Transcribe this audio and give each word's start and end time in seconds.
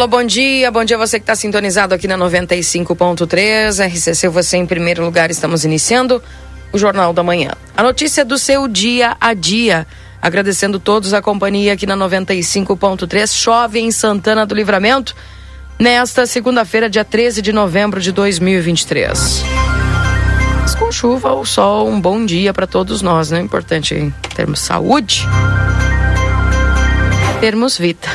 Alô, 0.00 0.08
bom 0.08 0.24
dia. 0.24 0.70
Bom 0.70 0.82
dia 0.82 0.96
você 0.96 1.18
que 1.18 1.24
está 1.24 1.36
sintonizado 1.36 1.94
aqui 1.94 2.08
na 2.08 2.16
95.3. 2.16 3.86
RCC, 3.86 4.28
você 4.28 4.56
em 4.56 4.64
primeiro 4.64 5.04
lugar. 5.04 5.30
Estamos 5.30 5.62
iniciando 5.62 6.22
o 6.72 6.78
Jornal 6.78 7.12
da 7.12 7.22
Manhã. 7.22 7.50
A 7.76 7.82
notícia 7.82 8.24
do 8.24 8.38
seu 8.38 8.66
dia 8.66 9.14
a 9.20 9.34
dia. 9.34 9.86
Agradecendo 10.22 10.80
todos 10.80 11.12
a 11.12 11.20
companhia 11.20 11.74
aqui 11.74 11.84
na 11.84 11.98
95.3. 11.98 13.30
Chove 13.30 13.78
em 13.78 13.90
Santana 13.90 14.46
do 14.46 14.54
Livramento 14.54 15.14
nesta 15.78 16.24
segunda-feira, 16.24 16.88
dia 16.88 17.04
13 17.04 17.42
de 17.42 17.52
novembro 17.52 18.00
de 18.00 18.10
2023. 18.10 19.44
Mas 20.62 20.74
com 20.76 20.90
chuva 20.90 21.32
ou 21.32 21.44
sol, 21.44 21.86
um 21.86 22.00
bom 22.00 22.24
dia 22.24 22.54
para 22.54 22.66
todos 22.66 23.02
nós, 23.02 23.30
né? 23.30 23.38
Importante 23.38 24.10
termos 24.34 24.60
saúde, 24.60 25.28
termos 27.38 27.76
vida. 27.76 28.08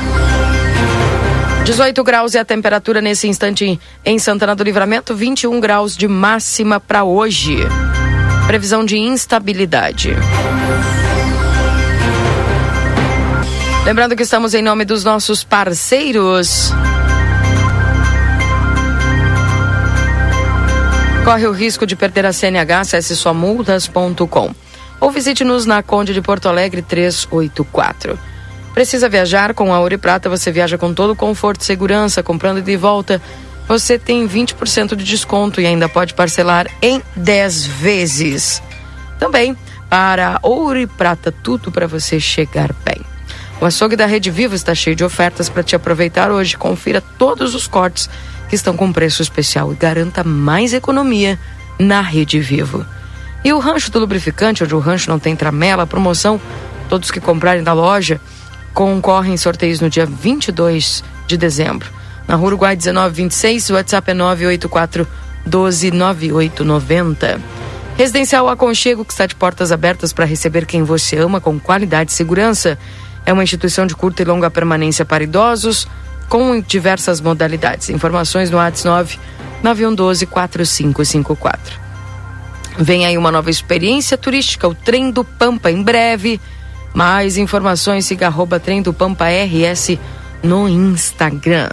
18 1.66 2.03
graus 2.03 2.35
é 2.35 2.39
a 2.39 2.45
temperatura 2.45 3.02
nesse 3.02 3.27
instante 3.27 3.80
em 4.05 4.19
Santana 4.19 4.55
do 4.55 4.63
Livramento, 4.63 5.16
21 5.16 5.59
graus 5.59 5.97
de 5.97 6.08
máxima 6.08 6.80
para 6.80 7.03
hoje. 7.03 7.58
Previsão 8.45 8.85
de 8.85 8.99
instabilidade. 8.99 10.16
Lembrando 13.83 14.16
que 14.16 14.21
estamos 14.21 14.53
em 14.53 14.61
nome 14.61 14.86
dos 14.86 15.03
nossos 15.03 15.43
parceiros. 15.43 16.71
Corre 21.23 21.47
o 21.47 21.52
risco 21.52 21.88
de 21.88 21.95
perder 21.95 22.27
a 22.27 22.31
CNH, 22.31 22.81
acesse 22.81 23.16
somultas.com. 23.16 24.53
Ou 25.02 25.09
visite-nos 25.09 25.66
na 25.66 25.81
Conde 25.81 26.13
de 26.13 26.21
Porto 26.21 26.47
Alegre 26.47 26.83
384. 26.83 28.34
Precisa 28.76 29.08
viajar 29.08 29.54
com 29.54 29.73
a 29.73 29.80
Ouro 29.80 29.94
e 29.94 29.98
Prata? 29.98 30.28
Você 30.28 30.52
viaja 30.52 30.78
com 30.78 30.94
todo 30.94 31.16
conforto 31.16 31.62
e 31.62 31.64
segurança, 31.64 32.22
comprando 32.22 32.62
de 32.62 32.76
volta. 32.76 33.22
Você 33.70 33.98
tem 33.98 34.28
20% 34.28 34.98
de 34.98 35.06
desconto 35.06 35.62
e 35.62 35.66
ainda 35.66 35.88
pode 35.88 36.14
parcelar 36.14 36.67
em 36.82 37.02
10 37.16 37.66
vezes. 37.67 38.62
Também 39.17 39.56
para 39.90 40.40
Ouro 40.44 40.78
e 40.78 40.86
Prata, 40.86 41.32
tudo 41.32 41.72
para 41.72 41.88
você 41.88 42.20
chegar 42.20 42.73
bem. 42.84 43.00
O 43.62 43.66
açougue 43.66 43.95
da 43.95 44.06
Rede 44.06 44.30
Vivo 44.30 44.56
está 44.56 44.76
cheio 44.76 44.94
de 44.94 45.06
ofertas 45.06 45.48
para 45.48 45.64
te 45.64 45.73
aproveitar 45.73 46.30
hoje. 46.30 46.58
Confira 46.58 47.00
todos 47.00 47.56
os 47.56 47.67
cortes 47.67 48.10
que 48.50 48.56
estão 48.56 48.76
com 48.76 48.92
preço 48.92 49.22
especial 49.22 49.72
e 49.72 49.76
garanta 49.78 50.22
mais 50.22 50.73
economia 50.73 51.39
na 51.80 52.02
Rede 52.02 52.42
Vivo. 52.42 52.86
E 53.42 53.54
o 53.54 53.60
Rancho 53.60 53.89
do 53.89 54.00
Lubrificante, 54.00 54.66
onde 54.66 54.76
o 54.76 54.80
rancho 54.80 55.10
não 55.10 55.17
tem 55.17 55.34
tramela, 55.34 55.88
promoção, 55.88 56.42
todos 56.89 57.10
que 57.10 57.22
comprarem 57.22 57.64
da 57.64 57.72
loja 57.72 58.20
concorrem 58.76 59.34
em 59.34 59.38
sorteios 59.38 59.80
no 59.80 59.90
dia 59.90 60.06
22 60.06 61.04
de 61.26 61.38
dezembro. 61.38 61.90
Na 62.28 62.36
Rua 62.36 62.48
Uruguai 62.48 62.76
1926, 62.76 63.70
o 63.70 63.73
WhatsApp 63.76 64.12
é 64.12 64.14
984 64.14 65.08
129890. 65.45 67.39
Residencial 67.98 68.49
Aconchego, 68.49 69.05
que 69.05 69.14
está 69.14 69.26
de 69.26 69.33
portas 69.33 69.72
abertas 69.72 70.11
para 70.11 70.26
receber 70.26 70.66
quem 70.66 70.83
você 70.83 71.17
ama 71.17 71.39
com 71.39 71.58
qualidade 71.58 72.11
e 72.11 72.14
segurança. 72.14 72.77
É 73.26 73.32
uma 73.32 73.44
instituição 73.44 73.88
de 73.88 73.95
curta 73.95 74.22
e 74.22 74.26
longa 74.26 74.52
permanência 74.52 75.05
para 75.05 75.23
idosos, 75.23 75.88
com 76.28 76.60
diversas 76.60 77.22
modalidades. 77.22 77.89
Informações 77.89 78.52
no 78.52 78.58
WhatsApp 78.58 79.17
99112 79.64 80.26
4554. 80.26 81.80
Vem 82.78 83.05
aí 83.05 83.17
uma 83.17 83.32
nova 83.32 83.49
experiência 83.49 84.17
turística, 84.17 84.67
o 84.67 84.76
Trem 84.76 85.10
do 85.11 85.23
Pampa, 85.23 85.72
em 85.72 85.82
breve. 85.82 86.42
Mais 86.95 87.38
informações, 87.38 88.06
siga 88.06 88.28
arroba 88.28 88.58
Trem 88.58 88.82
do 88.82 88.94
Pampa 88.94 89.26
RS 89.26 90.00
no 90.42 90.70
Instagram. 90.70 91.70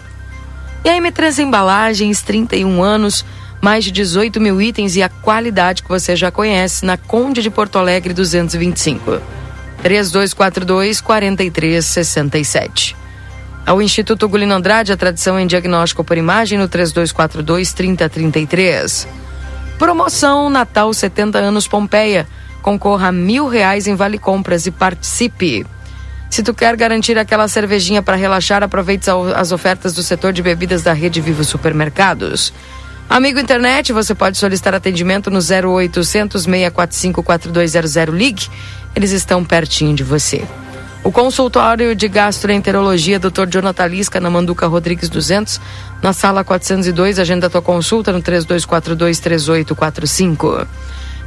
E 0.84 0.88
a 0.90 1.00
M3 1.00 1.38
Embalagens, 1.38 2.22
31 2.22 2.82
anos, 2.82 3.24
mais 3.60 3.84
de 3.84 3.92
18 3.92 4.40
mil 4.40 4.60
itens 4.60 4.96
e 4.96 5.02
a 5.02 5.08
qualidade 5.08 5.84
que 5.84 5.88
você 5.88 6.16
já 6.16 6.32
conhece 6.32 6.84
na 6.84 6.96
Conde 6.96 7.40
de 7.40 7.50
Porto 7.50 7.78
Alegre 7.78 8.12
225. 8.12 9.20
3242 9.80 11.00
4367. 11.00 12.96
Ao 13.64 13.80
Instituto 13.80 14.28
Gulino 14.28 14.54
Andrade, 14.54 14.92
a 14.92 14.96
tradição 14.96 15.38
em 15.38 15.46
diagnóstico 15.46 16.02
por 16.02 16.18
imagem 16.18 16.58
no 16.58 16.66
3242 16.66 17.72
3033. 17.72 19.06
Promoção 19.78 20.50
Natal 20.50 20.92
70 20.92 21.38
anos 21.38 21.68
Pompeia 21.68 22.26
concorra 22.62 23.08
a 23.08 23.12
mil 23.12 23.46
reais 23.48 23.86
em 23.86 23.94
vale 23.94 24.16
compras 24.16 24.64
e 24.66 24.70
participe. 24.70 25.66
Se 26.30 26.42
tu 26.42 26.54
quer 26.54 26.74
garantir 26.76 27.18
aquela 27.18 27.46
cervejinha 27.46 28.02
para 28.02 28.16
relaxar, 28.16 28.62
aproveite 28.62 29.10
as 29.36 29.52
ofertas 29.52 29.92
do 29.92 30.02
setor 30.02 30.32
de 30.32 30.40
bebidas 30.40 30.82
da 30.82 30.94
Rede 30.94 31.20
Vivo 31.20 31.44
Supermercados. 31.44 32.54
Amigo 33.10 33.38
internet, 33.38 33.92
você 33.92 34.14
pode 34.14 34.38
solicitar 34.38 34.74
atendimento 34.74 35.30
no 35.30 35.40
0800 35.40 36.44
645 36.44 37.22
4200 37.22 38.14
Ligue. 38.14 38.48
Eles 38.96 39.10
estão 39.10 39.44
pertinho 39.44 39.94
de 39.94 40.02
você. 40.02 40.42
O 41.04 41.10
consultório 41.10 41.94
de 41.96 42.08
gastroenterologia 42.08 43.18
Dr. 43.18 43.46
Jonathan 43.50 43.86
Lisca 43.86 44.20
na 44.20 44.30
Manduca 44.30 44.68
Rodrigues 44.68 45.10
200, 45.10 45.60
na 46.00 46.12
sala 46.12 46.44
402, 46.44 47.18
agenda 47.18 47.50
tua 47.50 47.60
consulta 47.60 48.12
no 48.12 48.22
3242 48.22 49.18
3845. 49.18 50.66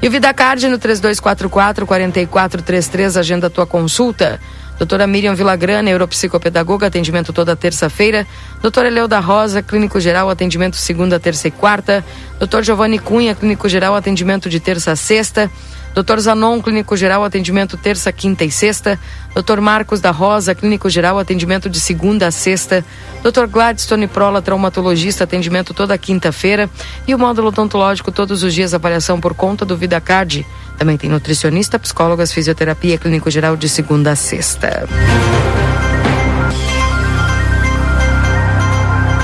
E 0.01 0.07
o 0.07 0.11
VidaCard 0.11 0.67
no 0.67 0.77
3244 0.77 1.85
4433, 1.85 3.17
agenda 3.17 3.49
tua 3.49 3.65
consulta. 3.65 4.39
Doutora 4.77 5.07
Miriam 5.07 5.33
Villagrana, 5.33 5.81
neuropsicopedagoga, 5.81 6.87
atendimento 6.87 7.31
toda 7.31 7.55
terça-feira. 7.55 8.27
Doutora 8.61 8.87
Eleu 8.87 9.07
da 9.07 9.19
Rosa, 9.19 9.63
clínico 9.63 9.99
geral, 10.01 10.29
atendimento 10.29 10.75
segunda, 10.75 11.17
terça 11.17 11.47
e 11.47 11.51
quarta. 11.51 12.03
Doutor 12.37 12.63
Giovanni 12.63 12.99
Cunha, 12.99 13.33
clínico 13.33 13.69
geral, 13.69 13.95
atendimento 13.95 14.49
de 14.49 14.59
terça 14.59 14.91
a 14.91 14.95
sexta. 14.95 15.49
Doutor 15.95 16.19
Zanon, 16.19 16.61
clínico 16.61 16.97
geral, 16.97 17.23
atendimento 17.23 17.77
terça, 17.77 18.11
quinta 18.11 18.43
e 18.43 18.51
sexta. 18.51 18.99
Doutor 19.33 19.61
Marcos 19.61 20.01
da 20.01 20.11
Rosa, 20.11 20.53
clínico 20.53 20.89
geral, 20.89 21.17
atendimento 21.17 21.69
de 21.69 21.79
segunda 21.79 22.27
a 22.27 22.31
sexta. 22.31 22.83
Doutor 23.23 23.47
Gladstone 23.47 24.05
Prola, 24.05 24.41
traumatologista, 24.41 25.23
atendimento 25.23 25.73
toda 25.73 25.97
quinta-feira. 25.97 26.69
E 27.07 27.15
o 27.15 27.17
módulo 27.17 27.47
odontológico 27.47 28.11
todos 28.11 28.43
os 28.43 28.53
dias, 28.53 28.73
avaliação 28.73 29.21
por 29.21 29.33
conta 29.33 29.63
do 29.63 29.77
VidaCard. 29.77 30.45
Também 30.77 30.97
tem 30.97 31.09
nutricionista, 31.09 31.79
psicólogas, 31.79 32.33
fisioterapia, 32.33 32.97
clínico 32.97 33.31
geral 33.31 33.55
de 33.55 33.69
segunda 33.69 34.11
a 34.11 34.15
sexta. 34.17 34.89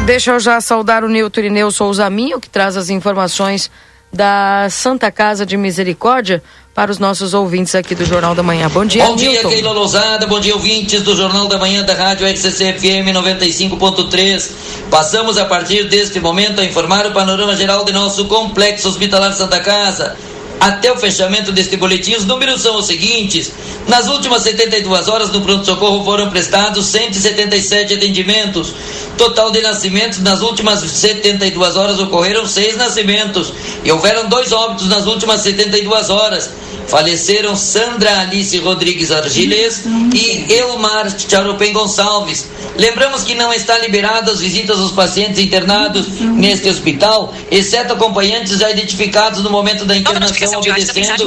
Deixa 0.06 0.32
eu 0.32 0.40
já 0.40 0.62
saudar 0.62 1.04
o 1.04 1.10
Nilton 1.10 1.42
Irineu 1.42 1.70
Souza 1.70 2.10
Minho, 2.10 2.40
que 2.40 2.50
traz 2.50 2.78
as 2.78 2.90
informações 2.90 3.70
da 4.12 4.68
Santa 4.70 5.10
Casa 5.12 5.46
de 5.46 5.56
Misericórdia 5.56 6.44
para 6.74 6.92
os 6.92 7.00
nossos 7.00 7.34
ouvintes 7.34 7.76
aqui 7.76 7.94
do 7.94 8.06
Jornal 8.06 8.34
da 8.34 8.42
Manhã. 8.42 8.70
Bom 8.70 8.86
dia, 8.86 9.06
Bom 9.06 9.16
dia, 9.16 9.42
Keila 9.44 9.72
Lousada. 9.72 10.26
Bom 10.26 10.40
dia, 10.40 10.54
ouvintes 10.54 11.02
do 11.02 11.16
Jornal 11.16 11.48
da 11.48 11.58
Manhã 11.58 11.84
da 11.84 11.94
Rádio 11.94 12.26
RCC 12.28 12.74
FM 12.74 13.14
95.3. 13.14 14.52
Passamos 14.90 15.38
a 15.38 15.46
partir 15.46 15.90
deste 15.90 16.20
momento 16.20 16.62
a 16.62 16.66
informar 16.66 17.06
o 17.06 17.12
panorama 17.12 17.56
geral 17.56 17.84
de 17.84 17.92
nosso 17.92 18.26
complexo 18.26 18.88
hospitalar 18.88 19.34
Santa 19.34 19.60
Casa. 19.60 20.16
Até 20.62 20.92
o 20.92 20.96
fechamento 20.96 21.52
deste 21.52 21.76
boletim, 21.76 22.14
os 22.14 22.24
números 22.24 22.62
são 22.62 22.78
os 22.78 22.86
seguintes. 22.86 23.52
Nas 23.88 24.08
últimas 24.08 24.44
72 24.44 25.08
horas 25.08 25.32
no 25.32 25.42
pronto-socorro 25.42 26.06
foram 26.06 26.30
prestados 26.30 26.86
177 26.86 27.96
atendimentos. 27.96 28.72
Total 29.18 29.50
de 29.52 29.60
nascimentos 29.60 30.20
nas 30.20 30.42
últimas 30.42 30.80
72 30.82 31.76
horas 31.76 32.00
ocorreram 32.00 32.46
seis 32.46 32.78
nascimentos 32.78 33.52
e 33.84 33.92
houveram 33.92 34.30
dois 34.30 34.52
óbitos 34.52 34.88
nas 34.88 35.08
últimas 35.08 35.42
72 35.42 36.12
horas. 36.12 36.52
Faleceram 36.88 37.56
Sandra 37.56 38.20
Alice 38.20 38.58
Rodrigues 38.60 39.12
Argiles 39.12 39.84
e 40.14 40.54
Elmar 40.54 41.08
Charopem 41.18 41.72
Gonçalves. 41.74 42.48
Lembramos 42.78 43.24
que 43.24 43.36
não 43.36 43.54
está 43.54 43.78
liberada 43.78 44.32
as 44.32 44.40
visitas 44.40 44.80
aos 44.80 44.92
pacientes 44.92 45.40
internados 45.40 46.08
neste 46.20 46.70
hospital, 46.70 47.34
exceto 47.50 47.94
acompanhantes 47.94 48.58
já 48.58 48.70
identificados 48.70 49.42
no 49.42 49.50
momento 49.50 49.86
da 49.86 49.96
internação 49.96 50.51
obedecendo 50.60 51.18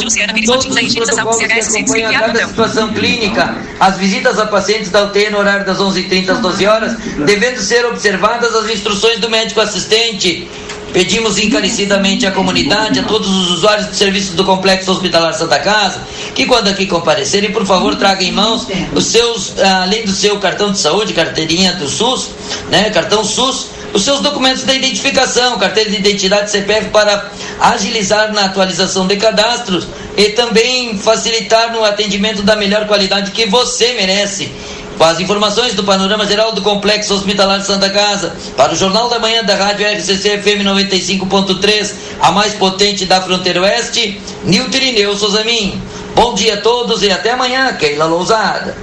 todos 0.47 0.67
os 0.67 0.95
protocolos 0.95 1.37
que 1.39 1.45
acompanham 1.45 2.13
cada 2.13 2.47
situação 2.47 2.93
clínica. 2.93 3.57
As 3.81 3.97
visitas 3.97 4.39
a 4.39 4.47
pacientes 4.47 4.91
da 4.91 5.05
UTI 5.05 5.31
no 5.31 5.39
horário 5.39 5.67
das 5.67 5.79
11h30 5.79 6.31
às 6.31 6.39
12 6.41 6.67
horas, 6.67 6.97
devendo 7.25 7.61
ser 7.61 7.85
observadas 7.87 8.55
as 8.55 8.71
instruções 8.71 9.19
do 9.19 9.29
médico 9.29 9.61
assistente. 9.61 10.49
Pedimos 10.93 11.39
encarecidamente 11.39 12.25
à 12.25 12.31
comunidade, 12.31 13.01
a 13.01 13.03
todos 13.03 13.29
os 13.29 13.51
usuários 13.51 13.91
de 13.91 13.97
serviços 13.97 14.37
do 14.37 14.45
Complexo 14.45 14.93
Hospitalar 14.93 15.35
Santa 15.35 15.59
Casa, 15.59 16.01
que 16.37 16.47
quando 16.47 16.69
aqui 16.69 16.87
comparecerem, 16.87 17.51
por 17.51 17.67
favor, 17.67 17.97
tragam 17.97 18.23
em 18.23 18.31
mãos 18.31 18.69
os 18.95 19.07
seus, 19.07 19.59
além 19.59 20.05
do 20.05 20.13
seu 20.13 20.39
cartão 20.39 20.71
de 20.71 20.79
saúde, 20.79 21.13
carteirinha 21.13 21.73
do 21.73 21.89
SUS, 21.89 22.31
né, 22.71 22.91
cartão 22.91 23.25
SUS, 23.25 23.71
os 23.95 24.03
seus 24.03 24.21
documentos 24.21 24.65
de 24.65 24.75
identificação, 24.75 25.57
carteira 25.57 25.89
de 25.89 25.97
identidade 25.97 26.51
CPF 26.51 26.91
para 26.91 27.31
agilizar 27.61 28.33
na 28.33 28.47
atualização 28.47 29.07
de 29.07 29.17
cadastros 29.17 29.87
e 30.17 30.31
também 30.31 30.99
facilitar 30.99 31.73
no 31.73 31.85
atendimento 31.85 32.43
da 32.43 32.57
melhor 32.57 32.87
qualidade 32.89 33.31
que 33.31 33.47
você 33.47 33.95
merece. 33.95 34.51
Com 34.99 35.05
as 35.05 35.19
informações 35.21 35.75
do 35.75 35.85
panorama 35.85 36.27
geral 36.27 36.53
do 36.53 36.63
Complexo 36.63 37.15
Hospitalar 37.15 37.61
Santa 37.63 37.89
Casa, 37.91 38.35
para 38.57 38.73
o 38.73 38.77
Jornal 38.77 39.09
da 39.09 39.19
Manhã 39.19 39.45
da 39.45 39.55
Rádio 39.55 39.87
RCC 39.87 40.39
FM 40.39 40.65
95.3, 40.65 41.93
a 42.21 42.33
mais 42.33 42.55
potente 42.55 43.05
da 43.05 43.21
fronteira 43.21 43.63
oeste, 43.63 44.21
Nilton 44.45 44.77
Irineu 44.77 45.17
Souzamin. 45.17 45.81
Bom 46.15 46.35
dia 46.35 46.55
a 46.55 46.61
todos 46.61 47.03
e 47.03 47.11
até 47.11 47.31
amanhã, 47.31 47.73
Keila 47.75 48.07
Lousada. 48.07 48.77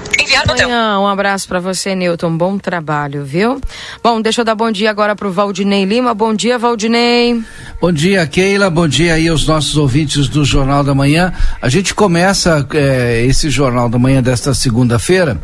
Amanhã, 0.47 1.00
um 1.00 1.07
abraço 1.07 1.47
para 1.47 1.59
você, 1.59 1.95
Newton. 1.95 2.38
Bom 2.38 2.57
trabalho, 2.57 3.25
viu? 3.25 3.59
Bom, 4.03 4.21
deixa 4.21 4.41
eu 4.41 4.45
dar 4.45 4.56
bom 4.56 4.71
dia 4.71 4.89
agora 4.89 5.15
pro 5.15 5.31
Valdinei 5.31 5.85
Lima. 5.85 6.13
Bom 6.13 6.33
dia, 6.33 6.57
Valdinei. 6.57 7.41
Bom 7.81 7.91
dia, 7.91 8.25
Keila. 8.27 8.69
Bom 8.69 8.88
dia 8.88 9.15
aí 9.15 9.27
aos 9.27 9.47
nossos 9.47 9.77
ouvintes 9.77 10.27
do 10.27 10.45
Jornal 10.45 10.83
da 10.83 10.94
Manhã. 10.94 11.33
A 11.62 11.69
gente 11.69 11.95
começa 11.95 12.68
é, 12.73 13.25
esse 13.25 13.50
Jornal 13.50 13.89
da 13.89 13.97
Manhã 13.97 14.21
desta 14.21 14.53
segunda-feira 14.53 15.41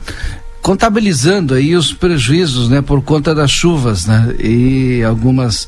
contabilizando 0.62 1.53
aí 1.53 1.75
os 1.77 1.94
prejuízos, 1.94 2.68
né, 2.68 2.81
por 2.81 3.01
conta 3.01 3.33
das 3.33 3.50
chuvas, 3.50 4.06
né, 4.06 4.35
e 4.38 5.01
algumas 5.01 5.65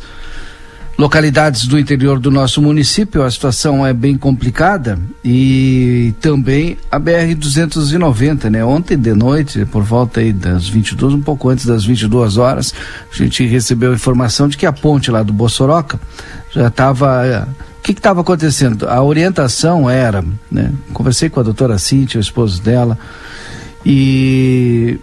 localidades 1.00 1.66
do 1.66 1.80
interior 1.80 2.20
do 2.20 2.30
nosso 2.30 2.62
município, 2.62 3.24
a 3.24 3.32
situação 3.32 3.88
é 3.88 3.94
bem 3.94 4.18
complicada 4.18 5.00
e 5.24 6.14
também 6.20 6.78
a 6.92 7.00
BR 7.00 7.34
290, 7.38 8.50
né? 8.50 8.66
Ontem 8.66 8.98
de 8.98 9.14
noite, 9.14 9.66
por 9.66 9.82
volta 9.82 10.20
aí 10.20 10.34
das 10.34 10.68
22, 10.68 11.14
um 11.14 11.22
pouco 11.22 11.48
antes 11.48 11.66
das 11.66 11.86
22 11.86 12.36
horas, 12.36 12.74
a 13.10 13.16
gente 13.16 13.46
recebeu 13.46 13.94
informação 13.94 14.50
de 14.50 14.58
que 14.58 14.66
a 14.66 14.74
ponte 14.74 15.10
lá 15.10 15.24
do 15.24 15.32
Bossoroca 15.32 15.98
já 16.52 16.68
estava 16.68 17.48
o 17.78 17.82
que 17.82 17.94
estava 17.94 18.20
acontecendo? 18.20 18.86
A 18.90 19.02
orientação 19.02 19.90
era, 19.90 20.22
né? 20.52 20.70
Conversei 20.92 21.30
com 21.30 21.40
a 21.40 21.44
doutora 21.44 21.78
Cíntia, 21.78 22.18
o 22.18 22.22
esposo 22.22 22.62
dela, 22.62 23.00
e 23.86 25.00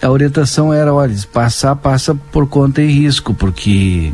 a 0.00 0.10
orientação 0.10 0.72
era, 0.72 0.94
olha, 0.94 1.14
passar, 1.30 1.76
passa 1.76 2.14
por 2.14 2.46
conta 2.48 2.80
e 2.80 2.90
risco, 2.90 3.34
porque 3.34 4.10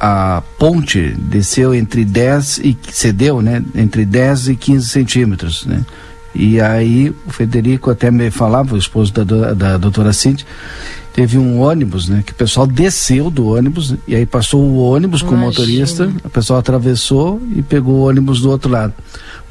a 0.00 0.42
ponte 0.58 1.14
desceu 1.18 1.74
entre 1.74 2.06
10 2.06 2.58
e 2.58 2.78
cedeu, 2.90 3.42
né? 3.42 3.62
Entre 3.74 4.06
10 4.06 4.48
e 4.48 4.56
15 4.56 4.88
centímetros, 4.88 5.66
né? 5.66 5.84
E 6.34 6.60
aí 6.60 7.10
o 7.26 7.30
Federico 7.30 7.90
até 7.90 8.10
me 8.10 8.30
falava, 8.30 8.74
o 8.74 8.78
esposo 8.78 9.12
da, 9.12 9.52
da 9.52 9.76
doutora 9.76 10.12
Cintia, 10.12 10.46
teve 11.12 11.38
um 11.38 11.60
ônibus, 11.60 12.08
né? 12.08 12.22
Que 12.24 12.32
o 12.32 12.34
pessoal 12.34 12.66
desceu 12.66 13.30
do 13.30 13.48
ônibus 13.48 13.94
e 14.06 14.14
aí 14.14 14.26
passou 14.26 14.62
o 14.62 14.78
ônibus 14.78 15.20
Imagina. 15.20 15.40
com 15.40 15.44
o 15.44 15.48
motorista, 15.48 16.12
o 16.24 16.30
pessoal 16.30 16.58
atravessou 16.58 17.40
e 17.54 17.62
pegou 17.62 17.94
o 17.94 18.08
ônibus 18.08 18.40
do 18.40 18.50
outro 18.50 18.70
lado. 18.70 18.94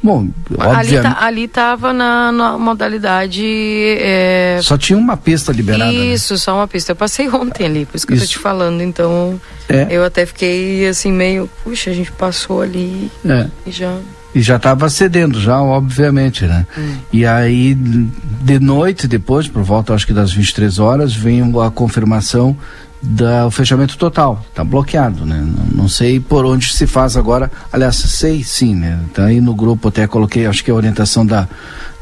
Bom, 0.02 0.28
ali, 0.58 0.98
tá, 0.98 1.18
ali 1.20 1.48
tava 1.48 1.92
na, 1.92 2.32
na 2.32 2.58
modalidade. 2.58 3.44
É... 3.44 4.58
Só 4.62 4.78
tinha 4.78 4.98
uma 4.98 5.16
pista 5.16 5.52
liberada. 5.52 5.92
Né? 5.92 6.06
Isso, 6.06 6.32
né? 6.32 6.38
só 6.38 6.54
uma 6.54 6.66
pista. 6.66 6.92
Eu 6.92 6.96
passei 6.96 7.28
ontem 7.30 7.66
ali, 7.66 7.84
por 7.84 7.96
isso 7.96 8.06
que 8.06 8.14
isso. 8.14 8.24
eu 8.24 8.28
tô 8.28 8.32
te 8.32 8.38
falando. 8.38 8.82
Então, 8.82 9.38
é. 9.68 9.86
eu 9.90 10.02
até 10.02 10.24
fiquei 10.24 10.88
assim, 10.88 11.12
meio. 11.12 11.50
Puxa, 11.62 11.90
a 11.90 11.94
gente 11.94 12.10
passou 12.12 12.62
ali 12.62 13.10
é. 13.26 13.46
e 13.66 13.70
já. 13.70 13.94
E 14.34 14.40
já 14.40 14.56
estava 14.56 14.88
cedendo, 14.88 15.40
já, 15.40 15.60
obviamente, 15.60 16.44
né? 16.46 16.66
Hum. 16.78 16.94
E 17.12 17.26
aí, 17.26 17.74
de 17.74 18.60
noite, 18.60 19.08
depois, 19.08 19.48
por 19.48 19.62
volta 19.62 19.92
acho 19.92 20.06
que 20.06 20.12
das 20.12 20.32
23 20.32 20.78
horas, 20.78 21.14
vem 21.14 21.42
a 21.64 21.70
confirmação 21.70 22.56
do 23.02 23.50
fechamento 23.50 23.96
total, 23.96 24.44
está 24.48 24.62
bloqueado, 24.62 25.24
né? 25.24 25.38
Não, 25.40 25.82
não, 25.82 25.88
sei 25.88 26.20
por 26.20 26.44
onde 26.44 26.72
se 26.72 26.86
faz 26.86 27.16
agora, 27.16 27.50
aliás, 27.72 27.96
sei 27.96 28.44
sim, 28.44 28.74
né? 28.74 29.00
Tá 29.14 29.24
aí 29.24 29.40
no 29.40 29.54
grupo 29.54 29.88
até 29.88 30.06
coloquei, 30.06 30.46
acho 30.46 30.62
que 30.62 30.70
é 30.70 30.74
a 30.74 30.76
orientação 30.76 31.24
da, 31.24 31.48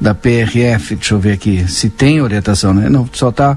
da 0.00 0.12
PRF, 0.12 0.96
deixa 0.96 1.14
eu 1.14 1.20
ver 1.20 1.32
aqui, 1.32 1.68
se 1.68 1.88
tem 1.88 2.20
orientação, 2.20 2.74
né? 2.74 2.88
Não, 2.88 3.08
só 3.12 3.28
está 3.28 3.56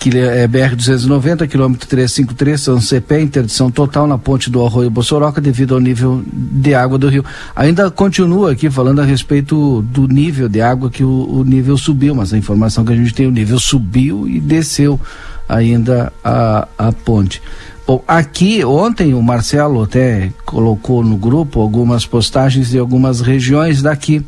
que 0.00 0.18
é 0.18 0.48
BR 0.48 0.74
290, 0.74 1.46
quilômetro 1.46 1.86
353, 1.86 2.58
São 2.58 2.80
CP, 2.80 3.20
interdição 3.20 3.70
total 3.70 4.06
na 4.06 4.16
ponte 4.16 4.48
do 4.48 4.64
Arroio 4.64 4.88
Bossoroca 4.88 5.42
devido 5.42 5.74
ao 5.74 5.80
nível 5.80 6.24
de 6.26 6.74
água 6.74 6.96
do 6.96 7.06
rio. 7.06 7.22
Ainda 7.54 7.90
continua 7.90 8.52
aqui 8.52 8.70
falando 8.70 9.02
a 9.02 9.04
respeito 9.04 9.82
do 9.82 10.08
nível 10.08 10.48
de 10.48 10.62
água 10.62 10.88
que 10.88 11.04
o, 11.04 11.28
o 11.30 11.44
nível 11.44 11.76
subiu, 11.76 12.14
mas 12.14 12.32
a 12.32 12.38
informação 12.38 12.82
que 12.82 12.94
a 12.94 12.96
gente 12.96 13.12
tem, 13.12 13.26
o 13.26 13.30
nível 13.30 13.58
subiu 13.58 14.26
e 14.26 14.40
desceu 14.40 14.98
ainda 15.46 16.10
a, 16.24 16.66
a 16.78 16.92
ponte. 16.92 17.42
Bom, 17.86 18.02
aqui 18.08 18.64
ontem 18.64 19.12
o 19.12 19.22
Marcelo 19.22 19.82
até 19.82 20.32
colocou 20.46 21.04
no 21.04 21.18
grupo 21.18 21.60
algumas 21.60 22.06
postagens 22.06 22.70
de 22.70 22.78
algumas 22.78 23.20
regiões 23.20 23.82
daqui, 23.82 24.24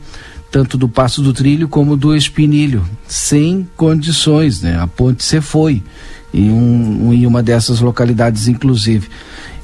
tanto 0.53 0.77
do 0.77 0.87
Passo 0.87 1.23
do 1.23 1.33
Trilho 1.33 1.67
como 1.67 1.97
do 1.97 2.15
Espinilho, 2.15 2.85
sem 3.09 3.67
condições, 3.75 4.61
né? 4.61 4.79
A 4.79 4.87
ponte 4.87 5.25
se 5.25 5.41
foi 5.41 5.83
em, 6.33 6.51
um, 6.51 7.11
em 7.11 7.27
uma 7.27 7.43
dessas 7.43 7.81
localidades, 7.81 8.47
inclusive. 8.49 9.09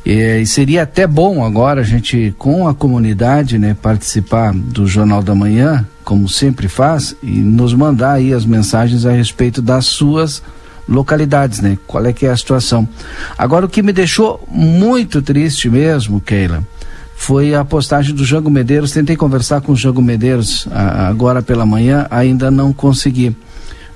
e 0.04 0.46
seria 0.46 0.82
até 0.82 1.06
bom 1.06 1.44
agora 1.44 1.82
a 1.82 1.84
gente, 1.84 2.34
com 2.38 2.66
a 2.66 2.74
comunidade, 2.74 3.58
né, 3.58 3.76
participar 3.80 4.54
do 4.54 4.86
Jornal 4.86 5.22
da 5.22 5.34
Manhã, 5.34 5.86
como 6.02 6.26
sempre 6.26 6.68
faz, 6.68 7.14
e 7.22 7.38
nos 7.38 7.74
mandar 7.74 8.12
aí 8.12 8.32
as 8.32 8.46
mensagens 8.46 9.04
a 9.04 9.12
respeito 9.12 9.60
das 9.60 9.84
suas 9.84 10.42
localidades, 10.88 11.60
né? 11.60 11.76
Qual 11.86 12.04
é 12.06 12.14
que 12.14 12.24
é 12.24 12.30
a 12.30 12.36
situação? 12.36 12.88
Agora 13.36 13.66
o 13.66 13.68
que 13.68 13.82
me 13.82 13.92
deixou 13.92 14.42
muito 14.50 15.20
triste 15.20 15.68
mesmo, 15.68 16.18
Keila, 16.18 16.64
foi 17.18 17.52
a 17.52 17.64
postagem 17.64 18.14
do 18.14 18.24
Jango 18.24 18.48
Medeiros. 18.48 18.92
Tentei 18.92 19.16
conversar 19.16 19.60
com 19.60 19.72
o 19.72 19.76
Jango 19.76 20.00
Medeiros 20.00 20.68
a, 20.70 21.08
agora 21.08 21.42
pela 21.42 21.66
manhã, 21.66 22.06
ainda 22.10 22.48
não 22.48 22.72
consegui. 22.72 23.36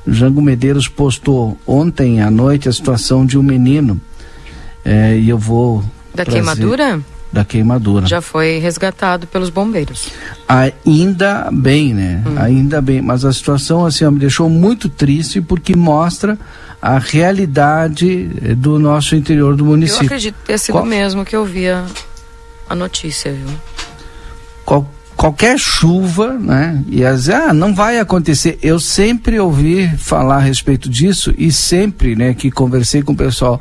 O 0.04 0.12
Jango 0.12 0.42
Medeiros 0.42 0.88
postou 0.88 1.56
ontem 1.64 2.20
à 2.20 2.28
noite 2.28 2.68
a 2.68 2.72
situação 2.72 3.24
de 3.24 3.38
um 3.38 3.42
menino 3.42 3.98
é, 4.84 5.16
e 5.16 5.28
eu 5.28 5.38
vou 5.38 5.84
da 6.12 6.24
trazer... 6.24 6.42
queimadura? 6.42 7.00
da 7.32 7.46
queimadura. 7.46 8.06
Já 8.06 8.20
foi 8.20 8.58
resgatado 8.58 9.26
pelos 9.26 9.48
bombeiros. 9.48 10.10
Ainda 10.46 11.48
bem, 11.50 11.94
né? 11.94 12.22
Hum. 12.26 12.34
Ainda 12.36 12.82
bem. 12.82 13.00
Mas 13.00 13.24
a 13.24 13.32
situação 13.32 13.86
assim 13.86 14.04
ó, 14.04 14.10
me 14.10 14.18
deixou 14.18 14.50
muito 14.50 14.86
triste 14.86 15.40
porque 15.40 15.74
mostra 15.74 16.38
a 16.82 16.98
realidade 16.98 18.30
eh, 18.44 18.54
do 18.54 18.78
nosso 18.78 19.16
interior 19.16 19.56
do 19.56 19.64
município. 19.64 20.02
Eu 20.02 20.06
acredito 20.08 20.34
ter 20.44 20.58
sido 20.58 20.74
Qual... 20.74 20.84
mesmo 20.84 21.24
que 21.24 21.34
eu 21.34 21.46
via 21.46 21.86
a 22.72 22.74
notícia, 22.74 23.32
viu? 23.32 23.48
Qual 24.64 24.88
qualquer 25.22 25.56
chuva, 25.56 26.32
né? 26.32 26.82
E 26.88 27.00
vezes, 27.00 27.28
ah, 27.28 27.52
não 27.52 27.72
vai 27.72 28.00
acontecer. 28.00 28.58
Eu 28.60 28.80
sempre 28.80 29.38
ouvi 29.38 29.88
falar 29.96 30.36
a 30.36 30.40
respeito 30.40 30.88
disso 30.88 31.32
e 31.38 31.52
sempre, 31.52 32.16
né, 32.16 32.34
que 32.34 32.50
conversei 32.50 33.02
com 33.02 33.12
o 33.12 33.16
pessoal 33.16 33.60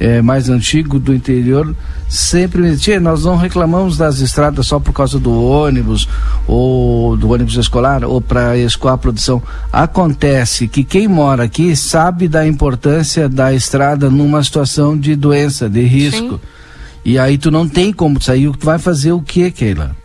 é, 0.00 0.22
mais 0.22 0.48
antigo 0.48 0.98
do 0.98 1.12
interior, 1.12 1.76
sempre 2.08 2.62
me 2.62 2.70
dizia, 2.70 2.98
nós 2.98 3.24
não 3.24 3.36
reclamamos 3.36 3.98
das 3.98 4.20
estradas 4.20 4.66
só 4.66 4.80
por 4.80 4.94
causa 4.94 5.18
do 5.18 5.32
ônibus 5.32 6.08
ou 6.46 7.14
do 7.14 7.30
ônibus 7.30 7.56
escolar 7.56 8.04
ou 8.04 8.20
para 8.20 8.56
escoar 8.56 8.94
a 8.94 8.98
produção. 8.98 9.42
Acontece 9.70 10.66
que 10.66 10.82
quem 10.82 11.06
mora 11.06 11.44
aqui 11.44 11.76
sabe 11.76 12.26
da 12.26 12.46
importância 12.46 13.28
da 13.28 13.52
estrada 13.52 14.08
numa 14.08 14.42
situação 14.42 14.96
de 14.96 15.14
doença, 15.14 15.68
de 15.68 15.82
risco. 15.82 16.34
Sim. 16.36 16.61
E 17.04 17.18
aí 17.18 17.36
tu 17.36 17.50
não 17.50 17.68
tem 17.68 17.92
como 17.92 18.20
sair, 18.20 18.50
tu 18.56 18.64
vai 18.64 18.78
fazer 18.78 19.12
o 19.12 19.20
que, 19.20 19.50
Keila? 19.50 19.96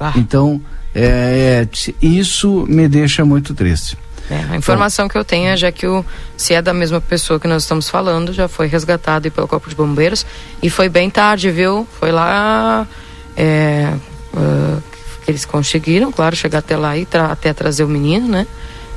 Ah. 0.00 0.12
Então, 0.16 0.60
é, 0.94 1.66
é, 1.66 1.68
isso 2.00 2.66
me 2.68 2.88
deixa 2.88 3.24
muito 3.24 3.54
triste. 3.54 3.98
É, 4.30 4.44
a 4.50 4.56
informação 4.56 5.08
que 5.08 5.16
eu 5.16 5.24
tenho 5.24 5.48
é 5.48 5.56
já 5.56 5.70
que 5.70 5.86
o, 5.86 6.04
se 6.36 6.54
é 6.54 6.60
da 6.60 6.72
mesma 6.72 7.00
pessoa 7.00 7.38
que 7.38 7.46
nós 7.46 7.62
estamos 7.62 7.88
falando, 7.88 8.32
já 8.32 8.48
foi 8.48 8.66
resgatado 8.66 9.30
pelo 9.30 9.46
Corpo 9.46 9.68
de 9.68 9.76
Bombeiros 9.76 10.26
e 10.62 10.68
foi 10.68 10.88
bem 10.88 11.08
tarde, 11.08 11.50
viu? 11.50 11.86
Foi 12.00 12.10
lá 12.10 12.88
é, 13.36 13.92
uh, 14.34 14.82
eles 15.28 15.44
conseguiram, 15.44 16.10
claro, 16.10 16.34
chegar 16.34 16.58
até 16.58 16.76
lá 16.76 16.96
e 16.96 17.04
tra 17.04 17.26
até 17.26 17.52
trazer 17.52 17.84
o 17.84 17.88
menino, 17.88 18.26
né? 18.28 18.46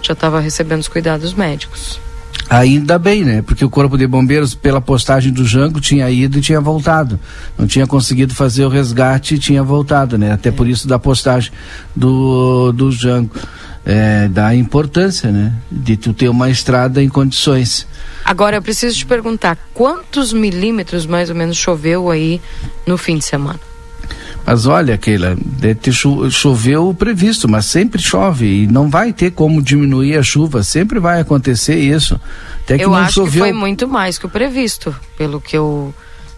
Já 0.02 0.14
estava 0.14 0.40
recebendo 0.40 0.82
os 0.82 0.88
cuidados 0.88 1.34
médicos. 1.34 2.00
Ainda 2.50 2.98
bem, 2.98 3.24
né? 3.24 3.42
Porque 3.44 3.64
o 3.64 3.70
Corpo 3.70 3.96
de 3.96 4.08
Bombeiros, 4.08 4.56
pela 4.56 4.82
postagem 4.82 5.32
do 5.32 5.46
Jango, 5.46 5.80
tinha 5.80 6.10
ido 6.10 6.40
e 6.40 6.42
tinha 6.42 6.60
voltado. 6.60 7.20
Não 7.56 7.68
tinha 7.68 7.86
conseguido 7.86 8.34
fazer 8.34 8.66
o 8.66 8.70
resgate 8.70 9.36
e 9.36 9.40
tinha 9.40 9.62
voltado, 9.62 10.18
né? 10.18 10.32
Até 10.32 10.50
é. 10.50 10.52
por 10.52 10.68
isso 10.68 10.88
da 10.88 10.98
postagem 10.98 11.52
do, 11.96 12.72
do 12.72 12.92
Jango. 12.92 13.36
É, 13.86 14.28
da 14.28 14.54
importância, 14.54 15.32
né? 15.32 15.54
De 15.72 15.96
tu 15.96 16.14
ter 16.14 16.28
uma 16.28 16.50
estrada 16.50 17.02
em 17.02 17.10
condições. 17.10 17.88
Agora, 18.26 18.58
eu 18.58 18.62
preciso 18.62 18.98
te 18.98 19.06
perguntar, 19.06 19.58
quantos 19.74 20.34
milímetros 20.34 21.06
mais 21.06 21.30
ou 21.30 21.36
menos 21.36 21.58
choveu 21.58 22.12
aí 22.12 22.42
no 22.86 22.98
fim 22.98 23.18
de 23.18 23.26
semana? 23.26 23.60
Mas 24.46 24.66
olha, 24.66 24.98
Keila, 24.98 25.38
cho 25.92 26.30
choveu 26.32 26.90
o 26.90 26.94
previsto, 26.94 27.48
mas 27.48 27.66
sempre 27.66 28.02
chove 28.02 28.64
e 28.64 28.68
não 28.68 28.90
vai 28.90 29.14
ter 29.14 29.32
como 29.32 29.62
diminuir 29.62 30.18
a 30.18 30.24
chuva, 30.24 30.64
sempre 30.64 31.00
vai 31.00 31.20
acontecer 31.22 31.76
isso. 31.76 32.20
Até 32.64 32.78
que 32.78 32.84
eu 32.84 32.90
não 32.90 32.96
acho 32.96 33.14
choveu... 33.14 33.32
que 33.32 33.40
foi 33.40 33.54
muito 33.54 33.88
mais 33.88 34.18
que 34.18 34.26
o 34.26 34.30
previsto, 34.30 34.96
pelo 35.18 35.40
que 35.40 35.56
eu 35.56 35.94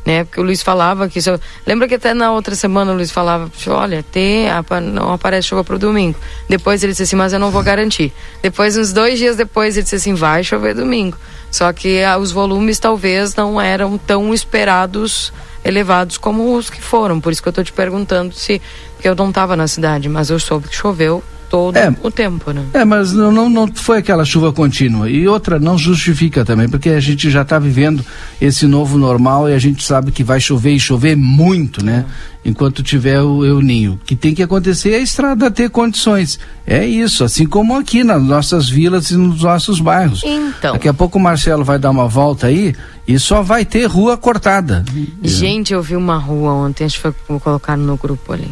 né? 0.06 0.24
Porque 0.24 0.40
o 0.40 0.44
Luiz 0.44 0.62
falava 0.62 1.08
que. 1.08 1.20
Lembra 1.66 1.88
que 1.88 1.96
até 1.96 2.14
na 2.14 2.32
outra 2.32 2.56
semana 2.56 2.92
o 2.92 2.96
Luiz 2.96 3.12
falava, 3.12 3.52
olha, 3.68 4.04
tem, 4.04 4.48
não 4.92 5.14
aparece 5.14 5.50
chuva 5.50 5.64
para 5.64 5.76
o 5.76 5.80
domingo. 5.80 6.18
Depois 6.50 6.84
ele 6.84 6.92
disse 6.92 7.04
assim, 7.04 7.16
mas 7.16 7.34
eu 7.34 7.40
não 7.40 7.52
vou 7.52 7.62
garantir. 7.62 8.12
Depois, 8.42 8.76
uns 8.78 8.92
dois 8.92 9.20
dias 9.20 9.36
depois, 9.36 9.78
ele 9.78 9.84
disse 9.84 9.96
assim, 9.96 10.14
vai 10.14 10.44
chover 10.44 10.74
domingo. 10.74 11.18
Só 11.52 11.72
que 11.72 12.02
ah, 12.02 12.18
os 12.18 12.32
volumes 12.32 12.80
talvez 12.80 13.36
não 13.36 13.60
eram 13.62 13.98
tão 13.98 14.34
esperados, 14.34 15.32
elevados 15.64 16.18
como 16.18 16.56
os 16.56 16.70
que 16.70 16.82
foram. 16.82 17.20
Por 17.20 17.32
isso 17.32 17.42
que 17.42 17.48
eu 17.48 17.52
estou 17.52 17.64
te 17.64 17.74
perguntando 17.74 18.34
se. 18.34 18.62
Porque 18.94 19.08
eu 19.08 19.16
não 19.16 19.30
estava 19.30 19.56
na 19.56 19.68
cidade, 19.68 20.08
mas 20.10 20.30
eu 20.30 20.40
soube 20.40 20.68
que 20.68 20.76
choveu 20.76 21.24
todo 21.52 21.76
é, 21.76 21.94
o 22.02 22.10
tempo, 22.10 22.54
né? 22.54 22.64
É, 22.74 22.86
mas 22.86 23.12
não, 23.12 23.30
não, 23.30 23.50
não 23.50 23.68
foi 23.68 23.98
aquela 23.98 24.24
chuva 24.24 24.54
contínua. 24.54 25.10
E 25.10 25.28
outra, 25.28 25.60
não 25.60 25.78
justifica 25.78 26.46
também, 26.46 26.70
porque 26.70 26.90
a 26.90 27.00
gente 27.02 27.30
já 27.30 27.42
está 27.42 27.60
vivendo 27.60 28.06
esse 28.40 28.66
novo 28.66 28.98
normal 28.98 29.50
e 29.50 29.54
a 29.54 29.60
gente 29.60 29.84
sabe 29.84 30.14
que 30.14 30.24
vai 30.24 30.40
chover 30.40 30.72
e 30.72 30.80
chover 30.80 31.18
muito, 31.18 31.84
né? 31.84 32.06
É. 32.08 32.32
Enquanto 32.44 32.82
tiver 32.82 33.22
o 33.22 33.46
El 33.46 33.62
Ninho. 33.62 34.00
que 34.04 34.16
tem 34.16 34.34
que 34.34 34.42
acontecer 34.42 34.94
é 34.94 34.96
a 34.96 35.00
estrada 35.00 35.52
ter 35.52 35.70
condições. 35.70 36.40
É 36.66 36.84
isso, 36.88 37.24
assim 37.24 37.46
como 37.46 37.78
aqui 37.78 38.04
nas 38.04 38.24
nossas 38.24 38.68
vilas 38.68 39.12
e 39.12 39.18
nos 39.18 39.44
nossos 39.44 39.80
bairros. 39.80 40.24
Então. 40.24 40.74
Daqui 40.74 40.88
a 40.88 40.94
pouco 40.94 41.20
o 41.20 41.22
Marcelo 41.22 41.64
vai 41.64 41.78
dar 41.78 41.92
uma 41.92 42.08
volta 42.08 42.48
aí 42.48 42.74
e 43.08 43.20
só 43.20 43.44
vai 43.44 43.66
ter 43.66 43.86
rua 43.86 44.18
cortada. 44.18 44.84
Gente, 45.22 45.74
eu 45.74 45.84
vi 45.84 45.96
uma 45.96 46.18
rua 46.18 46.54
ontem, 46.54 46.86
acho 46.86 46.96
que 46.96 47.16
foi 47.28 47.40
colocar 47.40 47.78
no 47.78 47.98
grupo 47.98 48.34
ali. 48.34 48.50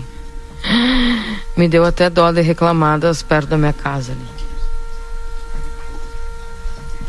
Me 1.56 1.68
deu 1.68 1.86
até 1.86 2.10
dó 2.10 2.32
de 2.32 2.42
reclamadas 2.42 3.22
perto 3.22 3.50
da 3.50 3.58
minha 3.58 3.74
casa 3.74 4.12
ali. 4.12 4.39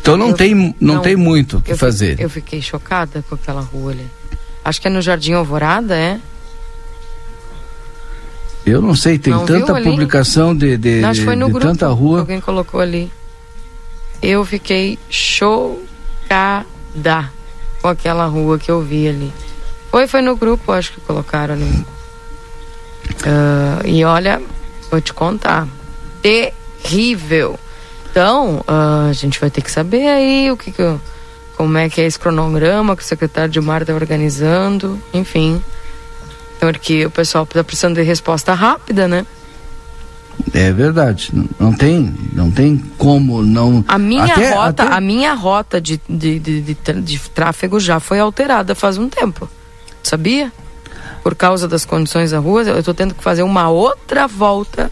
Então 0.00 0.16
não, 0.16 0.28
eu, 0.28 0.35
tem, 0.35 0.54
não, 0.54 0.75
não, 0.95 1.02
tem 1.02 1.14
muito 1.14 1.59
o 1.59 1.62
que 1.62 1.73
eu 1.73 1.76
fazer. 1.76 2.19
eu 2.19 2.30
fiquei 2.30 2.62
chocada 2.62 3.23
com 3.28 3.35
aquela 3.35 3.61
rua 3.61 3.92
ali. 3.92 4.11
Acho 4.64 4.80
que 4.80 4.88
é 4.88 4.90
no 4.90 5.02
Jardim 5.02 5.35
Alvorada, 5.35 5.95
é? 5.97 6.19
Eu 8.64 8.80
não 8.80 8.95
sei, 8.95 9.19
tem 9.19 9.33
não 9.33 9.45
tanta 9.47 9.80
publicação 9.80 10.57
de, 10.57 10.76
de, 10.76 11.04
Acho 11.04 11.21
que 11.21 11.26
foi 11.26 11.37
no 11.37 11.47
de 11.47 11.52
grupo, 11.52 11.66
tanta 11.66 11.88
rua. 11.88 12.21
Alguém 12.21 12.40
colocou 12.40 12.80
ali. 12.80 13.11
Eu 14.23 14.45
fiquei 14.45 14.99
chocada 15.09 15.85
com 17.80 17.88
aquela 17.88 18.26
rua 18.26 18.59
que 18.59 18.71
eu 18.71 18.83
vi 18.83 19.09
ali. 19.09 19.33
Foi, 19.90 20.07
foi 20.07 20.21
no 20.23 20.37
grupo, 20.37 20.73
acho 20.73 20.92
que 20.92 21.00
colocaram 21.00 21.54
ali. 21.54 21.85
Uh, 23.21 23.87
e 23.87 24.05
olha, 24.05 24.40
vou 24.90 25.00
te 25.00 25.12
contar, 25.12 25.67
terrível. 26.23 27.59
Então, 28.11 28.64
uh, 28.69 29.09
a 29.11 29.12
gente 29.12 29.38
vai 29.38 29.50
ter 29.50 29.62
que 29.62 29.71
saber 29.71 30.09
aí 30.09 30.50
o 30.50 30.57
que, 30.57 30.73
que 30.73 30.83
como 31.57 31.76
é 31.76 31.90
que 31.90 32.00
é 32.00 32.07
esse 32.07 32.19
cronograma 32.19 32.97
que 32.97 33.02
o 33.02 33.07
secretário 33.07 33.50
de 33.50 33.61
Mar 33.61 33.83
está 33.83 33.95
organizando, 33.95 34.99
enfim. 35.12 35.62
Porque 36.59 37.07
o 37.07 37.11
pessoal 37.11 37.45
está 37.45 37.62
precisando 37.62 37.97
de 37.97 38.02
resposta 38.02 38.55
rápida, 38.55 39.07
né? 39.07 39.26
É 40.55 40.73
verdade, 40.73 41.31
não 41.59 41.73
tem, 41.73 42.14
não 42.33 42.50
tem 42.50 42.79
como 42.97 43.43
não. 43.43 43.85
A 43.87 43.99
minha 43.99 44.25
até, 44.25 44.55
rota, 44.55 44.83
até... 44.85 44.95
a 44.95 45.00
minha 45.00 45.35
rota 45.35 45.81
de, 45.81 46.00
de, 46.09 46.38
de, 46.38 46.61
de, 46.62 46.75
de 46.75 47.19
tráfego 47.29 47.79
já 47.79 48.00
foi 48.00 48.19
alterada 48.19 48.75
faz 48.75 48.97
um 48.97 49.09
tempo. 49.09 49.49
Sabia? 50.02 50.50
Por 51.22 51.34
causa 51.34 51.68
das 51.68 51.84
condições 51.84 52.30
da 52.30 52.38
rua, 52.38 52.62
eu 52.62 52.78
estou 52.78 52.94
tendo 52.94 53.14
que 53.14 53.22
fazer 53.22 53.42
uma 53.42 53.68
outra 53.68 54.26
volta 54.26 54.90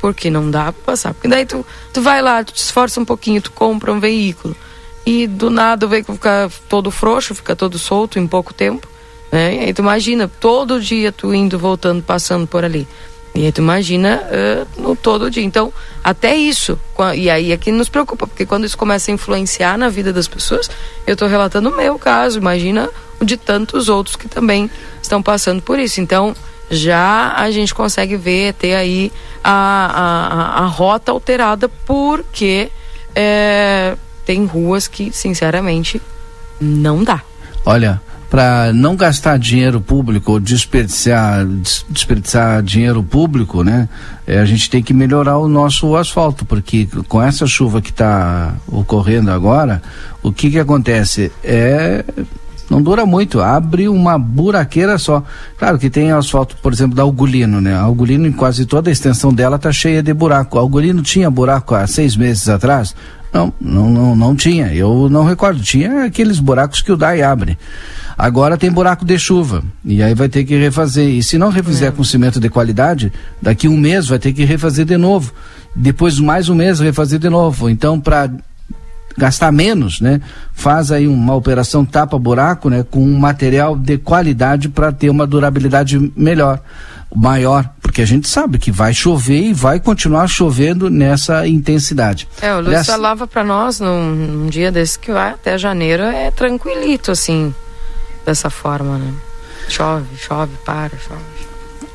porque 0.00 0.30
não 0.30 0.50
dá 0.50 0.72
para 0.72 0.84
passar. 0.84 1.14
Porque 1.14 1.28
daí 1.28 1.46
tu, 1.46 1.64
tu 1.92 2.02
vai 2.02 2.20
lá, 2.22 2.44
tu 2.44 2.52
te 2.52 2.62
esforça 2.62 3.00
um 3.00 3.04
pouquinho, 3.04 3.40
tu 3.40 3.50
compra 3.52 3.92
um 3.92 4.00
veículo 4.00 4.56
e 5.04 5.26
do 5.26 5.50
nada 5.50 5.86
o 5.86 5.88
veículo 5.88 6.16
fica 6.16 6.50
todo 6.68 6.90
frouxo, 6.90 7.34
fica 7.34 7.54
todo 7.54 7.78
solto 7.78 8.18
em 8.18 8.26
pouco 8.26 8.52
tempo. 8.52 8.88
Né? 9.30 9.54
E 9.54 9.58
aí 9.60 9.74
tu 9.74 9.80
imagina, 9.80 10.30
todo 10.40 10.80
dia 10.80 11.12
tu 11.12 11.32
indo, 11.32 11.58
voltando, 11.58 12.02
passando 12.02 12.46
por 12.46 12.64
ali. 12.64 12.86
E 13.36 13.44
aí 13.44 13.52
tu 13.52 13.60
imagina 13.60 14.22
uh, 14.24 14.82
no 14.82 14.96
todo 14.96 15.30
dia. 15.30 15.44
Então, 15.44 15.72
até 16.02 16.34
isso, 16.34 16.78
e 17.14 17.28
aí 17.28 17.52
é 17.52 17.56
que 17.56 17.70
nos 17.70 17.88
preocupa, 17.88 18.26
porque 18.26 18.46
quando 18.46 18.64
isso 18.64 18.78
começa 18.78 19.10
a 19.10 19.14
influenciar 19.14 19.76
na 19.76 19.90
vida 19.90 20.12
das 20.12 20.26
pessoas, 20.26 20.70
eu 21.06 21.12
estou 21.12 21.28
relatando 21.28 21.68
o 21.68 21.76
meu 21.76 21.98
caso, 21.98 22.38
imagina 22.38 22.88
o 23.20 23.24
de 23.24 23.36
tantos 23.36 23.88
outros 23.88 24.16
que 24.16 24.26
também 24.26 24.70
estão 25.02 25.22
passando 25.22 25.60
por 25.60 25.78
isso. 25.78 26.00
Então, 26.00 26.34
já 26.70 27.34
a 27.36 27.50
gente 27.50 27.74
consegue 27.74 28.16
ver, 28.16 28.54
ter 28.54 28.74
aí 28.74 29.12
a, 29.44 30.62
a, 30.62 30.64
a 30.64 30.66
rota 30.66 31.12
alterada, 31.12 31.68
porque 31.68 32.70
é, 33.14 33.96
tem 34.24 34.46
ruas 34.46 34.88
que, 34.88 35.12
sinceramente, 35.12 36.00
não 36.60 37.04
dá. 37.04 37.22
Olha, 37.64 38.00
para 38.30 38.72
não 38.72 38.96
gastar 38.96 39.38
dinheiro 39.38 39.80
público 39.80 40.32
ou 40.32 40.40
desperdiçar, 40.40 41.46
desperdiçar 41.88 42.62
dinheiro 42.62 43.02
público, 43.02 43.62
né? 43.62 43.88
É, 44.26 44.38
a 44.38 44.44
gente 44.44 44.68
tem 44.68 44.82
que 44.82 44.92
melhorar 44.92 45.38
o 45.38 45.48
nosso 45.48 45.94
asfalto, 45.96 46.44
porque 46.44 46.88
com 47.08 47.22
essa 47.22 47.46
chuva 47.46 47.80
que 47.80 47.90
está 47.90 48.54
ocorrendo 48.66 49.30
agora, 49.30 49.80
o 50.22 50.32
que 50.32 50.50
que 50.50 50.58
acontece? 50.58 51.30
É 51.44 52.04
não 52.68 52.82
dura 52.82 53.06
muito, 53.06 53.40
abre 53.40 53.88
uma 53.88 54.18
buraqueira 54.18 54.98
só. 54.98 55.22
Claro 55.56 55.78
que 55.78 55.88
tem 55.88 56.10
asfalto, 56.10 56.56
por 56.60 56.72
exemplo, 56.72 56.96
da 56.96 57.02
Algolino, 57.02 57.60
né? 57.60 57.74
A 57.74 57.82
Algolino, 57.82 58.26
em 58.26 58.32
quase 58.32 58.66
toda 58.66 58.90
a 58.90 58.92
extensão 58.92 59.32
dela, 59.32 59.58
tá 59.58 59.70
cheia 59.70 60.02
de 60.02 60.12
buraco. 60.12 60.58
A 60.58 60.60
Algolino 60.62 61.00
tinha 61.00 61.30
buraco 61.30 61.74
há 61.74 61.86
seis 61.86 62.16
meses 62.16 62.48
atrás? 62.48 62.94
Não, 63.32 63.52
não, 63.60 63.90
não, 63.90 64.16
não 64.16 64.36
tinha. 64.36 64.74
Eu 64.74 65.08
não 65.08 65.24
recordo. 65.24 65.62
Tinha 65.62 66.04
aqueles 66.04 66.40
buracos 66.40 66.82
que 66.82 66.90
o 66.90 66.96
DAI 66.96 67.22
abre. 67.22 67.56
Agora 68.16 68.56
tem 68.56 68.70
buraco 68.70 69.04
de 69.04 69.18
chuva. 69.18 69.62
E 69.84 70.02
aí 70.02 70.14
vai 70.14 70.28
ter 70.28 70.44
que 70.44 70.56
refazer. 70.56 71.08
E 71.08 71.22
se 71.22 71.36
não 71.36 71.50
refizer 71.50 71.88
é. 71.88 71.92
com 71.92 72.02
cimento 72.02 72.40
de 72.40 72.48
qualidade, 72.48 73.12
daqui 73.40 73.68
um 73.68 73.76
mês 73.76 74.08
vai 74.08 74.18
ter 74.18 74.32
que 74.32 74.44
refazer 74.44 74.86
de 74.86 74.96
novo. 74.96 75.32
Depois 75.74 76.18
mais 76.18 76.48
um 76.48 76.54
mês 76.54 76.80
refazer 76.80 77.18
de 77.18 77.28
novo. 77.28 77.68
Então, 77.68 78.00
para 78.00 78.30
gastar 79.16 79.50
menos, 79.50 80.00
né? 80.00 80.20
Faz 80.52 80.92
aí 80.92 81.08
uma 81.08 81.34
operação 81.34 81.84
tapa-buraco, 81.84 82.68
né? 82.68 82.84
Com 82.90 83.02
um 83.02 83.18
material 83.18 83.76
de 83.76 83.98
qualidade 83.98 84.68
para 84.68 84.92
ter 84.92 85.10
uma 85.10 85.26
durabilidade 85.26 86.12
melhor, 86.16 86.60
maior, 87.14 87.68
porque 87.80 88.02
a 88.02 88.06
gente 88.06 88.28
sabe 88.28 88.58
que 88.58 88.70
vai 88.70 88.92
chover 88.92 89.40
e 89.40 89.52
vai 89.52 89.80
continuar 89.80 90.26
chovendo 90.28 90.90
nessa 90.90 91.46
intensidade. 91.46 92.28
É, 92.42 92.52
o 92.52 92.56
Luiz 92.56 92.68
Aliás, 92.68 92.86
falava 92.86 93.26
para 93.26 93.42
nós 93.42 93.80
num, 93.80 94.14
num, 94.14 94.46
dia 94.48 94.70
desse 94.70 94.98
que 94.98 95.10
vai 95.10 95.30
até 95.30 95.56
janeiro 95.56 96.02
é 96.02 96.30
tranquilito, 96.30 97.10
assim, 97.10 97.54
dessa 98.26 98.50
forma, 98.50 98.98
né? 98.98 99.12
Chove, 99.68 100.16
chove, 100.18 100.52
para, 100.64 100.98
chove. 100.98 101.22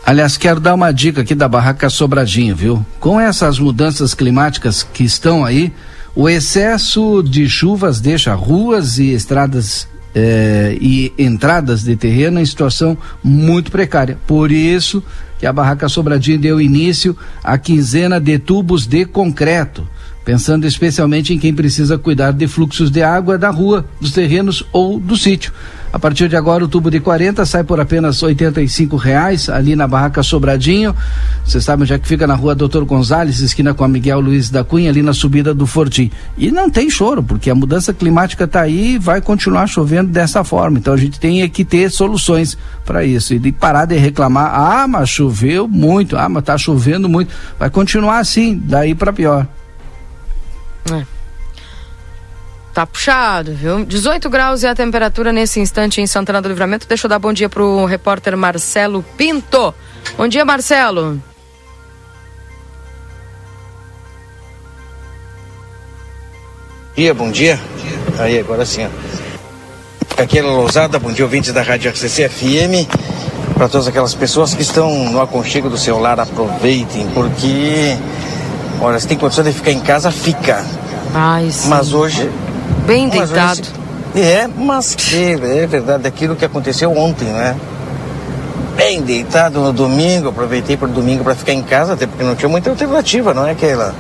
Aliás, 0.06 0.38
quero 0.38 0.60
dar 0.60 0.74
uma 0.74 0.92
dica 0.92 1.22
aqui 1.22 1.36
da 1.36 1.48
Barraca 1.48 1.90
Sobradinho, 1.90 2.56
viu? 2.56 2.86
Com 3.00 3.20
essas 3.20 3.60
mudanças 3.60 4.14
climáticas 4.14 4.82
que 4.82 5.04
estão 5.04 5.46
aí, 5.46 5.72
o 6.16 6.28
excesso 6.28 7.22
de 7.22 7.48
chuvas 7.48 8.02
deixa 8.02 8.34
ruas 8.34 8.98
e 8.98 9.14
estradas 9.14 9.88
eh, 10.16 10.78
e 10.82 11.14
entradas 11.18 11.84
de 11.84 11.96
terreno 11.96 12.40
em 12.40 12.46
situação 12.46 12.98
muito 13.24 13.72
precária. 13.72 14.18
Por 14.26 14.52
isso 14.52 15.04
que 15.38 15.46
a 15.46 15.54
Barraca 15.54 15.88
Sobradinho 15.88 16.40
deu 16.40 16.60
início 16.60 17.16
à 17.44 17.58
quinzena 17.58 18.20
de 18.20 18.38
tubos 18.40 18.86
de 18.86 19.06
concreto, 19.06 19.88
pensando 20.24 20.66
especialmente 20.66 21.34
em 21.34 21.40
quem 21.40 21.54
precisa 21.54 21.98
cuidar 21.98 22.32
de 22.32 22.48
fluxos 22.48 22.92
de 22.92 23.02
água 23.02 23.38
da 23.38 23.50
rua, 23.50 23.86
dos 24.00 24.12
terrenos 24.12 24.64
ou 24.72 25.00
do 25.00 25.18
sítio. 25.18 25.52
A 25.94 26.00
partir 26.00 26.30
de 26.30 26.38
agora, 26.38 26.64
o 26.64 26.70
tubo 26.70 26.90
de 26.90 27.02
40 27.02 27.46
sai 27.46 27.66
por 27.66 27.78
apenas 27.82 28.22
R$ 28.22 28.34
reais 28.98 29.50
ali 29.50 29.76
na 29.76 29.86
Barraca 29.86 30.24
Sobradinho. 30.24 30.96
Vocês 31.44 31.66
sabem 31.66 31.86
já 31.86 31.96
é 31.96 32.00
que 32.00 32.08
fica 32.08 32.26
na 32.26 32.34
rua 32.34 32.56
Doutor 32.56 32.86
Gonzalez, 32.86 33.42
esquina 33.42 33.74
com 33.74 33.84
a 33.84 33.90
Miguel 33.90 34.22
Luiz 34.22 34.50
da 34.50 34.64
Cunha, 34.64 34.90
ali 34.90 35.02
na 35.02 35.12
subida 35.12 35.54
do 35.54 35.68
Fortim. 35.68 36.10
E 36.38 36.50
não 36.50 36.70
tem 36.70 36.90
choro, 36.90 37.22
porque 37.22 37.50
a 37.50 37.56
mudança 37.56 37.94
climática 37.94 38.46
está 38.46 38.62
aí 38.62 38.94
e 38.94 38.98
vai 38.98 39.20
continuar 39.20 39.68
chovendo 39.68 40.10
dessa 40.10 40.46
forma. 40.46 40.80
Então 40.80 40.94
a 40.94 40.98
gente 40.98 41.20
tem 41.20 41.48
que 41.50 41.66
ter 41.66 41.92
soluções 41.92 42.58
para 42.86 43.04
isso. 43.04 43.34
E 43.34 43.40
de 43.40 43.52
parar 43.52 43.84
de 43.84 43.98
reclamar, 43.98 44.50
ah, 44.54 44.88
mas 44.88 45.10
choveu 45.10 45.68
muito, 45.68 46.16
ah, 46.16 46.30
mas 46.30 46.44
está 46.44 46.58
chovendo 46.58 47.10
muito. 47.10 47.34
Vai 47.60 47.70
continuar 47.70 48.20
assim, 48.20 48.62
daí 48.64 48.96
para 48.96 49.12
pior. 49.12 49.46
É. 50.90 51.06
tá 52.74 52.86
puxado, 52.86 53.54
viu? 53.54 53.86
18 53.86 54.30
graus 54.30 54.64
é 54.64 54.70
a 54.70 54.76
temperatura 54.76 55.32
nesse 55.32 55.60
instante 55.60 56.02
em 56.02 56.08
Santana 56.08 56.42
do 56.42 56.48
Livramento. 56.48 56.88
Deixa 56.88 57.06
eu 57.06 57.10
dar 57.10 57.20
bom 57.20 57.34
dia 57.34 57.50
pro 57.50 57.86
repórter 57.86 58.36
Marcelo 58.38 59.04
Pinto. 59.18 59.74
Bom 60.18 60.28
dia, 60.28 60.46
Marcelo. 60.46 61.22
dia, 67.02 67.14
bom 67.16 67.32
dia. 67.32 67.60
Aí, 68.20 68.38
agora 68.38 68.64
sim. 68.64 68.88
Aquela 70.16 70.52
Lousada, 70.52 71.00
bom 71.00 71.12
dia, 71.12 71.26
ouvintes 71.26 71.52
da 71.52 71.64
Rádio 71.64 71.90
RCC 71.90 72.30
FM. 72.30 72.88
Para 73.56 73.68
todas 73.68 73.88
aquelas 73.88 74.14
pessoas 74.14 74.54
que 74.54 74.62
estão 74.62 75.10
no 75.10 75.20
aconchego 75.20 75.68
do 75.68 75.80
seu 75.80 75.98
lar, 75.98 76.20
aproveitem, 76.20 77.08
porque, 77.14 77.98
olha, 78.82 79.00
se 79.00 79.08
tem 79.08 79.18
condição 79.18 79.44
de 79.44 79.54
ficar 79.54 79.72
em 79.72 79.80
casa, 79.80 80.12
fica. 80.12 80.66
Ai, 81.14 81.50
sim. 81.52 81.70
Mas 81.70 81.94
hoje. 81.94 82.30
Bem 82.86 83.08
deitado. 83.08 83.62
Hoje, 83.62 83.72
é, 84.16 84.48
mas 84.48 84.94
que 84.94 85.34
é 85.34 85.68
verdade, 85.68 86.06
aquilo 86.06 86.36
que 86.36 86.44
aconteceu 86.44 86.92
ontem, 86.98 87.26
né? 87.26 87.56
Bem 88.76 89.02
deitado 89.02 89.60
no 89.62 89.72
domingo, 89.72 90.30
aproveitei 90.30 90.76
para 90.76 90.88
o 90.88 90.92
domingo 90.92 91.24
para 91.24 91.36
ficar 91.36 91.54
em 91.54 91.62
casa, 91.62 91.94
até 91.94 92.08
porque 92.08 92.24
não 92.24 92.36
tinha 92.36 92.50
muita 92.50 92.70
alternativa, 92.70 93.34
não 93.34 93.46
é 93.46 93.52
aquela 93.52 93.94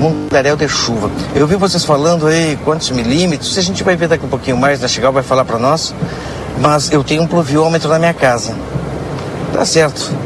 mundaréu 0.00 0.56
de 0.56 0.68
chuva. 0.68 1.10
Eu 1.34 1.46
vi 1.46 1.56
vocês 1.56 1.84
falando 1.84 2.26
aí 2.26 2.58
quantos 2.64 2.90
milímetros, 2.90 3.56
a 3.58 3.62
gente 3.62 3.84
vai 3.84 3.96
ver 3.96 4.08
daqui 4.08 4.24
um 4.24 4.28
pouquinho 4.28 4.56
mais, 4.56 4.80
na 4.80 4.88
Chegal 4.88 5.12
vai 5.12 5.22
falar 5.22 5.44
para 5.44 5.58
nós, 5.58 5.94
mas 6.60 6.90
eu 6.90 7.04
tenho 7.04 7.22
um 7.22 7.26
pluviômetro 7.26 7.88
na 7.88 7.98
minha 7.98 8.14
casa. 8.14 8.54
Tá 9.52 9.64
certo 9.64 10.23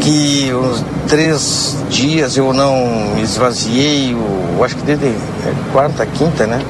que 0.00 0.52
uns 0.52 0.84
três 1.08 1.76
dias 1.88 2.36
eu 2.36 2.52
não 2.52 3.16
esvaziei, 3.22 4.14
o, 4.14 4.62
acho 4.64 4.76
que 4.76 4.82
desde 4.82 5.06
é, 5.06 5.54
quarta, 5.72 6.04
quinta, 6.06 6.46
né? 6.46 6.60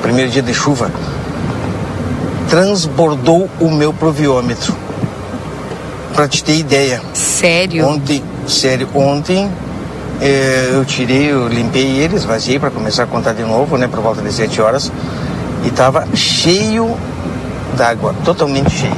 Primeiro 0.00 0.30
dia 0.30 0.42
de 0.42 0.54
chuva, 0.54 0.90
transbordou 2.48 3.48
o 3.60 3.70
meu 3.70 3.92
pluviômetro. 3.92 4.74
Pra 6.14 6.28
te 6.28 6.44
ter 6.44 6.56
ideia. 6.56 7.00
Sério? 7.14 7.86
Ontem, 7.86 8.22
sério, 8.46 8.86
ontem 8.94 9.50
é, 10.20 10.70
eu 10.72 10.84
tirei, 10.84 11.32
eu 11.32 11.48
limpei 11.48 11.98
ele, 11.98 12.16
esvaziei 12.16 12.58
para 12.58 12.70
começar 12.70 13.04
a 13.04 13.06
contar 13.06 13.32
de 13.32 13.42
novo, 13.42 13.76
né, 13.76 13.88
por 13.88 14.00
volta 14.00 14.22
de 14.22 14.32
7 14.32 14.60
horas. 14.60 14.92
E 15.64 15.70
tava 15.70 16.06
cheio 16.14 16.96
d'água, 17.76 18.14
totalmente 18.24 18.70
cheio. 18.70 18.96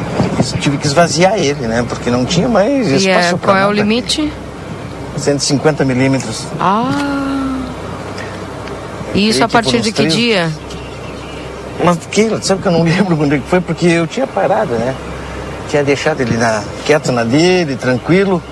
Tive 0.60 0.78
que 0.78 0.86
esvaziar 0.86 1.38
ele, 1.38 1.66
né, 1.66 1.84
porque 1.88 2.10
não 2.10 2.24
tinha 2.24 2.48
mais 2.48 2.88
espaço 2.88 3.06
e 3.06 3.34
é, 3.34 3.38
Qual 3.38 3.56
é 3.56 3.66
o 3.66 3.72
limite? 3.72 4.32
150 5.16 5.84
milímetros. 5.84 6.46
Ah. 6.60 7.60
E 9.14 9.28
isso 9.28 9.44
a 9.44 9.48
partir 9.48 9.80
de 9.80 9.92
que 9.92 10.02
três... 10.02 10.14
dia? 10.14 10.52
Mas 11.82 11.98
que, 12.10 12.28
sabe 12.42 12.62
que 12.62 12.68
eu 12.68 12.72
não 12.72 12.82
lembro 12.84 13.16
quando 13.16 13.34
é 13.34 13.40
foi, 13.48 13.60
porque 13.60 13.86
eu 13.86 14.06
tinha 14.06 14.26
parado, 14.26 14.74
né? 14.74 14.94
Tinha 15.68 15.82
deixado 15.82 16.20
ele 16.20 16.36
na, 16.36 16.62
quieto 16.84 17.10
na 17.10 17.24
dele, 17.24 17.76
tranquilo, 17.76 18.42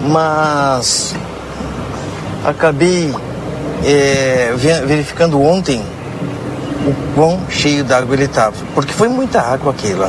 mas 0.00 1.14
acabei 2.44 3.14
é, 3.84 4.52
verificando 4.86 5.40
ontem 5.40 5.82
quão 7.18 7.40
cheio 7.50 7.82
d'água 7.82 8.14
ele 8.14 8.26
estava. 8.26 8.54
Porque 8.76 8.92
foi 8.92 9.08
muita 9.08 9.40
água 9.40 9.72
aquela. 9.72 10.08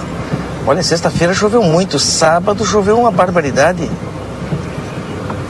Olha, 0.67 0.83
sexta-feira 0.83 1.33
choveu 1.33 1.63
muito, 1.63 1.97
sábado 1.97 2.63
choveu 2.63 2.99
uma 2.99 3.09
barbaridade. 3.09 3.89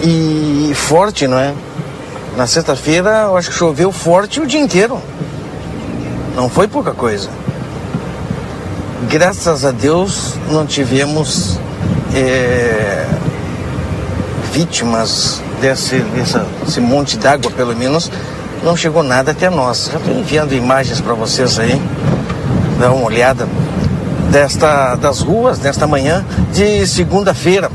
E 0.02 0.72
forte, 0.74 1.28
não 1.28 1.38
é? 1.38 1.54
Na 2.38 2.48
sexta-feira 2.48 3.24
eu 3.26 3.36
acho 3.36 3.50
que 3.50 3.58
choveu 3.58 3.92
forte 3.92 4.40
o 4.40 4.48
dia 4.48 4.62
inteiro. 4.62 5.02
Não 6.34 6.48
foi 6.48 6.66
pouca 6.66 6.94
coisa. 6.94 7.30
Graças 9.10 9.66
a 9.66 9.72
Deus 9.72 10.36
não 10.50 10.66
tivemos 10.66 11.60
é, 12.16 13.06
vítimas 14.54 15.42
desse, 15.60 16.00
desse 16.00 16.80
monte 16.80 17.18
d'água, 17.18 17.52
pelo 17.52 17.76
menos, 17.76 18.10
não 18.64 18.76
chegou 18.76 19.04
nada 19.04 19.32
até 19.32 19.50
nós. 19.50 19.90
Já 19.92 19.98
estou 19.98 20.14
enviando 20.14 20.54
imagens 20.54 21.02
para 21.02 21.14
vocês 21.14 21.60
aí, 21.60 21.82
dá 22.80 22.92
uma 22.92 23.06
olhada 23.06 23.48
desta, 24.30 24.96
das 24.96 25.22
ruas 25.22 25.60
nesta 25.60 25.88
manhã 25.88 26.26
de 26.54 26.86
segunda-feira. 26.88 27.72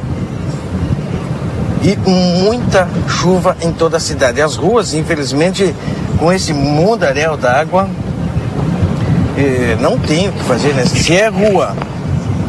E 1.83 1.97
muita 2.09 2.89
chuva 3.09 3.57
em 3.61 3.71
toda 3.73 3.99
a 3.99 4.01
cidade. 4.01 4.41
As 4.41 4.57
ruas, 4.57 4.95
infelizmente, 4.95 5.75
com 6.19 6.33
esse 6.33 6.53
mundaréu 6.53 7.37
d'água, 7.37 7.89
eh, 9.37 9.77
não 9.81 9.99
tem 9.99 10.29
o 10.29 10.33
que 10.33 10.45
fazer, 10.45 10.73
né? 10.73 10.87
Se 10.87 11.15
é 11.15 11.29
rua 11.29 11.77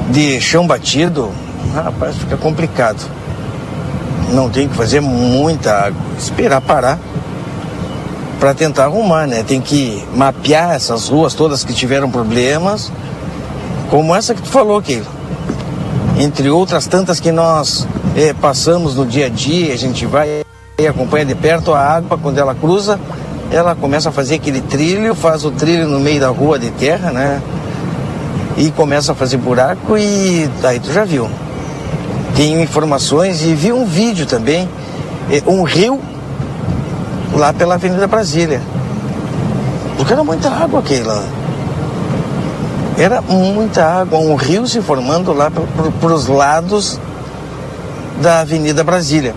de 0.09 0.39
chão 0.39 0.65
batido, 0.65 1.31
rapaz, 1.73 2.15
fica 2.15 2.37
complicado 2.37 3.05
não 4.31 4.49
tem 4.49 4.67
que 4.67 4.75
fazer 4.75 5.01
muita 5.01 5.73
água, 5.73 6.01
esperar 6.17 6.61
parar 6.61 6.99
para 8.45 8.53
tentar 8.53 8.83
arrumar, 8.83 9.25
né? 9.25 9.41
Tem 9.41 9.59
que 9.59 10.05
mapear 10.13 10.75
essas 10.75 11.07
ruas 11.07 11.33
todas 11.33 11.63
que 11.63 11.73
tiveram 11.73 12.11
problemas, 12.11 12.91
como 13.89 14.15
essa 14.15 14.35
que 14.35 14.41
tu 14.43 14.49
falou, 14.49 14.79
Keila. 14.83 15.07
Entre 16.19 16.47
outras 16.51 16.85
tantas 16.85 17.19
que 17.19 17.31
nós 17.31 17.87
é, 18.15 18.33
passamos 18.33 18.93
no 18.93 19.03
dia 19.03 19.25
a 19.25 19.29
dia, 19.29 19.73
a 19.73 19.75
gente 19.75 20.05
vai 20.05 20.43
e 20.77 20.87
acompanha 20.87 21.25
de 21.25 21.33
perto 21.33 21.73
a 21.73 21.79
água, 21.79 22.19
quando 22.21 22.37
ela 22.37 22.53
cruza, 22.53 22.99
ela 23.49 23.73
começa 23.73 24.09
a 24.09 24.11
fazer 24.11 24.35
aquele 24.35 24.61
trilho, 24.61 25.15
faz 25.15 25.43
o 25.43 25.49
trilho 25.49 25.87
no 25.87 25.99
meio 25.99 26.19
da 26.19 26.29
rua 26.29 26.59
de 26.59 26.69
terra, 26.69 27.09
né? 27.09 27.41
E 28.55 28.69
começa 28.69 29.13
a 29.13 29.15
fazer 29.15 29.37
buraco 29.37 29.97
e 29.97 30.47
aí 30.63 30.79
tu 30.79 30.93
já 30.93 31.03
viu 31.03 31.27
tenho 32.35 32.61
informações 32.61 33.41
e 33.43 33.55
vi 33.55 33.71
um 33.71 33.85
vídeo 33.85 34.25
também, 34.25 34.69
é, 35.31 35.41
um 35.49 35.63
rio 35.63 35.99
lá 37.35 37.53
pela 37.53 37.75
Avenida 37.75 38.07
Brasília. 38.07 38.61
Porque 39.97 40.13
era 40.13 40.23
muita 40.23 40.49
água 40.49 40.79
aquela. 40.79 41.23
Era 42.97 43.21
muita 43.21 43.83
água, 43.85 44.19
um 44.19 44.35
rio 44.35 44.65
se 44.65 44.81
formando 44.81 45.33
lá 45.33 45.51
para 45.51 46.13
os 46.13 46.27
lados 46.27 46.99
da 48.21 48.39
Avenida 48.41 48.83
Brasília. 48.83 49.35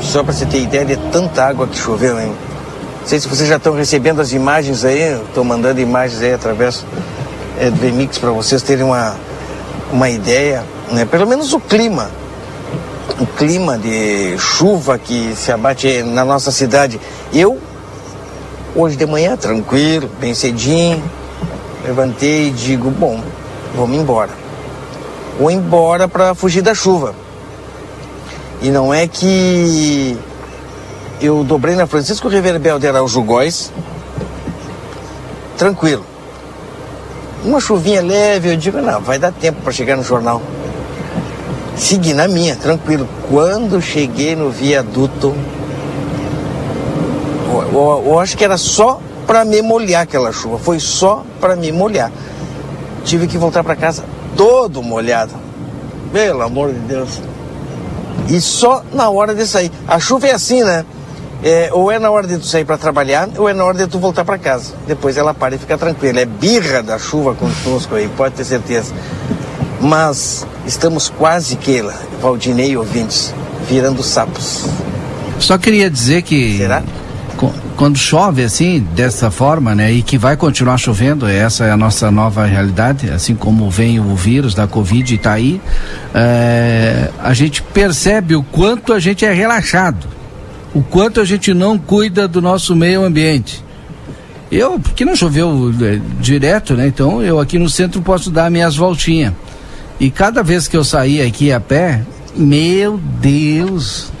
Só 0.00 0.22
para 0.22 0.32
você 0.32 0.46
ter 0.46 0.62
ideia 0.62 0.84
de 0.84 0.96
tanta 1.10 1.44
água 1.44 1.66
que 1.66 1.76
choveu, 1.76 2.20
hein? 2.20 2.32
Não 3.00 3.06
sei 3.06 3.18
se 3.18 3.26
vocês 3.26 3.48
já 3.48 3.56
estão 3.56 3.74
recebendo 3.74 4.20
as 4.20 4.32
imagens 4.32 4.84
aí, 4.84 5.20
estou 5.20 5.42
mandando 5.42 5.80
imagens 5.80 6.22
aí 6.22 6.32
através 6.32 6.84
é, 7.58 7.70
do 7.70 7.76
VMix 7.76 8.18
para 8.18 8.30
vocês 8.30 8.62
terem 8.62 8.84
uma, 8.84 9.16
uma 9.92 10.08
ideia 10.08 10.62
né? 10.92 11.04
Pelo 11.04 11.26
menos 11.26 11.52
o 11.52 11.60
clima, 11.60 12.10
o 13.20 13.26
clima 13.26 13.78
de 13.78 14.36
chuva 14.38 14.98
que 14.98 15.34
se 15.34 15.50
abate 15.50 16.02
na 16.02 16.24
nossa 16.24 16.50
cidade. 16.50 17.00
Eu, 17.32 17.58
hoje 18.74 18.96
de 18.96 19.06
manhã, 19.06 19.36
tranquilo, 19.36 20.10
bem 20.20 20.34
cedinho, 20.34 21.02
levantei 21.84 22.48
e 22.48 22.50
digo, 22.50 22.90
bom, 22.90 23.22
vamos 23.74 23.96
embora. 23.96 24.30
Vou 25.38 25.50
embora 25.50 26.06
para 26.06 26.34
fugir 26.34 26.62
da 26.62 26.74
chuva. 26.74 27.14
E 28.60 28.70
não 28.70 28.92
é 28.92 29.06
que 29.06 30.18
eu 31.20 31.42
dobrei 31.44 31.74
na 31.74 31.86
Francisco 31.86 32.28
Reverbel 32.28 32.78
de 32.78 32.88
Araújo 32.88 33.24
tranquilo. 35.56 36.04
Uma 37.44 37.60
chuvinha 37.60 38.02
leve, 38.02 38.52
eu 38.52 38.56
digo, 38.56 38.78
não, 38.78 39.00
vai 39.00 39.18
dar 39.18 39.32
tempo 39.32 39.62
para 39.62 39.72
chegar 39.72 39.96
no 39.96 40.02
jornal. 40.02 40.42
Segui 41.78 42.12
na 42.12 42.26
minha, 42.26 42.56
tranquilo. 42.56 43.08
Quando 43.30 43.80
cheguei 43.80 44.34
no 44.34 44.50
viaduto, 44.50 45.32
eu, 47.52 47.62
eu, 47.72 48.04
eu 48.06 48.18
acho 48.18 48.36
que 48.36 48.44
era 48.44 48.58
só 48.58 49.00
para 49.26 49.44
me 49.44 49.62
molhar 49.62 50.02
aquela 50.02 50.32
chuva, 50.32 50.58
foi 50.58 50.80
só 50.80 51.24
para 51.40 51.54
me 51.54 51.70
molhar. 51.70 52.10
Tive 53.04 53.26
que 53.26 53.38
voltar 53.38 53.62
para 53.62 53.76
casa 53.76 54.04
todo 54.36 54.82
molhado. 54.82 55.32
Pelo 56.12 56.42
amor 56.42 56.72
de 56.72 56.80
Deus. 56.80 57.20
E 58.28 58.40
só 58.40 58.82
na 58.92 59.08
hora 59.10 59.34
de 59.34 59.46
sair. 59.46 59.70
A 59.86 59.98
chuva 59.98 60.26
é 60.26 60.32
assim, 60.32 60.62
né? 60.62 60.84
É, 61.42 61.70
ou 61.72 61.92
é 61.92 61.98
na 61.98 62.10
hora 62.10 62.26
de 62.26 62.38
tu 62.38 62.46
sair 62.46 62.64
para 62.64 62.76
trabalhar, 62.76 63.28
ou 63.36 63.48
é 63.48 63.52
na 63.52 63.64
hora 63.64 63.78
de 63.78 63.86
tu 63.86 63.98
voltar 63.98 64.24
para 64.24 64.38
casa. 64.38 64.74
Depois 64.86 65.16
ela 65.16 65.32
para 65.32 65.54
e 65.54 65.58
fica 65.58 65.78
tranquila. 65.78 66.20
É 66.20 66.24
birra 66.24 66.82
da 66.82 66.98
chuva 66.98 67.34
conosco 67.34 67.94
aí, 67.94 68.08
pode 68.16 68.34
ter 68.34 68.44
certeza. 68.44 68.92
Mas 69.80 70.46
estamos 70.68 71.08
quase 71.08 71.56
que, 71.56 71.82
Valdinei 72.20 72.76
ouvintes, 72.76 73.34
virando 73.68 74.02
sapos. 74.02 74.66
Só 75.40 75.56
queria 75.56 75.90
dizer 75.90 76.22
que. 76.22 76.58
Será? 76.58 76.82
Quando 77.76 77.96
chove 77.96 78.42
assim, 78.42 78.80
dessa 78.96 79.30
forma, 79.30 79.72
né, 79.72 79.92
e 79.92 80.02
que 80.02 80.18
vai 80.18 80.36
continuar 80.36 80.76
chovendo, 80.76 81.28
essa 81.28 81.64
é 81.64 81.70
a 81.70 81.76
nossa 81.76 82.10
nova 82.10 82.44
realidade, 82.44 83.08
assim 83.08 83.36
como 83.36 83.70
vem 83.70 84.00
o 84.00 84.16
vírus 84.16 84.52
da 84.52 84.66
Covid 84.66 85.12
e 85.12 85.16
está 85.16 85.34
aí, 85.34 85.60
é, 86.12 87.08
a 87.22 87.32
gente 87.32 87.62
percebe 87.62 88.34
o 88.34 88.42
quanto 88.42 88.92
a 88.92 88.98
gente 88.98 89.24
é 89.24 89.32
relaxado, 89.32 90.08
o 90.74 90.82
quanto 90.82 91.20
a 91.20 91.24
gente 91.24 91.54
não 91.54 91.78
cuida 91.78 92.26
do 92.26 92.42
nosso 92.42 92.74
meio 92.74 93.04
ambiente. 93.04 93.64
Eu, 94.50 94.80
porque 94.80 95.04
não 95.04 95.14
choveu 95.14 95.72
é, 95.80 96.00
direto, 96.20 96.74
né? 96.74 96.88
Então 96.88 97.22
eu 97.22 97.38
aqui 97.38 97.60
no 97.60 97.70
centro 97.70 98.02
posso 98.02 98.28
dar 98.28 98.50
minhas 98.50 98.74
voltinhas. 98.74 99.34
E 100.00 100.10
cada 100.10 100.42
vez 100.42 100.68
que 100.68 100.76
eu 100.76 100.84
saía 100.84 101.26
aqui 101.26 101.52
a 101.52 101.58
pé, 101.58 102.02
meu 102.36 102.98
Deus, 103.20 104.12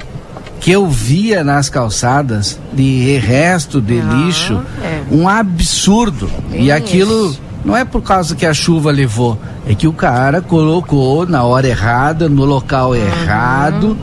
que 0.60 0.72
eu 0.72 0.88
via 0.88 1.44
nas 1.44 1.68
calçadas 1.68 2.58
de 2.72 3.16
resto 3.18 3.80
de 3.80 4.00
ah, 4.00 4.14
lixo, 4.14 4.60
é. 4.82 5.02
um 5.10 5.28
absurdo. 5.28 6.28
E 6.52 6.72
aquilo 6.72 7.36
não 7.64 7.76
é 7.76 7.84
por 7.84 8.02
causa 8.02 8.34
que 8.34 8.44
a 8.44 8.52
chuva 8.52 8.90
levou, 8.90 9.38
é 9.68 9.74
que 9.74 9.86
o 9.86 9.92
cara 9.92 10.40
colocou 10.40 11.26
na 11.26 11.44
hora 11.44 11.68
errada, 11.68 12.28
no 12.28 12.44
local 12.44 12.90
uhum. 12.90 12.96
errado, 12.96 13.96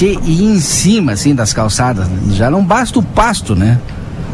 e 0.00 0.44
em 0.44 0.60
cima 0.60 1.12
assim 1.12 1.34
das 1.34 1.52
calçadas. 1.52 2.06
Já 2.32 2.50
não 2.50 2.64
basta 2.64 2.98
o 2.98 3.02
pasto, 3.02 3.54
né? 3.54 3.78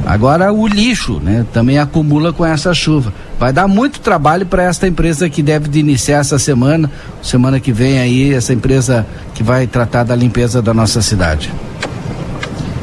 Agora 0.06 0.52
o 0.52 0.66
lixo, 0.66 1.18
né, 1.20 1.46
também 1.52 1.78
acumula 1.78 2.32
com 2.32 2.44
essa 2.44 2.74
chuva. 2.74 3.12
Vai 3.38 3.52
dar 3.52 3.66
muito 3.66 4.00
trabalho 4.00 4.44
para 4.44 4.62
esta 4.64 4.86
empresa 4.86 5.28
que 5.30 5.42
deve 5.42 5.68
de 5.68 5.78
iniciar 5.78 6.18
essa 6.18 6.38
semana, 6.38 6.90
semana 7.22 7.58
que 7.58 7.72
vem 7.72 7.98
aí, 7.98 8.34
essa 8.34 8.52
empresa 8.52 9.06
que 9.34 9.42
vai 9.42 9.66
tratar 9.66 10.04
da 10.04 10.14
limpeza 10.14 10.60
da 10.60 10.74
nossa 10.74 11.00
cidade. 11.00 11.52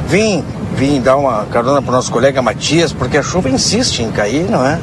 Vim, 0.08 0.44
vim 0.76 1.00
dar 1.00 1.16
uma 1.16 1.46
carona 1.46 1.82
para 1.82 1.92
o 1.92 1.94
nosso 1.94 2.12
colega 2.12 2.42
Matias, 2.42 2.92
porque 2.92 3.18
a 3.18 3.24
chuva 3.24 3.50
insiste 3.50 4.00
em 4.02 4.12
cair, 4.12 4.50
não 4.50 4.66
é? 4.66 4.80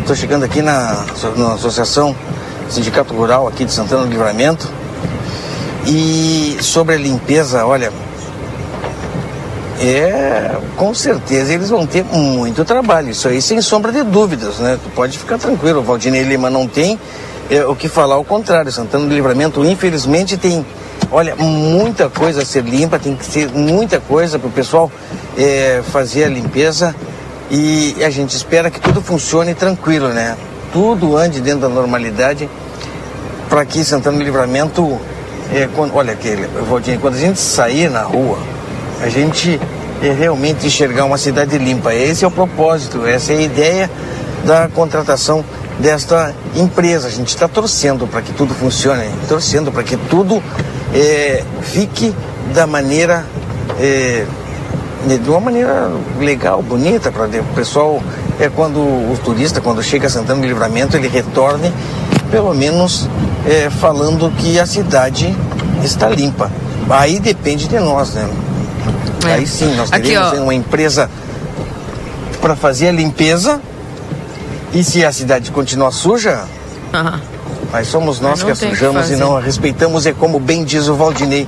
Estou 0.00 0.16
chegando 0.16 0.44
aqui 0.44 0.62
na, 0.62 1.04
na 1.36 1.54
Associação 1.54 2.16
Sindicato 2.68 3.14
Rural 3.14 3.46
aqui 3.46 3.64
de 3.64 3.72
Santana 3.72 4.04
do 4.04 4.08
Livramento. 4.08 4.68
E 5.86 6.56
sobre 6.60 6.94
a 6.94 6.98
limpeza, 6.98 7.66
olha, 7.66 7.92
é, 9.82 10.56
com 10.76 10.94
certeza 10.94 11.52
eles 11.52 11.68
vão 11.68 11.84
ter 11.84 12.04
muito 12.04 12.64
trabalho, 12.64 13.10
isso 13.10 13.26
aí 13.26 13.42
sem 13.42 13.60
sombra 13.60 13.90
de 13.90 14.04
dúvidas, 14.04 14.58
né? 14.58 14.78
Tu 14.82 14.88
pode 14.90 15.18
ficar 15.18 15.38
tranquilo, 15.38 15.80
o 15.80 15.82
Valdinei 15.82 16.22
Lima 16.22 16.48
não 16.48 16.68
tem 16.68 16.98
é, 17.50 17.64
o 17.64 17.74
que 17.74 17.88
falar 17.88 18.14
ao 18.14 18.24
contrário. 18.24 18.70
Santana 18.70 19.06
do 19.06 19.12
Livramento, 19.12 19.64
infelizmente, 19.64 20.36
tem, 20.36 20.64
olha, 21.10 21.34
muita 21.34 22.08
coisa 22.08 22.42
a 22.42 22.44
ser 22.44 22.62
limpa, 22.62 22.96
tem 22.98 23.16
que 23.16 23.24
ser 23.24 23.50
muita 23.50 23.98
coisa 23.98 24.38
para 24.38 24.48
o 24.48 24.52
pessoal 24.52 24.90
é, 25.36 25.82
fazer 25.90 26.24
a 26.24 26.28
limpeza 26.28 26.94
e 27.50 27.96
a 28.04 28.08
gente 28.08 28.36
espera 28.36 28.70
que 28.70 28.80
tudo 28.80 29.02
funcione 29.02 29.52
tranquilo, 29.52 30.08
né? 30.08 30.36
Tudo 30.72 31.16
ande 31.16 31.40
dentro 31.40 31.60
da 31.60 31.68
normalidade 31.68 32.48
para 33.48 33.64
que 33.64 33.84
Santana 33.84 34.16
do 34.16 34.22
Livramento, 34.22 34.98
é, 35.52 35.68
quando, 35.74 35.94
olha 35.96 36.12
aquele, 36.12 36.46
Valdinei, 36.68 37.00
quando 37.00 37.16
a 37.16 37.18
gente 37.18 37.40
sair 37.40 37.90
na 37.90 38.02
rua, 38.02 38.38
a 39.02 39.08
gente 39.08 39.60
é 40.02 40.12
realmente 40.12 40.66
enxergar 40.66 41.04
uma 41.04 41.16
cidade 41.16 41.56
limpa. 41.58 41.94
Esse 41.94 42.24
é 42.24 42.28
o 42.28 42.30
propósito, 42.30 43.06
essa 43.06 43.32
é 43.32 43.36
a 43.36 43.40
ideia 43.40 43.90
da 44.44 44.68
contratação 44.68 45.44
desta 45.78 46.34
empresa. 46.56 47.06
A 47.06 47.10
gente 47.10 47.28
está 47.28 47.46
torcendo 47.46 48.06
para 48.06 48.20
que 48.20 48.32
tudo 48.32 48.52
funcione, 48.54 49.08
torcendo 49.28 49.70
para 49.70 49.82
que 49.82 49.96
tudo 49.96 50.42
é, 50.92 51.44
fique 51.62 52.14
da 52.52 52.66
maneira, 52.66 53.24
é, 53.78 54.26
de 55.06 55.30
uma 55.30 55.40
maneira 55.40 55.90
legal, 56.18 56.60
bonita, 56.62 57.10
para 57.10 57.26
o 57.26 57.54
pessoal, 57.54 58.02
é 58.40 58.48
quando 58.48 58.78
o 58.78 59.18
turista, 59.24 59.60
quando 59.60 59.82
chega 59.82 60.08
a 60.08 60.10
Santana 60.10 60.40
do 60.40 60.46
Livramento, 60.46 60.96
ele 60.96 61.08
retorne, 61.08 61.72
pelo 62.30 62.52
menos 62.54 63.08
é, 63.46 63.70
falando 63.70 64.30
que 64.36 64.58
a 64.58 64.66
cidade 64.66 65.36
está 65.84 66.08
limpa. 66.08 66.50
Aí 66.90 67.20
depende 67.20 67.68
de 67.68 67.78
nós, 67.78 68.14
né? 68.14 68.28
É. 69.26 69.34
Aí 69.34 69.46
sim, 69.46 69.74
nós 69.74 69.92
Aqui, 69.92 70.16
uma 70.38 70.54
empresa 70.54 71.08
para 72.40 72.56
fazer 72.56 72.88
a 72.88 72.92
limpeza. 72.92 73.60
E 74.72 74.82
se 74.82 75.04
a 75.04 75.12
cidade 75.12 75.50
continuar 75.50 75.90
suja, 75.90 76.44
uhum. 76.94 77.20
mas 77.70 77.88
somos 77.88 78.20
nós 78.20 78.42
que 78.42 78.50
a 78.50 78.54
sujamos 78.54 79.08
que 79.08 79.14
e 79.14 79.16
não 79.16 79.36
a 79.36 79.40
respeitamos. 79.40 80.06
É 80.06 80.12
como 80.12 80.40
bem 80.40 80.64
diz 80.64 80.88
o 80.88 80.94
Valdinei, 80.94 81.46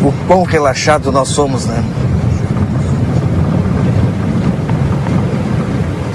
o 0.00 0.12
quão 0.28 0.44
relaxado 0.44 1.10
nós 1.10 1.28
somos, 1.28 1.66
né? 1.66 1.82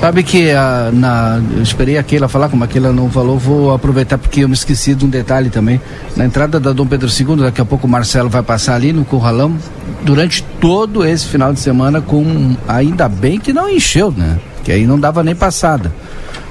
Sabe 0.04 0.22
que 0.22 0.52
a, 0.52 0.90
na, 0.92 1.42
eu 1.56 1.64
esperei 1.64 1.98
a 1.98 2.04
Keila 2.04 2.28
falar, 2.28 2.50
como 2.50 2.62
a 2.62 2.68
Keila 2.68 2.92
não 2.92 3.10
falou, 3.10 3.40
vou 3.40 3.74
aproveitar 3.74 4.18
porque 4.18 4.42
eu 4.42 4.50
me 4.50 4.54
esqueci 4.54 4.94
de 4.94 5.06
um 5.06 5.08
detalhe 5.08 5.50
também. 5.50 5.80
Na 6.18 6.26
entrada 6.26 6.60
da 6.60 6.74
Dom 6.74 6.86
Pedro 6.86 7.08
II, 7.08 7.38
daqui 7.38 7.62
a 7.62 7.64
pouco 7.64 7.88
o 7.88 7.90
Marcelo 7.90 8.28
vai 8.28 8.44
passar 8.44 8.76
ali 8.76 8.92
no 8.92 9.06
Curralão, 9.06 9.58
durante 10.02 10.44
todo 10.60 11.06
esse 11.06 11.26
final 11.28 11.54
de 11.54 11.62
semana, 11.62 12.02
com 12.02 12.54
ainda 12.68 13.08
bem 13.08 13.40
que 13.40 13.54
não 13.54 13.70
encheu, 13.70 14.12
né? 14.12 14.40
Que 14.66 14.74
aí 14.74 14.86
não 14.86 15.00
dava 15.00 15.24
nem 15.24 15.34
passada. 15.34 15.90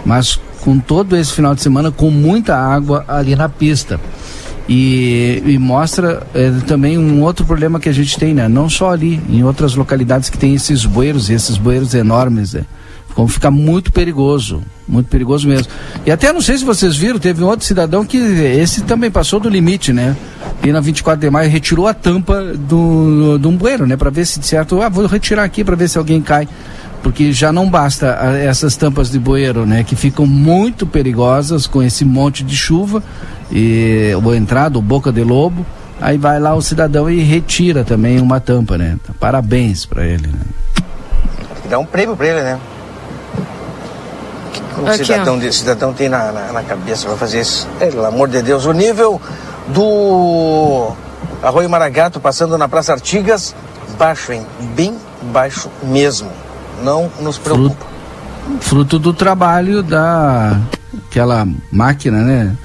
Mas 0.03 0.41
com 0.63 0.79
todo 0.79 1.15
esse 1.15 1.35
final 1.35 1.55
de 1.55 1.61
semana, 1.61 1.91
com 1.91 2.11
muita 2.11 2.57
água 2.57 3.05
ali 3.07 3.37
na 3.37 3.51
pista. 3.51 4.01
E, 4.67 5.43
e, 5.45 5.59
mostra 5.59 6.23
é, 6.35 6.51
também 6.67 6.97
um 6.97 7.21
outro 7.21 7.45
problema 7.45 7.79
que 7.79 7.91
a 7.91 7.93
gente 7.93 8.19
tem, 8.19 8.33
né? 8.33 8.49
Não 8.49 8.71
só 8.71 8.93
ali, 8.93 9.21
em 9.29 9.45
outras 9.45 9.75
localidades 9.75 10.31
que 10.31 10.39
tem 10.39 10.55
esses 10.55 10.87
bueiros, 10.87 11.29
esses 11.29 11.59
bueiros 11.59 11.93
enormes, 11.93 12.55
né? 12.55 12.65
Como 13.15 13.29
fica 13.29 13.51
muito 13.51 13.93
perigoso, 13.93 14.63
muito 14.89 15.09
perigoso 15.09 15.47
mesmo. 15.47 15.69
E 16.07 16.11
até 16.11 16.33
não 16.33 16.41
sei 16.41 16.57
se 16.57 16.65
vocês 16.65 16.97
viram, 16.97 17.19
teve 17.19 17.43
um 17.43 17.47
outro 17.47 17.67
cidadão 17.67 18.05
que 18.05 18.17
esse 18.17 18.83
também 18.83 19.11
passou 19.11 19.39
do 19.39 19.49
limite, 19.49 19.93
né? 19.93 20.17
E 20.63 20.73
na 20.73 20.81
24 20.81 21.21
de 21.21 21.31
maio 21.31 21.51
retirou 21.51 21.87
a 21.87 21.95
tampa 21.95 22.43
do, 22.55 23.39
do 23.39 23.49
um 23.49 23.57
bueiro, 23.57 23.87
né? 23.87 23.97
Para 23.97 24.11
ver 24.11 24.25
se 24.27 24.41
de 24.41 24.47
certo, 24.47 24.81
ah, 24.81 24.89
vou 24.89 25.07
retirar 25.07 25.45
aqui 25.45 25.63
para 25.63 25.77
ver 25.77 25.89
se 25.89 25.99
alguém 25.99 26.23
cai. 26.23 26.49
Porque 27.03 27.33
já 27.33 27.53
não 27.53 27.69
basta 27.69 28.17
a, 28.19 28.39
essas 28.39 28.77
tampas 28.77 29.11
de 29.11 29.19
bueiro, 29.19 29.67
né? 29.67 29.85
Que 29.85 29.97
ficam 29.97 30.27
muito 30.27 30.87
perigosas 30.87 31.67
com 31.67 31.83
esse 31.83 32.05
monte 32.05 32.45
de 32.45 32.57
chuva 32.57 33.03
e 33.51 34.13
o 34.23 34.35
entrada, 34.35 34.79
o 34.79 34.83
boca 34.83 35.13
de 35.13 35.23
lobo. 35.23 35.67
Aí 36.01 36.17
vai 36.17 36.41
lá 36.41 36.55
o 36.55 36.63
cidadão 36.63 37.11
e 37.11 37.21
retira 37.21 37.85
também 37.85 38.21
uma 38.21 38.41
tampa, 38.41 38.79
né? 38.79 38.97
Parabéns 39.21 39.85
para 39.85 40.05
ele, 40.07 40.29
né? 40.29 40.41
Dá 41.69 41.79
um 41.79 41.87
prêmio 41.87 42.17
para 42.17 42.27
ele, 42.27 42.43
né? 42.43 42.59
O 44.79 44.87
Aqui, 44.87 45.05
cidadão, 45.05 45.39
de, 45.39 45.53
cidadão 45.53 45.93
tem 45.93 46.09
na, 46.09 46.33
na, 46.33 46.53
na 46.53 46.63
cabeça 46.63 47.07
para 47.07 47.17
fazer 47.17 47.41
isso. 47.41 47.69
Pelo 47.79 48.05
amor 48.05 48.29
de 48.29 48.43
Deus, 48.43 48.65
o 48.67 48.73
nível 48.73 49.21
do 49.69 50.93
Arroio 51.43 51.71
Maragato 51.71 52.21
passando 52.21 52.59
na 52.59 52.69
Praça 52.69 52.93
Artigas, 52.93 53.55
baixo, 53.99 54.33
hein? 54.33 54.47
Bem 54.75 54.97
baixo 55.33 55.71
mesmo. 55.83 56.31
Não 56.83 57.11
nos 57.21 57.39
preocupa. 57.39 57.87
Fruto, 58.51 58.61
fruto 58.61 58.99
do 58.99 59.13
trabalho 59.13 59.83
da 59.83 60.59
aquela 61.09 61.47
máquina, 61.71 62.19
né? 62.19 62.57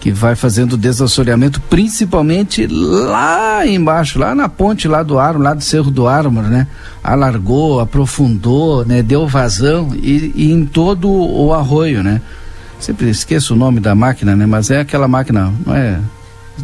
Que 0.00 0.12
vai 0.12 0.36
fazendo 0.36 0.76
desassoreamento, 0.76 1.60
principalmente 1.62 2.66
lá 2.66 3.66
embaixo, 3.66 4.18
lá 4.18 4.34
na 4.34 4.48
ponte 4.48 4.86
lá 4.86 5.02
do 5.02 5.18
Armo, 5.18 5.42
lá 5.42 5.54
do 5.54 5.62
Cerro 5.62 5.90
do 5.90 6.06
Ármor, 6.06 6.44
né? 6.44 6.66
Alargou, 7.02 7.80
aprofundou, 7.80 8.84
né? 8.84 9.02
Deu 9.02 9.26
vazão 9.26 9.92
e, 9.94 10.32
e, 10.34 10.52
em 10.52 10.64
todo 10.64 11.10
o 11.10 11.52
arroio, 11.52 12.02
né? 12.02 12.22
Sempre 12.78 13.10
esqueço 13.10 13.54
o 13.54 13.56
nome 13.56 13.80
da 13.80 13.94
máquina, 13.94 14.36
né? 14.36 14.46
Mas 14.46 14.70
é 14.70 14.80
aquela 14.80 15.08
máquina, 15.08 15.52
não 15.66 15.74
é 15.74 15.98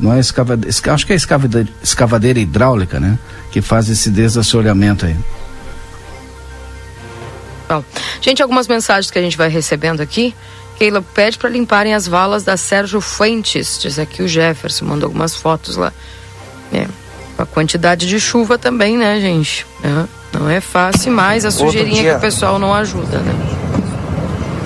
não 0.01 0.13
é 0.13 0.19
escavadeira, 0.19 0.71
acho 0.93 1.07
que 1.07 1.13
é 1.13 1.17
escavadeira, 1.17 1.69
escavadeira 1.83 2.39
hidráulica, 2.39 3.01
né? 3.01 3.19
Que 3.51 3.61
faz 3.61 3.89
esse 3.89 4.11
desassoreamento 4.11 5.07
aí. 5.07 5.17
Gente, 8.21 8.43
algumas 8.43 8.69
mensagens 8.69 9.11
que 9.11 9.19
a 9.19 9.23
gente 9.23 9.37
vai 9.37 9.49
recebendo 9.49 10.01
aqui. 10.01 10.35
Keila 10.79 11.03
pede 11.15 11.39
para 11.39 11.49
limparem 11.49 11.95
as 11.95 12.07
valas 12.07 12.43
da 12.43 12.57
Sérgio 12.57 13.01
Fuentes, 13.01 13.79
diz 13.81 13.99
aqui 13.99 14.23
o 14.23 14.29
Jefferson, 14.29 14.85
mandou 14.85 15.07
algumas 15.07 15.35
fotos 15.35 15.77
lá. 15.77 15.93
É, 16.73 16.87
a 17.39 17.47
quantidade 17.47 18.07
de 18.07 18.19
chuva 18.19 18.59
também, 18.59 18.97
né, 18.97 19.21
gente? 19.21 19.67
É, 19.83 20.39
não 20.39 20.51
é 20.51 20.61
fácil, 20.61 21.13
mas 21.13 21.45
a 21.45 21.51
sujeirinha 21.51 22.03
dia... 22.03 22.11
que 22.13 22.19
o 22.19 22.21
pessoal 22.21 22.59
não 22.59 22.75
ajuda, 22.75 23.19
né? 23.19 23.35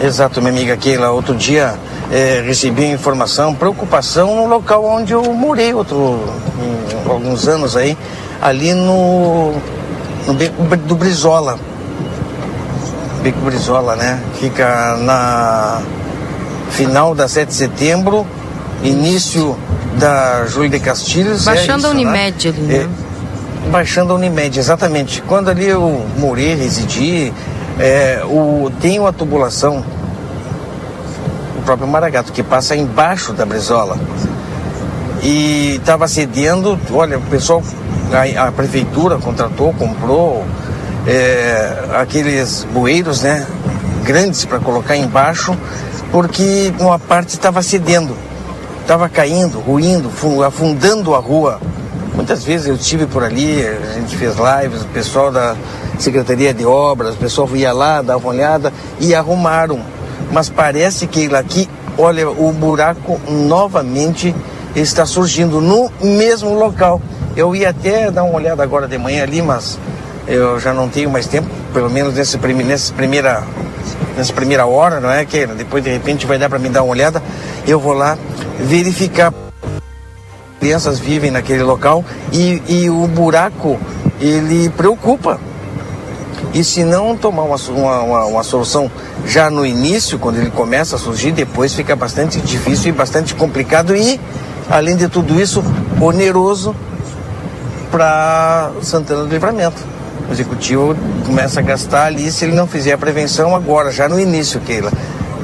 Exato, 0.03 0.41
minha 0.41 0.53
amiga 0.53 0.77
Keila. 0.77 1.11
Outro 1.11 1.35
dia 1.35 1.75
é, 2.11 2.43
recebi 2.47 2.87
informação, 2.87 3.55
preocupação 3.55 4.37
no 4.37 4.47
local 4.47 4.85
onde 4.85 5.13
eu 5.13 5.23
morei 5.35 5.75
outro, 5.75 6.21
alguns 7.09 7.47
anos 7.49 7.77
aí, 7.77 7.97
ali 8.41 8.73
no, 8.75 9.53
no 10.27 10.77
do 10.77 10.95
Brizola. 10.95 11.59
Beco 13.23 13.41
Brizola, 13.41 13.97
né? 13.97 14.23
Fica 14.39 14.97
na 14.99 15.83
final 16.71 17.15
da 17.15 17.29
7 17.29 17.49
de 17.49 17.55
setembro, 17.55 18.27
início 18.83 19.57
da 19.99 20.47
Júlio 20.47 20.71
de 20.71 20.81
Castilhos. 20.81 21.47
É 21.47 21.55
baixando 21.55 21.73
é 21.73 21.79
isso, 21.79 21.87
a 21.87 21.91
Unimed 21.91 22.49
né? 22.49 22.55
ali, 22.57 22.67
né? 22.67 22.75
É, 22.77 23.71
baixando 23.71 24.13
a 24.13 24.17
Unimed, 24.17 24.59
exatamente. 24.59 25.23
Quando 25.23 25.49
ali 25.49 25.67
eu 25.67 26.07
morei, 26.17 26.55
residi, 26.55 27.33
é, 27.79 28.23
o, 28.25 28.71
tem 28.81 28.99
uma 28.99 29.13
tubulação, 29.13 29.85
o 31.59 31.63
próprio 31.63 31.89
Maragato, 31.89 32.33
que 32.33 32.43
passa 32.43 32.77
embaixo 32.77 33.33
da 33.33 33.45
Brizola. 33.45 33.99
E 35.23 35.77
estava 35.77 36.07
cedendo, 36.07 36.79
olha, 36.93 37.19
o 37.19 37.23
pessoal, 37.23 37.63
a, 38.13 38.49
a 38.49 38.53
prefeitura 38.53 39.19
contratou, 39.19 39.73
comprou 39.75 40.45
é, 41.07 41.73
aqueles 42.01 42.67
bueiros, 42.73 43.23
né? 43.23 43.47
Grandes 44.05 44.45
para 44.45 44.59
colocar 44.59 44.97
embaixo, 44.97 45.57
porque 46.11 46.73
uma 46.79 46.99
parte 46.99 47.31
estava 47.31 47.63
cedendo, 47.63 48.17
estava 48.81 49.09
caindo, 49.09 49.59
ruindo, 49.59 50.11
afundando 50.45 51.15
a 51.15 51.19
rua. 51.19 51.61
Muitas 52.15 52.43
vezes 52.43 52.67
eu 52.67 52.75
estive 52.75 53.07
por 53.07 53.23
ali, 53.23 53.65
a 53.65 53.93
gente 53.95 54.17
fez 54.17 54.35
lives, 54.37 54.83
o 54.83 54.87
pessoal 54.87 55.31
da 55.31 55.55
Secretaria 55.99 56.53
de 56.53 56.65
Obras, 56.65 57.15
o 57.15 57.19
pessoal 57.19 57.49
ia 57.55 57.73
lá, 57.73 58.03
dava 58.03 58.19
uma 58.19 58.31
olhada 58.31 58.73
e 58.99 59.15
arrumaram. 59.15 59.81
Mas 60.33 60.49
parece 60.49 61.07
que 61.07 61.35
aqui, 61.35 61.69
olha, 61.97 62.29
o 62.29 62.53
buraco 62.53 63.21
novamente 63.29 64.35
está 64.75 65.07
surgindo 65.07 65.61
no 65.61 65.91
mesmo 66.01 66.55
local. 66.59 67.01
Eu 67.37 67.55
ia 67.55 67.71
até 67.71 68.11
dar 68.11 68.25
uma 68.25 68.35
olhada 68.35 68.63
agora 68.63 68.89
de 68.89 68.99
manhã 68.99 69.23
ali, 69.23 69.41
mas 69.41 69.79
eu 70.27 70.59
já 70.59 70.75
não 70.75 70.89
tenho 70.89 71.09
mais 71.09 71.27
tempo, 71.27 71.49
pelo 71.73 71.89
menos 71.89 72.15
nesse, 72.15 72.37
nessa 72.37 72.93
primeira 72.93 73.45
nessa 74.19 74.33
primeira 74.33 74.67
hora, 74.67 75.01
não 75.01 75.11
é? 75.11 75.25
Que 75.25 75.47
depois 75.47 75.83
de 75.83 75.91
repente 75.91 76.27
vai 76.27 76.37
dar 76.39 76.49
para 76.49 76.59
me 76.59 76.69
dar 76.69 76.83
uma 76.83 76.91
olhada. 76.91 77.23
Eu 77.67 77.79
vou 77.79 77.93
lá 77.93 78.19
verificar. 78.59 79.33
Crianças 80.59 80.99
vivem 80.99 81.31
naquele 81.31 81.63
local 81.63 82.05
e, 82.33 82.61
e 82.69 82.91
o 82.91 83.07
buraco 83.07 83.79
ele 84.21 84.69
preocupa. 84.71 85.39
E 86.53 86.65
se 86.65 86.83
não 86.83 87.17
tomar 87.17 87.43
uma, 87.43 87.57
uma, 87.57 88.25
uma, 88.25 88.43
solução 88.43 88.91
já 89.25 89.49
no 89.49 89.65
início, 89.65 90.19
quando 90.19 90.39
ele 90.39 90.51
começa 90.51 90.97
a 90.97 90.99
surgir, 90.99 91.31
depois 91.31 91.75
fica 91.75 91.95
bastante 91.95 92.41
difícil 92.41 92.89
e 92.89 92.93
bastante 92.93 93.35
complicado 93.35 93.95
e, 93.95 94.21
além 94.69 94.97
de 94.97 95.09
tudo 95.09 95.41
isso, 95.41 95.63
oneroso 96.01 96.75
para 97.91 98.73
Santana 98.83 99.23
do 99.23 99.29
Livramento. 99.29 99.98
O 100.29 100.33
executivo 100.33 100.95
começa 101.25 101.61
a 101.61 101.63
gastar 101.63 102.05
ali 102.07 102.31
se 102.31 102.45
ele 102.45 102.55
não 102.55 102.67
fizer 102.67 102.93
a 102.93 102.99
prevenção 102.99 103.57
agora, 103.57 103.91
já 103.91 104.09
no 104.09 104.21
início, 104.21 104.61
Keila. 104.61 104.93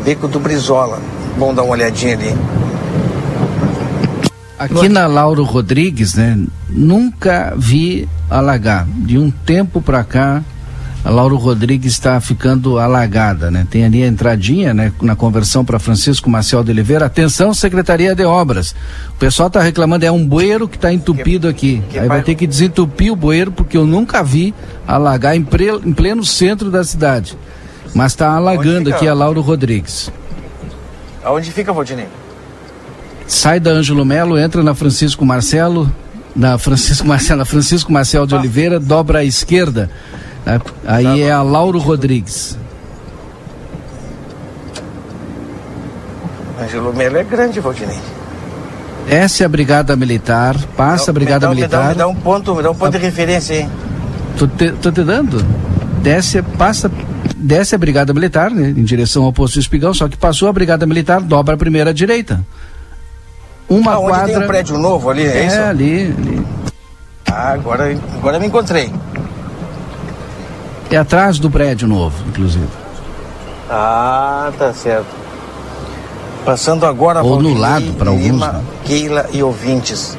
Beco 0.05 0.29
do 0.29 0.39
Brizola. 0.39 1.01
Bom 1.39 1.55
dar 1.55 1.63
uma 1.63 1.73
olhadinha 1.73 2.15
ali. 2.15 2.37
Aqui 4.59 4.89
na 4.89 5.07
Lauro 5.07 5.43
Rodrigues, 5.43 6.15
né? 6.15 6.39
Nunca 6.69 7.55
vi 7.57 8.09
alagar. 8.31 8.87
De 8.87 9.19
um 9.19 9.31
tempo 9.31 9.81
para 9.81 10.05
cá, 10.05 10.43
a 11.05 11.11
Lauro 11.11 11.37
Rodrigues 11.37 11.93
está 11.93 12.19
ficando 12.19 12.79
alagada, 12.79 13.51
né? 13.51 13.67
Tem 13.71 13.85
ali 13.85 14.03
a 14.03 14.07
entradinha, 14.07 14.73
né? 14.73 14.91
Na 15.03 15.15
conversão 15.15 15.63
para 15.63 15.79
Francisco 15.79 16.31
Marcel 16.31 16.65
de 16.65 16.71
Oliveira. 16.71 17.05
Atenção, 17.05 17.53
Secretaria 17.53 18.15
de 18.15 18.25
Obras. 18.25 18.75
O 19.11 19.19
pessoal 19.19 19.49
está 19.49 19.61
reclamando, 19.61 20.07
é 20.07 20.11
um 20.11 20.27
bueiro 20.27 20.67
que 20.67 20.77
está 20.77 20.91
entupido 20.91 21.47
aqui. 21.47 21.83
Aí 21.95 22.09
vai 22.09 22.23
ter 22.23 22.35
que 22.35 22.47
desentupir 22.47 23.13
o 23.13 23.17
bueiro, 23.17 23.53
porque 23.53 23.77
eu 23.77 23.85
nunca 23.85 24.23
vi 24.25 24.55
alagar 24.89 25.37
em, 25.37 25.43
pre... 25.43 25.69
em 25.85 25.93
pleno 25.93 26.25
centro 26.25 26.71
da 26.71 26.83
cidade. 26.83 27.37
Mas 27.95 28.13
está 28.13 28.33
alagando 28.33 28.89
aqui 28.89 29.07
a 29.07 29.13
Lauro 29.13 29.43
Rodrigues. 29.43 30.11
Aonde 31.23 31.53
fica, 31.53 31.71
Valdinei? 31.71 32.09
Sai 33.27 33.61
da 33.61 33.73
Ângelo 33.73 34.07
Melo, 34.07 34.39
entra 34.39 34.63
na 34.63 34.75
Francisco 34.75 35.25
Marcelo, 35.25 35.91
na 36.35 36.57
Francisco 36.57 37.07
Marcelo, 37.07 37.45
Francisco 37.45 37.93
Marcel 37.93 38.27
de 38.27 38.35
ah. 38.35 38.39
Oliveira, 38.39 38.81
dobra 38.81 39.19
à 39.19 39.25
esquerda. 39.25 39.91
É, 40.47 40.61
aí 40.87 41.23
é 41.23 41.33
a 41.33 41.43
Lauro 41.43 41.79
Rodrigues. 41.79 42.59
Angelo 46.61 46.95
Melo 46.95 47.17
é 47.17 47.25
grande, 47.25 47.61
Valdinei. 47.61 47.99
Desce 49.09 49.45
a 49.45 49.49
Brigada 49.49 49.97
Militar, 49.97 50.57
passa 50.77 51.11
a 51.11 51.15
Brigada 51.15 51.49
me 51.49 51.55
dá, 51.55 51.55
Militar. 51.55 51.79
Me 51.79 51.85
dá, 51.85 51.91
me 51.91 51.95
dá, 51.99 52.09
um 52.09 52.15
ponto, 52.15 52.55
me 52.55 52.63
dá 52.63 52.71
um 52.71 52.75
ponto 52.75 52.97
a... 52.97 52.99
de 52.99 53.05
referência 53.05 53.57
aí. 53.57 53.69
Tô 54.39 54.47
te, 54.47 54.73
tô 54.73 54.91
te 54.91 55.03
dando. 55.03 55.45
Desce, 56.03 56.43
passa, 56.43 56.91
desce 57.37 57.75
a 57.75 57.79
Brigada 57.79 58.13
Militar, 58.13 58.51
né, 58.51 58.69
em 58.69 58.85
direção 58.85 59.25
ao 59.25 59.33
posto 59.33 59.59
Espigão, 59.59 59.93
só 59.93 60.09
que 60.09 60.17
passou 60.17 60.49
a 60.49 60.53
Brigada 60.53 60.87
Militar, 60.87 61.21
dobra 61.21 61.55
a 61.55 61.59
primeira 61.59 61.93
direita. 61.93 62.45
Uma 63.69 63.95
ah, 63.95 64.01
quadra. 64.01 64.27
Tem 64.27 64.39
um 64.39 64.47
prédio 64.47 64.79
novo 64.79 65.11
ali, 65.11 65.25
é, 65.25 65.39
é 65.39 65.47
isso? 65.47 65.61
ali, 65.61 66.15
ali. 66.19 66.47
Ah, 67.27 67.53
agora, 67.53 67.99
agora 68.19 68.39
me 68.39 68.47
encontrei. 68.47 68.93
É 70.91 70.97
atrás 70.97 71.39
do 71.39 71.51
prédio 71.51 71.89
novo, 71.89 72.17
inclusive. 72.29 72.69
Ah, 73.69 74.53
tá 74.59 74.73
certo. 74.73 75.07
Passando 76.45 76.85
agora 76.85 77.23
Ou 77.23 77.43
no 77.43 77.55
lado, 77.55 77.95
para 77.95 78.11
alguns. 78.11 78.41
Né? 78.41 78.63
Keila 78.85 79.27
e 79.33 79.43
ouvintes. 79.43 80.17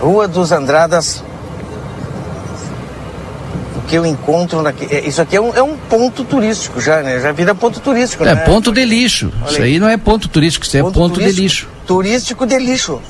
Rua 0.00 0.26
dos 0.26 0.50
Andradas. 0.50 1.22
O 3.76 3.82
que 3.86 3.96
eu 3.96 4.04
encontro 4.04 4.66
aqui. 4.66 4.86
É, 4.90 5.06
isso 5.06 5.22
aqui 5.22 5.36
é 5.36 5.40
um, 5.40 5.54
é 5.54 5.62
um, 5.62 5.76
ponto 5.76 6.24
turístico 6.24 6.80
já, 6.80 7.00
né? 7.00 7.20
Já 7.20 7.30
vira 7.30 7.54
ponto 7.54 7.78
turístico, 7.78 8.24
é, 8.24 8.34
né? 8.34 8.42
É 8.42 8.44
ponto 8.44 8.72
de 8.72 8.84
lixo. 8.84 9.32
Olha 9.40 9.50
isso 9.52 9.62
aí 9.62 9.78
não 9.78 9.88
é 9.88 9.96
ponto 9.96 10.28
turístico, 10.28 10.66
isso 10.66 10.76
é 10.76 10.82
ponto, 10.82 10.94
ponto 10.94 11.20
de 11.20 11.30
lixo. 11.30 11.68
Turístico 11.86 12.44
de 12.44 12.58
lixo. 12.58 13.00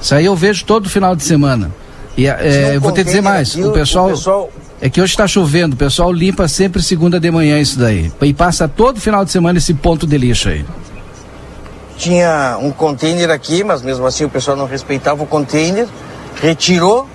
Isso 0.00 0.14
aí 0.14 0.26
eu 0.26 0.36
vejo 0.36 0.64
todo 0.64 0.88
final 0.88 1.16
de 1.16 1.24
semana. 1.24 1.70
E 2.16 2.26
é, 2.26 2.76
eu 2.76 2.80
vou 2.80 2.92
te 2.92 3.02
dizer 3.02 3.22
mais, 3.22 3.52
aqui, 3.52 3.64
o 3.64 3.72
pessoal, 3.72 4.06
o 4.06 4.10
pessoal 4.10 4.50
é 4.80 4.88
que 4.88 5.00
hoje 5.00 5.12
está 5.12 5.26
chovendo, 5.26 5.74
o 5.74 5.76
pessoal 5.76 6.10
limpa 6.10 6.48
sempre 6.48 6.82
segunda 6.82 7.20
de 7.20 7.30
manhã 7.30 7.58
isso 7.60 7.78
daí. 7.78 8.10
E 8.22 8.32
passa 8.32 8.66
todo 8.66 9.00
final 9.00 9.24
de 9.24 9.30
semana 9.30 9.58
esse 9.58 9.74
ponto 9.74 10.06
de 10.06 10.16
lixo 10.16 10.48
aí. 10.48 10.64
Tinha 11.98 12.56
um 12.58 12.70
container 12.70 13.30
aqui, 13.30 13.62
mas 13.62 13.82
mesmo 13.82 14.06
assim 14.06 14.24
o 14.24 14.30
pessoal 14.30 14.56
não 14.56 14.66
respeitava 14.66 15.22
o 15.22 15.26
container, 15.26 15.86
retirou 16.40 17.06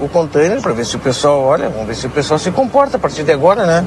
o 0.00 0.08
container 0.08 0.62
para 0.62 0.72
ver 0.72 0.86
se 0.86 0.96
o 0.96 0.98
pessoal, 0.98 1.42
olha, 1.42 1.68
vamos 1.68 1.86
ver 1.86 1.94
se 1.94 2.06
o 2.06 2.10
pessoal 2.10 2.38
se 2.38 2.50
comporta 2.50 2.96
a 2.96 3.00
partir 3.00 3.22
de 3.22 3.32
agora, 3.32 3.66
né? 3.66 3.86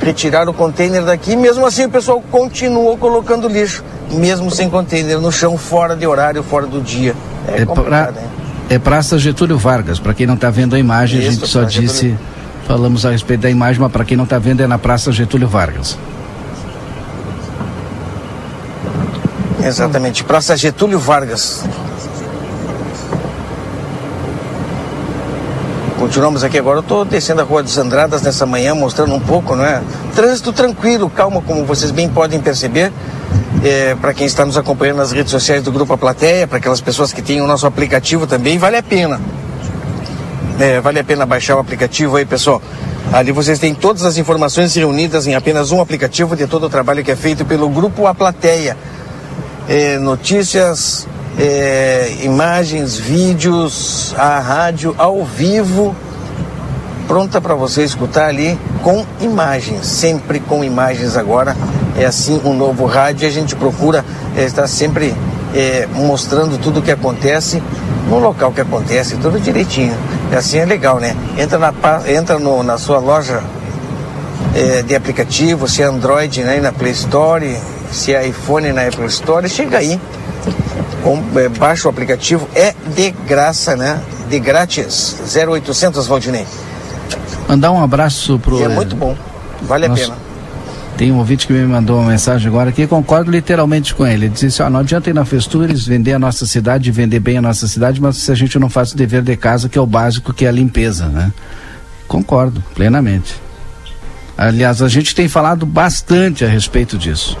Retiraram 0.00 0.50
o 0.50 0.54
container 0.54 1.04
daqui, 1.04 1.36
mesmo 1.36 1.66
assim 1.66 1.84
o 1.84 1.90
pessoal 1.90 2.22
continuou 2.30 2.96
colocando 2.96 3.48
lixo, 3.48 3.84
mesmo 4.10 4.50
sem 4.50 4.70
container, 4.70 5.20
no 5.20 5.30
chão, 5.30 5.58
fora 5.58 5.94
de 5.94 6.06
horário, 6.06 6.42
fora 6.42 6.66
do 6.66 6.80
dia. 6.80 7.14
É, 7.46 7.60
é 7.60 7.66
pra, 7.66 8.08
hein? 8.08 8.28
É 8.70 8.78
Praça 8.78 9.18
Getúlio 9.18 9.58
Vargas, 9.58 10.00
para 10.00 10.14
quem 10.14 10.26
não 10.26 10.34
está 10.34 10.48
vendo 10.48 10.74
a 10.74 10.78
imagem, 10.78 11.20
Isso, 11.20 11.28
a 11.28 11.32
gente 11.32 11.46
só 11.46 11.64
disse. 11.64 12.08
Getúlio 12.08 12.41
Falamos 12.72 13.04
a 13.04 13.10
respeito 13.10 13.42
da 13.42 13.50
imagem, 13.50 13.82
mas 13.82 13.92
para 13.92 14.02
quem 14.02 14.16
não 14.16 14.24
está 14.24 14.38
vendo 14.38 14.62
é 14.62 14.66
na 14.66 14.78
Praça 14.78 15.12
Getúlio 15.12 15.46
Vargas. 15.46 15.98
Exatamente, 19.62 20.24
Praça 20.24 20.56
Getúlio 20.56 20.98
Vargas. 20.98 21.66
Continuamos 25.98 26.42
aqui 26.42 26.58
agora. 26.58 26.78
Eu 26.78 26.80
estou 26.80 27.04
descendo 27.04 27.42
a 27.42 27.44
Rua 27.44 27.62
dos 27.62 27.76
Andradas 27.76 28.22
nessa 28.22 28.46
manhã, 28.46 28.74
mostrando 28.74 29.14
um 29.14 29.20
pouco, 29.20 29.54
não 29.54 29.66
é? 29.66 29.82
Trânsito 30.14 30.50
tranquilo, 30.50 31.10
calma, 31.10 31.42
como 31.42 31.66
vocês 31.66 31.90
bem 31.90 32.08
podem 32.08 32.40
perceber. 32.40 32.90
É, 33.62 33.94
para 33.96 34.14
quem 34.14 34.26
está 34.26 34.46
nos 34.46 34.56
acompanhando 34.56 34.96
nas 34.96 35.12
redes 35.12 35.30
sociais 35.30 35.62
do 35.62 35.70
Grupo 35.70 35.92
A 35.92 35.98
Plateia, 35.98 36.46
para 36.46 36.56
aquelas 36.56 36.80
pessoas 36.80 37.12
que 37.12 37.20
têm 37.20 37.42
o 37.42 37.46
nosso 37.46 37.66
aplicativo 37.66 38.26
também, 38.26 38.56
vale 38.56 38.78
a 38.78 38.82
pena. 38.82 39.20
É, 40.62 40.80
vale 40.80 41.00
a 41.00 41.02
pena 41.02 41.26
baixar 41.26 41.56
o 41.56 41.58
aplicativo 41.58 42.16
aí, 42.16 42.24
pessoal. 42.24 42.62
Ali 43.12 43.32
vocês 43.32 43.58
têm 43.58 43.74
todas 43.74 44.04
as 44.04 44.16
informações 44.16 44.72
reunidas 44.76 45.26
em 45.26 45.34
apenas 45.34 45.72
um 45.72 45.80
aplicativo 45.80 46.36
de 46.36 46.46
todo 46.46 46.66
o 46.66 46.70
trabalho 46.70 47.02
que 47.02 47.10
é 47.10 47.16
feito 47.16 47.44
pelo 47.44 47.68
Grupo 47.68 48.06
A 48.06 48.14
Plateia. 48.14 48.76
É, 49.68 49.98
notícias, 49.98 51.08
é, 51.36 52.12
imagens, 52.22 52.96
vídeos, 52.96 54.14
a 54.16 54.38
rádio 54.38 54.94
ao 54.98 55.24
vivo, 55.24 55.96
pronta 57.08 57.40
para 57.40 57.56
você 57.56 57.82
escutar 57.82 58.26
ali 58.26 58.56
com 58.84 59.04
imagens, 59.20 59.84
sempre 59.84 60.38
com 60.38 60.62
imagens 60.62 61.16
agora. 61.16 61.56
É 61.98 62.04
assim 62.04 62.40
um 62.44 62.54
novo 62.54 62.86
rádio, 62.86 63.26
a 63.26 63.32
gente 63.32 63.56
procura 63.56 64.04
é, 64.36 64.44
estar 64.44 64.68
sempre 64.68 65.12
é, 65.56 65.88
mostrando 65.92 66.56
tudo 66.56 66.78
o 66.78 66.82
que 66.82 66.92
acontece 66.92 67.60
no 68.12 68.18
local 68.18 68.52
que 68.52 68.60
acontece, 68.60 69.16
tudo 69.16 69.40
direitinho. 69.40 69.96
E 70.30 70.36
assim 70.36 70.58
é 70.58 70.66
legal, 70.66 71.00
né? 71.00 71.16
Entra 71.38 71.58
na, 71.58 71.72
entra 72.06 72.38
no, 72.38 72.62
na 72.62 72.76
sua 72.76 72.98
loja 72.98 73.42
é, 74.54 74.82
de 74.82 74.94
aplicativo, 74.94 75.66
se 75.66 75.80
é 75.80 75.86
Android 75.86 76.42
né, 76.42 76.60
na 76.60 76.72
Play 76.72 76.92
Store, 76.92 77.56
se 77.90 78.14
é 78.14 78.26
iPhone 78.28 78.70
na 78.72 78.86
Apple 78.86 79.06
Store, 79.06 79.48
chega 79.48 79.78
aí. 79.78 79.98
Com, 81.02 81.22
é, 81.38 81.48
baixa 81.48 81.88
o 81.88 81.90
aplicativo, 81.90 82.46
é 82.54 82.74
de 82.94 83.10
graça, 83.10 83.74
né? 83.74 83.98
De 84.28 84.38
grátis. 84.38 85.16
0800 85.34 86.06
Valdinei. 86.06 86.46
Mandar 87.48 87.72
um 87.72 87.82
abraço 87.82 88.38
pro. 88.38 88.60
E 88.60 88.62
é 88.62 88.68
muito 88.68 88.94
bom, 88.94 89.16
vale 89.62 89.88
Nosso... 89.88 90.02
a 90.02 90.06
pena. 90.06 90.21
Tem 91.02 91.10
um 91.10 91.18
ouvinte 91.18 91.48
que 91.48 91.52
me 91.52 91.66
mandou 91.66 91.98
uma 91.98 92.10
mensagem 92.10 92.46
agora 92.46 92.70
que 92.70 92.86
concordo 92.86 93.28
literalmente 93.28 93.92
com 93.92 94.06
ele. 94.06 94.26
Ele 94.26 94.28
disse 94.28 94.62
ó, 94.62 94.70
não 94.70 94.78
adianta 94.78 95.10
ir 95.10 95.12
na 95.12 95.24
Festures 95.24 95.84
vender 95.84 96.12
a 96.12 96.18
nossa 96.20 96.46
cidade, 96.46 96.92
vender 96.92 97.18
bem 97.18 97.38
a 97.38 97.42
nossa 97.42 97.66
cidade, 97.66 98.00
mas 98.00 98.18
se 98.18 98.30
a 98.30 98.36
gente 98.36 98.56
não 98.56 98.70
faz 98.70 98.92
o 98.92 98.96
dever 98.96 99.20
de 99.20 99.36
casa, 99.36 99.68
que 99.68 99.76
é 99.76 99.80
o 99.80 99.84
básico, 99.84 100.32
que 100.32 100.44
é 100.44 100.48
a 100.48 100.52
limpeza, 100.52 101.06
né? 101.06 101.32
Concordo, 102.06 102.62
plenamente. 102.72 103.34
Aliás, 104.38 104.80
a 104.80 104.86
gente 104.86 105.12
tem 105.12 105.26
falado 105.26 105.66
bastante 105.66 106.44
a 106.44 106.48
respeito 106.48 106.96
disso. 106.96 107.36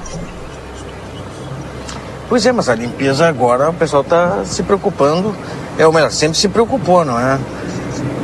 Pois 2.28 2.44
é, 2.44 2.50
mas 2.50 2.68
a 2.68 2.74
limpeza 2.74 3.28
agora 3.28 3.70
o 3.70 3.74
pessoal 3.74 4.02
está 4.02 4.44
se 4.44 4.64
preocupando, 4.64 5.36
é 5.78 5.86
o 5.86 5.92
melhor, 5.92 6.10
sempre 6.10 6.36
se 6.36 6.48
preocupou, 6.48 7.04
não 7.04 7.16
é? 7.16 7.38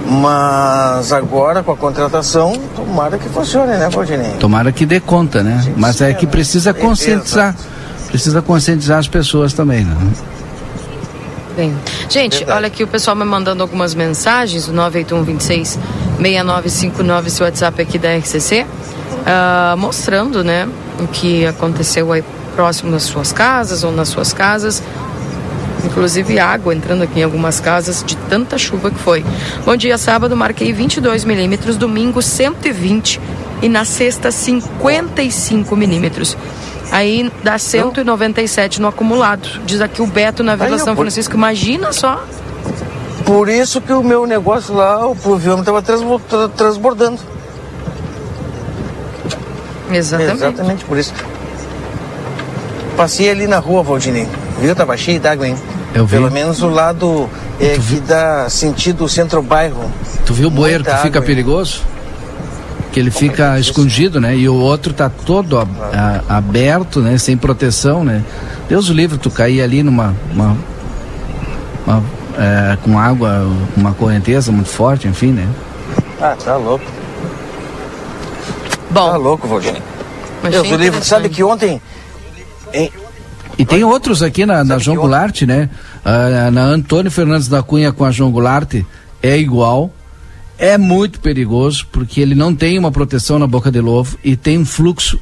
Mas 0.08 1.12
agora 1.12 1.62
com 1.62 1.72
a 1.72 1.76
contratação, 1.76 2.58
Tomara 2.74 3.18
que 3.18 3.28
funcione, 3.28 3.72
né, 3.72 3.88
Valdinei? 3.90 4.32
Tomara 4.40 4.72
que 4.72 4.86
dê 4.86 5.00
conta, 5.00 5.42
né? 5.42 5.62
Mas 5.76 6.00
é 6.00 6.14
que 6.14 6.26
precisa 6.26 6.72
conscientizar. 6.72 7.54
Precisa 8.06 8.40
conscientizar 8.40 8.98
as 8.98 9.06
pessoas 9.06 9.52
também, 9.52 9.84
né? 9.84 9.94
Bem, 11.54 11.76
gente, 12.08 12.38
Verdade. 12.38 12.56
olha 12.56 12.66
aqui 12.68 12.84
o 12.84 12.86
pessoal 12.86 13.16
me 13.16 13.24
mandando 13.24 13.62
algumas 13.62 13.94
mensagens, 13.94 14.68
o 14.68 14.72
98126 14.72 15.78
6959, 16.18 17.26
esse 17.26 17.42
WhatsApp 17.42 17.82
aqui 17.82 17.98
da 17.98 18.16
RCC, 18.16 18.64
uh, 18.64 19.76
mostrando, 19.76 20.42
né, 20.42 20.68
o 21.00 21.06
que 21.08 21.44
aconteceu 21.44 22.12
aí 22.12 22.24
próximo 22.54 22.90
das 22.90 23.04
suas 23.04 23.32
casas 23.32 23.84
ou 23.84 23.92
nas 23.92 24.08
suas 24.08 24.32
casas. 24.32 24.82
Inclusive 25.88 26.38
água 26.38 26.74
entrando 26.74 27.02
aqui 27.02 27.20
em 27.20 27.22
algumas 27.24 27.60
casas 27.60 28.04
de 28.06 28.16
tanta 28.16 28.58
chuva 28.58 28.90
que 28.90 28.98
foi. 28.98 29.24
Bom 29.64 29.74
dia, 29.74 29.96
sábado 29.96 30.36
marquei 30.36 30.72
22 30.72 31.24
milímetros, 31.24 31.76
domingo 31.76 32.20
120 32.20 33.20
e 33.62 33.68
na 33.68 33.84
sexta 33.84 34.30
55 34.30 35.74
milímetros. 35.74 36.36
Aí 36.92 37.32
dá 37.42 37.58
197 37.58 38.80
no 38.80 38.88
acumulado. 38.88 39.48
Diz 39.64 39.80
aqui 39.80 40.02
o 40.02 40.06
Beto 40.06 40.42
na 40.42 40.56
Vila 40.56 40.76
Aí, 40.76 40.80
São 40.80 40.94
Francisco. 40.94 41.34
Imagina 41.34 41.92
só. 41.92 42.22
Por 43.24 43.48
isso 43.48 43.80
que 43.80 43.92
o 43.92 44.02
meu 44.02 44.26
negócio 44.26 44.74
lá, 44.74 45.06
o 45.06 45.16
pluviômetro 45.16 45.76
estava 45.78 46.48
transbordando. 46.48 47.18
Exatamente. 49.90 50.36
Exatamente 50.36 50.84
por 50.84 50.98
isso. 50.98 51.14
Passei 52.96 53.30
ali 53.30 53.46
na 53.46 53.58
rua, 53.58 53.82
Valdinei. 53.82 54.28
Viu? 54.60 54.74
Tava 54.74 54.96
cheio 54.96 55.20
d'água, 55.20 55.48
hein? 55.48 55.56
Eu 55.94 56.06
vi. 56.06 56.16
Pelo 56.16 56.30
menos 56.30 56.62
o 56.62 56.68
lado 56.68 57.28
é, 57.60 57.78
que 57.78 58.00
dá 58.00 58.48
sentido 58.48 59.08
centro-bairro. 59.08 59.90
Tu 60.26 60.34
viu 60.34 60.48
o 60.48 60.50
bueiro 60.50 60.84
que 60.84 60.96
fica 60.98 61.20
perigoso? 61.22 61.82
Que 62.92 63.00
ele 63.00 63.10
fica 63.10 63.56
é 63.56 63.60
escondido, 63.60 64.20
né? 64.20 64.36
E 64.36 64.48
o 64.48 64.54
outro 64.54 64.92
tá 64.92 65.08
todo 65.08 65.58
a, 65.58 65.66
a, 66.28 66.36
aberto, 66.36 67.00
né? 67.00 67.18
Sem 67.18 67.36
proteção, 67.36 68.04
né? 68.04 68.22
Deus 68.68 68.88
o 68.88 68.92
livre, 68.92 69.18
tu 69.18 69.30
cair 69.30 69.62
ali 69.62 69.82
numa. 69.82 70.14
Uma, 70.32 70.56
uma, 71.86 72.04
é, 72.38 72.78
com 72.82 72.98
água, 72.98 73.46
uma 73.76 73.92
correnteza 73.92 74.52
muito 74.52 74.68
forte, 74.68 75.08
enfim, 75.08 75.32
né? 75.32 75.48
Ah, 76.20 76.36
tá 76.42 76.56
louco. 76.56 76.84
Bom. 78.90 79.10
Tá 79.10 79.16
louco, 79.16 79.48
Valdinei. 79.48 79.82
Deus 80.50 80.70
o 80.70 80.76
livre, 80.76 81.04
sabe 81.04 81.28
que 81.28 81.42
ontem 81.42 81.80
em... 82.72 82.90
E 83.58 83.66
tem 83.66 83.82
outros 83.82 84.22
aqui 84.22 84.46
na, 84.46 84.62
na 84.62 84.78
João 84.78 84.96
Goulart, 84.96 85.42
né? 85.42 85.68
Ah, 86.04 86.48
na 86.50 86.62
Antônio 86.62 87.10
Fernandes 87.10 87.48
da 87.48 87.60
Cunha 87.60 87.92
com 87.92 88.04
a 88.04 88.10
João 88.12 88.30
Goulart 88.30 88.72
é 89.20 89.36
igual. 89.36 89.92
É 90.56 90.78
muito 90.78 91.20
perigoso 91.20 91.86
porque 91.90 92.20
ele 92.20 92.36
não 92.36 92.54
tem 92.54 92.78
uma 92.78 92.92
proteção 92.92 93.38
na 93.38 93.46
boca 93.46 93.70
de 93.70 93.80
lobo 93.80 94.10
e 94.22 94.36
tem 94.36 94.58
um 94.58 94.64
fluxo 94.64 95.18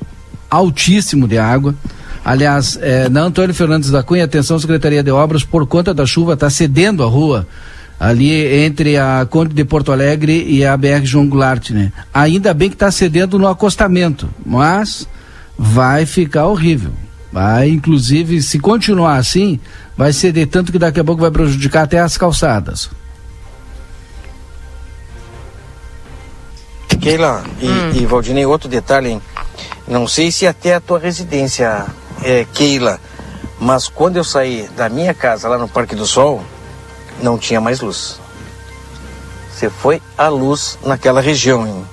altíssimo 0.50 1.26
de 1.26 1.38
água. 1.38 1.74
Aliás, 2.22 2.78
é, 2.82 3.08
na 3.08 3.22
Antônio 3.22 3.54
Fernandes 3.54 3.90
da 3.90 4.02
Cunha, 4.02 4.24
atenção 4.24 4.58
Secretaria 4.58 5.02
de 5.02 5.10
Obras, 5.10 5.42
por 5.42 5.66
conta 5.66 5.94
da 5.94 6.04
chuva, 6.04 6.34
está 6.34 6.50
cedendo 6.50 7.02
a 7.02 7.06
rua 7.06 7.46
ali 7.98 8.64
entre 8.64 8.98
a 8.98 9.26
Conde 9.28 9.54
de 9.54 9.64
Porto 9.64 9.92
Alegre 9.92 10.44
e 10.46 10.64
a 10.64 10.76
BR 10.76 11.04
João 11.04 11.26
Goulart, 11.26 11.70
né? 11.70 11.90
Ainda 12.12 12.52
bem 12.52 12.68
que 12.68 12.74
está 12.74 12.90
cedendo 12.90 13.38
no 13.38 13.48
acostamento, 13.48 14.28
mas 14.44 15.08
vai 15.56 16.04
ficar 16.04 16.46
horrível. 16.46 16.92
Vai, 17.32 17.68
inclusive, 17.68 18.40
se 18.40 18.58
continuar 18.58 19.16
assim, 19.16 19.60
vai 19.96 20.12
ceder 20.12 20.46
tanto 20.46 20.72
que 20.72 20.78
daqui 20.78 21.00
a 21.00 21.04
pouco 21.04 21.20
vai 21.20 21.30
prejudicar 21.30 21.82
até 21.82 21.98
as 21.98 22.16
calçadas. 22.16 22.90
Keila 27.00 27.44
e, 27.60 27.68
hum. 27.68 27.92
e 27.94 28.06
Valdinei, 28.06 28.46
outro 28.46 28.68
detalhe, 28.68 29.10
hein? 29.10 29.22
não 29.86 30.08
sei 30.08 30.32
se 30.32 30.46
até 30.46 30.74
a 30.74 30.80
tua 30.80 30.98
residência, 30.98 31.86
é, 32.24 32.44
Keila, 32.52 32.98
mas 33.60 33.88
quando 33.88 34.16
eu 34.16 34.24
saí 34.24 34.68
da 34.76 34.88
minha 34.88 35.14
casa 35.14 35.48
lá 35.48 35.56
no 35.58 35.68
Parque 35.68 35.94
do 35.94 36.06
Sol, 36.06 36.42
não 37.22 37.38
tinha 37.38 37.60
mais 37.60 37.80
luz. 37.80 38.18
Você 39.52 39.70
foi 39.70 40.02
a 40.18 40.28
luz 40.28 40.78
naquela 40.84 41.20
região, 41.20 41.66
hein? 41.66 41.84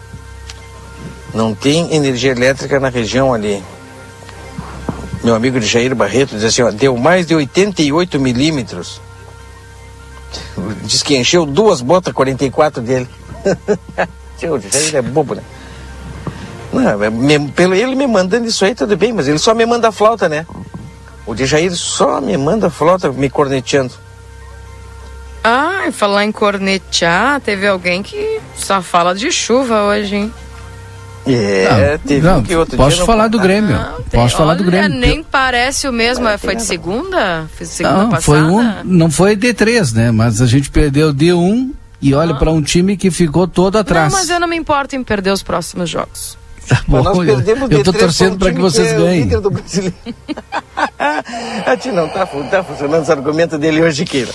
Não 1.34 1.54
tem 1.54 1.93
energia 1.93 2.32
elétrica 2.32 2.80
na 2.80 2.89
região 2.89 3.34
ali 3.34 3.63
meu 5.23 5.36
amigo 5.36 5.59
Jair 5.62 5.95
Barreto, 5.95 6.36
diz 6.36 6.43
assim, 6.43 6.62
ó, 6.62 6.71
deu 6.71 6.97
mais 6.97 7.25
de 7.25 7.33
88 7.33 8.19
milímetros. 8.19 9.01
Diz 10.83 11.01
que 11.01 11.15
encheu 11.15 11.45
duas 11.45 11.81
botas 11.81 12.13
44 12.13 12.81
dele. 12.81 13.07
o 14.43 14.59
Jair 14.59 14.95
é 14.95 15.01
bobo, 15.01 15.36
né? 15.36 15.43
Não, 16.73 17.03
é, 17.03 17.09
me, 17.09 17.51
pelo 17.51 17.73
ele 17.73 17.95
me 17.95 18.07
mandando 18.07 18.47
isso 18.47 18.65
aí, 18.65 18.75
tudo 18.75 18.97
bem, 18.97 19.13
mas 19.13 19.27
ele 19.27 19.38
só 19.38 19.53
me 19.53 19.65
manda 19.65 19.91
flauta, 19.91 20.27
né? 20.27 20.45
O 21.25 21.36
Jair 21.36 21.73
só 21.75 22.19
me 22.19 22.36
manda 22.36 22.69
flauta 22.69 23.09
me 23.12 23.29
corneteando. 23.29 23.93
Ah, 25.43 25.89
falar 25.91 26.25
em 26.25 26.31
cornetear, 26.31 27.39
teve 27.41 27.67
alguém 27.67 28.01
que 28.01 28.41
só 28.55 28.81
fala 28.81 29.13
de 29.13 29.31
chuva 29.31 29.83
hoje, 29.83 30.15
hein? 30.15 30.33
É, 31.25 31.91
não, 31.91 31.97
teve 31.99 32.27
não, 32.27 32.43
que 32.43 32.55
outro 32.55 32.75
Posso 32.75 33.05
falar 33.05 33.29
do 33.29 33.39
Grêmio. 33.39 33.77
Não, 33.77 34.01
tem, 34.03 34.19
posso 34.19 34.36
falar 34.36 34.55
do 34.55 34.63
Grêmio. 34.63 34.89
Nem 34.89 35.23
parece 35.23 35.88
o 35.88 35.93
mesmo. 35.93 36.25
Mas 36.25 36.41
foi 36.41 36.55
de 36.55 36.63
segunda? 36.63 37.47
Foi 37.55 37.65
de 37.65 37.73
segunda 37.73 37.97
não, 37.97 38.09
passada? 38.09 38.23
Foi 38.23 38.41
um, 38.41 38.83
não 38.83 39.12
foi 39.12 39.38
D3, 39.38 39.93
né? 39.93 40.12
Mas 40.12 40.41
a 40.41 40.45
gente 40.45 40.69
perdeu 40.69 41.13
D1 41.13 41.71
e 42.01 42.13
olha 42.13 42.33
ah. 42.33 42.38
para 42.38 42.51
um 42.51 42.62
time 42.62 42.97
que 42.97 43.09
ficou 43.09 43.47
todo 43.47 43.77
atrás. 43.77 44.12
Não, 44.12 44.19
mas 44.19 44.29
eu 44.29 44.39
não 44.39 44.47
me 44.47 44.57
importo 44.57 44.95
em 44.95 45.03
perder 45.03 45.31
os 45.31 45.41
próximos 45.41 45.89
jogos. 45.89 46.38
Tá 46.67 46.81
bom, 46.88 47.23
eu, 47.23 47.41
eu 47.69 47.83
tô 47.83 47.91
torcendo 47.91 48.38
para 48.38 48.51
que 48.51 48.59
vocês 48.59 48.89
que 48.89 48.93
é 48.93 48.97
ganhem. 48.97 49.27
Do 49.27 49.49
brasileiro. 49.49 49.95
a 51.65 51.77
ti 51.77 51.91
não 51.91 52.07
tá, 52.07 52.25
tá 52.25 52.63
funcionando 52.63 53.03
esse 53.03 53.12
argumento 53.12 53.57
dele 53.57 53.81
hoje, 53.81 54.05
Keira. 54.05 54.31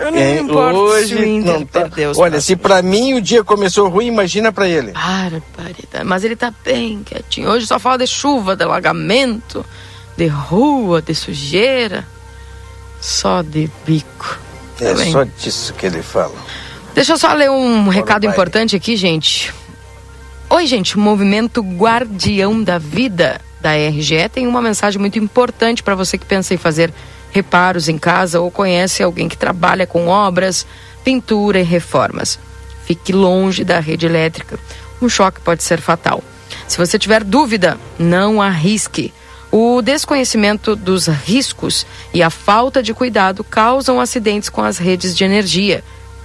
Eu 0.00 0.10
não 0.10 0.18
é, 0.18 0.34
me 0.34 0.40
importo 0.40 0.78
hoje 0.78 1.08
se 1.08 1.14
o 1.14 1.24
Inter 1.24 1.52
não 1.52 1.66
tá... 1.66 1.80
perdeu 1.80 2.12
Olha, 2.16 2.40
se 2.40 2.56
para 2.56 2.80
mim 2.80 3.12
o 3.12 3.20
dia 3.20 3.44
começou 3.44 3.86
ruim, 3.88 4.06
imagina 4.06 4.50
para 4.50 4.66
ele. 4.66 4.92
Barbaridade. 4.92 6.04
Mas 6.04 6.24
ele 6.24 6.34
tá 6.34 6.52
bem 6.64 7.02
quietinho. 7.04 7.50
Hoje 7.50 7.66
só 7.66 7.78
fala 7.78 7.98
de 7.98 8.06
chuva, 8.06 8.56
de 8.56 8.64
alagamento, 8.64 9.64
de 10.16 10.26
rua, 10.26 11.02
de 11.02 11.14
sujeira. 11.14 12.06
Só 12.98 13.42
de 13.42 13.70
bico. 13.84 14.38
É 14.80 14.94
tá 14.94 15.04
só 15.04 15.24
disso 15.24 15.74
que 15.74 15.84
ele 15.84 16.02
fala. 16.02 16.34
Deixa 16.94 17.12
eu 17.12 17.18
só 17.18 17.34
ler 17.34 17.50
um 17.50 17.84
Bora 17.84 17.94
recado 17.94 18.24
importante 18.24 18.74
aqui, 18.74 18.96
gente. 18.96 19.52
Oi, 20.48 20.66
gente. 20.66 20.96
O 20.96 21.00
movimento 21.00 21.60
Guardião 21.62 22.62
da 22.62 22.78
Vida 22.78 23.38
da 23.60 23.74
RGE 23.74 24.28
tem 24.30 24.46
uma 24.46 24.62
mensagem 24.62 24.98
muito 24.98 25.18
importante 25.18 25.82
para 25.82 25.94
você 25.94 26.16
que 26.16 26.24
pensa 26.24 26.54
em 26.54 26.56
fazer 26.56 26.92
reparos 27.30 27.88
em 27.88 27.98
casa 27.98 28.40
ou 28.40 28.50
conhece 28.50 29.02
alguém 29.02 29.28
que 29.28 29.36
trabalha 29.36 29.86
com 29.86 30.08
obras, 30.08 30.66
pintura 31.04 31.60
e 31.60 31.64
reformas. 31.64 32.38
Fique 32.84 33.12
longe 33.12 33.64
da 33.64 33.80
rede 33.80 34.06
elétrica. 34.06 34.58
Um 35.00 35.08
choque 35.08 35.40
pode 35.40 35.62
ser 35.62 35.80
fatal. 35.80 36.22
Se 36.66 36.76
você 36.76 36.98
tiver 36.98 37.22
dúvida, 37.24 37.78
não 37.98 38.42
arrisque. 38.42 39.12
O 39.50 39.80
desconhecimento 39.82 40.76
dos 40.76 41.08
riscos 41.08 41.84
e 42.14 42.22
a 42.22 42.30
falta 42.30 42.80
de 42.82 42.94
cuidado 42.94 43.42
causam 43.42 44.00
acidentes 44.00 44.48
com 44.48 44.62
as 44.62 44.78
redes 44.78 45.16
de 45.16 45.24
energia. 45.24 45.82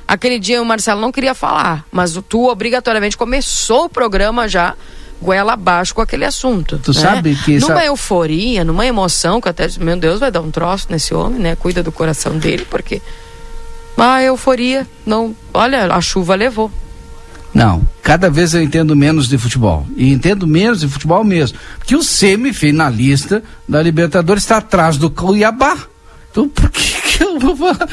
Aquele 0.07 0.37
dia 0.39 0.61
o 0.61 0.65
Marcelo 0.65 1.01
não 1.01 1.11
queria 1.11 1.33
falar. 1.33 1.85
Mas 1.91 2.17
tu 2.29 2.47
obrigatoriamente 2.49 3.17
começou 3.17 3.85
o 3.85 3.89
programa 3.89 4.47
já 4.47 4.75
goela 5.21 5.53
abaixo 5.53 5.95
com 5.95 6.01
aquele 6.01 6.25
assunto. 6.25 6.77
Tu 6.79 6.93
né? 6.93 6.99
sabe 7.01 7.35
que. 7.35 7.59
Numa 7.59 7.83
euforia, 7.85 8.63
numa 8.63 8.85
emoção, 8.85 9.41
que 9.41 9.49
até, 9.49 9.67
meu 9.79 9.97
Deus, 9.97 10.19
vai 10.19 10.31
dar 10.31 10.41
um 10.41 10.51
troço 10.51 10.87
nesse 10.89 11.13
homem, 11.13 11.39
né? 11.39 11.55
Cuida 11.55 11.83
do 11.83 11.91
coração 11.91 12.37
dele, 12.37 12.65
porque. 12.69 13.01
A 13.97 14.21
euforia, 14.21 14.87
não. 15.05 15.35
Olha, 15.53 15.85
a 15.91 15.99
chuva 16.01 16.35
levou. 16.35 16.71
Não, 17.53 17.81
cada 18.03 18.29
vez 18.29 18.53
eu 18.53 18.61
entendo 18.61 18.95
menos 18.95 19.27
de 19.27 19.37
futebol. 19.37 19.87
E 19.95 20.13
entendo 20.13 20.45
menos 20.45 20.81
de 20.81 20.87
futebol 20.87 21.23
mesmo. 21.23 21.57
Porque 21.79 21.95
o 21.95 22.03
semifinalista 22.03 23.43
da 23.67 23.81
Libertadores 23.81 24.43
está 24.43 24.57
atrás 24.57 24.97
do 24.97 25.09
Cuiabá. 25.09 25.75
Então 26.29 26.47
por 26.47 26.69
que, 26.69 27.01
que 27.17 27.23
eu 27.23 27.39
vou 27.39 27.55
falar? 27.55 27.89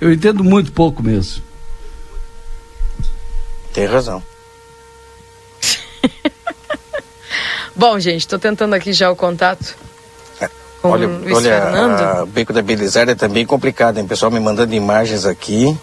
Eu 0.00 0.12
entendo 0.12 0.44
muito 0.44 0.70
pouco 0.70 1.02
mesmo. 1.02 1.42
Tem 3.72 3.86
razão. 3.86 4.22
Bom, 7.80 7.98
gente, 7.98 8.18
estou 8.18 8.38
tentando 8.38 8.74
aqui 8.74 8.92
já 8.92 9.10
o 9.10 9.16
contato. 9.16 9.74
Com 10.82 10.90
olha, 10.90 11.06
Luiz 11.06 11.34
olha 11.34 11.62
Fernando. 11.62 12.22
o 12.24 12.26
beco 12.26 12.52
da 12.52 12.60
Belisária 12.60 13.12
é 13.12 13.14
também 13.14 13.46
complicado, 13.46 13.96
hein? 13.96 14.04
O 14.04 14.06
pessoal 14.06 14.30
me 14.30 14.38
mandando 14.38 14.74
imagens 14.74 15.24
aqui. 15.24 15.74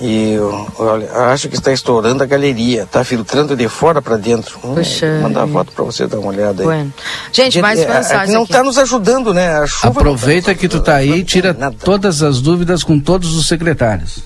E 0.00 0.34
eu- 0.34 0.68
olha, 0.78 1.12
acho 1.32 1.48
que 1.48 1.56
está 1.56 1.72
estourando 1.72 2.22
a 2.22 2.26
galeria, 2.26 2.84
está 2.84 3.02
filtrando 3.02 3.56
de 3.56 3.68
fora 3.68 4.00
para 4.00 4.16
dentro. 4.16 4.56
Hum, 4.62 4.76
Puxa 4.76 5.10
vou 5.14 5.22
mandar 5.22 5.42
a 5.42 5.48
foto 5.48 5.72
para 5.72 5.84
você 5.84 6.06
dar 6.06 6.20
uma 6.20 6.28
olhada 6.28 6.62
aí. 6.62 6.66
Bueno. 6.66 6.94
Gente, 7.32 7.60
mais 7.60 7.80
é, 7.80 7.92
mensagens 7.92 8.32
não 8.32 8.44
está 8.44 8.62
nos 8.62 8.78
ajudando, 8.78 9.34
né? 9.34 9.48
A 9.58 9.66
chuva 9.66 9.86
não 9.94 10.00
Aproveita 10.12 10.54
tá 10.54 10.60
que 10.60 10.68
tu 10.68 10.80
tá 10.80 10.94
aí 10.94 11.10
e 11.18 11.24
tira 11.24 11.52
nada. 11.52 11.74
todas 11.84 12.22
as 12.22 12.40
dúvidas 12.40 12.84
com 12.84 13.00
todos 13.00 13.34
os 13.34 13.48
secretários. 13.48 14.20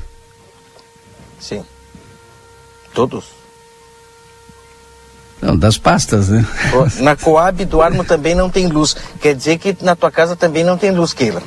Sim. 1.40 1.64
Todos. 2.92 3.37
Não, 5.40 5.56
das 5.56 5.78
pastas, 5.78 6.28
né? 6.28 6.44
Na 6.98 7.14
Coab 7.14 7.64
do 7.64 7.80
Armo 7.80 8.02
também 8.04 8.34
não 8.34 8.50
tem 8.50 8.66
luz. 8.66 8.96
Quer 9.20 9.34
dizer 9.36 9.58
que 9.58 9.76
na 9.82 9.94
tua 9.94 10.10
casa 10.10 10.34
também 10.34 10.64
não 10.64 10.76
tem 10.76 10.90
luz, 10.90 11.12
Keila. 11.12 11.42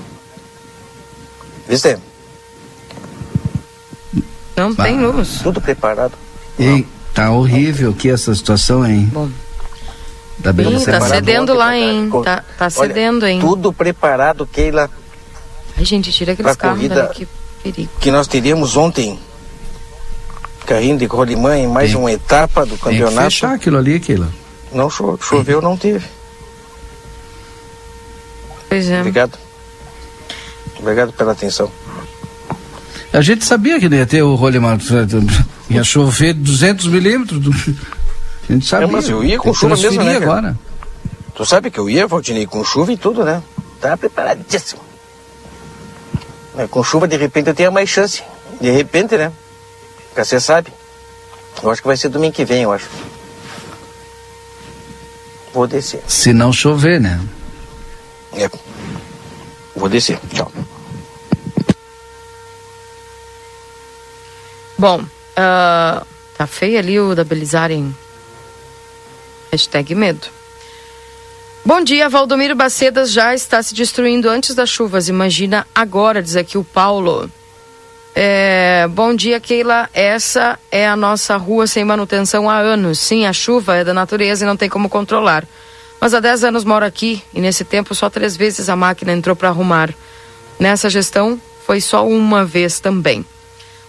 Viste? 1.67 1.97
Não 4.55 4.73
tem 4.75 4.99
luz. 4.99 5.39
Tudo 5.41 5.59
preparado. 5.61 6.13
E 6.59 6.85
tá 7.13 7.31
horrível 7.31 7.91
aqui 7.91 8.09
essa 8.09 8.33
situação, 8.35 8.85
hein? 8.85 9.09
Bom, 9.11 9.29
Da 10.37 10.49
Ih, 10.51 10.53
beleza. 10.53 10.91
tá 10.91 11.01
cedendo 11.01 11.53
lá, 11.53 11.77
hein? 11.77 12.09
Tá- 12.23 12.43
tá 12.57 12.65
Olha, 12.65 12.69
cedendo, 12.69 13.25
hein? 13.27 13.39
Tudo 13.39 13.71
preparado, 13.73 14.45
Keila, 14.47 14.89
ai, 15.77 15.85
gente, 15.85 16.11
tira 16.11 16.33
aqueles 16.33 16.55
carros 16.55 16.77
corrida- 16.77 17.03
dali, 17.03 17.13
que 17.13 17.27
perigo. 17.63 17.91
que 17.99 18.09
nós 18.11 18.27
teríamos 18.27 18.75
ontem. 18.75 19.19
Carrinho 20.65 20.97
de 20.97 21.05
rolimã 21.05 21.57
em 21.57 21.67
mais 21.67 21.91
Tem- 21.91 21.99
uma 21.99 22.11
etapa 22.11 22.65
do 22.65 22.77
Tem 22.77 22.77
que 22.77 22.83
campeonato. 22.99 23.23
fechar 23.31 23.53
aquilo 23.55 23.77
ali, 23.77 23.99
Keila. 23.99 24.29
Não 24.71 24.89
cho- 24.89 25.17
choveu, 25.21 25.61
não 25.61 25.75
teve. 25.75 26.05
Pois 28.69 28.89
é. 28.89 28.99
Obrigado. 28.99 29.37
Obrigado 30.79 31.13
pela 31.13 31.33
atenção. 31.33 31.69
A 33.13 33.21
gente 33.21 33.43
sabia 33.43 33.79
que 33.79 33.89
não 33.89 33.97
ia 33.97 34.05
ter 34.05 34.21
o 34.21 34.35
rolemar. 34.35 34.77
Ia 35.69 35.83
chover 35.83 36.33
200 36.33 36.87
milímetros. 36.87 37.39
do- 37.41 37.51
A 38.49 38.53
gente 38.53 38.65
sabia. 38.65 38.87
É, 38.87 38.91
mas 38.91 39.07
eu 39.09 39.23
ia 39.23 39.37
com 39.37 39.53
chuva 39.53 39.75
mesmo, 39.75 40.03
né, 40.03 40.13
cara? 40.19 40.23
agora. 40.23 40.59
Tu 41.35 41.45
sabe 41.45 41.71
que 41.71 41.79
eu 41.79 41.89
ia, 41.89 42.05
Valdinei, 42.07 42.45
com 42.45 42.63
chuva 42.63 42.91
e 42.91 42.97
tudo, 42.97 43.23
né? 43.23 43.41
Tá 43.79 43.95
preparadíssimo. 43.95 44.81
Com 46.69 46.83
chuva, 46.83 47.07
de 47.07 47.15
repente, 47.15 47.47
eu 47.47 47.53
tenho 47.53 47.71
mais 47.71 47.89
chance. 47.89 48.21
De 48.59 48.69
repente, 48.69 49.15
né? 49.17 49.31
Porque 50.11 50.25
você 50.25 50.39
sabe. 50.41 50.71
Eu 51.63 51.71
acho 51.71 51.81
que 51.81 51.87
vai 51.87 51.95
ser 51.95 52.09
domingo 52.09 52.33
que 52.33 52.43
vem, 52.43 52.63
eu 52.63 52.71
acho. 52.71 52.89
Vou 55.53 55.65
descer. 55.65 56.03
Se 56.07 56.33
não 56.33 56.51
chover, 56.51 56.99
né? 56.99 57.19
É. 58.33 58.49
Vou 59.75 59.87
descer. 59.87 60.19
Tchau. 60.33 60.51
Bom, 64.77 65.03
ah, 65.35 66.05
tá 66.37 66.47
feio 66.47 66.77
ali 66.77 66.99
o 66.99 67.15
da 67.15 67.25
hein? 67.69 67.95
Hashtag 69.51 69.95
medo. 69.95 70.27
Bom 71.63 71.83
dia, 71.83 72.09
Valdomiro 72.09 72.55
Bacedas 72.55 73.11
já 73.11 73.35
está 73.35 73.61
se 73.61 73.75
destruindo 73.75 74.27
antes 74.27 74.55
das 74.55 74.69
chuvas. 74.69 75.07
Imagina 75.07 75.67
agora, 75.73 76.21
diz 76.21 76.35
aqui 76.35 76.57
o 76.57 76.63
Paulo. 76.63 77.29
É, 78.13 78.87
bom 78.89 79.15
dia, 79.15 79.39
Keila. 79.39 79.89
Essa 79.93 80.59
é 80.71 80.87
a 80.87 80.95
nossa 80.95 81.37
rua 81.37 81.65
sem 81.67 81.83
manutenção 81.85 82.49
há 82.49 82.57
anos. 82.57 82.99
Sim, 82.99 83.25
a 83.25 83.33
chuva 83.33 83.77
é 83.77 83.83
da 83.83 83.93
natureza 83.93 84.43
e 84.43 84.47
não 84.47 84.57
tem 84.57 84.69
como 84.69 84.89
controlar. 84.89 85.45
Mas 85.99 86.13
há 86.13 86.19
10 86.19 86.45
anos 86.45 86.63
moro 86.63 86.85
aqui 86.85 87.21
e 87.33 87.39
nesse 87.39 87.63
tempo 87.63 87.93
só 87.93 88.09
três 88.09 88.35
vezes 88.35 88.69
a 88.69 88.75
máquina 88.75 89.13
entrou 89.13 89.35
para 89.35 89.49
arrumar. 89.49 89.93
Nessa 90.59 90.89
gestão 90.89 91.39
foi 91.65 91.79
só 91.79 92.07
uma 92.07 92.43
vez 92.43 92.79
também. 92.79 93.25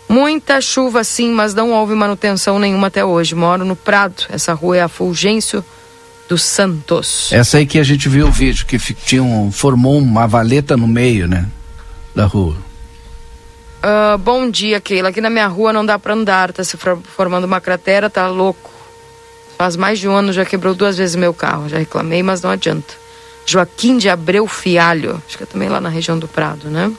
Muita 0.08 0.60
chuva 0.60 1.02
sim, 1.04 1.30
mas 1.30 1.54
não 1.54 1.72
houve 1.72 1.94
manutenção 1.94 2.58
nenhuma 2.58 2.88
até 2.88 3.04
hoje. 3.04 3.34
Moro 3.34 3.64
no 3.64 3.74
Prado. 3.74 4.24
Essa 4.28 4.52
rua 4.52 4.76
é 4.76 4.82
a 4.82 4.88
Fulgêncio 4.88 5.64
dos 6.28 6.42
Santos. 6.42 7.32
Essa 7.32 7.58
aí 7.58 7.66
que 7.66 7.78
a 7.78 7.82
gente 7.82 8.08
viu 8.08 8.28
o 8.28 8.30
vídeo, 8.30 8.66
que 8.66 8.78
tinha 8.78 9.22
um, 9.22 9.50
formou 9.50 9.98
uma 9.98 10.26
valeta 10.26 10.76
no 10.76 10.86
meio, 10.86 11.26
né? 11.26 11.48
Da 12.14 12.26
rua. 12.26 12.56
Ah, 13.82 14.16
bom 14.18 14.48
dia, 14.48 14.80
Keila. 14.80 15.08
Aqui 15.08 15.20
na 15.20 15.30
minha 15.30 15.46
rua 15.46 15.72
não 15.72 15.84
dá 15.84 15.98
pra 15.98 16.14
andar. 16.14 16.52
Tá 16.52 16.62
se 16.62 16.76
for- 16.76 16.98
formando 17.16 17.44
uma 17.44 17.60
cratera, 17.60 18.08
tá 18.08 18.26
louco. 18.28 18.70
Faz 19.58 19.76
mais 19.76 19.98
de 19.98 20.08
um 20.08 20.12
ano 20.14 20.32
já 20.32 20.44
quebrou 20.44 20.74
duas 20.74 20.96
vezes 20.98 21.16
meu 21.16 21.34
carro. 21.34 21.68
Já 21.68 21.78
reclamei, 21.78 22.22
mas 22.22 22.42
não 22.42 22.50
adianta. 22.50 22.94
Joaquim 23.44 23.98
de 23.98 24.08
Abreu 24.08 24.46
Fialho. 24.46 25.20
Acho 25.26 25.36
que 25.36 25.42
é 25.42 25.46
também 25.46 25.68
lá 25.68 25.80
na 25.80 25.88
região 25.88 26.18
do 26.18 26.28
Prado, 26.28 26.68
né? 26.68 26.92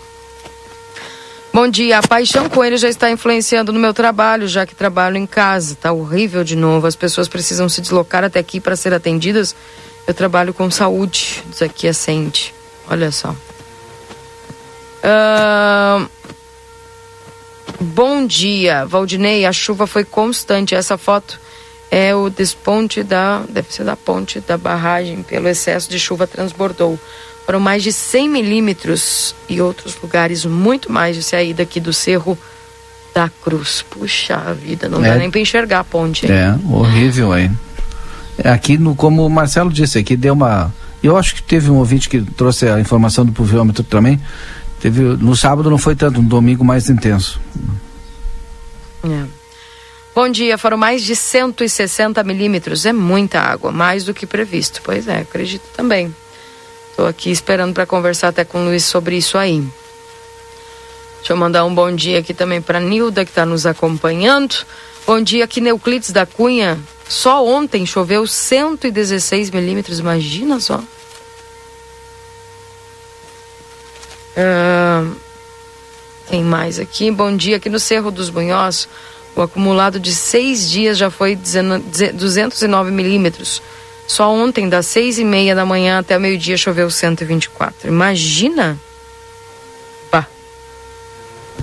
Bom 1.53 1.67
dia. 1.67 1.99
A 1.99 2.03
paixão 2.07 2.49
com 2.49 2.63
ele 2.63 2.77
já 2.77 2.89
está 2.89 3.09
influenciando 3.11 3.71
no 3.71 3.79
meu 3.79 3.93
trabalho, 3.93 4.47
já 4.47 4.65
que 4.65 4.75
trabalho 4.75 5.15
em 5.17 5.25
casa. 5.25 5.75
Tá 5.79 5.91
horrível 5.93 6.43
de 6.43 6.55
novo. 6.55 6.87
As 6.87 6.95
pessoas 6.95 7.27
precisam 7.27 7.69
se 7.69 7.79
deslocar 7.79 8.23
até 8.23 8.39
aqui 8.39 8.59
para 8.59 8.75
ser 8.75 8.93
atendidas. 8.93 9.55
Eu 10.05 10.13
trabalho 10.13 10.53
com 10.53 10.69
saúde. 10.69 11.43
Diz 11.49 11.61
aqui 11.61 11.87
a 11.87 11.93
Sente. 11.93 12.53
Olha 12.89 13.11
só. 13.11 13.33
Ahn, 15.03 16.07
Bom 17.83 18.25
dia, 18.25 18.85
Valdinei. 18.85 19.45
A 19.45 19.51
chuva 19.51 19.85
foi 19.85 20.03
constante. 20.03 20.73
Essa 20.75 20.97
foto 20.97 21.39
é 21.91 22.15
o 22.15 22.29
desponte 22.29 23.03
da. 23.03 23.43
Deve 23.49 23.73
ser 23.73 23.83
da 23.83 23.95
ponte 23.95 24.39
da 24.39 24.57
barragem. 24.57 25.21
Pelo 25.23 25.47
excesso 25.47 25.89
de 25.89 25.99
chuva 25.99 26.25
transbordou. 26.25 26.97
Foram 27.45 27.59
mais 27.59 27.83
de 27.83 27.91
100 27.91 28.29
milímetros 28.29 29.35
e 29.49 29.59
outros 29.59 29.97
lugares 30.01 30.45
muito 30.45 30.91
mais 30.91 31.15
de 31.15 31.21
sair 31.23 31.53
daqui 31.53 31.79
do 31.81 31.91
Cerro 31.91 32.37
da 33.13 33.29
Cruz. 33.43 33.83
Puxa 33.89 34.37
vida, 34.53 34.87
não 34.87 35.03
É. 35.03 35.09
dá 35.09 35.15
nem 35.17 35.29
para 35.29 35.41
enxergar 35.41 35.79
a 35.81 35.83
ponte. 35.83 36.25
hein? 36.25 36.31
É, 36.31 36.55
horrível 36.69 37.33
aí. 37.33 37.51
É, 38.37 38.49
Aqui, 38.49 38.77
no, 38.77 38.95
como 38.95 39.25
o 39.25 39.29
Marcelo 39.29 39.71
disse, 39.71 39.99
aqui 39.99 40.15
deu 40.15 40.33
uma. 40.33 40.73
Eu 41.03 41.17
acho 41.17 41.35
que 41.35 41.43
teve 41.43 41.69
um 41.69 41.75
ouvinte 41.75 42.07
que 42.07 42.21
trouxe 42.21 42.65
a 42.69 42.79
informação 42.79 43.25
do 43.25 43.33
pluviômetro 43.33 43.83
também. 43.83 44.19
Teve, 44.79 45.01
no 45.01 45.35
sábado 45.35 45.69
não 45.69 45.77
foi 45.77 45.95
tanto, 45.95 46.21
no 46.21 46.27
domingo 46.27 46.63
mais 46.63 46.89
intenso. 46.89 47.39
É. 49.03 49.25
Bom 50.15 50.29
dia, 50.29 50.57
foram 50.57 50.77
mais 50.77 51.01
de 51.01 51.15
160 51.15 52.23
milímetros. 52.23 52.85
É 52.85 52.93
muita 52.93 53.39
água, 53.39 53.71
mais 53.71 54.05
do 54.05 54.13
que 54.13 54.27
previsto. 54.27 54.81
Pois 54.83 55.07
é, 55.07 55.19
acredito 55.19 55.63
também. 55.75 56.15
Estou 56.91 57.07
aqui 57.07 57.31
esperando 57.31 57.73
para 57.73 57.85
conversar 57.85 58.27
até 58.27 58.45
com 58.45 58.61
o 58.61 58.65
Luiz 58.65 58.85
sobre 58.85 59.17
isso 59.17 59.37
aí. 59.37 59.67
Deixa 61.17 61.33
eu 61.33 61.37
mandar 61.37 61.65
um 61.65 61.73
bom 61.73 61.93
dia 61.95 62.19
aqui 62.19 62.33
também 62.33 62.61
para 62.61 62.79
Nilda, 62.79 63.25
que 63.25 63.31
está 63.31 63.45
nos 63.45 63.65
acompanhando. 63.65 64.55
Bom 65.07 65.21
dia 65.21 65.43
aqui, 65.45 65.59
Neuclides 65.59 66.11
da 66.11 66.25
Cunha. 66.25 66.79
Só 67.09 67.45
ontem 67.45 67.85
choveu 67.85 68.27
116 68.27 69.49
milímetros, 69.49 69.99
imagina 69.99 70.59
só. 70.59 70.83
Ah, 74.37 75.05
Quem 76.27 76.43
mais 76.43 76.79
aqui? 76.79 77.11
Bom 77.11 77.35
dia 77.35 77.57
aqui 77.57 77.69
no 77.69 77.79
Cerro 77.79 78.09
dos 78.09 78.29
Bunhós. 78.29 78.87
O 79.35 79.41
acumulado 79.41 79.99
de 79.99 80.13
seis 80.13 80.69
dias 80.69 80.97
já 80.97 81.09
foi 81.09 81.35
19 81.35 81.83
209 82.13 82.91
milímetros. 82.91 83.61
Só 84.07 84.33
ontem, 84.33 84.69
das 84.69 84.85
seis 84.85 85.17
e 85.17 85.23
meia 85.23 85.55
da 85.55 85.65
manhã 85.65 85.99
até 85.99 86.19
meio-dia, 86.19 86.57
choveu 86.57 86.89
124. 86.89 87.87
Imagina? 87.87 88.77
Pá. 90.11 90.27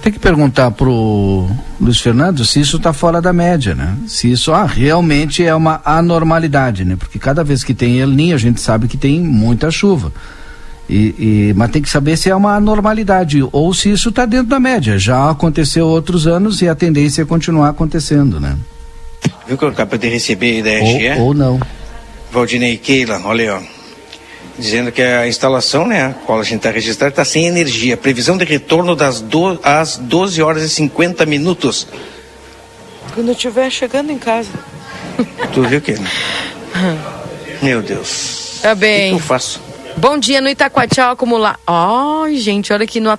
Tem 0.03 0.13
que 0.13 0.19
perguntar 0.19 0.71
pro 0.71 1.49
Luiz 1.81 2.01
Fernando 2.01 2.45
se 2.45 2.61
isso 2.61 2.79
está 2.79 2.93
fora 2.93 3.21
da 3.21 3.33
média, 3.33 3.75
né? 3.75 3.97
Se 4.09 4.31
isso 4.31 4.53
ah, 4.53 4.65
realmente 4.65 5.45
é 5.45 5.55
uma 5.55 5.81
anormalidade, 5.85 6.85
né? 6.85 6.97
Porque 6.97 7.19
cada 7.19 7.45
vez 7.45 7.63
que 7.63 7.75
tem 7.75 8.01
El 8.01 8.11
a 8.35 8.39
gente 8.39 8.61
sabe 8.61 8.89
que 8.89 8.97
tem 8.97 9.21
muita 9.21 9.71
chuva. 9.71 10.13
E, 10.93 11.15
e- 11.51 11.55
mas 11.57 11.71
tem 11.71 11.81
que 11.81 11.89
saber 11.89 12.17
se 12.17 12.29
é 12.29 12.35
uma 12.35 12.57
anormalidade 12.57 13.39
ou 13.53 13.73
se 13.73 13.91
isso 13.93 14.09
está 14.09 14.27
dentro 14.27 14.49
da 14.49 14.59
média. 14.59 14.99
Já 14.99 15.31
aconteceu 15.31 15.87
outros 15.87 16.27
anos 16.27 16.61
e 16.63 16.69
a 16.69 16.75
tendência 16.75 17.23
é 17.23 17.25
continuar 17.25 17.69
acontecendo, 17.69 18.41
né? 18.41 18.57
Viu 19.47 19.57
que 19.57 19.65
eu 19.65 19.69
acabei 19.69 19.99
de 19.99 20.09
receber 20.09 20.63
da 20.63 20.71
RGE? 20.71 21.11
Ou, 21.19 21.27
ou 21.27 21.35
não. 21.35 21.61
Valdinei 22.33 22.77
Keila, 22.77 23.21
olha 23.25 23.43
aí, 23.45 23.51
ó. 23.51 23.61
Dizendo 24.59 24.91
que 24.93 25.01
a 25.01 25.27
instalação, 25.29 25.87
né, 25.87 26.07
a 26.07 26.13
qual 26.13 26.41
a 26.41 26.43
gente 26.43 26.57
está 26.57 26.71
registrado, 26.71 27.11
está 27.13 27.25
sem 27.25 27.47
energia. 27.47 27.97
Previsão 27.97 28.37
de 28.37 28.45
retorno 28.45 28.95
das 28.97 29.21
do, 29.21 29.59
às 29.63 29.97
12 29.97 30.43
horas 30.43 30.63
e 30.65 30.69
50 30.69 31.25
minutos. 31.25 31.87
Quando 33.15 33.29
eu 33.29 33.33
estiver 33.33 33.71
chegando 33.71 34.11
em 34.11 34.19
casa. 34.19 34.51
Tu 35.55 35.63
viu, 35.63 35.81
Keila? 35.81 36.05
Meu 37.63 37.81
Deus. 37.83 38.59
Tá 38.63 38.73
O 38.73 38.75
que 38.75 38.81
bem. 38.81 39.13
eu 39.13 39.19
faço? 39.19 39.61
Bom 40.01 40.17
dia 40.17 40.41
no 40.41 40.49
Itacoatiá 40.49 41.11
acumular. 41.11 41.61
Ai, 41.67 42.39
gente, 42.39 42.73
olha 42.73 42.85
aqui 42.85 42.99
no, 43.01 43.11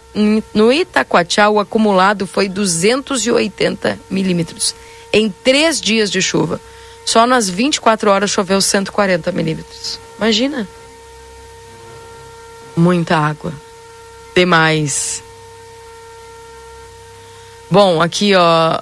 no 0.52 0.74
Itacoatiá 0.74 1.48
o 1.48 1.60
acumulado 1.60 2.26
foi 2.26 2.50
280 2.50 4.00
milímetros 4.10 4.74
em 5.14 5.30
três 5.30 5.80
dias 5.80 6.10
de 6.10 6.24
chuva. 6.24 6.60
Só 7.06 7.28
nas 7.28 7.48
24 7.48 8.10
horas 8.10 8.32
choveu 8.32 8.60
140 8.60 9.32
milímetros. 9.32 10.00
Imagina. 10.18 10.68
Muita 12.76 13.16
água. 13.16 13.54
Demais. 14.36 15.22
Bom, 17.70 18.02
aqui 18.02 18.34
ó. 18.34 18.82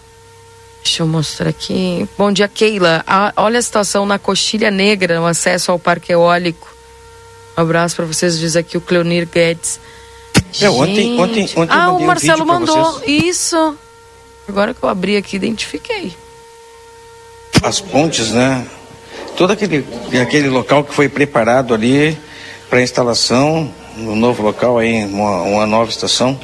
Deixa 0.81 1.03
eu 1.03 1.07
mostrar 1.07 1.49
aqui. 1.49 2.07
Bom 2.17 2.31
dia, 2.31 2.47
Keila. 2.47 3.03
Ah, 3.05 3.33
olha 3.35 3.59
a 3.59 3.61
situação 3.61 4.05
na 4.05 4.17
Coxilha 4.17 4.71
Negra, 4.71 5.19
no 5.19 5.25
acesso 5.25 5.69
ao 5.69 5.77
Parque 5.77 6.13
Eólico. 6.13 6.78
Um 7.59 7.61
abraço 7.61 7.97
para 7.97 8.05
vocês, 8.05 8.39
diz 8.39 8.55
aqui 8.55 8.77
o 8.77 8.81
Cleonir 8.81 9.27
Guedes. 9.27 9.81
É, 10.61 10.69
ontem, 10.69 11.19
ontem, 11.19 11.43
ontem 11.57 11.75
ah, 11.75 11.91
o 11.91 11.99
Marcelo 11.99 12.43
um 12.43 12.45
mandou. 12.45 13.01
Isso. 13.05 13.75
Agora 14.47 14.73
que 14.73 14.81
eu 14.81 14.87
abri 14.87 15.17
aqui, 15.17 15.35
identifiquei. 15.35 16.13
As 17.61 17.81
pontes, 17.81 18.31
né? 18.31 18.65
Todo 19.35 19.51
aquele, 19.51 19.85
aquele 20.21 20.47
local 20.47 20.85
que 20.85 20.93
foi 20.93 21.09
preparado 21.09 21.73
ali 21.73 22.17
para 22.69 22.81
instalação, 22.81 23.69
no 23.97 24.15
novo 24.15 24.41
local 24.41 24.77
aí, 24.77 25.03
uma, 25.03 25.41
uma 25.41 25.67
nova 25.67 25.89
estação, 25.89 26.39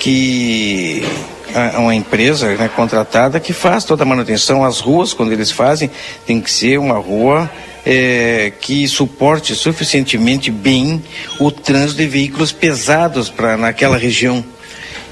que 0.00 1.04
é 1.54 1.78
uma 1.78 1.94
empresa 1.94 2.56
né, 2.56 2.68
contratada 2.74 3.38
que 3.38 3.52
faz 3.52 3.84
toda 3.84 4.02
a 4.02 4.06
manutenção. 4.06 4.64
As 4.64 4.80
ruas, 4.80 5.14
quando 5.14 5.30
eles 5.30 5.52
fazem, 5.52 5.88
tem 6.26 6.40
que 6.40 6.50
ser 6.50 6.80
uma 6.80 6.98
rua 6.98 7.48
é, 7.84 8.52
que 8.60 8.86
suporte 8.88 9.54
suficientemente 9.54 10.50
bem 10.50 11.02
o 11.38 11.50
trânsito 11.50 11.98
de 11.98 12.06
veículos 12.06 12.52
pesados 12.52 13.28
para 13.28 13.56
naquela 13.56 13.96
região. 13.96 14.44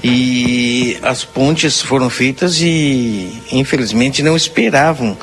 E 0.03 0.97
as 1.01 1.23
pontes 1.23 1.81
foram 1.81 2.09
feitas 2.09 2.59
e, 2.59 3.41
infelizmente, 3.51 4.21
não 4.21 4.35
esperavam 4.35 5.17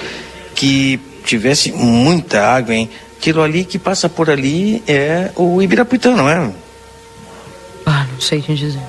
que 0.55 0.99
tivesse 1.25 1.71
muita 1.71 2.41
água, 2.43 2.75
hein? 2.75 2.89
Aquilo 3.19 3.43
ali 3.43 3.65
que 3.65 3.79
passa 3.79 4.09
por 4.09 4.31
ali 4.31 4.83
é 4.87 5.31
o 5.37 5.61
Ibirapuitã, 5.61 6.17
não 6.17 6.27
é? 6.27 6.51
Ah, 7.85 8.07
não 8.11 8.21
sei 8.21 8.41
te 8.41 8.55
dizer. 8.55 8.81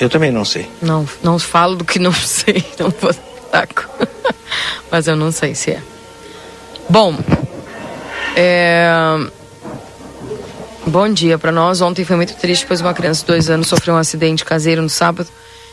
Eu 0.00 0.08
também 0.08 0.30
não 0.30 0.44
sei. 0.44 0.68
Não, 0.80 1.06
não 1.22 1.38
falo 1.38 1.76
do 1.76 1.84
que 1.84 1.98
não 1.98 2.12
sei, 2.14 2.64
não 2.78 2.90
vou 2.90 3.12
saco. 3.50 3.88
Mas 4.90 5.08
eu 5.08 5.16
não 5.16 5.32
sei 5.32 5.54
se 5.54 5.72
é. 5.72 5.82
Bom, 6.88 7.16
é... 8.40 9.30
Bom 10.86 11.12
dia 11.12 11.38
para 11.38 11.52
nós. 11.52 11.80
Ontem 11.80 12.04
foi 12.04 12.16
muito 12.16 12.34
triste, 12.34 12.64
pois 12.66 12.80
uma 12.80 12.94
criança 12.94 13.20
de 13.20 13.26
dois 13.26 13.50
anos 13.50 13.68
sofreu 13.68 13.94
um 13.94 13.98
acidente 13.98 14.44
caseiro 14.44 14.80
no 14.80 14.88
sábado. 14.88 15.28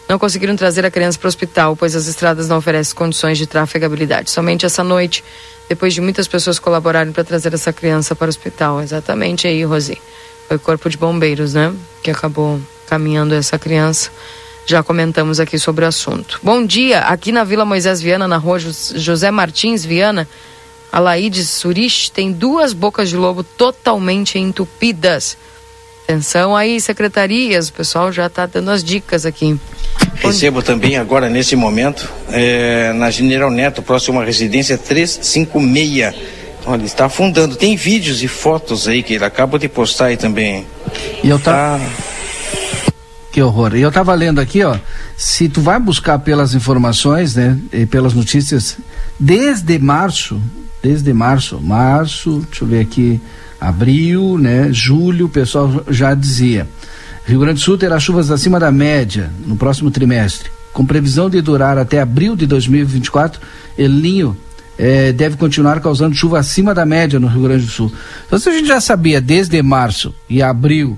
Não 0.07 0.19
conseguiram 0.19 0.55
trazer 0.55 0.85
a 0.85 0.91
criança 0.91 1.17
para 1.17 1.27
o 1.27 1.29
hospital, 1.29 1.75
pois 1.75 1.95
as 1.95 2.07
estradas 2.07 2.47
não 2.47 2.57
oferecem 2.57 2.95
condições 2.95 3.37
de 3.37 3.47
trafegabilidade. 3.47 4.29
Somente 4.29 4.65
essa 4.65 4.83
noite, 4.83 5.23
depois 5.67 5.93
de 5.93 6.01
muitas 6.01 6.27
pessoas 6.27 6.59
colaborarem 6.59 7.11
para 7.11 7.23
trazer 7.23 7.53
essa 7.53 7.73
criança 7.73 8.15
para 8.15 8.27
o 8.27 8.29
hospital. 8.29 8.81
Exatamente 8.81 9.47
aí, 9.47 9.63
Rosi. 9.63 9.97
Foi 10.47 10.57
o 10.57 10.59
Corpo 10.59 10.89
de 10.89 10.97
Bombeiros, 10.97 11.53
né? 11.53 11.73
Que 12.03 12.11
acabou 12.11 12.59
caminhando 12.87 13.33
essa 13.33 13.57
criança. 13.57 14.09
Já 14.65 14.83
comentamos 14.83 15.39
aqui 15.39 15.57
sobre 15.57 15.83
o 15.85 15.87
assunto. 15.87 16.39
Bom 16.43 16.65
dia, 16.65 16.99
aqui 16.99 17.31
na 17.31 17.43
Vila 17.43 17.65
Moisés 17.65 18.01
Viana, 18.01 18.27
na 18.27 18.37
rua 18.37 18.59
José 18.59 19.31
Martins 19.31 19.85
Viana, 19.85 20.27
a 20.91 20.99
Laídes 20.99 21.49
Surich 21.49 22.11
tem 22.11 22.31
duas 22.31 22.73
bocas 22.73 23.09
de 23.09 23.15
lobo 23.15 23.43
totalmente 23.43 24.39
entupidas. 24.39 25.37
Atenção 26.03 26.55
aí, 26.55 26.79
secretarias, 26.79 27.67
o 27.67 27.73
pessoal 27.73 28.11
já 28.11 28.27
está 28.27 28.45
dando 28.45 28.71
as 28.71 28.83
dicas 28.83 29.25
aqui. 29.25 29.59
Recebo 30.15 30.61
também 30.61 30.97
agora, 30.97 31.29
nesse 31.29 31.55
momento, 31.55 32.09
é, 32.29 32.93
na 32.93 33.11
General 33.11 33.51
Neto, 33.51 33.81
próximo 33.81 34.21
à 34.21 34.23
residência 34.23 34.77
356. 34.77 36.15
Olha, 36.65 36.83
está 36.83 37.05
afundando. 37.05 37.55
Tem 37.55 37.75
vídeos 37.75 38.23
e 38.23 38.27
fotos 38.27 38.87
aí 38.87 39.03
que 39.03 39.13
ele 39.13 39.25
acaba 39.25 39.59
de 39.59 39.67
postar 39.67 40.05
aí 40.05 40.17
também. 40.17 40.65
E 41.23 41.29
eu 41.29 41.39
tá... 41.39 41.77
tá 41.77 41.79
que 43.37 43.41
horror. 43.41 43.75
E 43.75 43.81
eu 43.81 43.89
estava 43.89 44.15
lendo 44.15 44.39
aqui, 44.39 44.63
ó, 44.63 44.75
se 45.15 45.47
tu 45.47 45.61
vai 45.61 45.79
buscar 45.79 46.17
pelas 46.19 46.55
informações, 46.55 47.35
né, 47.35 47.55
e 47.71 47.85
pelas 47.85 48.15
notícias, 48.15 48.77
desde 49.19 49.77
março, 49.77 50.41
desde 50.87 51.11
março, 51.11 51.59
março, 51.59 52.45
deixa 52.49 52.63
eu 52.63 52.67
ver 52.69 52.79
aqui, 52.79 53.19
abril, 53.59 54.37
né, 54.37 54.69
julho, 54.71 55.25
o 55.25 55.29
pessoal 55.29 55.83
já 55.89 56.13
dizia. 56.13 56.65
Rio 57.25 57.41
Grande 57.41 57.55
do 57.55 57.59
Sul 57.59 57.77
terá 57.77 57.99
chuvas 57.99 58.31
acima 58.31 58.57
da 58.57 58.71
média 58.71 59.29
no 59.45 59.57
próximo 59.57 59.91
trimestre, 59.91 60.49
com 60.71 60.85
previsão 60.85 61.29
de 61.29 61.41
durar 61.41 61.77
até 61.77 61.99
abril 61.99 62.37
de 62.37 62.45
2024. 62.47 63.41
El 63.77 63.91
Ninho 63.91 64.37
eh, 64.77 65.11
deve 65.11 65.35
continuar 65.35 65.81
causando 65.81 66.15
chuva 66.15 66.39
acima 66.39 66.73
da 66.73 66.85
média 66.85 67.19
no 67.19 67.27
Rio 67.27 67.41
Grande 67.41 67.65
do 67.65 67.71
Sul. 67.71 67.91
Então, 68.25 68.39
se 68.39 68.47
a 68.47 68.53
gente 68.53 68.69
já 68.69 68.79
sabia 68.79 69.19
desde 69.19 69.61
março 69.61 70.15
e 70.29 70.41
abril, 70.41 70.97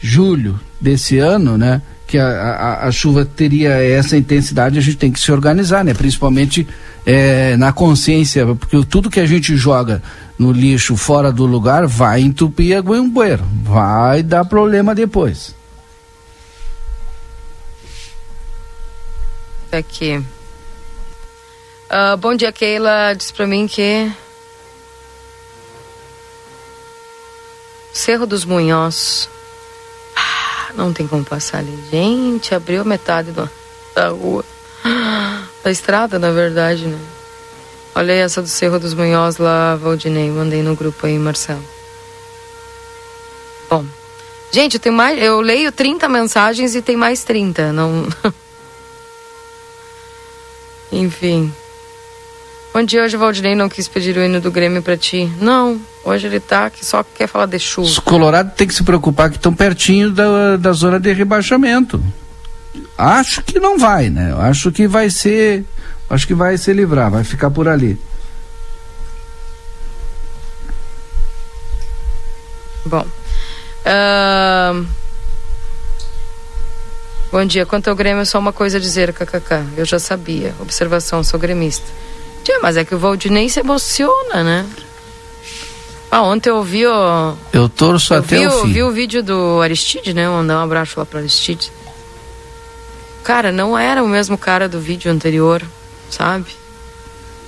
julho, 0.00 0.58
desse 0.80 1.18
ano, 1.18 1.56
né? 1.56 1.80
Que 2.08 2.16
a, 2.16 2.26
a, 2.26 2.88
a, 2.88 2.90
chuva 2.90 3.26
teria 3.26 3.74
essa 3.74 4.16
intensidade, 4.16 4.78
a 4.78 4.80
gente 4.80 4.96
tem 4.96 5.12
que 5.12 5.20
se 5.20 5.30
organizar, 5.30 5.84
né? 5.84 5.92
Principalmente 5.92 6.66
é, 7.04 7.54
na 7.58 7.70
consciência, 7.70 8.46
porque 8.54 8.82
tudo 8.86 9.10
que 9.10 9.20
a 9.20 9.26
gente 9.26 9.54
joga 9.56 10.02
no 10.38 10.50
lixo 10.50 10.96
fora 10.96 11.30
do 11.30 11.44
lugar 11.44 11.86
vai 11.86 12.22
entupir 12.22 12.78
a 12.78 12.82
bueiro, 12.82 13.44
vai 13.62 14.22
dar 14.22 14.46
problema 14.46 14.94
depois. 14.94 15.54
Aqui. 19.70 20.16
Uh, 21.90 22.16
bom 22.16 22.34
dia, 22.34 22.50
Keila. 22.50 23.14
Diz 23.14 23.30
pra 23.30 23.46
mim 23.46 23.66
que. 23.66 24.10
Cerro 27.92 28.26
dos 28.26 28.46
Munhós 28.46 29.28
não 30.78 30.92
tem 30.92 31.06
como 31.06 31.24
passar 31.24 31.58
ali. 31.58 31.76
Gente, 31.90 32.54
abriu 32.54 32.84
metade 32.84 33.32
do, 33.32 33.50
da 33.94 34.08
rua. 34.08 34.44
Da 35.60 35.72
estrada, 35.72 36.20
na 36.20 36.30
verdade, 36.30 36.86
né? 36.86 36.96
Olha 37.92 38.14
aí 38.14 38.20
essa 38.20 38.40
do 38.40 38.46
Cerro 38.46 38.78
dos 38.78 38.94
Munhós 38.94 39.38
lá, 39.38 39.74
Valdinei. 39.74 40.30
Mandei 40.30 40.62
no 40.62 40.76
grupo 40.76 41.04
aí, 41.04 41.18
Marcelo. 41.18 41.62
Bom. 43.68 43.84
Gente, 44.52 44.74
eu, 44.74 44.80
tenho 44.80 44.94
mais, 44.94 45.20
eu 45.20 45.40
leio 45.40 45.72
30 45.72 46.08
mensagens 46.08 46.76
e 46.76 46.80
tem 46.80 46.96
mais 46.96 47.24
30. 47.24 47.72
Não. 47.72 48.06
Enfim. 50.92 51.52
Bom 52.72 52.82
dia, 52.82 53.02
hoje 53.02 53.16
o 53.16 53.18
Valdinei 53.18 53.54
não 53.54 53.68
quis 53.68 53.88
pedir 53.88 54.16
o 54.16 54.22
hino 54.22 54.40
do 54.40 54.50
Grêmio 54.50 54.82
para 54.82 54.96
ti. 54.96 55.30
Não, 55.40 55.80
hoje 56.04 56.26
ele 56.26 56.38
tá 56.38 56.68
que 56.68 56.84
só 56.84 57.02
quer 57.02 57.26
falar 57.26 57.46
de 57.46 57.58
chuva. 57.58 57.88
Os 57.88 57.98
Colorado 57.98 58.52
tem 58.54 58.68
que 58.68 58.74
se 58.74 58.84
preocupar 58.84 59.30
que 59.30 59.36
estão 59.36 59.54
pertinho 59.54 60.10
da, 60.10 60.56
da 60.56 60.72
zona 60.72 61.00
de 61.00 61.12
rebaixamento. 61.12 62.02
Acho 62.96 63.42
que 63.42 63.58
não 63.58 63.78
vai, 63.78 64.10
né? 64.10 64.34
Acho 64.38 64.70
que 64.70 64.86
vai 64.86 65.08
ser, 65.08 65.64
acho 66.10 66.26
que 66.26 66.34
vai 66.34 66.58
se 66.58 66.72
livrar, 66.72 67.10
vai 67.10 67.24
ficar 67.24 67.50
por 67.50 67.68
ali. 67.68 67.98
Bom. 72.84 73.06
Uh... 73.84 74.86
Bom 77.30 77.44
dia. 77.44 77.66
Quanto 77.66 77.88
ao 77.88 77.96
Grêmio, 77.96 78.24
só 78.24 78.38
uma 78.38 78.52
coisa 78.52 78.78
a 78.78 78.80
dizer, 78.80 79.12
kkk. 79.12 79.64
Eu 79.76 79.84
já 79.84 79.98
sabia. 79.98 80.54
Observação, 80.60 81.22
sou 81.22 81.38
gremista. 81.38 81.86
Mas 82.62 82.76
é 82.76 82.84
que 82.84 82.94
o 82.94 82.98
Valdinei 82.98 83.48
se 83.48 83.60
emociona, 83.60 84.42
né? 84.42 84.66
Ah, 86.10 86.22
ontem 86.22 86.48
eu 86.48 86.56
ouvi 86.56 86.86
o. 86.86 87.36
Eu 87.52 87.68
torço 87.68 88.14
eu 88.14 88.18
até 88.20 88.38
vi, 88.38 88.46
o 88.46 88.50
fim. 88.50 88.56
Eu 88.56 88.66
vi 88.66 88.82
o 88.82 88.90
vídeo 88.90 89.22
do 89.22 89.60
Aristide, 89.60 90.14
né? 90.14 90.26
Mandar 90.28 90.58
um 90.58 90.64
abraço 90.64 90.98
lá 90.98 91.04
pro 91.04 91.18
Aristide. 91.18 91.70
Cara, 93.22 93.52
não 93.52 93.76
era 93.76 94.02
o 94.02 94.08
mesmo 94.08 94.38
cara 94.38 94.68
do 94.68 94.80
vídeo 94.80 95.12
anterior, 95.12 95.62
sabe? 96.10 96.46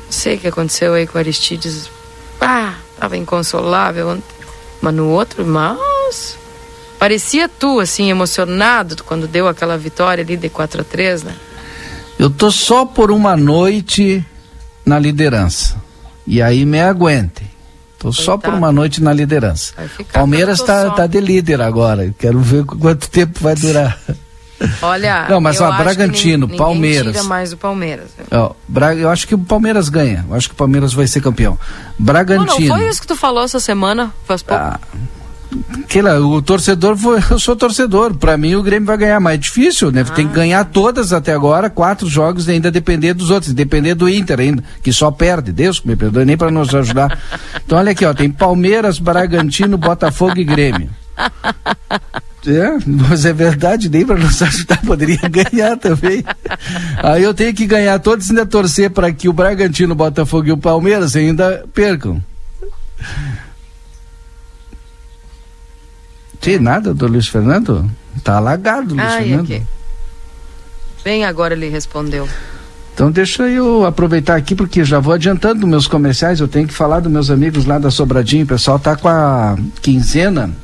Não 0.05 0.13
sei 0.13 0.37
o 0.37 0.39
que 0.39 0.49
aconteceu 0.49 0.93
aí 0.93 1.07
com 1.07 1.17
o 1.17 1.21
Aristides. 1.21 1.89
Ah, 2.39 2.75
tava 2.99 3.17
inconsolável. 3.17 4.23
Mas 4.83 4.95
no 4.95 5.09
outro, 5.09 5.45
mas. 5.47 6.39
Parecia 6.99 7.49
tu, 7.49 7.81
assim, 7.81 8.11
emocionado 8.11 9.03
quando 9.05 9.27
deu 9.27 9.49
aquela 9.49 9.79
vitória 9.79 10.23
ali 10.23 10.37
de 10.37 10.51
4 10.51 10.83
a 10.83 10.85
3 10.85 11.23
né? 11.23 11.35
Eu 12.19 12.29
tô 12.29 12.51
só 12.51 12.85
por 12.85 13.11
uma 13.11 13.35
noite 13.35 14.23
na 14.91 14.99
liderança. 14.99 15.77
E 16.27 16.43
aí 16.43 16.67
me 16.67 16.81
aguentem. 16.81 17.49
Tô 17.97 18.13
só 18.13 18.37
por 18.37 18.53
uma 18.53 18.73
noite 18.73 19.01
na 19.03 19.13
liderança. 19.13 19.75
Palmeiras 20.13 20.59
está 20.59 20.91
tá 20.91 21.07
de 21.07 21.21
líder 21.21 21.61
agora. 21.61 22.13
Quero 22.19 22.41
ver 22.41 22.65
quanto 22.67 23.09
tempo 23.09 23.39
vai 23.41 23.55
durar. 23.55 24.01
Olha, 24.83 25.27
não, 25.29 25.41
mas 25.41 25.59
ó, 25.61 25.73
Bragantino, 25.73 26.47
ninguém, 26.47 26.59
Palmeiras. 26.59 27.13
Tira 27.13 27.25
mais 27.25 27.53
o 27.53 27.57
Palmeiras. 27.57 28.09
Ó. 28.31 28.55
Eu 28.99 29.09
acho 29.09 29.27
que 29.27 29.35
o 29.35 29.39
Palmeiras 29.39 29.89
ganha. 29.89 30.25
Eu 30.29 30.35
acho 30.35 30.49
que 30.49 30.55
o 30.55 30.57
Palmeiras 30.57 30.93
vai 30.93 31.07
ser 31.07 31.21
campeão. 31.23 31.59
Bragantino. 31.99 32.47
Não, 32.47 32.77
não 32.77 32.77
foi 32.77 32.89
isso 32.89 33.01
que 33.01 33.07
tu 33.07 33.17
falou 33.17 33.45
essa 33.45 33.61
semana? 33.61 34.13
Faz 34.27 34.43
pouco. 34.43 34.63
Ah, 34.63 34.81
Aquela, 35.85 36.21
o 36.21 36.41
torcedor 36.41 36.97
foi, 36.97 37.21
eu 37.31 37.39
sou 37.39 37.57
torcedor. 37.57 38.15
Para 38.15 38.37
mim 38.37 38.55
o 38.55 38.63
Grêmio 38.63 38.87
vai 38.87 38.97
ganhar, 38.97 39.21
mas 39.21 39.35
é 39.35 39.37
difícil, 39.39 39.91
né? 39.91 40.05
Ah. 40.09 40.13
Tem 40.13 40.27
que 40.27 40.35
ganhar 40.35 40.65
todas 40.65 41.13
até 41.13 41.33
agora, 41.33 41.69
quatro 41.69 42.09
jogos 42.09 42.47
e 42.49 42.53
ainda 42.53 42.71
depender 42.71 43.15
dos 43.15 43.31
outros, 43.31 43.53
depender 43.53 43.95
do 43.95 44.09
Inter 44.09 44.41
ainda, 44.41 44.63
que 44.83 44.93
só 44.93 45.11
perde. 45.11 45.53
Deus 45.53 45.83
me 45.83 45.97
perdoe 45.97 46.25
nem 46.25 46.37
para 46.37 46.51
nos 46.51 46.75
ajudar. 46.75 47.19
Então 47.65 47.79
olha 47.79 47.93
aqui, 47.93 48.05
ó, 48.05 48.13
tem 48.13 48.29
Palmeiras, 48.29 48.99
Bragantino, 48.99 49.79
Botafogo 49.79 50.39
e 50.39 50.45
Grêmio. 50.45 50.91
É, 52.47 52.79
mas 52.87 53.27
é 53.27 53.35
verdade, 53.35 53.91
nem 53.91 54.07
para 54.07 54.17
nos 54.17 54.41
ajudar 54.41 54.81
poderia 54.81 55.21
ganhar 55.29 55.77
também. 55.77 56.25
Aí 57.03 57.23
eu 57.23 57.35
tenho 57.35 57.53
que 57.53 57.67
ganhar 57.67 57.99
todos 57.99 58.29
e 58.29 58.31
ainda 58.31 58.47
torcer 58.47 58.91
para 58.91 59.13
que 59.13 59.29
o 59.29 59.33
Bragantino, 59.33 59.93
o 59.93 59.97
Botafogo 59.97 60.49
e 60.49 60.53
o 60.53 60.57
Palmeiras 60.57 61.15
ainda 61.15 61.67
percam. 61.75 62.23
Tem 66.41 66.59
nada 66.59 66.95
do 66.95 67.07
Luiz 67.07 67.29
Fernando? 67.29 67.91
Tá 68.25 68.37
alagado, 68.37 68.95
Luiz 68.95 69.07
Ai, 69.07 69.25
Fernando. 69.25 69.45
Aqui. 69.45 69.63
Bem, 71.05 71.25
agora 71.25 71.55
ele 71.55 71.69
respondeu. 71.69 72.29
Então 72.95 73.11
deixa 73.11 73.49
eu 73.49 73.87
aproveitar 73.87 74.37
aqui 74.37 74.55
porque 74.55 74.85
já 74.85 75.01
vou 75.01 75.15
adiantando 75.15 75.67
meus 75.67 75.87
comerciais, 75.87 76.41
eu 76.41 76.49
tenho 76.49 76.69
que 76.69 76.75
falar 76.75 77.01
dos 77.01 77.11
meus 77.11 77.31
amigos 77.31 77.65
lá 77.65 77.79
da 77.79 77.91
Sobradinho, 77.91 78.45
o 78.45 78.49
pessoal 78.49 78.79
tá 78.79 78.97
com 78.97 79.09
a 79.09 79.57
quinzena 79.81 80.55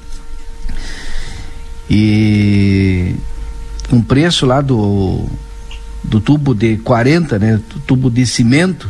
e 1.88 3.14
um 3.90 4.02
preço 4.02 4.44
lá 4.44 4.60
do 4.60 5.24
do 6.04 6.20
tubo 6.20 6.54
de 6.54 6.76
40, 6.78 7.38
né, 7.38 7.60
tubo 7.86 8.10
de 8.10 8.26
cimento, 8.26 8.88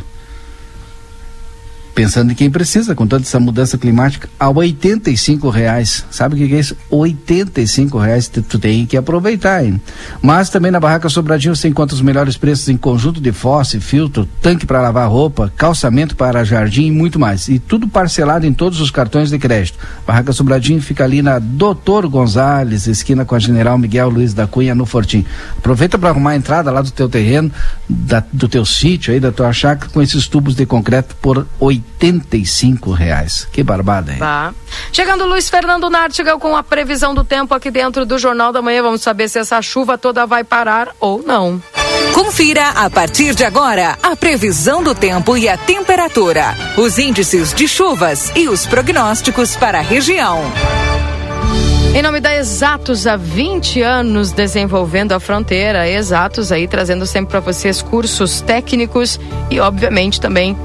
pensando 1.97 2.31
em 2.31 2.35
quem 2.35 2.51
precisa, 2.51 2.93
com 2.93 3.07
toda 3.07 3.23
essa 3.23 3.39
mudança 3.39 3.75
climática, 3.75 4.29
a 4.39 4.51
85 4.51 5.49
reais. 5.49 6.05
Sabe 6.11 6.35
o 6.35 6.37
que, 6.37 6.53
é 6.53 6.59
isso? 6.59 6.77
85 6.91 7.97
reais 7.97 8.27
tu, 8.27 8.43
tu 8.43 8.59
tem 8.59 8.85
que 8.85 8.95
aproveitar, 8.95 9.65
hein? 9.65 9.81
Mas 10.21 10.51
também 10.51 10.69
na 10.69 10.79
Barraca 10.79 11.09
Sobradinho 11.09 11.55
você 11.55 11.67
encontra 11.67 11.95
os 11.95 12.01
melhores 12.03 12.37
preços 12.37 12.69
em 12.69 12.77
conjunto 12.77 13.19
de 13.19 13.31
fosse, 13.31 13.79
filtro, 13.79 14.29
tanque 14.43 14.63
para 14.63 14.79
lavar 14.79 15.09
roupa, 15.09 15.51
calçamento 15.57 16.15
para 16.15 16.43
jardim 16.43 16.85
e 16.85 16.91
muito 16.91 17.19
mais. 17.19 17.47
E 17.47 17.57
tudo 17.57 17.87
parcelado 17.87 18.45
em 18.45 18.53
todos 18.53 18.79
os 18.79 18.91
cartões 18.91 19.31
de 19.31 19.39
crédito. 19.39 19.79
Barraca 20.05 20.31
Sobradinho 20.31 20.79
fica 20.79 21.03
ali 21.03 21.23
na 21.23 21.39
Doutor 21.39 22.07
Gonzales, 22.07 22.85
esquina 22.85 23.25
com 23.25 23.33
a 23.33 23.39
General 23.39 23.75
Miguel 23.75 24.09
Luiz 24.09 24.35
da 24.35 24.45
Cunha, 24.45 24.75
no 24.75 24.85
Fortim. 24.85 25.25
Aproveita 25.57 25.97
para 25.97 26.09
arrumar 26.09 26.31
a 26.31 26.35
entrada 26.35 26.69
lá 26.69 26.83
do 26.83 26.91
teu 26.91 27.09
terreno, 27.09 27.51
da, 27.89 28.23
do 28.31 28.47
teu 28.47 28.63
sítio 28.67 29.15
aí, 29.15 29.19
da 29.19 29.31
tua 29.31 29.51
chácara, 29.51 29.91
com 29.91 29.99
esses 29.99 30.27
tubos 30.27 30.53
de 30.53 30.63
concreto 30.63 31.15
por 31.19 31.47
80 31.59 31.86
85 31.97 32.91
reais. 32.91 33.47
Que 33.51 33.63
barbada, 33.63 34.11
hein? 34.11 34.19
Tá. 34.19 34.53
Chegando 34.91 35.25
Luiz 35.25 35.49
Fernando 35.49 35.89
Nartigal 35.89 36.39
com 36.39 36.55
a 36.55 36.63
previsão 36.63 37.13
do 37.13 37.23
tempo 37.23 37.53
aqui 37.53 37.71
dentro 37.71 38.05
do 38.05 38.19
Jornal 38.19 38.51
da 38.51 38.61
Manhã. 38.61 38.83
Vamos 38.83 39.01
saber 39.01 39.27
se 39.29 39.39
essa 39.39 39.61
chuva 39.61 39.97
toda 39.97 40.25
vai 40.25 40.43
parar 40.43 40.89
ou 40.99 41.23
não. 41.23 41.61
Confira 42.13 42.69
a 42.69 42.89
partir 42.89 43.33
de 43.33 43.43
agora 43.43 43.97
a 44.01 44.15
previsão 44.15 44.83
do 44.83 44.93
tempo 44.93 45.35
e 45.37 45.49
a 45.49 45.57
temperatura, 45.57 46.55
os 46.77 46.97
índices 46.99 47.53
de 47.53 47.67
chuvas 47.67 48.31
e 48.35 48.47
os 48.47 48.65
prognósticos 48.65 49.55
para 49.55 49.79
a 49.79 49.81
região. 49.81 50.41
Em 51.95 52.01
nome 52.01 52.19
da 52.19 52.35
Exatos, 52.35 53.07
há 53.07 53.15
20 53.15 53.81
anos 53.81 54.31
desenvolvendo 54.31 55.13
a 55.13 55.19
fronteira, 55.19 55.89
Exatos 55.89 56.51
aí 56.51 56.67
trazendo 56.67 57.07
sempre 57.07 57.31
para 57.31 57.39
vocês 57.39 57.81
cursos 57.81 58.41
técnicos 58.41 59.19
e, 59.49 59.59
obviamente, 59.59 60.21
também 60.21 60.55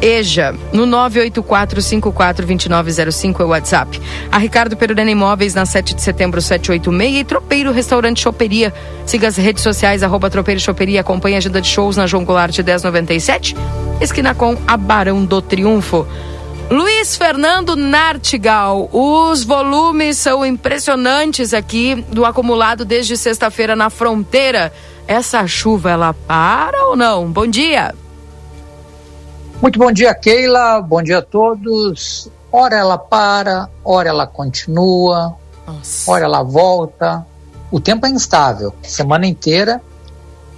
EJA, 0.00 0.54
no 0.72 0.86
984542905 0.86 3.40
é 3.40 3.44
o 3.44 3.48
WhatsApp. 3.48 4.00
A 4.30 4.38
Ricardo 4.38 4.76
Perurena 4.76 5.10
Imóveis, 5.10 5.54
na 5.54 5.66
7 5.66 5.94
de 5.94 6.02
setembro, 6.02 6.40
786 6.40 7.20
e 7.20 7.24
Tropeiro 7.24 7.72
Restaurante 7.72 8.20
Choperia. 8.20 8.72
Siga 9.06 9.28
as 9.28 9.36
redes 9.36 9.62
sociais, 9.62 10.02
arroba 10.02 10.30
Tropeiro 10.30 10.60
Choperia, 10.60 11.00
acompanhe 11.00 11.36
a 11.36 11.38
agenda 11.38 11.60
de 11.60 11.68
shows 11.68 11.96
na 11.96 12.06
João 12.06 12.24
Goulart 12.24 12.58
1097, 12.58 13.56
esquina 14.00 14.34
com 14.34 14.56
a 14.66 14.76
Barão 14.76 15.24
do 15.24 15.40
Triunfo. 15.40 16.06
Luiz 16.70 17.16
Fernando 17.16 17.76
Nartigal, 17.76 18.88
os 18.90 19.44
volumes 19.44 20.16
são 20.16 20.46
impressionantes 20.46 21.52
aqui 21.52 21.94
do 22.08 22.24
acumulado 22.24 22.84
desde 22.84 23.16
sexta-feira 23.16 23.76
na 23.76 23.90
fronteira. 23.90 24.72
Essa 25.06 25.46
chuva, 25.46 25.90
ela 25.90 26.14
para 26.14 26.86
ou 26.86 26.96
não? 26.96 27.30
Bom 27.30 27.46
dia. 27.46 27.94
Muito 29.62 29.78
bom 29.78 29.90
dia, 29.90 30.14
Keila. 30.14 30.80
Bom 30.82 31.02
dia 31.02 31.18
a 31.18 31.22
todos. 31.22 32.28
Ora 32.50 32.76
ela 32.76 32.98
para, 32.98 33.68
ora 33.84 34.10
ela 34.10 34.26
continua, 34.26 35.34
Nossa. 35.66 36.10
ora 36.10 36.24
ela 36.24 36.42
volta. 36.42 37.26
O 37.70 37.80
tempo 37.80 38.06
é 38.06 38.10
instável, 38.10 38.72
semana 38.82 39.26
inteira, 39.26 39.80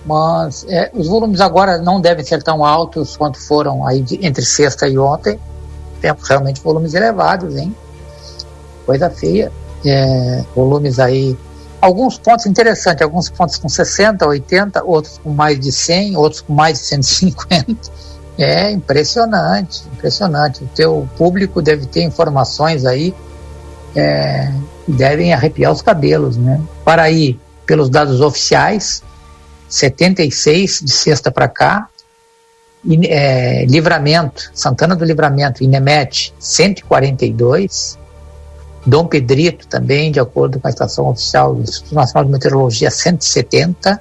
mas 0.05 0.67
é, 0.69 0.91
os 0.93 1.09
volumes 1.09 1.41
agora 1.41 1.79
não 1.79 2.01
devem 2.01 2.25
ser 2.25 2.43
tão 2.43 2.65
altos 2.65 3.17
quanto 3.17 3.41
foram 3.41 3.87
aí 3.87 4.03
de, 4.03 4.27
entre 4.27 4.45
sexta 4.45 4.87
e 4.87 4.99
ontem. 4.99 5.41
Temos 6.01 6.29
realmente 6.29 6.61
volumes 6.61 6.93
elevados, 6.93 7.57
hein? 7.57 7.75
Coisa 8.85 9.09
feia. 9.09 9.51
É, 9.85 10.45
volumes 10.55 10.99
aí 10.99 11.37
alguns 11.81 12.19
pontos 12.19 12.47
interessantes, 12.47 13.03
alguns 13.03 13.31
pontos 13.31 13.57
com 13.57 13.69
60, 13.69 14.27
80, 14.27 14.85
outros 14.85 15.19
com 15.19 15.31
mais 15.31 15.59
de 15.59 15.71
100, 15.73 16.17
outros 16.17 16.41
com 16.43 16.53
mais 16.53 16.79
de 16.79 16.85
150. 16.85 17.77
É 18.39 18.71
impressionante, 18.71 19.85
impressionante. 19.93 20.63
O 20.63 20.69
teu 20.69 21.09
público 21.17 21.63
deve 21.63 21.87
ter 21.87 22.03
informações 22.03 22.85
aí 22.85 23.15
é, 23.97 24.53
devem 24.87 25.33
arrepiar 25.33 25.73
os 25.73 25.81
cabelos, 25.81 26.37
né? 26.37 26.61
Para 26.85 27.03
aí, 27.03 27.39
pelos 27.65 27.89
dados 27.89 28.21
oficiais, 28.21 29.03
76 29.69 30.81
de 30.85 30.93
sexta 30.93 31.31
para 31.31 31.49
cá, 31.49 31.89
é, 33.09 33.65
Livramento, 33.65 34.51
Santana 34.55 34.95
do 34.95 35.05
Livramento, 35.05 35.65
Inemete, 35.65 36.33
142, 36.39 37.99
Dom 38.85 39.07
Pedrito 39.07 39.67
também, 39.67 40.13
de 40.13 40.21
acordo 40.21 40.61
com 40.61 40.69
a 40.69 40.71
estação 40.71 41.09
oficial 41.09 41.55
do 41.55 41.63
Instituto 41.63 41.95
Nacional 41.95 42.25
de 42.27 42.31
Meteorologia, 42.31 42.91
170 42.91 44.01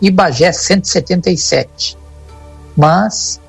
e 0.00 0.10
Bagé 0.10 0.50
177. 0.50 1.96
Mas 2.76 3.40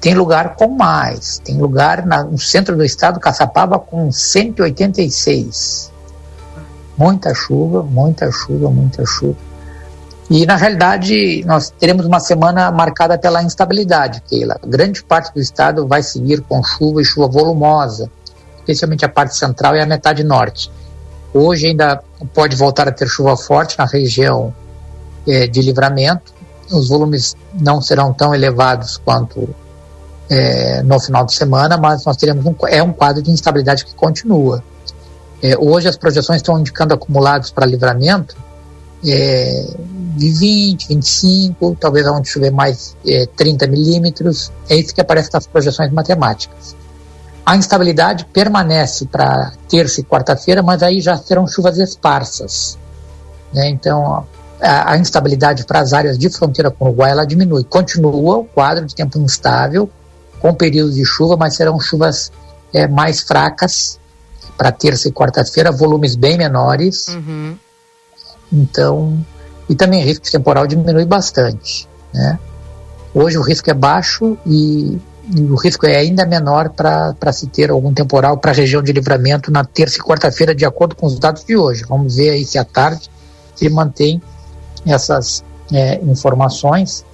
tem 0.00 0.14
lugar 0.14 0.56
com 0.56 0.68
mais. 0.68 1.38
Tem 1.38 1.56
lugar 1.58 2.04
na, 2.06 2.24
no 2.24 2.38
centro 2.38 2.76
do 2.76 2.84
estado, 2.84 3.20
Caçapava, 3.20 3.78
com 3.78 4.10
186. 4.10 5.92
Muita 6.96 7.34
chuva, 7.34 7.82
muita 7.82 8.30
chuva, 8.30 8.70
muita 8.70 9.04
chuva. 9.04 9.36
E, 10.30 10.46
na 10.46 10.56
realidade, 10.56 11.44
nós 11.44 11.70
teremos 11.70 12.06
uma 12.06 12.18
semana 12.18 12.70
marcada 12.70 13.18
pela 13.18 13.42
instabilidade, 13.42 14.22
Keila. 14.22 14.58
Grande 14.66 15.02
parte 15.02 15.32
do 15.34 15.40
estado 15.40 15.86
vai 15.86 16.02
seguir 16.02 16.40
com 16.42 16.62
chuva 16.62 17.02
e 17.02 17.04
chuva 17.04 17.28
volumosa, 17.28 18.10
especialmente 18.58 19.04
a 19.04 19.08
parte 19.08 19.36
central 19.36 19.76
e 19.76 19.80
a 19.80 19.86
metade 19.86 20.24
norte. 20.24 20.70
Hoje 21.32 21.66
ainda 21.66 22.02
pode 22.32 22.56
voltar 22.56 22.88
a 22.88 22.92
ter 22.92 23.06
chuva 23.06 23.36
forte 23.36 23.78
na 23.78 23.84
região 23.84 24.54
eh, 25.26 25.46
de 25.46 25.60
livramento. 25.60 26.32
Os 26.70 26.88
volumes 26.88 27.36
não 27.52 27.80
serão 27.80 28.12
tão 28.12 28.34
elevados 28.34 28.96
quanto 28.96 29.48
é, 30.30 30.82
no 30.82 30.98
final 30.98 31.24
de 31.24 31.34
semana, 31.34 31.76
mas 31.76 32.04
nós 32.04 32.16
teremos 32.16 32.44
um, 32.46 32.54
é 32.66 32.82
um 32.82 32.92
quadro 32.92 33.22
de 33.22 33.30
instabilidade 33.30 33.84
que 33.84 33.94
continua. 33.94 34.62
É, 35.42 35.56
hoje 35.58 35.88
as 35.88 35.96
projeções 35.96 36.38
estão 36.38 36.58
indicando 36.58 36.94
acumulados 36.94 37.50
para 37.50 37.66
livramento 37.66 38.36
é, 39.06 39.66
de 40.16 40.30
20, 40.30 40.88
25, 40.88 41.76
talvez 41.78 42.06
onde 42.06 42.28
chover 42.28 42.50
mais 42.50 42.96
é, 43.06 43.26
30 43.36 43.66
milímetros. 43.66 44.50
É 44.68 44.76
isso 44.76 44.94
que 44.94 45.00
aparece 45.00 45.30
nas 45.32 45.46
projeções 45.46 45.92
matemáticas. 45.92 46.74
A 47.44 47.56
instabilidade 47.56 48.24
permanece 48.32 49.04
para 49.06 49.52
terça 49.68 50.00
e 50.00 50.04
quarta-feira, 50.04 50.62
mas 50.62 50.82
aí 50.82 51.00
já 51.00 51.16
serão 51.18 51.46
chuvas 51.46 51.76
esparsas. 51.76 52.78
Né? 53.52 53.68
Então, 53.68 54.26
a, 54.64 54.92
a 54.92 54.96
instabilidade 54.96 55.64
para 55.64 55.80
as 55.80 55.92
áreas 55.92 56.18
de 56.18 56.30
fronteira 56.30 56.70
com 56.70 56.86
o 56.86 56.88
Uruguai 56.88 57.10
ela 57.10 57.26
diminui. 57.26 57.64
Continua 57.64 58.38
o 58.38 58.44
quadro 58.44 58.86
de 58.86 58.94
tempo 58.94 59.18
instável, 59.18 59.88
com 60.40 60.54
períodos 60.54 60.94
de 60.94 61.04
chuva, 61.04 61.36
mas 61.36 61.54
serão 61.54 61.78
chuvas 61.78 62.32
é, 62.72 62.88
mais 62.88 63.20
fracas 63.20 63.98
para 64.56 64.72
terça 64.72 65.08
e 65.08 65.12
quarta-feira, 65.12 65.70
volumes 65.70 66.16
bem 66.16 66.38
menores. 66.38 67.08
Uhum. 67.08 67.56
Então, 68.52 69.24
e 69.68 69.74
também 69.74 70.02
o 70.02 70.06
risco 70.06 70.24
de 70.24 70.32
temporal 70.32 70.66
diminui 70.66 71.04
bastante. 71.04 71.88
Né? 72.12 72.38
Hoje 73.14 73.38
o 73.38 73.42
risco 73.42 73.70
é 73.70 73.74
baixo 73.74 74.38
e, 74.46 74.98
e 75.34 75.40
o 75.42 75.56
risco 75.56 75.86
é 75.86 75.96
ainda 75.96 76.24
menor 76.24 76.70
para 76.70 77.32
se 77.32 77.46
ter 77.48 77.70
algum 77.70 77.92
temporal 77.92 78.38
para 78.38 78.52
a 78.52 78.54
região 78.54 78.82
de 78.82 78.92
livramento 78.92 79.50
na 79.50 79.64
terça 79.64 79.98
e 79.98 80.02
quarta-feira, 80.02 80.54
de 80.54 80.64
acordo 80.64 80.94
com 80.94 81.06
os 81.06 81.18
dados 81.18 81.44
de 81.44 81.56
hoje. 81.56 81.84
Vamos 81.88 82.16
ver 82.16 82.30
aí 82.30 82.44
se 82.44 82.58
à 82.58 82.64
tarde 82.64 83.10
se 83.54 83.68
mantém 83.68 84.20
essas 84.86 85.44
é, 85.72 85.96
informações. 86.02 87.04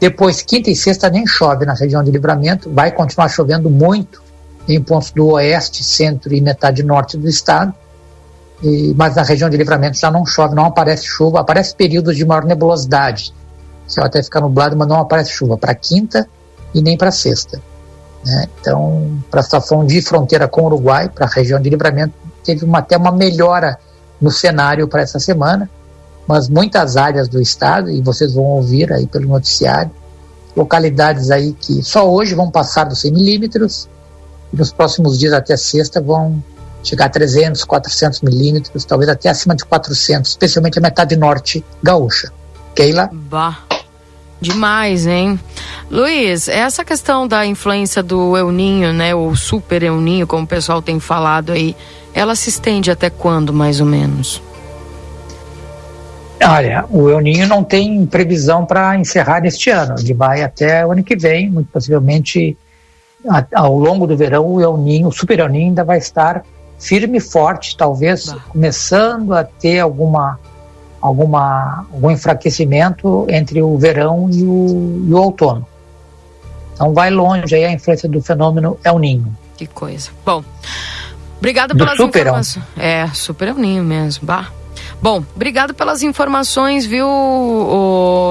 Depois, 0.00 0.42
quinta 0.42 0.70
e 0.70 0.76
sexta 0.76 1.08
nem 1.08 1.26
chove 1.26 1.64
na 1.64 1.74
região 1.74 2.02
de 2.02 2.10
livramento, 2.10 2.70
vai 2.72 2.90
continuar 2.90 3.28
chovendo 3.28 3.70
muito 3.70 4.22
em 4.68 4.80
pontos 4.82 5.10
do 5.10 5.28
oeste, 5.28 5.82
centro 5.82 6.34
e 6.34 6.40
metade 6.40 6.82
norte 6.82 7.16
do 7.16 7.28
estado. 7.28 7.72
E, 8.62 8.94
mas 8.96 9.16
na 9.16 9.22
região 9.22 9.50
de 9.50 9.56
livramento 9.56 9.98
já 9.98 10.10
não 10.10 10.24
chove, 10.24 10.54
não 10.54 10.66
aparece 10.66 11.04
chuva, 11.04 11.40
aparece 11.40 11.74
períodos 11.74 12.16
de 12.16 12.24
maior 12.24 12.44
nebulosidade. 12.44 13.34
Céu 13.86 14.04
até 14.04 14.22
fica 14.22 14.40
nublado, 14.40 14.76
mas 14.76 14.88
não 14.88 15.00
aparece 15.00 15.30
chuva 15.30 15.56
para 15.58 15.74
quinta 15.74 16.28
e 16.72 16.80
nem 16.80 16.96
para 16.96 17.10
sexta. 17.10 17.60
Né? 18.24 18.46
Então, 18.60 19.18
para 19.30 19.40
a 19.40 19.42
situação 19.42 19.84
de 19.84 20.00
fronteira 20.00 20.46
com 20.46 20.62
o 20.62 20.66
Uruguai, 20.66 21.08
para 21.08 21.26
a 21.26 21.28
região 21.28 21.60
de 21.60 21.68
livramento, 21.68 22.14
teve 22.44 22.64
uma, 22.64 22.78
até 22.78 22.96
uma 22.96 23.12
melhora 23.12 23.78
no 24.20 24.30
cenário 24.30 24.86
para 24.86 25.02
essa 25.02 25.18
semana, 25.18 25.68
mas 26.32 26.48
muitas 26.48 26.96
áreas 26.96 27.28
do 27.28 27.42
estado, 27.42 27.90
e 27.90 28.00
vocês 28.00 28.32
vão 28.32 28.44
ouvir 28.44 28.90
aí 28.90 29.06
pelo 29.06 29.28
noticiário, 29.28 29.90
localidades 30.56 31.30
aí 31.30 31.52
que 31.52 31.82
só 31.82 32.10
hoje 32.10 32.34
vão 32.34 32.50
passar 32.50 32.84
dos 32.84 33.00
100 33.00 33.12
milímetros, 33.12 33.86
e 34.50 34.56
nos 34.56 34.72
próximos 34.72 35.18
dias 35.18 35.34
até 35.34 35.54
sexta 35.58 36.00
vão 36.00 36.42
chegar 36.82 37.04
a 37.04 37.10
300, 37.10 37.64
400 37.64 38.22
milímetros, 38.22 38.82
talvez 38.86 39.10
até 39.10 39.28
acima 39.28 39.54
de 39.54 39.62
400, 39.66 40.30
especialmente 40.30 40.78
a 40.78 40.80
metade 40.80 41.16
norte 41.16 41.62
gaúcha. 41.82 42.32
Keila? 42.74 43.10
Bah. 43.12 43.58
Demais, 44.40 45.06
hein? 45.06 45.38
Luiz, 45.90 46.48
essa 46.48 46.82
questão 46.82 47.28
da 47.28 47.44
influência 47.44 48.02
do 48.02 48.38
El 48.38 48.50
Ninho, 48.52 48.94
né, 48.94 49.14
o 49.14 49.36
super 49.36 49.82
El 49.82 50.00
Ninho, 50.00 50.26
como 50.26 50.44
o 50.44 50.48
pessoal 50.48 50.80
tem 50.80 50.98
falado 50.98 51.52
aí, 51.52 51.76
ela 52.14 52.34
se 52.34 52.48
estende 52.48 52.90
até 52.90 53.10
quando, 53.10 53.52
mais 53.52 53.80
ou 53.80 53.86
menos? 53.86 54.40
Olha, 56.44 56.84
o 56.90 57.08
El 57.08 57.20
Ninho 57.20 57.46
não 57.46 57.62
tem 57.62 58.04
previsão 58.06 58.64
para 58.64 58.96
encerrar 58.96 59.44
este 59.44 59.70
ano. 59.70 59.94
Ele 59.98 60.14
vai 60.14 60.42
até 60.42 60.84
o 60.84 60.92
ano 60.92 61.02
que 61.02 61.16
vem, 61.16 61.50
muito 61.50 61.70
possivelmente 61.70 62.56
a, 63.28 63.44
ao 63.54 63.78
longo 63.78 64.06
do 64.06 64.16
verão, 64.16 64.46
o 64.46 64.60
El 64.60 64.76
Ninho, 64.76 65.08
o 65.08 65.12
Super 65.12 65.40
El 65.40 65.48
Ninho 65.48 65.68
ainda 65.68 65.84
vai 65.84 65.98
estar 65.98 66.44
firme 66.78 67.18
e 67.18 67.20
forte, 67.20 67.76
talvez 67.76 68.32
bah. 68.32 68.38
começando 68.48 69.32
a 69.34 69.44
ter 69.44 69.78
alguma, 69.78 70.38
alguma, 71.00 71.86
algum 71.92 72.10
enfraquecimento 72.10 73.26
entre 73.28 73.62
o 73.62 73.78
verão 73.78 74.28
e 74.30 74.42
o, 74.42 75.04
e 75.08 75.14
o 75.14 75.16
outono. 75.16 75.66
Então 76.74 76.92
vai 76.92 77.10
longe 77.10 77.54
aí 77.54 77.64
a 77.64 77.72
influência 77.72 78.08
do 78.08 78.20
fenômeno 78.20 78.78
El 78.82 78.98
Ninho. 78.98 79.36
Que 79.56 79.66
coisa. 79.66 80.10
Bom, 80.24 80.42
obrigado 81.38 81.76
pelas 81.76 81.98
informações. 81.98 82.64
É, 82.76 83.06
Super 83.08 83.48
El 83.48 83.56
Ninho 83.56 83.84
mesmo, 83.84 84.26
bah. 84.26 84.50
Bom, 85.02 85.24
obrigado 85.34 85.74
pelas 85.74 86.02
informações, 86.04 86.86
viu, 86.86 87.08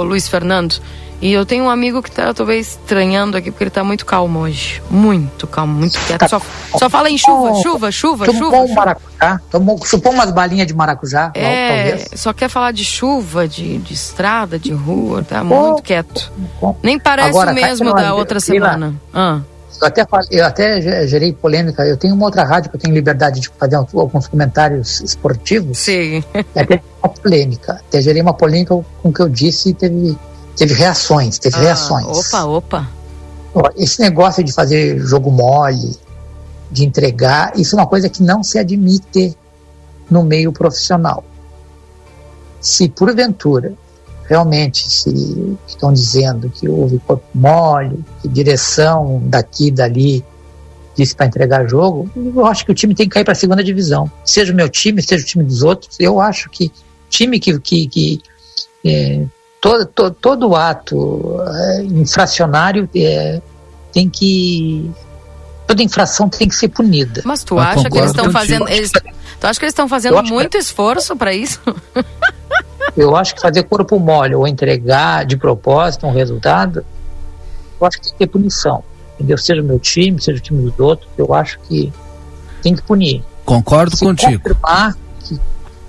Luiz 0.05 0.29
Fernando? 0.29 0.81
E 1.21 1.31
eu 1.31 1.45
tenho 1.45 1.65
um 1.65 1.69
amigo 1.69 2.01
que 2.01 2.09
tá 2.09 2.33
talvez 2.33 2.69
estranhando 2.69 3.37
aqui, 3.37 3.51
porque 3.51 3.65
ele 3.65 3.69
tá 3.69 3.83
muito 3.83 4.05
calmo 4.07 4.39
hoje. 4.39 4.81
Muito 4.89 5.45
calmo, 5.45 5.71
muito 5.71 5.99
quieto. 6.07 6.27
Só, 6.27 6.41
só 6.79 6.89
fala 6.89 7.11
em 7.11 7.17
chuva, 7.17 7.61
chuva, 7.61 7.91
chuva, 7.91 8.25
chupou 8.25 8.41
chuva. 8.41 8.57
Um 8.57 8.73
maracujá, 8.73 9.39
tomou, 9.51 9.85
chupou 9.85 10.13
umas 10.13 10.31
balinhas 10.31 10.65
de 10.65 10.73
maracujá. 10.73 11.29
É, 11.35 11.67
talvez. 11.67 12.09
só 12.15 12.33
quer 12.33 12.49
faar 12.49 12.73
de 12.73 12.83
chuva, 12.83 13.47
de, 13.47 13.77
de 13.77 13.93
estrada, 13.93 14.57
de 14.57 14.71
rua, 14.71 15.23
tá 15.23 15.43
muito 15.43 15.83
quieto. 15.83 16.31
Nem 16.81 16.97
parece 16.97 17.29
Agora, 17.29 17.51
o 17.51 17.55
mesmo 17.55 17.93
da 17.93 18.15
outra 18.15 18.39
semana. 18.39 18.95
Ah. 19.13 19.41
Eu 19.81 19.87
até, 19.87 20.05
eu 20.29 20.45
até 20.45 21.07
gerei 21.07 21.33
polêmica. 21.33 21.83
Eu 21.83 21.97
tenho 21.97 22.13
uma 22.13 22.25
outra 22.25 22.43
rádio 22.43 22.69
que 22.69 22.75
eu 22.75 22.79
tenho 22.79 22.93
liberdade 22.93 23.39
de 23.39 23.49
fazer 23.49 23.75
alguns 23.75 24.27
comentários 24.27 25.01
esportivos. 25.01 25.79
Sim. 25.79 26.23
Até 26.55 26.81
uma 27.01 27.09
polêmica. 27.09 27.81
Até 27.87 27.99
gerei 27.99 28.21
uma 28.21 28.33
polêmica 28.33 28.75
com 28.75 29.09
o 29.09 29.11
que 29.11 29.21
eu 29.21 29.27
disse 29.27 29.69
e 29.69 29.73
teve 29.73 30.15
teve 30.55 30.75
reações, 30.75 31.39
teve 31.39 31.55
ah, 31.55 31.61
reações. 31.61 32.05
Opa, 32.05 32.43
opa. 32.43 32.87
Esse 33.75 33.99
negócio 33.99 34.43
de 34.43 34.53
fazer 34.53 34.99
jogo 34.99 35.31
mole, 35.31 35.97
de 36.69 36.85
entregar, 36.85 37.53
isso 37.57 37.75
é 37.75 37.79
uma 37.79 37.87
coisa 37.87 38.07
que 38.07 38.21
não 38.21 38.43
se 38.43 38.59
admite 38.59 39.35
no 40.09 40.23
meio 40.23 40.51
profissional. 40.51 41.23
Se 42.59 42.87
porventura 42.87 43.73
realmente 44.31 44.89
se 44.89 45.57
estão 45.67 45.91
dizendo 45.91 46.49
que 46.49 46.69
houve 46.69 46.99
corpo 46.99 47.25
mole, 47.35 47.99
que 48.21 48.29
direção 48.29 49.21
daqui 49.25 49.67
e 49.67 49.71
dali 49.71 50.25
disse 50.95 51.13
para 51.13 51.25
entregar 51.25 51.67
jogo, 51.67 52.09
eu 52.15 52.45
acho 52.45 52.65
que 52.65 52.71
o 52.71 52.73
time 52.73 52.95
tem 52.95 53.09
que 53.09 53.13
cair 53.13 53.25
para 53.25 53.33
a 53.33 53.35
segunda 53.35 53.61
divisão. 53.61 54.09
Seja 54.23 54.53
o 54.53 54.55
meu 54.55 54.69
time, 54.69 55.01
seja 55.01 55.21
o 55.21 55.27
time 55.27 55.43
dos 55.43 55.63
outros, 55.63 55.97
eu 55.99 56.21
acho 56.21 56.49
que 56.49 56.71
time 57.09 57.41
que, 57.41 57.59
que, 57.59 57.87
que 57.89 58.21
é, 58.85 59.25
todo, 59.59 59.85
todo, 59.85 60.13
todo 60.13 60.55
ato 60.55 61.37
é, 61.45 61.83
infracionário 61.83 62.89
é, 62.95 63.41
tem 63.91 64.09
que 64.09 64.89
toda 65.67 65.83
infração 65.83 66.29
tem 66.29 66.47
que 66.47 66.55
ser 66.55 66.69
punida. 66.69 67.21
Mas 67.25 67.43
tu 67.43 67.59
acha 67.59 67.89
que 67.89 67.97
eles 67.97 68.11
estão 68.11 68.31
fazendo 68.31 68.65
eles, 68.69 68.91
tu 68.91 69.45
acha 69.45 69.59
que 69.59 69.65
eles 69.65 69.73
estão 69.73 69.89
fazendo 69.89 70.23
muito 70.23 70.51
que... 70.51 70.57
esforço 70.57 71.17
para 71.17 71.33
isso? 71.33 71.59
eu 72.95 73.15
acho 73.15 73.35
que 73.35 73.41
fazer 73.41 73.63
corpo 73.63 73.99
mole 73.99 74.35
ou 74.35 74.47
entregar 74.47 75.25
de 75.25 75.37
propósito 75.37 76.05
um 76.05 76.11
resultado, 76.11 76.85
eu 77.79 77.87
acho 77.87 77.97
que 77.97 78.03
tem 78.03 78.11
que 78.13 78.19
ter 78.19 78.27
punição. 78.27 78.83
Entendeu? 79.15 79.37
Seja 79.37 79.61
o 79.61 79.65
meu 79.65 79.79
time, 79.79 80.21
seja 80.21 80.37
o 80.37 80.41
time 80.41 80.63
dos 80.63 80.79
outros, 80.79 81.09
eu 81.17 81.33
acho 81.33 81.59
que 81.61 81.91
tem 82.61 82.75
que 82.75 82.81
punir. 82.81 83.23
Concordo 83.45 83.95
Se 83.95 84.05
contigo. 84.05 84.39
Confirmar 84.39 84.95
que, 85.19 85.39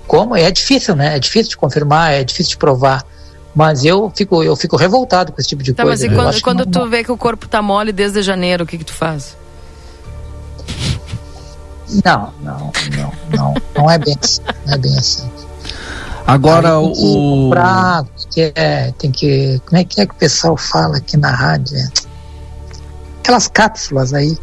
como 0.07 0.35
é 0.35 0.49
difícil, 0.51 0.95
né? 0.95 1.15
É 1.15 1.19
difícil 1.19 1.51
de 1.51 1.57
confirmar, 1.57 2.13
é 2.13 2.23
difícil 2.23 2.51
de 2.51 2.57
provar. 2.57 3.03
Mas 3.55 3.85
eu 3.85 4.11
fico, 4.15 4.43
eu 4.43 4.55
fico 4.55 4.75
revoltado 4.75 5.31
com 5.31 5.39
esse 5.39 5.49
tipo 5.49 5.61
de 5.61 5.73
tá, 5.73 5.83
coisa. 5.83 6.07
Mas 6.07 6.11
e 6.11 6.15
quando, 6.15 6.41
quando 6.41 6.71
tu 6.71 6.79
não... 6.79 6.89
vê 6.89 7.03
que 7.03 7.11
o 7.11 7.17
corpo 7.17 7.47
tá 7.47 7.61
mole 7.61 7.91
desde 7.91 8.21
janeiro, 8.21 8.63
o 8.63 8.67
que 8.67 8.77
que 8.77 8.85
tu 8.85 8.93
faz? 8.93 9.37
Não, 12.03 12.33
não, 12.41 12.71
não, 12.95 13.13
não, 13.29 13.53
não 13.75 13.91
é 13.91 13.99
bem 13.99 14.15
assim. 14.19 14.41
Não 14.65 14.73
é 14.73 14.77
bem 14.77 14.97
assim. 14.97 15.29
Agora 16.25 16.79
o. 16.79 16.93
Comprar, 16.93 18.05
que 18.31 18.51
é, 18.55 18.93
tem 18.97 19.11
que. 19.11 19.61
Como 19.65 19.79
é 19.79 19.83
que 19.83 20.01
é 20.01 20.05
que 20.05 20.13
o 20.13 20.17
pessoal 20.17 20.57
fala 20.57 20.97
aqui 20.97 21.17
na 21.17 21.31
rádio? 21.31 21.77
É, 21.77 21.87
aquelas 23.19 23.47
cápsulas 23.47 24.13
aí. 24.13 24.37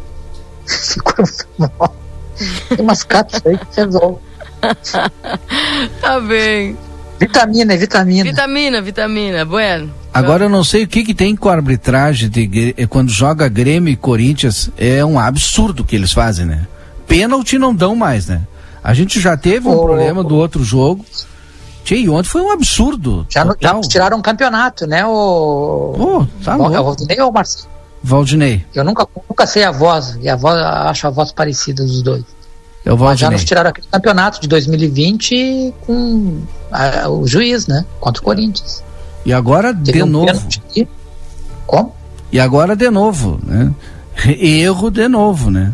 tem 2.69 2.79
umas 2.79 3.03
cápsulas 3.03 3.45
aí 3.45 3.57
que 3.57 3.81
resolve. 3.81 4.19
tá 6.01 6.19
bem. 6.19 6.77
Vitamina, 7.19 7.77
vitamina. 7.77 8.23
Vitamina, 8.23 8.81
vitamina, 8.81 9.45
bueno. 9.45 9.93
Agora 10.13 10.45
eu 10.45 10.49
não 10.49 10.63
sei 10.63 10.83
o 10.83 10.87
que, 10.87 11.03
que 11.03 11.13
tem 11.13 11.35
com 11.35 11.49
a 11.49 11.53
arbitragem 11.53 12.29
de, 12.29 12.73
eh, 12.75 12.87
quando 12.87 13.09
joga 13.09 13.47
Grêmio 13.47 13.91
e 13.91 13.95
Corinthians. 13.95 14.69
É 14.77 15.05
um 15.05 15.19
absurdo 15.19 15.83
que 15.83 15.95
eles 15.95 16.11
fazem, 16.11 16.45
né? 16.45 16.67
Pênalti 17.07 17.57
não 17.57 17.73
dão 17.73 17.95
mais, 17.95 18.27
né? 18.27 18.41
A 18.83 18.93
gente 18.93 19.19
já 19.19 19.37
teve 19.37 19.67
um 19.67 19.71
oh, 19.71 19.83
problema 19.83 20.23
do 20.23 20.35
outro 20.35 20.63
jogo. 20.63 21.05
Tchê, 21.83 22.07
ontem 22.09 22.29
foi 22.29 22.41
um 22.41 22.51
absurdo. 22.51 23.25
Já, 23.29 23.45
já 23.59 23.81
tiraram 23.81 24.17
um 24.17 24.21
campeonato, 24.21 24.85
né? 24.85 25.05
O. 25.05 25.93
Pô, 25.97 26.27
tá. 26.43 26.53
É 26.53 26.79
o 26.79 26.83
Valdinei 26.83 27.19
ou 27.21 27.29
o 27.29 27.33
Marcelo? 27.33 27.69
Valdinei. 28.03 28.65
Eu 28.73 28.83
nunca, 28.83 29.07
nunca 29.29 29.45
sei 29.45 29.63
a 29.63 29.71
voz, 29.71 30.17
e 30.21 30.29
a 30.29 30.35
voz, 30.35 30.57
acho 30.59 31.07
a 31.07 31.09
voz 31.09 31.31
parecida 31.31 31.83
dos 31.83 32.01
dois. 32.01 32.23
Eu 32.83 32.97
vou 32.97 33.15
já 33.15 33.29
nos 33.29 33.43
tiraram 33.43 33.69
aquele 33.69 33.87
campeonato 33.87 34.41
de 34.41 34.47
2020 34.47 35.73
com 35.85 36.41
a, 36.71 37.07
o 37.09 37.27
juiz, 37.27 37.67
né? 37.67 37.85
Contra 37.99 38.21
o 38.21 38.25
Corinthians. 38.25 38.83
E 39.23 39.31
agora 39.31 39.73
Teve 39.73 39.99
de 39.99 40.03
um 40.03 40.07
novo. 40.07 40.47
De... 40.73 40.87
Como? 41.67 41.95
E 42.31 42.39
agora 42.39 42.75
de 42.75 42.89
novo, 42.89 43.39
né? 43.43 43.71
Erro 44.25 44.89
de 44.89 45.07
novo, 45.07 45.51
né? 45.51 45.73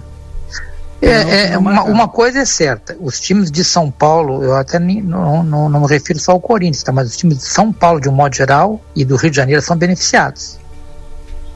É, 1.01 1.53
é 1.53 1.57
uma, 1.57 1.83
uma, 1.83 2.07
coisa 2.07 2.39
é 2.39 2.45
certa, 2.45 2.97
os 2.99 3.19
times 3.19 3.51
de 3.51 3.63
São 3.63 3.91
Paulo, 3.91 4.43
eu 4.43 4.55
até 4.55 4.79
nem, 4.79 4.99
não, 5.01 5.43
não, 5.43 5.69
não 5.69 5.81
me 5.81 5.87
refiro 5.87 6.19
só 6.19 6.31
ao 6.31 6.39
Corinthians, 6.39 6.81
tá? 6.81 6.91
mas 6.91 7.09
os 7.09 7.17
times 7.17 7.37
de 7.37 7.43
São 7.43 7.71
Paulo, 7.71 8.01
de 8.01 8.09
um 8.09 8.11
modo 8.11 8.35
geral, 8.35 8.81
e 8.95 9.05
do 9.05 9.15
Rio 9.15 9.29
de 9.29 9.37
Janeiro 9.37 9.61
são 9.61 9.77
beneficiados, 9.77 10.57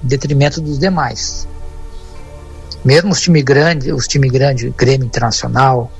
em 0.04 0.08
detrimento 0.08 0.62
dos 0.62 0.78
demais. 0.78 1.48
Mesmo 2.86 3.12
os 3.12 3.20
times 3.20 3.44
grandes, 3.44 3.92
os 3.92 4.08
times 4.08 4.32
grandes, 4.32 4.72
Grêmio 4.76 5.08
Internacional, 5.08 5.92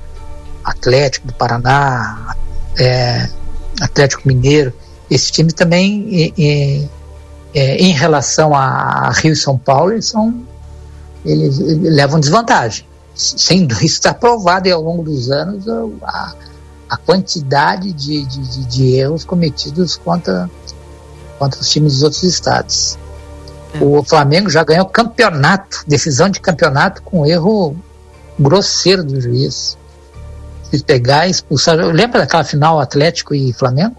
Atlético 0.64 1.26
do 1.26 1.34
Paraná, 1.34 2.36
é, 2.78 3.28
Atlético 3.80 4.26
Mineiro, 4.26 4.72
esses 5.10 5.32
times 5.32 5.52
também, 5.52 6.32
é, 6.38 7.76
em 7.76 7.92
relação 7.92 8.54
a 8.54 9.10
Rio 9.10 9.32
e 9.32 9.36
São 9.36 9.58
Paulo, 9.58 9.92
eles 9.92 10.06
são 10.06 10.42
eles 11.24 11.58
levam 11.58 12.18
desvantagem. 12.18 12.84
Sem 13.14 13.68
está 13.82 14.14
provado 14.14 14.68
e 14.68 14.72
ao 14.72 14.82
longo 14.82 15.02
dos 15.02 15.30
anos 15.30 15.68
a, 16.02 16.34
a 16.88 16.96
quantidade 16.96 17.92
de, 17.92 18.24
de, 18.24 18.64
de, 18.64 18.94
erros 18.94 19.24
cometidos 19.24 19.96
contra, 19.96 20.50
contra 21.38 21.60
os 21.60 21.68
times 21.68 21.94
dos 21.94 22.02
outros 22.02 22.22
estados. 22.22 22.98
O 23.80 24.02
Flamengo 24.02 24.50
já 24.50 24.62
ganhou 24.64 24.86
campeonato, 24.86 25.84
decisão 25.86 26.28
de 26.28 26.40
campeonato 26.40 27.02
com 27.02 27.26
erro 27.26 27.76
grosseiro 28.38 29.04
do 29.04 29.20
juiz. 29.20 29.78
Se 30.70 30.82
pegar 30.82 31.26
e 31.26 31.30
expulsar. 31.30 31.76
Lembra 31.76 32.20
daquela 32.20 32.44
final 32.44 32.80
Atlético 32.80 33.34
e 33.34 33.52
Flamengo? 33.52 33.96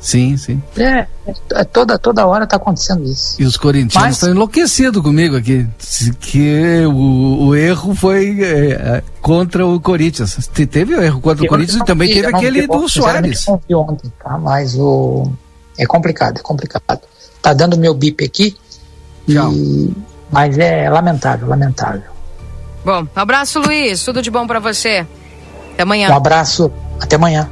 Sim, 0.00 0.36
sim. 0.36 0.62
É, 0.76 1.06
é 1.54 1.64
toda, 1.64 1.98
toda 1.98 2.26
hora 2.26 2.44
está 2.44 2.56
acontecendo 2.56 3.04
isso. 3.04 3.40
E 3.40 3.44
os 3.44 3.56
corintianos 3.56 4.14
estão 4.14 4.28
Mas... 4.28 4.36
enlouquecidos 4.36 5.02
comigo 5.02 5.36
aqui. 5.36 5.66
Que 6.20 6.84
o, 6.86 7.48
o 7.48 7.54
erro 7.54 7.94
foi 7.94 8.40
é, 8.42 8.70
é 8.70 9.02
contra 9.20 9.66
o 9.66 9.80
Corinthians. 9.80 10.48
Teve 10.70 10.94
o 10.94 11.02
erro 11.02 11.20
contra 11.20 11.44
o 11.44 11.48
Corinthians 11.48 11.80
e 11.80 11.84
também 11.84 12.08
teve 12.08 12.26
aquele 12.28 12.66
do 12.66 12.88
Soares. 12.88 13.46
Ontem, 13.48 14.12
tá? 14.22 14.38
Mas 14.38 14.76
o. 14.76 15.30
É 15.76 15.84
complicado, 15.84 16.38
é 16.38 16.42
complicado. 16.42 17.00
Tá 17.42 17.52
dando 17.52 17.76
meu 17.76 17.94
bip 17.94 18.24
aqui. 18.24 18.56
E... 19.26 19.94
Mas 20.30 20.58
é 20.58 20.88
lamentável, 20.88 21.48
lamentável. 21.48 22.18
Bom, 22.84 23.06
abraço, 23.14 23.60
Luiz. 23.60 24.04
Tudo 24.04 24.22
de 24.22 24.30
bom 24.30 24.46
para 24.46 24.60
você. 24.60 25.06
Até 25.74 25.82
amanhã. 25.82 26.10
Um 26.10 26.16
abraço. 26.16 26.70
Até 27.00 27.16
amanhã. 27.16 27.48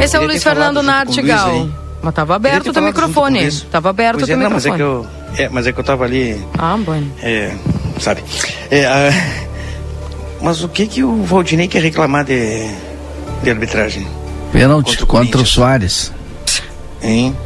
Esse 0.00 0.16
é 0.16 0.20
o 0.20 0.26
Luiz 0.26 0.42
Fernando 0.42 0.82
Nartigal. 0.82 1.68
Mas 2.00 2.14
tava 2.14 2.36
aberto 2.36 2.70
o 2.70 2.72
teu 2.72 2.82
microfone. 2.82 3.50
Tava 3.70 3.90
aberto 3.90 4.22
o 4.22 4.26
teu 4.26 4.38
microfone. 4.38 4.54
Mas 4.54 4.66
é, 4.66 4.76
que 4.76 4.82
eu, 4.82 5.06
é, 5.36 5.48
mas 5.48 5.66
é 5.66 5.72
que 5.72 5.80
eu 5.80 5.84
tava 5.84 6.04
ali. 6.04 6.40
Ah, 6.56 6.76
bom. 6.78 7.02
É, 7.20 7.52
sabe? 7.98 8.22
É, 8.70 8.86
ah, 8.86 9.10
mas 10.40 10.62
o 10.62 10.68
que 10.68 10.86
que 10.86 11.02
o 11.02 11.24
Valdinei 11.24 11.66
quer 11.66 11.82
reclamar 11.82 12.24
de, 12.24 12.70
de 13.42 13.50
arbitragem? 13.50 14.06
Pênalti 14.52 14.98
contra, 14.98 15.04
o, 15.04 15.06
contra 15.08 15.40
o 15.40 15.46
Soares. 15.46 16.12
Hein? 17.02 17.36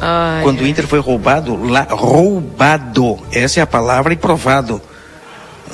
Ai, 0.00 0.42
Quando 0.42 0.60
o 0.60 0.66
Inter 0.66 0.86
foi 0.86 0.98
roubado, 0.98 1.56
lá, 1.64 1.86
roubado, 1.90 3.18
essa 3.32 3.60
é 3.60 3.62
a 3.62 3.66
palavra 3.66 4.12
e 4.12 4.16
provado. 4.16 4.80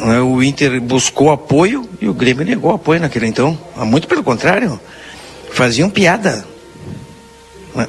É? 0.00 0.20
O 0.20 0.40
Inter 0.40 0.80
buscou 0.80 1.32
apoio 1.32 1.88
e 2.00 2.08
o 2.08 2.14
Grêmio 2.14 2.44
negou 2.44 2.72
apoio 2.72 3.00
naquele 3.00 3.26
então. 3.26 3.58
Muito 3.76 4.06
pelo 4.06 4.22
contrário 4.22 4.80
faziam 5.52 5.88
piada. 5.88 6.44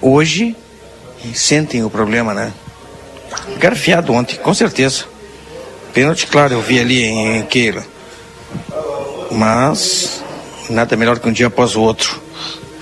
Hoje 0.01 0.55
sentem 1.33 1.83
o 1.83 1.89
problema, 1.89 2.33
né? 2.33 2.53
Garfiado 3.57 4.13
ontem, 4.13 4.37
com 4.37 4.53
certeza. 4.53 5.05
Pênalti, 5.93 6.27
claro, 6.27 6.53
eu 6.53 6.61
vi 6.61 6.79
ali 6.79 7.03
em 7.03 7.43
Keila. 7.43 7.83
Mas 9.31 10.23
nada 10.69 10.95
melhor 10.95 11.19
que 11.19 11.27
um 11.27 11.31
dia 11.31 11.47
após 11.47 11.75
o 11.75 11.81
outro. 11.81 12.21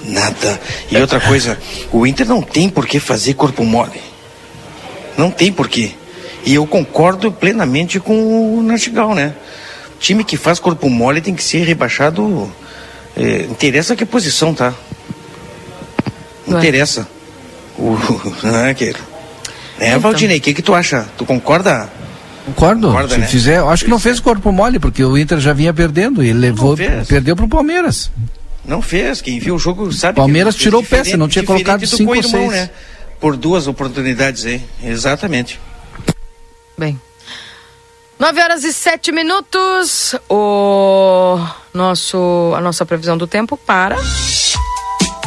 Nada. 0.03 0.59
E 0.89 0.97
outra 0.97 1.19
coisa, 1.19 1.57
o 1.91 2.05
Inter 2.07 2.27
não 2.27 2.41
tem 2.41 2.69
por 2.69 2.87
que 2.87 2.99
fazer 2.99 3.35
corpo 3.35 3.63
mole. 3.63 4.01
Não 5.17 5.29
tem 5.29 5.51
por 5.51 5.67
quê. 5.67 5.91
E 6.43 6.55
eu 6.55 6.65
concordo 6.65 7.31
plenamente 7.31 7.99
com 7.99 8.57
o 8.57 8.63
Nartigal, 8.63 9.13
né? 9.13 9.35
Time 9.99 10.23
que 10.23 10.37
faz 10.37 10.59
corpo 10.59 10.89
mole 10.89 11.21
tem 11.21 11.35
que 11.35 11.43
ser 11.43 11.63
rebaixado 11.63 12.51
é, 13.15 13.43
interessa 13.43 13.95
que 13.95 14.05
posição, 14.05 14.53
tá? 14.53 14.73
Não 16.47 16.59
interessa. 16.59 17.07
O, 17.77 17.97
não 18.43 18.55
é 18.57 18.71
aquele. 18.71 18.97
É, 19.79 19.89
então. 19.89 19.99
Valdinei, 19.99 20.37
o 20.37 20.41
que, 20.41 20.53
que 20.53 20.61
tu 20.61 20.73
acha? 20.73 21.07
Tu 21.17 21.25
concorda? 21.25 21.89
Concordo. 22.45 22.87
Concorda, 22.87 23.15
Se 23.15 23.19
né? 23.19 23.27
fizer, 23.27 23.63
acho 23.63 23.85
que 23.85 23.89
não 23.89 23.99
fez 23.99 24.19
corpo 24.19 24.51
mole, 24.51 24.79
porque 24.79 25.03
o 25.03 25.17
Inter 25.17 25.39
já 25.39 25.53
vinha 25.53 25.73
perdendo 25.73 26.23
e 26.23 26.29
ele 26.29 26.39
levou, 26.39 26.75
perdeu 27.07 27.35
pro 27.35 27.47
Palmeiras. 27.47 28.11
Não 28.65 28.81
fez, 28.81 29.21
quem 29.21 29.39
viu 29.39 29.55
o 29.55 29.59
jogo 29.59 29.91
sabe. 29.91 30.15
Palmeiras 30.17 30.55
que 30.55 30.61
tirou 30.61 30.81
o 30.81 30.85
peça, 30.85 31.17
não 31.17 31.27
tinha 31.27 31.43
colocado 31.43 31.85
cinco 31.85 32.15
ou 32.15 32.23
seis. 32.23 32.51
Né? 32.51 32.69
Por 33.19 33.35
duas 33.35 33.67
oportunidades 33.67 34.45
aí, 34.45 34.61
exatamente. 34.83 35.59
Bem, 36.77 36.99
9 38.21 38.39
horas 38.39 38.63
e 38.63 38.71
7 38.71 39.11
minutos. 39.11 40.13
O 40.29 41.39
nosso, 41.73 42.53
a 42.55 42.61
nossa 42.61 42.85
previsão 42.85 43.17
do 43.17 43.25
tempo 43.25 43.57
para. 43.57 43.97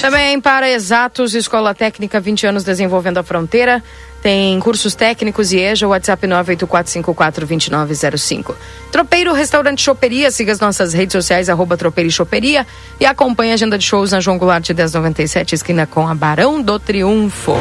Também 0.00 0.40
para 0.40 0.70
Exatos, 0.70 1.34
Escola 1.34 1.74
Técnica 1.74 2.18
20 2.18 2.46
anos 2.46 2.64
desenvolvendo 2.64 3.18
a 3.18 3.22
fronteira. 3.22 3.84
Tem 4.22 4.58
cursos 4.60 4.94
técnicos 4.94 5.52
e 5.52 5.58
EJA, 5.58 5.86
WhatsApp 5.88 6.26
984542905. 6.26 8.54
Tropeiro 8.90 9.34
Restaurante 9.34 9.82
Choperia, 9.82 10.30
siga 10.30 10.52
as 10.52 10.60
nossas 10.60 10.94
redes 10.94 11.12
sociais, 11.12 11.50
arroba 11.50 11.76
Tropeiro 11.76 12.08
e 12.08 12.12
Choperia 12.12 12.66
e 12.98 13.04
acompanhe 13.04 13.52
a 13.52 13.54
agenda 13.54 13.76
de 13.76 13.84
shows 13.84 14.12
na 14.12 14.20
João 14.20 14.38
Goulart 14.38 14.66
1097, 14.68 15.54
esquina 15.54 15.86
com 15.86 16.08
a 16.08 16.14
Barão 16.14 16.62
do 16.62 16.78
Triunfo. 16.78 17.54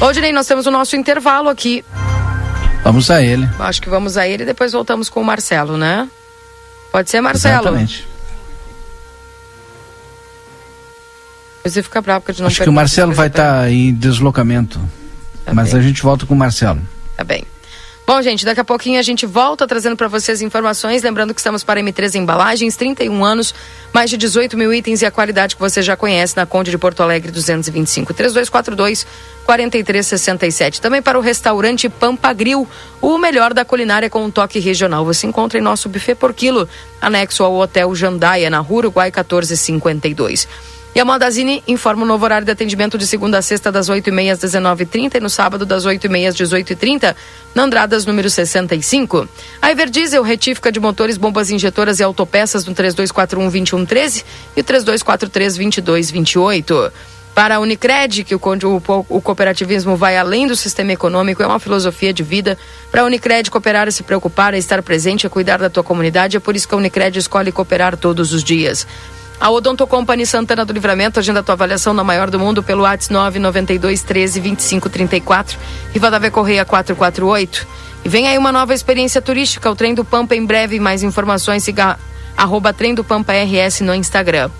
Hoje, 0.00 0.20
nem 0.20 0.32
nós 0.32 0.46
temos 0.46 0.66
o 0.66 0.70
nosso 0.70 0.96
intervalo 0.96 1.48
aqui. 1.48 1.84
Vamos 2.82 3.10
a 3.10 3.22
ele. 3.22 3.48
Acho 3.58 3.80
que 3.80 3.88
vamos 3.88 4.16
a 4.16 4.28
ele 4.28 4.42
e 4.42 4.46
depois 4.46 4.72
voltamos 4.72 5.08
com 5.08 5.20
o 5.20 5.24
Marcelo, 5.24 5.76
né? 5.76 6.08
Pode 6.92 7.08
ser, 7.08 7.20
Marcelo? 7.20 7.68
Exatamente. 7.68 8.13
Você 11.64 11.82
fica 11.82 12.00
bravo 12.02 12.20
porque 12.20 12.32
a 12.32 12.34
gente 12.34 12.42
não 12.42 12.48
Acho 12.48 12.62
que 12.62 12.68
o 12.68 12.72
Marcelo 12.72 13.12
vai 13.12 13.28
estar 13.28 13.62
tá 13.62 13.70
em 13.70 13.92
deslocamento. 13.94 14.78
Tá 15.44 15.54
mas 15.54 15.72
bem. 15.72 15.80
a 15.80 15.82
gente 15.82 16.02
volta 16.02 16.26
com 16.26 16.34
o 16.34 16.36
Marcelo. 16.36 16.80
Tá 17.16 17.24
bem. 17.24 17.44
Bom, 18.06 18.20
gente, 18.20 18.44
daqui 18.44 18.60
a 18.60 18.64
pouquinho 18.64 19.00
a 19.00 19.02
gente 19.02 19.24
volta 19.24 19.66
trazendo 19.66 19.96
para 19.96 20.08
vocês 20.08 20.42
informações. 20.42 21.02
Lembrando 21.02 21.32
que 21.32 21.40
estamos 21.40 21.64
para 21.64 21.80
M3 21.80 22.16
Embalagens, 22.16 22.76
31 22.76 23.24
anos, 23.24 23.54
mais 23.94 24.10
de 24.10 24.18
18 24.18 24.58
mil 24.58 24.74
itens 24.74 25.00
e 25.00 25.06
a 25.06 25.10
qualidade 25.10 25.56
que 25.56 25.60
você 25.60 25.80
já 25.80 25.96
conhece 25.96 26.36
na 26.36 26.44
Conde 26.44 26.70
de 26.70 26.76
Porto 26.76 27.02
Alegre 27.02 27.32
225 27.32 28.12
3242 28.12 29.06
4367. 29.46 30.82
Também 30.82 31.00
para 31.00 31.18
o 31.18 31.22
restaurante 31.22 31.88
Pampa 31.88 32.30
Grill, 32.34 32.68
o 33.00 33.16
melhor 33.16 33.54
da 33.54 33.64
culinária 33.64 34.10
com 34.10 34.22
um 34.22 34.30
toque 34.30 34.58
regional. 34.58 35.02
Você 35.06 35.26
encontra 35.26 35.58
em 35.58 35.62
nosso 35.62 35.88
buffet 35.88 36.14
por 36.14 36.34
quilo, 36.34 36.68
anexo 37.00 37.42
ao 37.42 37.54
Hotel 37.54 37.94
Jandaia, 37.94 38.50
na 38.50 38.58
Rua 38.58 38.80
Uruguai 38.80 39.08
1452. 39.08 40.46
E 40.94 41.00
a 41.00 41.04
Modazine 41.04 41.60
informa 41.66 42.04
o 42.04 42.06
novo 42.06 42.24
horário 42.24 42.44
de 42.44 42.52
atendimento 42.52 42.96
de 42.96 43.04
segunda 43.04 43.38
a 43.38 43.42
sexta, 43.42 43.72
das 43.72 43.90
8h30 43.90 44.30
às 44.30 44.38
19h30 44.38 45.16
e 45.16 45.20
no 45.20 45.28
sábado, 45.28 45.66
das 45.66 45.84
8h30 45.84 46.28
às 46.28 46.36
18h30, 46.36 47.16
na 47.52 47.64
Andradas, 47.64 48.06
número 48.06 48.30
65. 48.30 49.28
A 49.60 49.72
Everdiesel, 49.72 50.22
retífica 50.22 50.70
de 50.70 50.78
motores, 50.78 51.16
bombas 51.16 51.50
injetoras 51.50 51.98
e 51.98 52.04
autopeças 52.04 52.64
no 52.64 52.72
3241-2113 52.76 54.24
e 54.56 54.60
o 54.60 54.64
3243-2228. 54.64 56.92
Para 57.34 57.56
a 57.56 57.58
Unicred, 57.58 58.22
que 58.22 58.36
o, 58.36 58.38
o, 58.38 59.06
o, 59.08 59.20
cooperativismo 59.20 59.96
vai 59.96 60.16
além 60.16 60.46
do 60.46 60.54
sistema 60.54 60.92
econômico, 60.92 61.42
é 61.42 61.46
uma 61.48 61.58
filosofia 61.58 62.12
de 62.12 62.22
vida. 62.22 62.56
Para 62.92 63.02
a 63.02 63.04
Unicred, 63.04 63.50
cooperar 63.50 63.88
é 63.88 63.90
se 63.90 64.04
preocupar, 64.04 64.54
é 64.54 64.58
estar 64.58 64.80
presente, 64.84 65.26
é 65.26 65.28
cuidar 65.28 65.58
da 65.58 65.68
tua 65.68 65.82
comunidade. 65.82 66.36
É 66.36 66.40
por 66.40 66.54
isso 66.54 66.68
que 66.68 66.74
a 66.74 66.76
Unicred 66.78 67.18
escolhe 67.18 67.50
cooperar 67.50 67.96
todos 67.96 68.32
os 68.32 68.44
dias. 68.44 68.86
A 69.40 69.50
Odonto 69.50 69.86
Company 69.86 70.24
Santana 70.24 70.64
do 70.64 70.72
Livramento 70.72 71.18
agenda 71.18 71.40
a 71.40 71.42
tua 71.42 71.54
avaliação 71.54 71.92
na 71.92 72.04
maior 72.04 72.30
do 72.30 72.38
mundo 72.38 72.62
pelo 72.62 72.82
WhatsApp 72.82 73.12
992 73.12 74.02
13 74.02 74.40
25 74.40 74.88
34 74.88 75.58
e 75.94 75.98
Vadavé 75.98 76.30
Correia 76.30 76.64
448. 76.64 77.66
E 78.04 78.08
vem 78.08 78.28
aí 78.28 78.38
uma 78.38 78.52
nova 78.52 78.72
experiência 78.74 79.20
turística, 79.20 79.70
o 79.70 79.74
Trem 79.74 79.94
do 79.94 80.04
Pampa 80.04 80.34
em 80.34 80.44
breve. 80.44 80.78
Mais 80.78 81.02
informações, 81.02 81.64
siga 81.64 81.98
arroba 82.36 82.72
Trem 82.72 82.94
do 82.94 83.02
Pampa 83.02 83.32
RS 83.32 83.80
no 83.80 83.94
Instagram. 83.94 84.50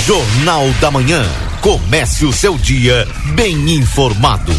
Jornal 0.05 0.69
da 0.81 0.91
Manhã. 0.91 1.23
Comece 1.63 2.25
o 2.25 2.33
seu 2.33 2.57
dia 2.57 3.07
bem 3.35 3.75
informado. 3.75 4.51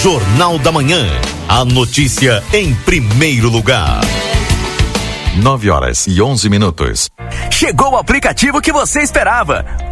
Jornal 0.00 0.58
da 0.58 0.72
Manhã. 0.72 1.06
A 1.46 1.62
notícia 1.62 2.42
em 2.54 2.74
primeiro 2.74 3.50
lugar. 3.50 4.00
9 5.36 5.68
horas 5.68 6.06
e 6.06 6.22
11 6.22 6.48
minutos. 6.48 7.10
Chegou 7.50 7.92
o 7.92 7.96
aplicativo 7.98 8.62
que 8.62 8.72
você 8.72 9.02
esperava 9.02 9.91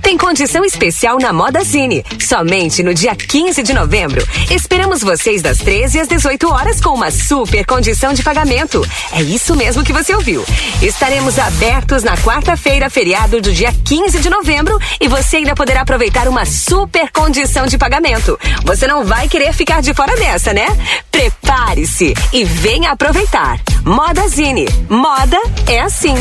Tem 0.00 0.16
condição 0.16 0.64
especial 0.64 1.18
na 1.18 1.30
Moda 1.30 1.62
Zine. 1.62 2.02
Somente 2.18 2.82
no 2.82 2.94
dia 2.94 3.14
15 3.14 3.62
de 3.62 3.74
novembro. 3.74 4.26
Esperamos 4.50 5.02
vocês 5.02 5.42
das 5.42 5.58
13 5.58 6.00
às 6.00 6.08
18 6.08 6.48
horas 6.48 6.80
com 6.80 6.94
uma 6.94 7.10
super 7.10 7.66
condição 7.66 8.14
de 8.14 8.22
pagamento. 8.22 8.82
É 9.12 9.20
isso 9.20 9.54
mesmo 9.54 9.84
que 9.84 9.92
você 9.92 10.14
ouviu. 10.14 10.42
Estaremos 10.80 11.38
abertos 11.38 12.02
na 12.02 12.16
quarta-feira, 12.16 12.88
feriado 12.88 13.42
do 13.42 13.52
dia 13.52 13.74
15 13.84 14.20
de 14.20 14.30
novembro, 14.30 14.78
e 14.98 15.06
você 15.06 15.36
ainda 15.36 15.54
poderá 15.54 15.82
aproveitar 15.82 16.26
uma 16.26 16.46
super 16.46 17.12
condição 17.12 17.66
de 17.66 17.76
pagamento. 17.76 18.40
Você 18.64 18.86
não 18.86 19.04
vai 19.04 19.28
querer 19.28 19.52
ficar 19.52 19.82
de 19.82 19.92
fora 19.92 20.16
dessa, 20.16 20.54
né? 20.54 20.66
Prepare-se 21.10 22.14
e 22.32 22.42
venha 22.44 22.92
aproveitar. 22.92 23.60
Moda 23.84 24.26
Zine. 24.28 24.66
Moda 24.88 25.38
é 25.66 25.80
assim. 25.80 26.16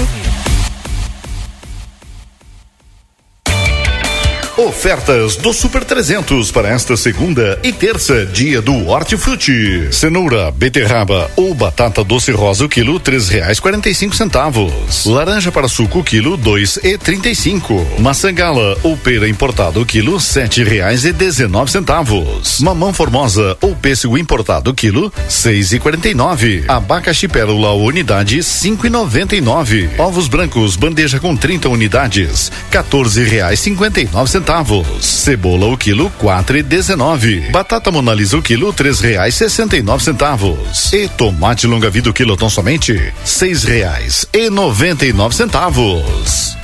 Ofertas 4.60 5.38
do 5.38 5.54
Super 5.54 5.86
300 5.86 6.52
para 6.52 6.68
esta 6.68 6.98
segunda 6.98 7.58
e 7.64 7.72
terça, 7.72 8.26
dia 8.26 8.62
do 8.62 8.90
Hortifruti. 8.90 9.88
Cenoura, 9.90 10.52
beterraba 10.52 11.32
ou 11.38 11.54
batata 11.54 12.04
doce 12.04 12.34
rosa 12.34 12.66
o 12.66 12.70
quilo 12.70 13.00
três 13.00 13.30
reais 13.30 13.58
quarenta 13.58 13.88
e 13.88 13.96
cinco 13.96 14.18
centavos. 14.18 15.06
Laranja 15.06 15.50
para 15.50 15.70
suco 15.70 16.04
quilo 16.04 16.36
dois 16.36 16.78
e 16.84 16.98
trinta 16.98 17.30
e 17.30 17.36
cinco. 17.36 17.88
Maçã 18.00 18.34
gala 18.34 18.78
ou 18.84 18.98
pera 18.98 19.30
importado 19.30 19.86
quilo 19.86 20.20
sete 20.20 20.62
reais 20.62 21.06
e 21.06 21.14
dezenove 21.14 21.72
centavos. 21.72 22.60
Mamão 22.60 22.92
formosa 22.92 23.56
ou 23.62 23.74
pêssego 23.74 24.18
importado 24.18 24.74
quilo 24.74 25.10
seis 25.30 25.72
e 25.72 25.80
quarenta 25.80 26.10
e 26.10 26.14
nove. 26.14 26.66
Abacaxi 26.68 27.30
pérola 27.30 27.72
unidade 27.72 28.44
cinco 28.44 28.86
e 28.86 28.90
noventa 28.90 29.38
e 29.38 29.40
nove. 29.40 29.90
Ovos 29.98 30.28
brancos 30.28 30.76
bandeja 30.76 31.18
com 31.18 31.34
30 31.34 31.70
unidades 31.70 32.52
quatorze 32.70 33.24
reais 33.24 33.62
cinquenta 33.62 34.02
e 34.02 34.10
nove 34.12 34.30
centavos 34.30 34.49
centavos. 34.50 35.06
Cebola 35.06 35.68
o 35.68 35.78
quilo 35.78 36.10
quatro 36.18 36.58
e 36.58 36.64
dezenove. 36.64 37.52
Batata 37.52 37.92
monalisa 37.92 38.36
o 38.36 38.42
quilo 38.42 38.74
três 38.74 39.00
reais 39.00 39.36
sessenta 39.36 39.78
e 39.78 39.84
nove 39.84 40.04
centavos. 40.04 40.92
E 40.92 41.08
tomate 41.08 41.68
longa 41.68 41.88
vida 41.88 42.10
o 42.10 42.14
quilo 42.14 42.36
tão 42.36 42.50
somente 42.50 43.14
seis 43.24 43.64
reais 43.64 44.26
e 44.34 44.50
noventa 44.50 45.06
e 45.06 45.14
nove 45.14 45.36
centavos. 45.36 46.58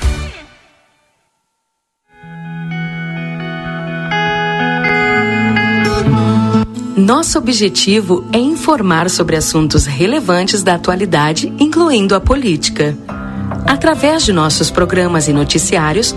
Nosso 6.96 7.38
objetivo 7.38 8.26
é 8.32 8.38
informar 8.38 9.08
sobre 9.08 9.36
assuntos 9.36 9.86
relevantes 9.86 10.64
da 10.64 10.74
atualidade, 10.74 11.52
incluindo 11.56 12.16
a 12.16 12.20
política. 12.20 12.98
Através 13.64 14.24
de 14.24 14.32
nossos 14.32 14.72
programas 14.72 15.28
e 15.28 15.32
noticiários, 15.32 16.16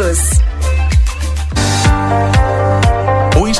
todos. 0.00 0.40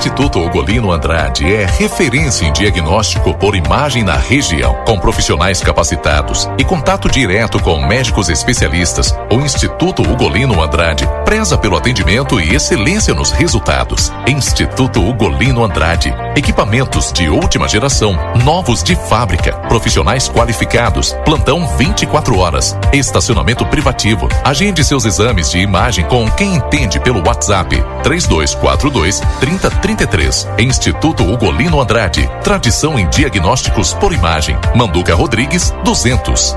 Instituto 0.01 0.39
Ugolino 0.39 0.93
Andrade 0.93 1.45
é 1.53 1.67
referência 1.67 2.47
em 2.47 2.53
diagnóstico 2.53 3.35
por 3.35 3.55
imagem 3.55 4.03
na 4.03 4.17
região, 4.17 4.75
com 4.87 4.99
profissionais 4.99 5.61
capacitados 5.61 6.49
e 6.57 6.65
contato 6.65 7.07
direto 7.07 7.61
com 7.61 7.85
médicos 7.87 8.31
especialistas. 8.31 9.15
O 9.31 9.35
Instituto 9.35 10.01
Ugolino 10.01 10.63
Andrade 10.63 11.07
preza 11.31 11.57
pelo 11.57 11.77
atendimento 11.77 12.41
e 12.41 12.57
excelência 12.57 13.15
nos 13.15 13.31
resultados. 13.31 14.11
Instituto 14.27 15.01
Ugolino 15.01 15.63
Andrade, 15.63 16.13
equipamentos 16.35 17.13
de 17.13 17.29
última 17.29 17.69
geração, 17.69 18.19
novos 18.45 18.83
de 18.83 18.97
fábrica, 18.97 19.53
profissionais 19.69 20.29
qualificados, 20.29 21.13
plantão 21.25 21.69
24 21.77 22.37
horas, 22.37 22.77
estacionamento 22.93 23.65
privativo. 23.67 24.29
Agende 24.43 24.83
seus 24.83 25.05
exames 25.05 25.49
de 25.53 25.59
imagem 25.59 26.05
com 26.07 26.29
quem 26.33 26.57
entende 26.57 26.99
pelo 26.99 27.25
WhatsApp 27.25 27.77
3242 28.03 29.21
3030 29.39 29.71
33. 29.71 30.49
Instituto 30.59 31.23
Ugolino 31.23 31.81
Andrade. 31.81 32.29
Tradição 32.43 32.99
em 32.99 33.09
diagnósticos 33.09 33.95
por 33.95 34.13
imagem. 34.13 34.59
Manduca 34.75 35.15
Rodrigues, 35.15 35.73
200. 35.85 36.57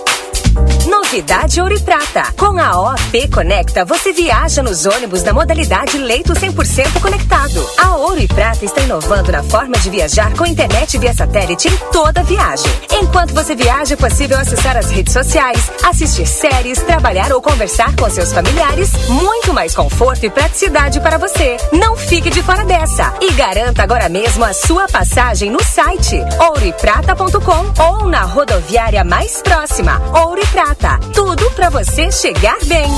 Novidade 1.11 1.59
Ouro 1.59 1.75
e 1.75 1.79
Prata. 1.81 2.33
Com 2.37 2.57
a 2.57 2.93
OP 2.93 3.27
Conecta, 3.27 3.83
você 3.83 4.13
viaja 4.13 4.63
nos 4.63 4.85
ônibus 4.85 5.21
da 5.21 5.33
modalidade 5.33 5.97
leito 5.97 6.31
100% 6.31 7.01
conectado. 7.01 7.69
A 7.77 7.97
Ouro 7.97 8.21
e 8.21 8.29
Prata 8.29 8.63
está 8.63 8.79
inovando 8.79 9.29
na 9.29 9.43
forma 9.43 9.77
de 9.77 9.89
viajar 9.89 10.33
com 10.37 10.45
internet 10.45 10.97
via 10.97 11.13
satélite 11.13 11.67
em 11.67 11.77
toda 11.91 12.23
viagem. 12.23 12.71
Enquanto 12.93 13.33
você 13.33 13.53
viaja, 13.53 13.95
é 13.95 13.97
possível 13.97 14.37
acessar 14.37 14.77
as 14.77 14.89
redes 14.89 15.11
sociais, 15.11 15.69
assistir 15.83 16.25
séries, 16.25 16.81
trabalhar 16.81 17.33
ou 17.33 17.41
conversar 17.41 17.93
com 17.97 18.09
seus 18.09 18.31
familiares. 18.31 18.93
Muito 19.09 19.53
mais 19.53 19.75
conforto 19.75 20.25
e 20.25 20.29
praticidade 20.29 21.01
para 21.01 21.17
você. 21.17 21.57
Não 21.73 21.97
fique 21.97 22.29
de 22.29 22.41
fora 22.41 22.63
dessa 22.63 23.13
e 23.19 23.33
garanta 23.33 23.83
agora 23.83 24.07
mesmo 24.07 24.45
a 24.45 24.53
sua 24.53 24.87
passagem 24.87 25.51
no 25.51 25.61
site 25.61 26.21
ouroeprata.com 26.39 27.83
ou 27.83 28.07
na 28.07 28.21
rodoviária 28.21 29.03
mais 29.03 29.41
próxima. 29.41 30.01
Ouro 30.23 30.41
e 30.41 30.47
Prata. 30.47 31.00
Tudo 31.13 31.49
para 31.51 31.69
você 31.69 32.11
chegar 32.11 32.57
bem. 32.65 32.89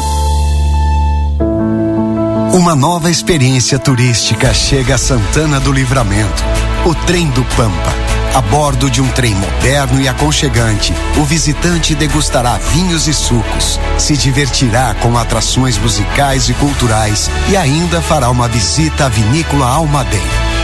Uma 2.53 2.75
nova 2.75 3.09
experiência 3.09 3.79
turística 3.79 4.53
chega 4.53 4.95
a 4.95 4.97
Santana 4.97 5.59
do 5.59 5.71
Livramento. 5.71 6.43
O 6.85 6.93
Trem 6.93 7.27
do 7.31 7.43
Pampa. 7.55 7.93
A 8.35 8.41
bordo 8.41 8.89
de 8.89 8.99
um 8.99 9.07
trem 9.09 9.35
moderno 9.35 10.01
e 10.01 10.07
aconchegante, 10.07 10.93
o 11.17 11.23
visitante 11.23 11.93
degustará 11.93 12.57
vinhos 12.57 13.07
e 13.07 13.13
sucos, 13.13 13.79
se 13.99 14.17
divertirá 14.17 14.95
com 14.95 15.15
atrações 15.15 15.77
musicais 15.77 16.49
e 16.49 16.53
culturais 16.55 17.29
e 17.49 17.55
ainda 17.55 18.01
fará 18.01 18.31
uma 18.31 18.47
visita 18.47 19.05
à 19.05 19.09
vinícola 19.09 19.67
Almaden. 19.67 20.21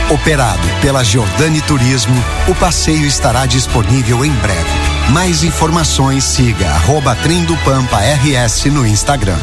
Operado 0.10 0.68
pela 0.82 1.04
Giordani 1.04 1.62
Turismo, 1.62 2.24
o 2.48 2.56
passeio 2.56 3.06
estará 3.06 3.46
disponível 3.46 4.26
em 4.26 4.32
breve. 4.32 4.89
Mais 5.14 5.44
informações 5.44 6.24
siga 6.24 6.68
arroba 6.68 7.16
Trem 7.16 7.44
do 7.44 7.58
Pampa 7.58 7.98
RS 7.98 8.66
no 8.66 8.86
Instagram. 8.86 9.38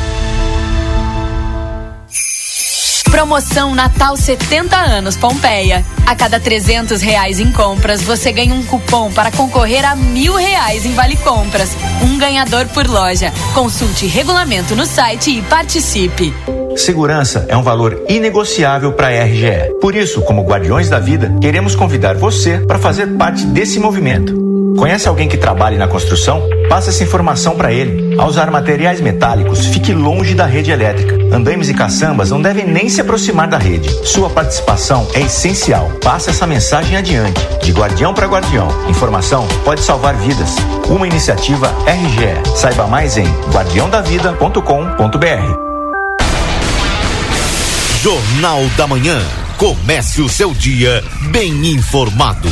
Promoção 3.10 3.74
Natal 3.74 4.16
70 4.16 4.76
anos 4.76 5.16
Pompeia. 5.16 5.84
A 6.06 6.14
cada 6.14 6.38
300 6.38 7.02
reais 7.02 7.40
em 7.40 7.50
compras, 7.50 8.00
você 8.02 8.30
ganha 8.30 8.54
um 8.54 8.62
cupom 8.64 9.10
para 9.10 9.32
concorrer 9.32 9.84
a 9.84 9.96
mil 9.96 10.36
reais 10.36 10.86
em 10.86 10.94
vale 10.94 11.16
compras. 11.16 11.76
Um 12.02 12.16
ganhador 12.16 12.66
por 12.66 12.86
loja. 12.86 13.32
Consulte 13.52 14.06
regulamento 14.06 14.76
no 14.76 14.86
site 14.86 15.36
e 15.36 15.42
participe. 15.42 16.32
Segurança 16.76 17.44
é 17.48 17.56
um 17.56 17.62
valor 17.62 18.04
inegociável 18.08 18.92
para 18.92 19.08
a 19.08 19.24
RGE. 19.24 19.74
Por 19.80 19.96
isso, 19.96 20.22
como 20.22 20.44
Guardiões 20.44 20.88
da 20.88 21.00
Vida, 21.00 21.34
queremos 21.40 21.74
convidar 21.74 22.14
você 22.14 22.58
para 22.58 22.78
fazer 22.78 23.06
parte 23.16 23.44
desse 23.46 23.80
movimento. 23.80 24.45
Conhece 24.76 25.08
alguém 25.08 25.28
que 25.28 25.38
trabalhe 25.38 25.78
na 25.78 25.88
construção? 25.88 26.42
Passe 26.68 26.90
essa 26.90 27.02
informação 27.02 27.56
para 27.56 27.72
ele. 27.72 28.14
Ao 28.18 28.28
usar 28.28 28.50
materiais 28.50 29.00
metálicos, 29.00 29.64
fique 29.66 29.94
longe 29.94 30.34
da 30.34 30.44
rede 30.44 30.70
elétrica. 30.70 31.16
Andaimes 31.34 31.70
e 31.70 31.74
caçambas 31.74 32.30
não 32.30 32.42
devem 32.42 32.66
nem 32.66 32.88
se 32.88 33.00
aproximar 33.00 33.48
da 33.48 33.58
rede. 33.58 33.88
Sua 34.06 34.28
participação 34.28 35.08
é 35.14 35.22
essencial. 35.22 35.90
Passe 36.02 36.30
essa 36.30 36.46
mensagem 36.46 36.96
adiante, 36.96 37.40
de 37.62 37.72
guardião 37.72 38.12
para 38.12 38.26
guardião. 38.26 38.68
Informação 38.88 39.46
pode 39.64 39.80
salvar 39.80 40.16
vidas. 40.16 40.56
Uma 40.88 41.06
iniciativa 41.06 41.72
RGE. 41.86 42.56
Saiba 42.56 42.86
mais 42.86 43.16
em 43.16 43.26
guardiãodavida.com.br. 43.52 45.66
Jornal 48.02 48.62
da 48.76 48.86
Manhã. 48.86 49.18
Comece 49.56 50.20
o 50.20 50.28
seu 50.28 50.52
dia 50.52 51.02
bem 51.30 51.72
informado. 51.72 52.50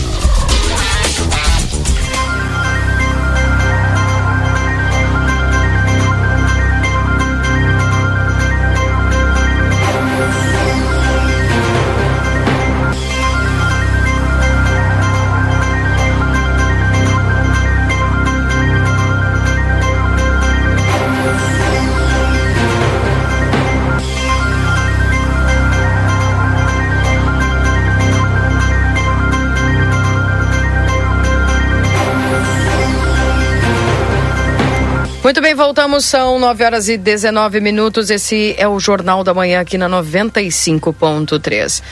Voltamos, 35.55 36.05
são 36.05 36.38
9 36.38 36.64
horas 36.64 36.88
e 36.88 36.96
19 36.96 37.61
minutos. 37.61 38.11
Esse 38.11 38.55
é 38.59 38.66
o 38.66 38.80
Jornal 38.80 39.22
da 39.22 39.32
Manhã 39.32 39.61
aqui 39.61 39.78
na 39.78 39.88
95.3. 39.88 41.82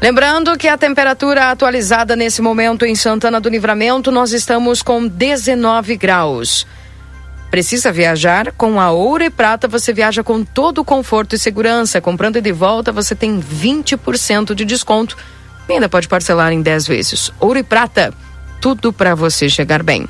Lembrando 0.00 0.56
que 0.58 0.68
a 0.68 0.76
temperatura 0.76 1.50
atualizada 1.50 2.16
nesse 2.16 2.42
momento 2.42 2.84
em 2.84 2.94
Santana 2.94 3.40
do 3.40 3.48
Livramento, 3.48 4.10
nós 4.10 4.32
estamos 4.32 4.82
com 4.82 5.06
19 5.06 5.96
graus. 5.96 6.66
Precisa 7.50 7.92
viajar? 7.92 8.52
Com 8.52 8.80
a 8.80 8.90
Ouro 8.90 9.22
e 9.22 9.30
Prata 9.30 9.68
você 9.68 9.92
viaja 9.92 10.24
com 10.24 10.42
todo 10.42 10.80
o 10.80 10.84
conforto 10.84 11.36
e 11.36 11.38
segurança. 11.38 12.00
Comprando 12.00 12.40
de 12.40 12.52
volta 12.52 12.90
você 12.90 13.14
tem 13.14 13.40
20% 13.40 14.54
de 14.54 14.64
desconto 14.64 15.16
e 15.68 15.72
ainda 15.72 15.88
pode 15.88 16.08
parcelar 16.08 16.52
em 16.52 16.60
10 16.60 16.86
vezes. 16.86 17.32
Ouro 17.38 17.58
e 17.58 17.62
Prata, 17.62 18.12
tudo 18.60 18.92
para 18.92 19.14
você 19.14 19.48
chegar 19.48 19.82
bem. 19.82 20.08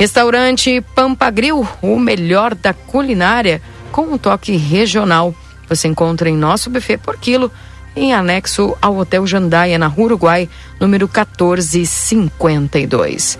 Restaurante 0.00 0.80
Pampagril, 0.94 1.68
o 1.82 1.98
melhor 1.98 2.54
da 2.54 2.72
culinária, 2.72 3.60
com 3.92 4.04
um 4.04 4.16
toque 4.16 4.56
regional. 4.56 5.34
Você 5.68 5.88
encontra 5.88 6.30
em 6.30 6.34
nosso 6.34 6.70
buffet 6.70 6.96
por 6.96 7.18
quilo, 7.18 7.52
em 7.94 8.14
anexo 8.14 8.74
ao 8.80 8.96
Hotel 8.96 9.26
Jandaia, 9.26 9.78
na 9.78 9.88
Rua 9.88 10.06
Uruguai, 10.06 10.48
número 10.80 11.06
1452. 11.06 13.38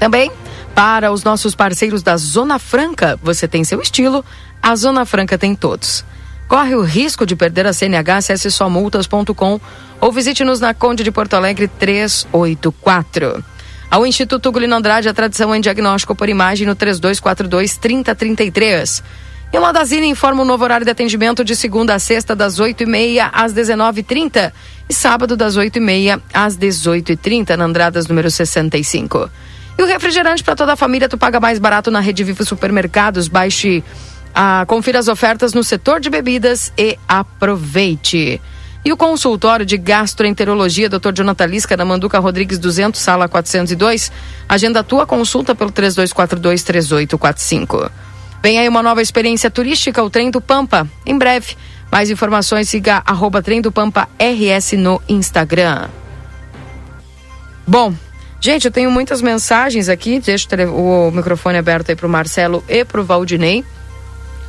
Também, 0.00 0.28
para 0.74 1.12
os 1.12 1.22
nossos 1.22 1.54
parceiros 1.54 2.02
da 2.02 2.16
Zona 2.16 2.58
Franca, 2.58 3.16
você 3.22 3.46
tem 3.46 3.62
seu 3.62 3.80
estilo, 3.80 4.24
a 4.60 4.74
Zona 4.74 5.06
Franca 5.06 5.38
tem 5.38 5.54
todos. 5.54 6.04
Corre 6.48 6.74
o 6.74 6.82
risco 6.82 7.24
de 7.24 7.36
perder 7.36 7.64
a 7.64 7.72
CNH, 7.72 8.16
acesse 8.16 8.50
somultas.com 8.50 9.60
ou 10.00 10.10
visite-nos 10.10 10.58
na 10.58 10.74
Conde 10.74 11.04
de 11.04 11.12
Porto 11.12 11.34
Alegre 11.34 11.68
384. 11.68 13.53
Ao 13.94 14.04
Instituto 14.04 14.50
Gulino 14.50 14.74
Andrade, 14.74 15.08
a 15.08 15.14
tradição 15.14 15.54
em 15.54 15.60
diagnóstico 15.60 16.16
por 16.16 16.28
imagem 16.28 16.66
no 16.66 16.74
3242-3033. 16.74 19.04
E 19.52 19.56
o 19.56 19.60
Modazine 19.60 20.08
informa 20.08 20.42
o 20.42 20.44
novo 20.44 20.64
horário 20.64 20.84
de 20.84 20.90
atendimento 20.90 21.44
de 21.44 21.54
segunda 21.54 21.94
a 21.94 22.00
sexta, 22.00 22.34
das 22.34 22.58
8h30 22.58 23.30
às 23.32 23.54
19h30 23.54 24.52
e 24.88 24.92
sábado, 24.92 25.36
das 25.36 25.56
8h30 25.56 26.20
às 26.34 26.58
18h30, 26.58 27.54
na 27.54 27.66
Andradas 27.66 28.08
número 28.08 28.32
65. 28.32 29.30
E 29.78 29.82
o 29.84 29.86
refrigerante 29.86 30.42
para 30.42 30.56
toda 30.56 30.72
a 30.72 30.76
família, 30.76 31.08
tu 31.08 31.16
paga 31.16 31.38
mais 31.38 31.60
barato 31.60 31.88
na 31.88 32.00
Rede 32.00 32.24
Vivo 32.24 32.44
Supermercados. 32.44 33.28
Baixe, 33.28 33.84
ah, 34.34 34.64
confira 34.66 34.98
as 34.98 35.06
ofertas 35.06 35.54
no 35.54 35.62
setor 35.62 36.00
de 36.00 36.10
bebidas 36.10 36.72
e 36.76 36.98
aproveite. 37.06 38.40
E 38.84 38.92
o 38.92 38.96
consultório 38.98 39.64
de 39.64 39.78
gastroenterologia, 39.78 40.90
Dr. 40.90 41.12
Jonathan 41.14 41.46
Lisca, 41.46 41.76
da 41.76 41.86
Manduca 41.86 42.18
Rodrigues 42.18 42.58
200, 42.58 43.00
sala 43.00 43.26
402. 43.26 44.12
Agenda 44.46 44.80
a 44.80 44.84
tua 44.84 45.06
consulta 45.06 45.54
pelo 45.54 45.72
3242-3845. 45.72 47.90
Vem 48.42 48.58
aí 48.58 48.68
uma 48.68 48.82
nova 48.82 49.00
experiência 49.00 49.50
turística, 49.50 50.02
o 50.02 50.10
Trem 50.10 50.30
do 50.30 50.38
Pampa. 50.38 50.86
Em 51.06 51.16
breve. 51.16 51.56
Mais 51.90 52.10
informações, 52.10 52.68
siga 52.68 53.02
arroba 53.06 53.40
Trem 53.40 53.62
do 53.62 53.72
Pampa 53.72 54.06
RS 54.18 54.72
no 54.72 55.00
Instagram. 55.08 55.88
Bom, 57.66 57.94
gente, 58.38 58.66
eu 58.66 58.70
tenho 58.70 58.90
muitas 58.90 59.22
mensagens 59.22 59.88
aqui. 59.88 60.20
Deixa 60.20 60.44
o, 60.44 60.48
tele, 60.48 60.66
o 60.66 61.10
microfone 61.10 61.56
aberto 61.56 61.88
aí 61.88 61.96
para 61.96 62.06
o 62.06 62.10
Marcelo 62.10 62.62
e 62.68 62.84
para 62.84 63.00
o 63.00 63.04
Valdinei. 63.04 63.64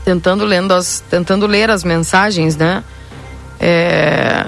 Tentando, 0.04 0.44
lendo 0.44 0.74
as, 0.74 1.02
tentando 1.10 1.48
ler 1.48 1.70
as 1.70 1.86
mensagens, 1.86 2.58
né? 2.58 2.84
É, 3.60 4.46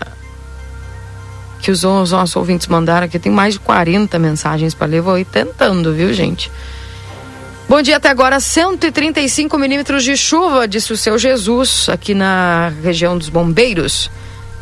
que 1.62 1.72
os, 1.72 1.84
os 1.84 2.12
nossos 2.12 2.36
ouvintes 2.36 2.68
mandaram 2.68 3.06
aqui. 3.06 3.20
Tem 3.20 3.32
mais 3.32 3.56
de 3.56 3.60
40 3.60 4.18
mensagens 4.20 4.74
para 4.74 4.88
ler. 4.88 5.02
Vou 5.02 5.18
ir 5.18 5.26
tentando, 5.26 5.94
viu, 5.94 6.14
gente? 6.14 6.52
Bom 7.70 7.82
dia, 7.82 7.98
até 7.98 8.08
agora 8.10 8.40
135 8.40 9.58
milímetros 9.58 10.02
de 10.02 10.16
chuva, 10.16 10.66
disse 10.66 10.94
o 10.94 10.98
seu 10.98 11.18
Jesus, 11.20 11.90
aqui 11.90 12.14
na 12.14 12.72
região 12.82 13.18
dos 13.18 13.28
Bombeiros. 13.28 14.10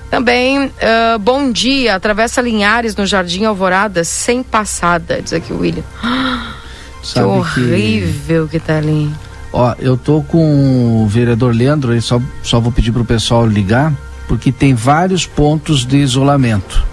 Também, 0.10 0.66
uh, 0.66 1.20
bom 1.20 1.52
dia, 1.52 1.94
atravessa 1.94 2.42
Linhares 2.42 2.96
no 2.96 3.06
Jardim 3.06 3.46
Alvorada, 3.46 4.04
sem 4.04 4.42
passada, 4.42 5.22
diz 5.22 5.34
aqui 5.34 5.54
o 5.54 5.60
William. 5.60 5.84
que 7.04 7.20
horrível 7.20 8.48
que... 8.48 8.60
que 8.60 8.66
tá 8.66 8.78
ali. 8.78 9.12
Ó, 9.54 9.76
eu 9.78 9.96
tô 9.96 10.24
com 10.24 11.04
o 11.04 11.08
vereador 11.08 11.56
Leandro, 11.56 11.92
aí 11.92 12.02
só, 12.02 12.20
só 12.42 12.60
vou 12.60 12.72
pedir 12.72 12.92
pro 12.92 13.06
pessoal 13.06 13.46
ligar, 13.46 13.94
porque 14.28 14.52
tem 14.52 14.74
vários 14.74 15.26
pontos 15.26 15.86
de 15.86 15.98
isolamento. 15.98 16.84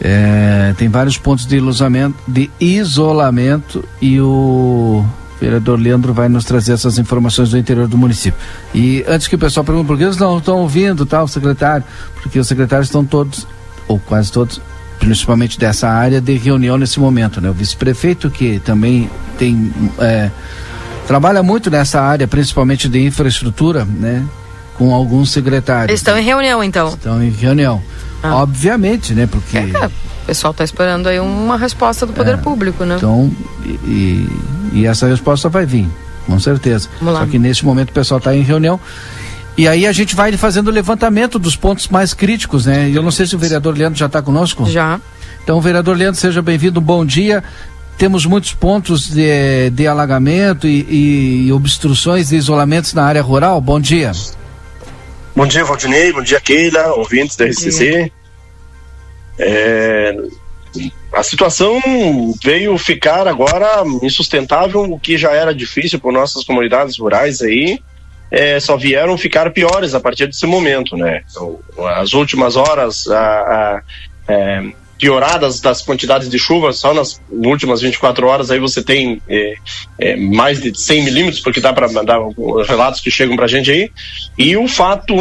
É, 0.00 0.74
tem 0.76 0.88
vários 0.88 1.16
pontos 1.16 1.46
de 1.46 1.56
isolamento, 1.56 2.16
de 2.26 2.50
isolamento 2.60 3.84
e 4.00 4.20
o 4.20 5.04
vereador 5.40 5.78
Leandro 5.78 6.12
vai 6.12 6.28
nos 6.28 6.44
trazer 6.44 6.72
essas 6.72 6.98
informações 6.98 7.50
do 7.50 7.58
interior 7.58 7.86
do 7.86 7.98
município. 7.98 8.38
E 8.74 9.04
antes 9.08 9.26
que 9.26 9.34
o 9.34 9.38
pessoal 9.38 9.64
pergunte 9.64 9.86
por 9.86 9.96
que 9.96 10.04
eles 10.04 10.16
não 10.16 10.38
estão 10.38 10.58
ouvindo, 10.58 11.04
tal, 11.06 11.26
secretário, 11.26 11.84
porque 12.20 12.38
os 12.38 12.46
secretários 12.46 12.88
estão 12.88 13.04
todos, 13.04 13.46
ou 13.88 13.98
quase 13.98 14.30
todos, 14.30 14.60
principalmente 14.98 15.58
dessa 15.58 15.88
área, 15.88 16.20
de 16.20 16.36
reunião 16.36 16.78
nesse 16.78 17.00
momento, 17.00 17.40
né? 17.40 17.50
O 17.50 17.52
vice-prefeito 17.52 18.30
que 18.30 18.60
também 18.60 19.10
tem 19.36 19.72
é, 19.98 20.30
trabalha 21.06 21.42
muito 21.42 21.70
nessa 21.70 22.00
área, 22.00 22.28
principalmente 22.28 22.88
de 22.88 23.04
infraestrutura, 23.04 23.84
né? 23.84 24.24
Com 24.76 24.94
alguns 24.94 25.30
secretários. 25.30 25.98
Estão 25.98 26.18
em 26.18 26.22
reunião, 26.22 26.62
então? 26.62 26.88
Estão 26.88 27.22
em 27.22 27.30
reunião. 27.30 27.82
Ah. 28.22 28.36
Obviamente, 28.36 29.14
né? 29.14 29.26
Porque. 29.26 29.58
É, 29.58 29.86
o 29.86 30.26
pessoal 30.26 30.52
está 30.52 30.64
esperando 30.64 31.08
aí 31.08 31.18
uma 31.18 31.56
resposta 31.56 32.06
do 32.06 32.12
poder 32.12 32.34
é, 32.34 32.36
público, 32.36 32.84
né? 32.84 32.94
Então, 32.96 33.30
e, 33.64 34.26
e, 34.72 34.86
essa 34.86 35.06
resposta 35.08 35.48
vai 35.48 35.66
vir, 35.66 35.88
com 36.26 36.38
certeza. 36.38 36.88
Só 37.00 37.26
que 37.26 37.38
nesse 37.38 37.64
momento 37.64 37.90
o 37.90 37.92
pessoal 37.92 38.18
está 38.18 38.34
em 38.34 38.42
reunião. 38.42 38.78
E 39.56 39.68
aí 39.68 39.86
a 39.86 39.92
gente 39.92 40.16
vai 40.16 40.34
fazendo 40.36 40.68
o 40.68 40.70
levantamento 40.70 41.38
dos 41.38 41.56
pontos 41.56 41.88
mais 41.88 42.14
críticos, 42.14 42.64
né? 42.64 42.88
E 42.88 42.94
eu 42.94 43.02
não 43.02 43.10
sei 43.10 43.26
se 43.26 43.36
o 43.36 43.38
vereador 43.38 43.76
Leandro 43.76 43.98
já 43.98 44.06
está 44.06 44.22
conosco. 44.22 44.64
Já. 44.70 44.98
Então, 45.42 45.60
vereador 45.60 45.96
Leandro, 45.96 46.18
seja 46.18 46.40
bem-vindo, 46.40 46.80
bom 46.80 47.04
dia 47.04 47.42
temos 47.98 48.26
muitos 48.26 48.52
pontos 48.52 49.08
de, 49.08 49.70
de 49.70 49.86
alagamento 49.86 50.66
e, 50.66 51.46
e, 51.46 51.52
obstruções 51.52 52.32
e 52.32 52.36
isolamentos 52.36 52.94
na 52.94 53.04
área 53.04 53.22
rural. 53.22 53.60
Bom 53.60 53.78
dia. 53.78 54.08
Bom 54.08 54.12
dia, 54.12 54.41
Valdinei. 55.34 56.12
Bom 56.12 56.22
dia, 56.22 56.40
Keila, 56.40 56.94
ouvintes 56.94 57.36
da 57.36 57.46
RCC. 57.46 58.12
É, 59.38 60.14
a 61.12 61.22
situação 61.22 61.80
veio 62.42 62.76
ficar 62.78 63.26
agora 63.26 63.82
insustentável, 64.02 64.82
o 64.82 64.98
que 64.98 65.16
já 65.18 65.32
era 65.32 65.54
difícil 65.54 65.98
por 65.98 66.12
nossas 66.12 66.44
comunidades 66.44 66.98
rurais 66.98 67.42
aí. 67.42 67.80
É, 68.30 68.58
só 68.58 68.78
vieram 68.78 69.18
ficar 69.18 69.50
piores 69.50 69.94
a 69.94 70.00
partir 70.00 70.26
desse 70.26 70.46
momento, 70.46 70.96
né? 70.96 71.22
Então, 71.30 71.58
as 71.96 72.14
últimas 72.14 72.56
horas, 72.56 73.06
a, 73.08 73.20
a 73.20 73.82
é, 74.26 74.72
pioradas 75.02 75.60
das 75.60 75.82
quantidades 75.82 76.28
de 76.30 76.38
chuva, 76.38 76.72
só 76.72 76.94
nas 76.94 77.20
últimas 77.28 77.80
24 77.80 78.24
horas 78.24 78.52
aí 78.52 78.60
você 78.60 78.80
tem 78.80 79.20
é, 79.28 79.54
é, 79.98 80.14
mais 80.14 80.62
de 80.62 80.78
100 80.78 81.02
milímetros, 81.02 81.40
porque 81.40 81.60
dá 81.60 81.72
para 81.72 81.90
mandar 81.90 82.20
relatos 82.68 83.00
que 83.00 83.10
chegam 83.10 83.34
para 83.34 83.46
a 83.46 83.48
gente 83.48 83.68
aí. 83.68 83.90
E 84.38 84.56
o 84.56 84.68
fato 84.68 85.16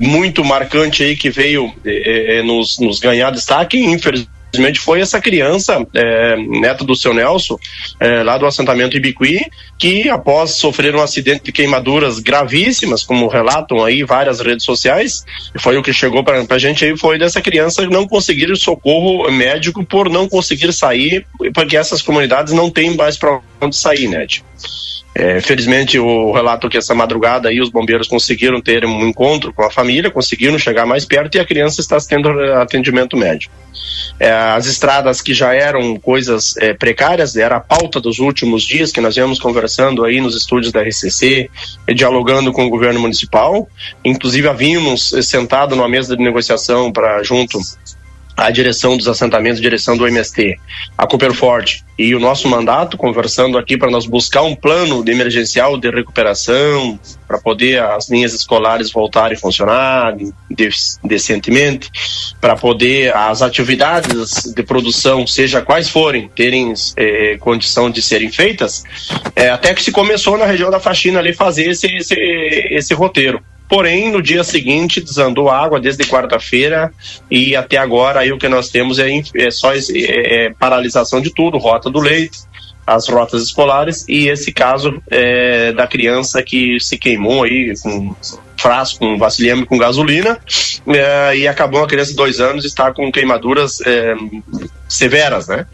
muito 0.00 0.42
marcante 0.42 1.02
aí 1.02 1.14
que 1.14 1.28
veio 1.28 1.70
é, 1.84 2.38
é, 2.38 2.42
nos, 2.42 2.78
nos 2.78 2.98
ganhar 3.00 3.30
destaque, 3.30 3.78
infelizmente 3.78 4.32
infelizmente 4.52 4.78
foi 4.78 5.00
essa 5.00 5.20
criança, 5.20 5.86
é, 5.94 6.36
neta 6.36 6.84
do 6.84 6.94
seu 6.94 7.14
Nelson, 7.14 7.58
é, 7.98 8.22
lá 8.22 8.36
do 8.36 8.46
assentamento 8.46 8.96
Ibiqui, 8.96 9.40
que 9.78 10.10
após 10.10 10.52
sofrer 10.52 10.94
um 10.94 11.00
acidente 11.00 11.44
de 11.44 11.52
queimaduras 11.52 12.18
gravíssimas, 12.18 13.02
como 13.02 13.28
relatam 13.28 13.82
aí 13.82 14.04
várias 14.04 14.40
redes 14.40 14.64
sociais, 14.64 15.24
foi 15.58 15.78
o 15.78 15.82
que 15.82 15.92
chegou 15.92 16.22
para 16.22 16.44
a 16.48 16.58
gente 16.58 16.84
aí, 16.84 16.96
foi 16.96 17.18
dessa 17.18 17.40
criança 17.40 17.86
não 17.86 18.06
conseguir 18.06 18.54
socorro 18.56 19.30
médico 19.30 19.84
por 19.84 20.10
não 20.10 20.28
conseguir 20.28 20.72
sair, 20.72 21.26
porque 21.54 21.76
essas 21.76 22.02
comunidades 22.02 22.52
não 22.52 22.70
têm 22.70 22.94
mais 22.94 23.16
para 23.16 23.40
onde 23.60 23.74
sair, 23.74 24.08
né? 24.08 24.26
Tipo. 24.26 24.46
É, 25.14 25.40
felizmente 25.42 25.98
o 25.98 26.32
relato 26.32 26.70
que 26.70 26.78
essa 26.78 26.94
madrugada 26.94 27.48
aí 27.48 27.60
os 27.60 27.68
bombeiros 27.68 28.08
conseguiram 28.08 28.60
ter 28.62 28.86
um 28.86 29.06
encontro 29.06 29.52
com 29.52 29.62
a 29.62 29.70
família, 29.70 30.10
conseguiram 30.10 30.58
chegar 30.58 30.86
mais 30.86 31.04
perto 31.04 31.36
e 31.36 31.40
a 31.40 31.44
criança 31.44 31.82
está 31.82 31.98
tendo 31.98 32.30
atendimento 32.54 33.16
médico. 33.16 33.52
É, 34.18 34.30
as 34.30 34.66
estradas 34.66 35.20
que 35.20 35.34
já 35.34 35.52
eram 35.52 35.96
coisas 35.96 36.56
é, 36.56 36.72
precárias, 36.72 37.36
era 37.36 37.56
a 37.56 37.60
pauta 37.60 38.00
dos 38.00 38.20
últimos 38.20 38.62
dias 38.62 38.90
que 38.90 39.00
nós 39.00 39.16
íamos 39.16 39.38
conversando 39.38 40.04
aí 40.04 40.20
nos 40.20 40.36
estúdios 40.36 40.72
da 40.72 40.80
RCC, 40.80 41.50
dialogando 41.94 42.52
com 42.52 42.64
o 42.64 42.70
governo 42.70 43.00
municipal, 43.00 43.68
inclusive 44.04 44.48
havíamos 44.48 45.14
sentado 45.22 45.76
numa 45.76 45.88
mesa 45.88 46.16
de 46.16 46.22
negociação 46.22 46.92
para 46.92 47.22
junto 47.22 47.58
a 48.42 48.50
direção 48.50 48.96
dos 48.96 49.06
assentamentos, 49.06 49.58
a 49.58 49.62
direção 49.62 49.96
do 49.96 50.06
MST, 50.06 50.58
a 50.98 51.06
Cooper 51.06 51.32
Forte 51.32 51.84
e 51.98 52.14
o 52.14 52.20
nosso 52.20 52.48
mandato, 52.48 52.96
conversando 52.96 53.56
aqui 53.56 53.76
para 53.76 53.90
nós 53.90 54.06
buscar 54.06 54.42
um 54.42 54.56
plano 54.56 55.04
de 55.04 55.12
emergencial 55.12 55.78
de 55.78 55.88
recuperação, 55.90 56.98
para 57.28 57.38
poder 57.38 57.80
as 57.80 58.10
linhas 58.10 58.34
escolares 58.34 58.90
voltarem 58.90 59.36
a 59.36 59.40
funcionar 59.40 60.16
decentemente, 61.04 61.90
para 62.40 62.56
poder 62.56 63.14
as 63.14 63.40
atividades 63.42 64.52
de 64.52 64.62
produção, 64.62 65.26
seja 65.26 65.62
quais 65.62 65.88
forem, 65.88 66.28
terem 66.28 66.72
eh, 66.96 67.36
condição 67.38 67.90
de 67.90 68.02
serem 68.02 68.30
feitas, 68.30 68.82
eh, 69.36 69.50
até 69.50 69.72
que 69.72 69.82
se 69.82 69.92
começou 69.92 70.36
na 70.36 70.46
região 70.46 70.70
da 70.70 70.80
faxina 70.80 71.20
ali 71.20 71.32
fazer 71.32 71.70
esse, 71.70 71.86
esse, 71.86 72.14
esse 72.14 72.94
roteiro. 72.94 73.40
Porém, 73.72 74.12
no 74.12 74.20
dia 74.20 74.44
seguinte 74.44 75.00
desandou 75.00 75.48
água 75.48 75.80
desde 75.80 76.04
quarta-feira 76.04 76.92
e 77.30 77.56
até 77.56 77.78
agora 77.78 78.20
aí 78.20 78.30
o 78.30 78.36
que 78.36 78.46
nós 78.46 78.68
temos 78.68 78.98
é, 78.98 79.08
é 79.34 79.50
só 79.50 79.72
é, 79.72 79.78
é 79.94 80.52
paralisação 80.52 81.22
de 81.22 81.32
tudo, 81.32 81.56
rota 81.56 81.88
do 81.88 81.98
leite, 81.98 82.40
as 82.86 83.08
rotas 83.08 83.42
escolares 83.42 84.04
e 84.06 84.28
esse 84.28 84.52
caso 84.52 85.02
é, 85.10 85.72
da 85.72 85.86
criança 85.86 86.42
que 86.42 86.78
se 86.80 86.98
queimou 86.98 87.44
aí 87.44 87.72
com 87.82 88.14
frasco, 88.58 88.98
com 88.98 89.16
vasilhame 89.16 89.64
com 89.64 89.78
gasolina 89.78 90.38
é, 90.86 91.38
e 91.38 91.48
acabou 91.48 91.82
a 91.82 91.88
criança 91.88 92.10
de 92.10 92.16
dois 92.16 92.40
anos 92.40 92.66
está 92.66 92.92
com 92.92 93.10
queimaduras 93.10 93.80
é, 93.86 94.14
severas, 94.86 95.48
né? 95.48 95.66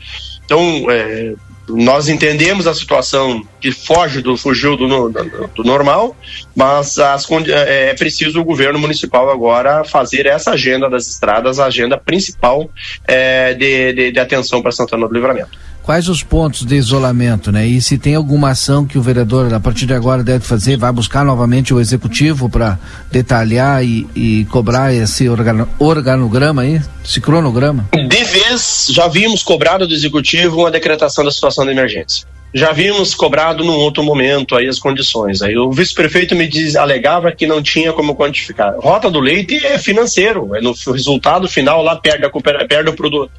Então, 0.45 0.87
é, 0.89 1.35
nós 1.69 2.09
entendemos 2.09 2.67
a 2.67 2.75
situação 2.75 3.47
que 3.61 3.71
foge 3.71 4.23
do 4.23 4.37
fugiu 4.37 4.77
do, 4.77 5.09
do, 5.09 5.49
do 5.55 5.65
normal, 5.65 6.17
mas 6.55 6.99
as, 6.99 7.27
é, 7.31 7.91
é 7.91 7.95
preciso 7.95 8.41
o 8.41 8.45
governo 8.45 8.79
municipal 8.79 9.31
agora 9.31 9.85
fazer 9.85 10.27
essa 10.27 10.53
agenda 10.53 10.89
das 10.89 11.07
estradas 11.07 11.59
a 11.59 11.67
agenda 11.67 11.97
principal 11.99 12.71
é, 13.07 13.55
de, 13.55 13.93
de, 13.93 14.13
de 14.13 14.21
atenção 14.21 14.63
para 14.63 14.73
Santana 14.73 15.07
do 15.07 15.15
Livramento 15.15 15.59
quais 15.89 16.07
os 16.07 16.23
pontos 16.23 16.67
de 16.67 16.77
isolamento, 16.77 17.51
né? 17.51 17.67
E 17.67 17.81
se 17.81 17.97
tem 17.97 18.15
alguma 18.15 18.51
ação 18.51 18.85
que 18.85 18.99
o 18.99 19.01
vereador, 19.01 19.55
a 19.55 19.59
partir 19.59 19.87
de 19.87 19.95
agora, 19.95 20.23
deve 20.23 20.45
fazer, 20.45 20.77
vai 20.77 20.93
buscar 20.93 21.25
novamente 21.25 21.73
o 21.73 21.81
executivo 21.81 22.47
para 22.47 22.79
detalhar 23.11 23.83
e, 23.83 24.07
e, 24.15 24.45
cobrar 24.51 24.93
esse 24.93 25.27
organo, 25.31 25.67
organograma 25.79 26.61
aí, 26.61 26.79
esse 27.03 27.23
cronograma? 27.23 27.89
De 27.95 28.25
vez, 28.25 28.89
já 28.91 29.09
vimos 29.09 29.43
cobrado 29.43 29.89
do 29.89 29.95
executivo 29.95 30.59
uma 30.59 30.71
decretação 30.71 31.25
da 31.25 31.31
situação 31.31 31.65
de 31.65 31.71
emergência 31.71 32.27
já 32.53 32.73
vimos 32.73 33.15
cobrado 33.15 33.65
num 33.65 33.77
outro 33.77 34.03
momento 34.03 34.57
aí 34.57 34.69
as 34.69 34.79
condições. 34.79 35.43
Aí 35.43 35.57
o 35.57 35.71
vice-prefeito 35.71 36.35
me 36.35 36.47
diz, 36.47 36.77
alegava 36.77 37.33
que 37.33 37.47
não 37.47 37.63
tinha 37.63 37.93
como 37.93 38.17
quantificar. 38.17 38.75
Rota 38.79 39.11
do 39.11 39.21
leite 39.21 39.65
é 39.65 39.79
financeiro, 39.79 40.55
é 40.55 40.61
no 40.61 40.73
resultado 40.93 41.49
final 41.49 41.83
lá 41.83 41.97
perde 41.97 42.25
a, 42.25 42.31
perde 42.67 42.91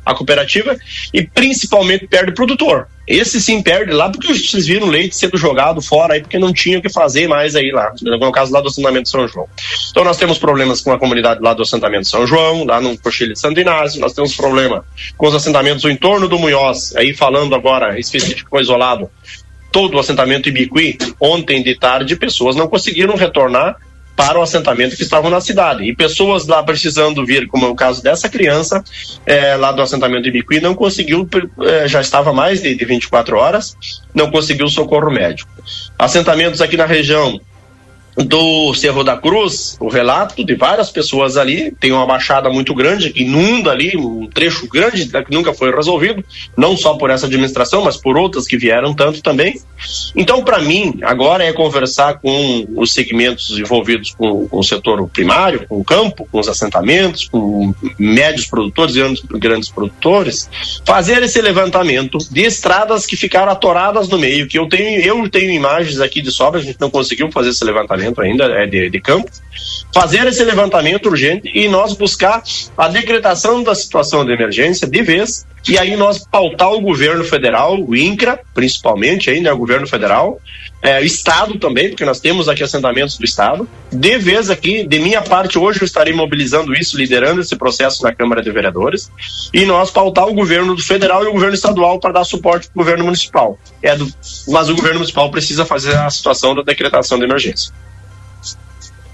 a 0.05 0.13
cooperativa 0.13 0.77
e 1.13 1.23
principalmente 1.23 2.07
perde 2.07 2.31
o 2.31 2.35
produtor. 2.35 2.87
Esse 3.07 3.41
sim 3.41 3.61
perde 3.61 3.91
lá 3.91 4.09
porque 4.09 4.27
vocês 4.27 4.67
viram 4.67 4.87
leite 4.87 5.15
sendo 5.15 5.35
jogado 5.35 5.81
fora 5.81 6.13
aí 6.13 6.21
porque 6.21 6.37
não 6.37 6.53
tinha 6.53 6.77
o 6.77 6.81
que 6.81 6.89
fazer 6.89 7.27
mais 7.27 7.55
aí 7.55 7.71
lá. 7.71 7.91
No 8.01 8.31
caso 8.31 8.53
lá 8.53 8.61
do 8.61 8.67
assentamento 8.67 9.09
São 9.09 9.27
João. 9.27 9.47
Então 9.89 10.03
nós 10.03 10.17
temos 10.17 10.37
problemas 10.37 10.79
com 10.81 10.91
a 10.91 10.99
comunidade 10.99 11.41
lá 11.41 11.53
do 11.53 11.63
assentamento 11.63 12.07
São 12.07 12.27
João, 12.27 12.65
lá 12.65 12.79
no 12.79 12.97
Cochilho 12.99 13.33
de 13.33 13.39
Santo 13.39 13.59
Inácio, 13.59 13.99
nós 13.99 14.13
temos 14.13 14.35
problema 14.35 14.85
com 15.17 15.27
os 15.27 15.33
assentamentos 15.33 15.83
no 15.83 15.89
entorno 15.89 16.27
do 16.27 16.37
Munhoz, 16.37 16.95
aí 16.95 17.15
falando 17.15 17.55
agora 17.55 17.99
específico 17.99 18.59
isolado, 18.59 19.09
todo 19.71 19.95
o 19.95 19.99
assentamento 19.99 20.49
Ibiqui, 20.49 20.97
ontem 21.19 21.63
de 21.63 21.75
tarde 21.75 22.15
pessoas 22.15 22.55
não 22.55 22.67
conseguiram 22.67 23.15
retornar 23.15 23.75
para 24.19 24.37
o 24.37 24.41
assentamento 24.41 24.97
que 24.97 25.03
estavam 25.03 25.31
na 25.31 25.39
cidade. 25.39 25.85
E 25.85 25.95
pessoas 25.95 26.45
lá 26.45 26.61
precisando 26.61 27.25
vir, 27.25 27.47
como 27.47 27.65
é 27.65 27.69
o 27.69 27.73
caso 27.73 28.03
dessa 28.03 28.27
criança, 28.27 28.83
é, 29.25 29.55
lá 29.55 29.71
do 29.71 29.81
assentamento 29.81 30.23
de 30.23 30.31
Bicuí, 30.31 30.59
não 30.59 30.75
conseguiu, 30.75 31.25
é, 31.61 31.87
já 31.87 32.01
estava 32.01 32.33
mais 32.33 32.61
de, 32.61 32.75
de 32.75 32.83
24 32.83 33.37
horas, 33.37 33.77
não 34.13 34.29
conseguiu 34.29 34.67
socorro 34.67 35.09
médico. 35.09 35.49
Assentamentos 35.97 36.59
aqui 36.59 36.75
na 36.75 36.85
região 36.85 37.39
do 38.15 38.73
Cerro 38.73 39.03
da 39.03 39.17
Cruz, 39.17 39.77
o 39.79 39.87
relato 39.87 40.43
de 40.43 40.55
várias 40.55 40.89
pessoas 40.89 41.37
ali, 41.37 41.71
tem 41.79 41.91
uma 41.91 42.05
baixada 42.05 42.49
muito 42.49 42.73
grande 42.73 43.11
que 43.11 43.23
inunda 43.23 43.71
ali, 43.71 43.95
um 43.95 44.27
trecho 44.27 44.67
grande 44.67 45.05
que 45.05 45.33
nunca 45.33 45.53
foi 45.53 45.73
resolvido, 45.73 46.23
não 46.57 46.75
só 46.75 46.95
por 46.95 47.09
essa 47.09 47.25
administração, 47.25 47.83
mas 47.83 47.97
por 47.97 48.17
outras 48.17 48.45
que 48.45 48.57
vieram 48.57 48.93
tanto 48.93 49.21
também. 49.21 49.59
Então, 50.15 50.43
para 50.43 50.59
mim, 50.59 50.99
agora 51.01 51.43
é 51.43 51.53
conversar 51.53 52.19
com 52.19 52.67
os 52.75 52.91
segmentos 52.93 53.57
envolvidos 53.57 54.13
com, 54.17 54.47
com, 54.47 54.59
o 54.59 54.63
setor 54.63 55.07
primário, 55.09 55.65
com 55.67 55.79
o 55.79 55.83
campo, 55.83 56.27
com 56.31 56.39
os 56.39 56.47
assentamentos, 56.47 57.27
com 57.29 57.73
médios 57.97 58.47
produtores 58.47 58.95
e 58.95 58.99
grandes, 58.99 59.23
grandes 59.23 59.69
produtores, 59.69 60.49
fazer 60.85 61.23
esse 61.23 61.41
levantamento 61.41 62.17
de 62.29 62.41
estradas 62.41 63.05
que 63.05 63.15
ficaram 63.15 63.51
atoradas 63.51 64.09
no 64.09 64.17
meio, 64.17 64.47
que 64.47 64.57
eu 64.57 64.67
tenho, 64.67 65.01
eu 65.01 65.29
tenho 65.29 65.51
imagens 65.51 65.99
aqui 65.99 66.21
de 66.21 66.31
sobra, 66.31 66.59
a 66.59 66.63
gente 66.63 66.79
não 66.79 66.89
conseguiu 66.89 67.31
fazer 67.31 67.49
esse 67.49 67.63
levantamento 67.63 68.08
levantamento 68.09 68.21
ainda 68.21 68.45
é 68.45 68.65
de, 68.65 68.89
de 68.89 68.99
campo, 68.99 69.29
fazer 69.93 70.25
esse 70.27 70.43
levantamento 70.43 71.07
urgente 71.07 71.49
e 71.53 71.67
nós 71.67 71.93
buscar 71.93 72.43
a 72.77 72.87
decretação 72.87 73.63
da 73.63 73.75
situação 73.75 74.25
de 74.25 74.31
emergência 74.31 74.87
de 74.87 75.01
vez 75.01 75.45
e 75.67 75.77
aí 75.77 75.95
nós 75.95 76.25
pautar 76.25 76.71
o 76.71 76.81
governo 76.81 77.23
federal, 77.23 77.79
o 77.79 77.95
INCRA, 77.95 78.39
principalmente 78.53 79.29
ainda 79.29 79.49
né, 79.49 79.53
o 79.53 79.57
governo 79.57 79.85
federal, 79.85 80.39
é, 80.81 81.03
Estado 81.03 81.59
também, 81.59 81.89
porque 81.89 82.05
nós 82.05 82.19
temos 82.19 82.47
aqui 82.47 82.63
assentamentos 82.63 83.17
do 83.17 83.25
Estado. 83.25 83.67
De 83.91 84.17
vez 84.17 84.49
aqui, 84.49 84.87
de 84.87 84.99
minha 84.99 85.21
parte, 85.21 85.59
hoje 85.59 85.81
eu 85.81 85.85
estarei 85.85 86.13
mobilizando 86.13 86.73
isso, 86.73 86.97
liderando 86.97 87.41
esse 87.41 87.55
processo 87.57 88.01
na 88.01 88.15
Câmara 88.15 88.41
de 88.41 88.49
Vereadores, 88.49 89.11
e 89.53 89.65
nós 89.65 89.91
pautar 89.91 90.27
o 90.27 90.33
governo 90.33 90.77
federal 90.79 91.25
e 91.25 91.27
o 91.27 91.33
governo 91.33 91.55
estadual 91.55 91.99
para 91.99 92.13
dar 92.13 92.23
suporte 92.23 92.69
para 92.69 92.81
o 92.81 92.83
governo 92.83 93.03
municipal. 93.03 93.59
É 93.83 93.95
do, 93.95 94.07
mas 94.47 94.69
o 94.69 94.75
governo 94.75 94.99
municipal 94.99 95.29
precisa 95.29 95.65
fazer 95.65 95.95
a 95.97 96.09
situação 96.09 96.55
da 96.55 96.61
decretação 96.61 97.19
de 97.19 97.25
emergência. 97.25 97.73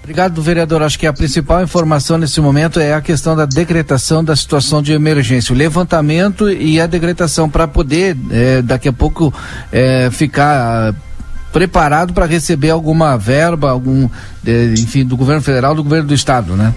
Obrigado, 0.06 0.40
vereador. 0.40 0.84
Acho 0.84 1.00
que 1.00 1.06
a 1.08 1.12
principal 1.12 1.64
informação 1.64 2.16
nesse 2.16 2.40
momento 2.40 2.78
é 2.78 2.94
a 2.94 3.00
questão 3.00 3.34
da 3.34 3.44
decretação 3.44 4.22
da 4.22 4.36
situação 4.36 4.80
de 4.80 4.92
emergência, 4.92 5.52
o 5.52 5.58
levantamento 5.58 6.48
e 6.48 6.80
a 6.80 6.86
decretação 6.86 7.50
para 7.50 7.66
poder 7.66 8.16
é, 8.30 8.62
daqui 8.62 8.86
a 8.86 8.92
pouco 8.92 9.34
é, 9.72 10.08
ficar 10.12 10.94
preparado 11.52 12.12
para 12.14 12.24
receber 12.24 12.70
alguma 12.70 13.18
verba, 13.18 13.72
algum, 13.72 14.08
enfim, 14.78 15.04
do 15.04 15.16
governo 15.16 15.42
federal, 15.42 15.74
do 15.74 15.82
governo 15.82 16.06
do 16.06 16.14
estado, 16.14 16.54
né? 16.54 16.72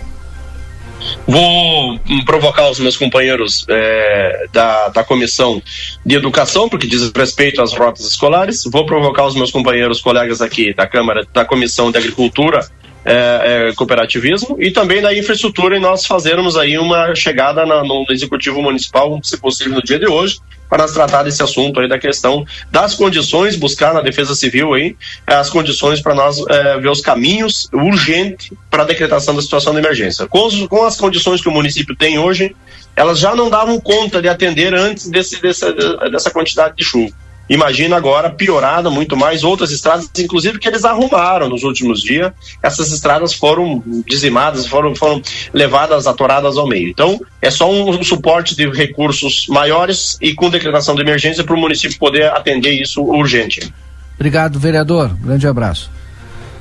Vou 1.28 2.00
provocar 2.26 2.68
os 2.72 2.80
meus 2.80 2.98
companheiros 2.98 3.64
é, 3.70 4.48
da, 4.52 4.90
da 4.90 5.04
comissão 5.04 5.62
de 6.04 6.16
educação, 6.16 6.68
porque 6.68 6.88
diz 6.88 7.12
respeito 7.16 7.62
às 7.62 7.74
rotas 7.74 8.08
escolares. 8.08 8.64
Vou 8.72 8.88
provocar 8.88 9.28
os 9.28 9.36
meus 9.36 9.52
companheiros, 9.52 10.02
colegas 10.02 10.42
aqui 10.42 10.74
da 10.74 10.88
Câmara, 10.88 11.28
da 11.32 11.46
Comissão 11.46 11.92
de 11.92 12.00
Agricultura 12.00 12.68
é, 13.06 13.70
é, 13.70 13.74
cooperativismo 13.74 14.58
e 14.60 14.72
também 14.72 15.02
da 15.02 15.16
infraestrutura 15.16 15.78
e 15.78 15.80
nós 15.80 16.06
fazermos 16.06 16.58
aí 16.58 16.78
uma 16.78 17.16
chegada 17.16 17.66
na, 17.66 17.84
no 17.84 18.06
executivo 18.10 18.62
municipal, 18.62 19.20
se 19.24 19.38
possível 19.38 19.74
no 19.74 19.84
dia 19.84 20.00
de 20.00 20.08
hoje, 20.08 20.40
para 20.70 20.84
nós 20.84 20.92
tratar 20.92 21.24
desse 21.24 21.42
assunto 21.42 21.80
aí 21.80 21.90
da 21.90 21.98
questão 21.98 22.46
das 22.72 22.94
condições, 22.94 23.56
buscar 23.56 23.94
na 23.94 24.02
Defesa 24.02 24.36
Civil 24.36 24.74
aí 24.74 24.96
as 25.26 25.50
condições 25.50 26.00
para 26.02 26.14
nós 26.14 26.38
é, 26.48 26.78
ver 26.78 26.90
os 26.90 27.02
caminhos 27.02 27.68
urgentes 27.74 28.52
para 28.70 28.84
a 28.84 28.86
decretação 28.86 29.36
da 29.36 29.42
situação 29.42 29.74
de 29.74 29.80
emergência. 29.80 30.28
Com, 30.28 30.46
os, 30.46 30.68
com, 30.68 30.84
as 30.84 30.96
condições 30.96 31.42
que 31.42 31.50
o 31.50 31.52
município 31.52 31.96
tem 31.96 32.20
hoje, 32.20 32.56
elas 32.96 33.18
já 33.18 33.36
não 33.36 33.50
davam 33.50 33.80
conta 33.80 34.22
de 34.22 34.28
atender 34.28 34.74
antes 34.76 35.10
desse, 35.10 35.42
dessa, 35.42 35.74
dessa 36.12 36.30
quantidade 36.30 36.76
de 36.76 36.84
chuva. 36.84 37.14
Imagina 37.50 37.98
agora 37.98 38.30
piorada 38.30 38.90
muito 38.92 39.18
mais 39.18 39.44
outras 39.44 39.72
estradas, 39.72 40.10
inclusive 40.20 40.60
que 40.60 40.68
eles 40.68 40.86
arrumaram 40.86 41.50
nos 41.50 41.64
últimos 41.64 42.02
dias. 42.02 42.32
Essas 42.62 42.92
estradas 42.92 43.34
foram 43.34 43.84
dizimadas, 44.06 44.68
foram, 44.68 44.96
foram 44.96 45.20
levadas, 45.52 46.06
atoradas 46.06 46.58
ao 46.58 46.68
meio. 46.68 46.90
Então, 46.90 47.20
é 47.42 47.50
só 47.50 47.72
um, 47.72 47.90
um 47.90 48.04
suporte 48.04 48.56
de 48.56 48.70
recursos 48.70 49.48
maiores 49.50 50.16
e 50.22 50.36
com 50.36 50.50
decretação 50.50 50.94
de 50.94 51.02
emergência 51.02 51.44
para 51.44 51.56
o 51.56 51.60
município 51.60 51.98
poder 51.98 52.32
atender 52.32 52.72
isso 52.72 53.02
urgente. 53.02 53.74
Obrigado, 54.16 54.60
vereador. 54.60 55.16
Grande 55.20 55.48
abraço. 55.48 55.90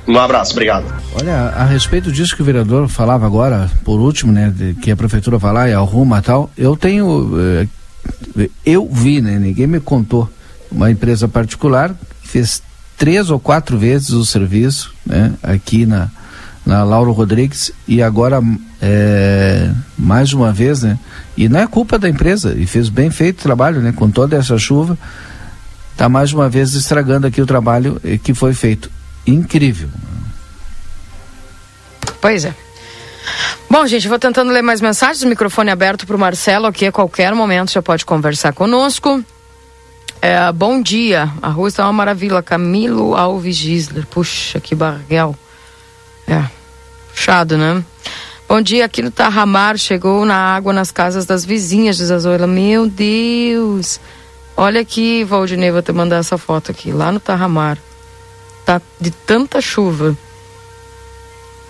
Um 0.07 0.17
abraço, 0.17 0.53
obrigado. 0.53 0.85
Olha, 1.13 1.35
a 1.55 1.65
respeito 1.65 2.11
disso 2.11 2.35
que 2.35 2.41
o 2.41 2.45
vereador 2.45 2.87
falava 2.87 3.27
agora, 3.27 3.69
por 3.85 3.99
último, 3.99 4.31
né, 4.31 4.51
de, 4.55 4.73
que 4.73 4.89
a 4.89 4.95
prefeitura 4.95 5.37
vai 5.37 5.53
lá 5.53 5.69
e 5.69 5.73
arruma 5.73 6.19
tal, 6.19 6.49
eu 6.57 6.75
tenho, 6.75 7.31
eh, 8.35 8.49
eu 8.65 8.89
vi, 8.91 9.21
né, 9.21 9.37
ninguém 9.37 9.67
me 9.67 9.79
contou 9.79 10.27
uma 10.71 10.91
empresa 10.91 11.27
particular 11.27 11.95
fez 12.21 12.61
três 12.97 13.29
ou 13.29 13.39
quatro 13.39 13.77
vezes 13.77 14.09
o 14.11 14.25
serviço 14.25 14.93
né, 15.05 15.33
aqui 15.41 15.85
na, 15.85 16.09
na 16.65 16.83
Lauro 16.83 17.11
Rodrigues 17.11 17.71
e 17.87 18.03
agora 18.03 18.41
é, 18.81 19.71
mais 19.97 20.33
uma 20.33 20.51
vez, 20.51 20.83
né? 20.83 20.99
E 21.35 21.49
não 21.49 21.59
é 21.59 21.67
culpa 21.67 21.97
da 21.97 22.09
empresa, 22.09 22.53
e 22.57 22.65
fez 22.65 22.89
bem 22.89 23.09
feito 23.09 23.39
o 23.39 23.43
trabalho, 23.43 23.81
né? 23.81 23.91
Com 23.91 24.09
toda 24.09 24.37
essa 24.37 24.57
chuva, 24.57 24.97
está 25.91 26.07
mais 26.07 26.33
uma 26.33 26.49
vez 26.49 26.73
estragando 26.73 27.27
aqui 27.27 27.41
o 27.41 27.45
trabalho 27.45 28.01
que 28.23 28.33
foi 28.33 28.53
feito. 28.53 28.91
Incrível. 29.25 29.89
Pois 32.21 32.45
é. 32.45 32.53
Bom, 33.69 33.85
gente, 33.85 34.07
vou 34.07 34.17
tentando 34.17 34.51
ler 34.51 34.61
mais 34.61 34.81
mensagens, 34.81 35.23
o 35.23 35.27
microfone 35.27 35.69
aberto 35.69 36.05
para 36.07 36.15
o 36.15 36.19
Marcelo, 36.19 36.71
que 36.71 36.87
a 36.87 36.91
qualquer 36.91 37.33
momento 37.35 37.71
já 37.71 37.81
pode 37.81 38.05
conversar 38.05 38.53
conosco. 38.53 39.23
É, 40.21 40.51
bom 40.51 40.81
dia. 40.81 41.31
A 41.41 41.49
rua 41.49 41.69
está 41.69 41.85
uma 41.85 41.93
maravilha. 41.93 42.43
Camilo 42.43 43.15
Alves 43.15 43.55
Gisler. 43.55 44.05
Puxa, 44.05 44.59
que 44.59 44.75
barguel. 44.75 45.35
É. 46.27 46.43
Puxado, 47.13 47.57
né? 47.57 47.83
Bom 48.47 48.61
dia. 48.61 48.85
Aqui 48.85 49.01
no 49.01 49.11
Tarramar 49.11 49.77
chegou 49.77 50.25
na 50.25 50.35
água 50.35 50.73
nas 50.73 50.91
casas 50.91 51.25
das 51.25 51.45
vizinhas, 51.45 51.97
diz 51.97 52.11
a 52.11 52.19
Zoila. 52.19 52.47
Meu 52.47 52.87
Deus. 52.87 53.99
Olha 54.57 54.81
aqui, 54.81 55.23
Valdinei, 55.23 55.71
vou 55.71 55.81
te 55.81 55.93
mandar 55.93 56.17
essa 56.17 56.37
foto 56.37 56.69
aqui. 56.69 56.91
Lá 56.91 57.13
no 57.13 57.19
Tarramar. 57.19 57.77
Tá 58.65 58.81
de 58.99 59.11
tanta 59.11 59.61
chuva. 59.61 60.17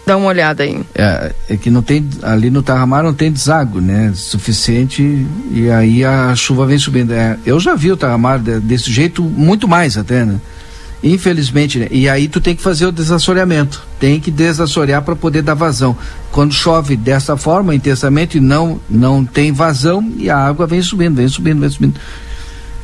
Dá 0.05 0.17
uma 0.17 0.27
olhada 0.27 0.63
aí. 0.63 0.79
É, 0.95 1.33
é 1.49 1.57
que 1.57 1.69
não 1.69 1.81
tem, 1.81 2.07
ali 2.23 2.49
no 2.49 2.63
Tarramar 2.63 3.03
não 3.03 3.13
tem 3.13 3.31
deságua, 3.31 3.79
né? 3.79 4.11
Suficiente 4.15 5.27
e 5.51 5.69
aí 5.69 6.03
a 6.03 6.35
chuva 6.35 6.65
vem 6.65 6.79
subindo. 6.79 7.13
É, 7.13 7.37
eu 7.45 7.59
já 7.59 7.75
vi 7.75 7.91
o 7.91 7.97
Tarramar 7.97 8.39
desse 8.39 8.91
jeito, 8.91 9.21
muito 9.23 9.67
mais 9.67 9.97
até, 9.97 10.25
né? 10.25 10.39
Infelizmente, 11.01 11.79
né? 11.79 11.87
E 11.91 12.09
aí 12.09 12.27
tu 12.27 12.41
tem 12.41 12.55
que 12.55 12.61
fazer 12.61 12.85
o 12.85 12.91
desassoreamento. 12.91 13.81
Tem 13.99 14.19
que 14.19 14.29
desassorear 14.29 15.01
para 15.01 15.15
poder 15.15 15.41
dar 15.41 15.53
vazão. 15.53 15.95
Quando 16.31 16.53
chove 16.53 16.97
dessa 16.97 17.37
forma, 17.37 17.73
intensamente, 17.73 18.39
não, 18.39 18.79
não 18.89 19.23
tem 19.23 19.51
vazão 19.51 20.11
e 20.17 20.29
a 20.29 20.37
água 20.37 20.67
vem 20.67 20.81
subindo, 20.81 21.15
vem 21.15 21.27
subindo, 21.27 21.61
vem 21.61 21.69
subindo. 21.69 21.99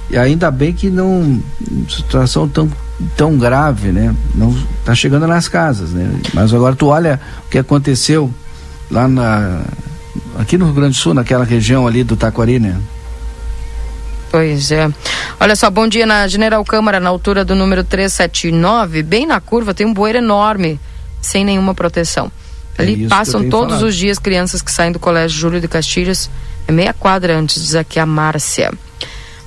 E 0.10 0.18
ainda 0.18 0.50
bem 0.50 0.72
que 0.72 0.90
não. 0.90 1.42
Situação 1.90 2.48
tão 2.48 2.70
tão 3.16 3.38
grave, 3.38 3.92
né? 3.92 4.16
Não 4.34 4.56
está 4.80 4.96
chegando 4.96 5.28
nas 5.28 5.48
casas, 5.48 5.92
né? 5.92 6.20
Mas 6.34 6.54
agora 6.54 6.76
tu 6.76 6.88
olha 6.88 7.20
o 7.46 7.50
que 7.50 7.58
aconteceu 7.58 8.34
lá 8.90 9.08
na 9.08 9.62
aqui 10.40 10.58
no 10.58 10.66
Rio 10.66 10.74
Grande 10.74 10.98
do 10.98 11.02
Sul, 11.02 11.14
naquela 11.14 11.44
região 11.44 11.86
ali 11.88 12.04
do 12.04 12.16
Taquari, 12.16 12.60
né? 12.60 12.80
Pois 14.32 14.72
é. 14.72 14.90
Olha 15.40 15.56
só, 15.56 15.70
bom 15.70 15.88
dia 15.88 16.06
na 16.06 16.28
General 16.28 16.64
Câmara, 16.66 17.00
na 17.00 17.10
altura 17.10 17.46
do 17.46 17.56
número 17.56 17.84
379, 17.84 19.04
bem 19.04 19.26
na 19.26 19.40
curva, 19.40 19.74
tem 19.74 19.86
um 19.86 19.94
bueiro 19.94 20.18
enorme, 20.18 20.80
sem 21.22 21.46
nenhuma 21.46 21.74
proteção. 21.74 22.32
É 22.78 22.82
ali 22.82 23.06
é 23.06 23.08
passam 23.08 23.50
todos 23.50 23.76
falado. 23.76 23.88
os 23.88 23.96
dias 23.96 24.20
crianças 24.20 24.62
que 24.62 24.72
saem 24.72 24.92
do 24.92 25.00
Colégio 25.00 25.38
Júlio 25.38 25.62
de 25.62 25.68
Castilhos, 25.68 26.30
é 26.68 26.72
meia 26.72 26.94
quadra 26.94 27.38
antes, 27.38 27.62
diz 27.62 27.76
aqui 27.76 28.00
a 28.00 28.06
Márcia. 28.06 28.74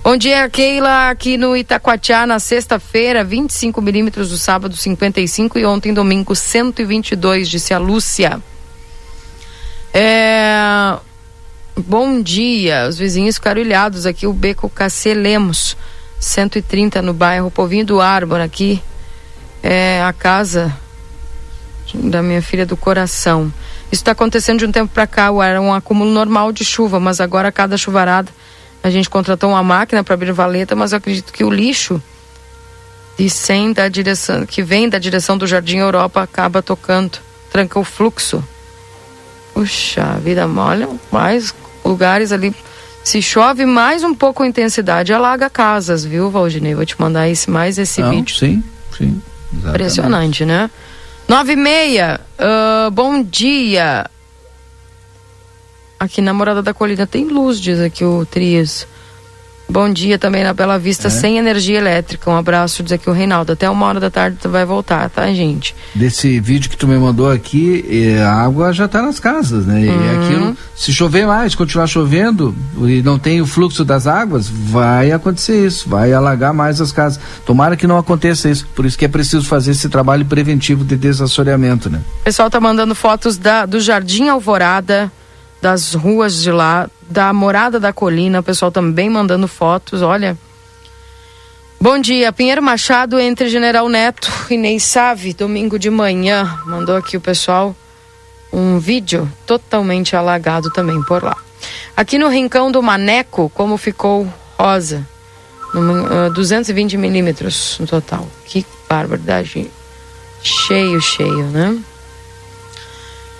Bom 0.09 0.17
dia, 0.17 0.49
Keila, 0.49 1.11
aqui 1.11 1.37
no 1.37 1.55
Itacoatiá, 1.55 2.27
na 2.27 2.39
sexta-feira, 2.39 3.23
25 3.23 3.83
milímetros, 3.83 4.31
do 4.31 4.39
sábado 4.39 4.75
55 4.75 5.59
e 5.59 5.67
ontem, 5.67 5.93
domingo, 5.93 6.35
122, 6.35 7.47
disse 7.47 7.75
a 7.75 7.79
Lúcia. 7.79 8.41
É... 9.93 10.97
Bom 11.77 12.23
dia, 12.23 12.89
os 12.89 12.97
vizinhos 12.97 13.35
ficaram 13.35 13.61
ilhados 13.61 14.07
aqui, 14.07 14.27
o 14.27 14.33
Beco 14.33 14.71
Cacê 14.71 15.13
Lemos, 15.13 15.77
130 16.19 17.03
no 17.03 17.13
bairro 17.13 17.51
Povinho 17.51 17.85
do 17.85 18.01
Árvore, 18.01 18.43
aqui 18.43 18.83
é 19.63 20.03
a 20.03 20.15
casa 20.15 20.75
da 21.93 22.23
minha 22.23 22.41
filha 22.41 22.65
do 22.65 22.79
coração. 22.79 23.53
Isso 23.93 24.01
está 24.01 24.13
acontecendo 24.13 24.61
de 24.61 24.65
um 24.65 24.73
tempo 24.73 24.91
para 24.91 25.07
cá, 25.07 25.29
era 25.45 25.61
um 25.61 25.75
acúmulo 25.75 26.11
normal 26.11 26.51
de 26.51 26.65
chuva, 26.65 26.99
mas 26.99 27.21
agora 27.21 27.53
cada 27.53 27.77
chuvarada 27.77 28.33
a 28.83 28.91
gente 28.91 29.11
contratou 29.11 29.51
uma 29.51 29.63
máquina 29.63 30.03
para 30.05 30.15
abrir 30.15 30.33
valeta, 30.33 30.75
mas 30.77 30.93
eu 30.93 30.99
acredito 30.99 31.33
que 31.33 31.45
o 31.45 31.51
lixo 31.51 32.03
e 33.19 33.29
sem 33.29 33.73
da 33.73 33.89
direção, 33.89 34.47
que 34.47 34.63
vem 34.63 34.89
da 34.89 34.99
direção 34.99 35.37
do 35.37 35.47
Jardim 35.47 35.79
Europa 35.79 36.23
acaba 36.23 36.63
tocando. 36.63 37.19
tranca 37.51 37.79
o 37.79 37.85
fluxo. 37.85 38.43
Puxa 39.53 40.19
vida, 40.23 40.47
olha, 40.47 40.89
mais 41.11 41.53
lugares 41.85 42.31
ali. 42.31 42.55
Se 43.03 43.21
chove 43.23 43.65
mais 43.65 44.05
um 44.05 44.15
pouco 44.15 44.43
a 44.43 44.47
intensidade, 44.47 45.13
alaga 45.13 45.49
casas, 45.51 46.05
viu, 46.05 46.31
Valdinei? 46.31 46.75
Vou 46.75 46.85
te 46.85 47.01
mandar 47.01 47.29
esse, 47.29 47.51
mais 47.51 47.79
esse 47.79 48.01
Não, 48.03 48.11
vídeo. 48.11 48.37
Sim, 48.37 48.63
sim. 48.97 49.21
exatamente. 49.53 49.69
Impressionante, 49.69 50.45
né? 50.45 50.71
Nove 51.27 51.55
e 51.55 51.57
meia, 51.57 52.21
ah, 52.39 52.91
bom 52.93 53.23
dia. 53.23 54.09
Aqui 55.99 56.21
na 56.21 56.33
Morada 56.33 56.63
da 56.63 56.73
Colina 56.73 57.07
tem 57.07 57.27
luz, 57.27 57.61
diz 57.61 57.81
aqui 57.81 58.05
o 58.05 58.25
Trias. 58.25 58.87
Bom 59.71 59.93
dia 59.93 60.19
também 60.19 60.43
na 60.43 60.55
Bela 60.55 60.79
Vista, 60.79 61.09
É. 61.09 61.11
sem 61.11 61.37
energia 61.37 61.77
elétrica. 61.77 62.31
Um 62.31 62.37
abraço, 62.37 62.83
diz 62.83 62.93
aqui 62.93 63.11
o 63.11 63.13
Reinaldo. 63.13 63.53
Até 63.53 63.69
uma 63.69 63.85
hora 63.85 64.01
da 64.01 64.09
tarde 64.11 64.39
tu 64.41 64.49
vai 64.49 64.65
voltar, 64.65 65.11
tá, 65.11 65.27
gente? 65.35 65.75
Desse 65.95 66.41
vídeo 66.41 66.71
que 66.71 66.77
tu 66.77 66.89
me 66.89 66.97
mandou 66.97 67.31
aqui, 67.31 67.85
eh, 68.17 68.23
a 68.23 68.33
água 68.33 68.73
já 68.73 68.87
está 68.87 69.03
nas 69.03 69.21
casas, 69.21 69.67
né? 69.67 69.83
E 69.85 69.89
Uhum. 69.91 70.23
aquilo, 70.25 70.57
se 70.75 70.91
chover 70.91 71.27
mais, 71.27 71.55
continuar 71.55 71.87
chovendo 71.87 72.55
e 72.87 73.03
não 73.03 73.19
tem 73.19 73.43
o 73.43 73.47
fluxo 73.47 73.85
das 73.85 74.07
águas, 74.07 74.49
vai 74.49 75.13
acontecer 75.13 75.67
isso, 75.67 75.87
vai 75.87 76.15
alagar 76.15 76.55
mais 76.55 76.81
as 76.81 76.91
casas. 76.91 77.21
Tomara 77.45 77.77
que 77.77 77.87
não 77.87 77.99
aconteça 77.99 78.49
isso. 78.49 78.67
Por 78.75 78.87
isso 78.87 78.97
que 78.97 79.05
é 79.05 79.09
preciso 79.09 79.45
fazer 79.45 79.73
esse 79.73 79.91
trabalho 79.91 80.25
preventivo 80.25 80.83
de 80.83 80.97
desassoreamento, 80.97 81.91
né? 81.91 82.01
O 82.21 82.25
pessoal 82.25 82.49
tá 82.49 82.59
mandando 82.59 82.95
fotos 82.95 83.37
da, 83.37 83.67
do 83.67 83.79
Jardim 83.81 84.29
Alvorada, 84.29 85.13
das 85.61 85.95
ruas 85.95 86.41
de 86.41 86.51
lá, 86.51 86.89
da 87.03 87.33
Morada 87.33 87.81
da 87.81 87.93
Colina. 87.93 88.41
O 88.41 88.43
pessoal 88.43 88.71
também 88.71 89.11
mandando 89.11 89.49
fotos, 89.49 90.03
olha. 90.03 90.37
Bom 91.81 91.99
dia, 92.01 92.33
Pinheiro 92.33 92.63
Machado 92.63 93.21
entre 93.21 93.49
General 93.49 93.89
Neto 93.89 94.31
e 94.51 94.57
Ney 94.57 94.81
Save, 94.81 95.33
domingo 95.33 95.79
de 95.79 95.91
manhã. 95.91 96.59
Mandou 96.67 96.97
aqui 96.97 97.17
o 97.17 97.21
pessoal 97.21 97.75
um 98.53 98.79
vídeo 98.79 99.31
totalmente 99.47 100.17
alagado 100.17 100.71
também 100.71 101.01
por 101.05 101.23
lá. 101.23 101.37
Aqui 101.97 102.19
no 102.19 102.29
Rincão 102.29 102.73
do 102.73 102.83
Maneco, 102.83 103.51
como 103.55 103.77
ficou 103.77 104.27
rosa? 104.59 105.07
Numa, 105.75 106.27
ah, 106.27 106.31
220 106.31 106.97
milímetros 106.97 107.77
no 107.79 107.87
total. 107.87 108.27
Que 108.45 108.65
barbaridade. 108.89 109.71
Cheio, 110.43 111.01
cheio, 111.01 111.45
né? 111.45 111.79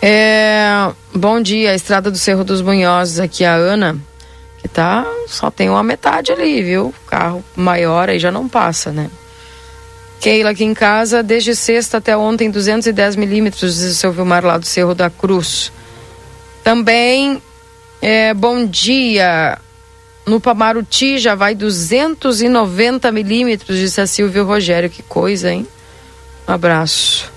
É, 0.01 0.93
bom 1.13 1.41
dia, 1.41 1.75
Estrada 1.75 2.11
do 2.11 2.19
Cerro 2.19 2.45
dos 2.45 2.63
Munhozes, 2.63 3.19
aqui 3.19 3.45
a 3.45 3.55
Ana, 3.55 3.97
que 4.59 4.69
tá, 4.69 5.05
só 5.27 5.51
tem 5.51 5.69
uma 5.69 5.83
metade 5.83 6.31
ali, 6.31 6.63
viu? 6.63 6.95
Carro 7.07 7.45
maior 7.57 8.09
aí 8.09 8.19
já 8.19 8.31
não 8.31 8.49
passa, 8.49 8.93
né? 8.93 9.11
Keila 10.21 10.51
aqui 10.51 10.65
em 10.65 10.75
casa, 10.75 11.23
desde 11.23 11.55
sexta 11.55 11.99
até 11.99 12.17
ontem, 12.17 12.51
210 12.51 13.17
milímetros, 13.17 13.75
diz 13.75 13.93
o 13.93 13.95
seu 13.95 14.13
Vilmar 14.13 14.45
lá 14.45 14.57
do 14.57 14.67
Cerro 14.67 14.95
da 14.95 15.11
Cruz. 15.11 15.73
Também, 16.63 17.43
é, 18.01 18.33
bom 18.35 18.65
dia, 18.67 19.59
no 20.27 20.41
Pamaruti 20.41 21.19
já 21.19 21.35
vai 21.35 21.57
290 21.57 23.11
milímetros, 23.11 23.79
disse 23.79 24.01
a 24.01 24.07
Silvio 24.07 24.45
Rogério, 24.45 24.91
que 24.91 25.03
coisa, 25.03 25.51
hein? 25.53 25.67
Um 26.47 26.53
abraço. 26.53 27.33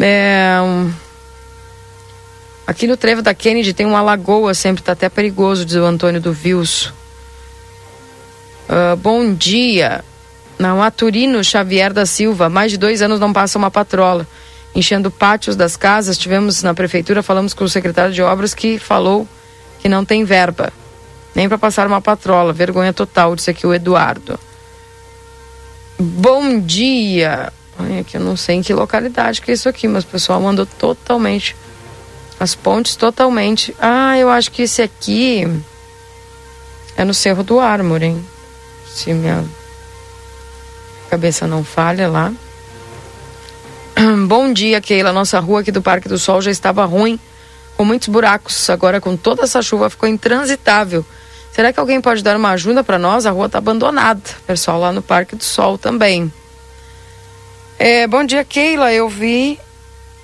É, 0.00 0.58
um... 0.62 1.07
Aqui 2.68 2.86
no 2.86 2.98
trevo 2.98 3.22
da 3.22 3.32
Kennedy 3.32 3.72
tem 3.72 3.86
uma 3.86 4.02
lagoa 4.02 4.52
sempre, 4.52 4.82
tá 4.82 4.92
até 4.92 5.08
perigoso, 5.08 5.64
diz 5.64 5.76
o 5.76 5.84
Antônio 5.86 6.20
do 6.20 6.34
Vilso. 6.34 6.92
Ah, 8.68 8.94
bom 8.94 9.32
dia. 9.32 10.04
Na 10.58 10.74
Maturino 10.74 11.42
Xavier 11.42 11.94
da 11.94 12.04
Silva, 12.04 12.50
mais 12.50 12.70
de 12.70 12.76
dois 12.76 13.00
anos 13.00 13.18
não 13.18 13.32
passa 13.32 13.56
uma 13.56 13.70
patrola. 13.70 14.28
Enchendo 14.74 15.10
pátios 15.10 15.56
das 15.56 15.78
casas, 15.78 16.18
tivemos 16.18 16.62
na 16.62 16.74
prefeitura, 16.74 17.22
falamos 17.22 17.54
com 17.54 17.64
o 17.64 17.68
secretário 17.70 18.12
de 18.12 18.20
obras 18.20 18.52
que 18.52 18.78
falou 18.78 19.26
que 19.80 19.88
não 19.88 20.04
tem 20.04 20.22
verba. 20.22 20.70
Nem 21.34 21.48
para 21.48 21.56
passar 21.56 21.86
uma 21.86 22.02
patrola. 22.02 22.52
Vergonha 22.52 22.92
total, 22.92 23.34
disse 23.34 23.48
aqui 23.48 23.66
o 23.66 23.72
Eduardo. 23.72 24.38
Bom 25.98 26.60
dia. 26.60 27.50
Ai, 27.78 28.00
aqui 28.00 28.18
eu 28.18 28.20
não 28.20 28.36
sei 28.36 28.56
em 28.56 28.62
que 28.62 28.74
localidade 28.74 29.40
que 29.40 29.50
é 29.52 29.54
isso 29.54 29.70
aqui, 29.70 29.88
mas 29.88 30.04
o 30.04 30.08
pessoal 30.08 30.38
mandou 30.38 30.66
totalmente. 30.66 31.56
As 32.40 32.54
pontes 32.54 32.94
totalmente. 32.94 33.74
Ah, 33.80 34.16
eu 34.16 34.28
acho 34.28 34.50
que 34.50 34.62
esse 34.62 34.80
aqui 34.80 35.44
é 36.96 37.04
no 37.04 37.12
Cerro 37.12 37.42
do 37.42 37.58
Ármor, 37.58 38.02
hein? 38.02 38.24
Se 38.86 39.12
minha 39.12 39.44
cabeça 41.10 41.46
não 41.46 41.64
falha 41.64 42.08
lá. 42.08 42.32
Bom 44.26 44.52
dia, 44.52 44.80
Keila. 44.80 45.12
Nossa 45.12 45.40
rua 45.40 45.60
aqui 45.60 45.72
do 45.72 45.82
Parque 45.82 46.08
do 46.08 46.18
Sol 46.18 46.40
já 46.40 46.50
estava 46.50 46.84
ruim, 46.84 47.18
com 47.76 47.84
muitos 47.84 48.08
buracos. 48.08 48.70
Agora, 48.70 49.00
com 49.00 49.16
toda 49.16 49.42
essa 49.42 49.60
chuva, 49.60 49.90
ficou 49.90 50.08
intransitável. 50.08 51.04
Será 51.52 51.72
que 51.72 51.80
alguém 51.80 52.00
pode 52.00 52.22
dar 52.22 52.36
uma 52.36 52.50
ajuda 52.50 52.84
para 52.84 52.98
nós? 52.98 53.26
A 53.26 53.32
rua 53.32 53.46
está 53.46 53.58
abandonada. 53.58 54.22
Pessoal 54.46 54.78
lá 54.78 54.92
no 54.92 55.02
Parque 55.02 55.34
do 55.34 55.42
Sol 55.42 55.76
também. 55.76 56.32
É, 57.78 58.06
bom 58.06 58.24
dia, 58.24 58.44
Keila. 58.44 58.92
Eu 58.92 59.08
vi. 59.08 59.58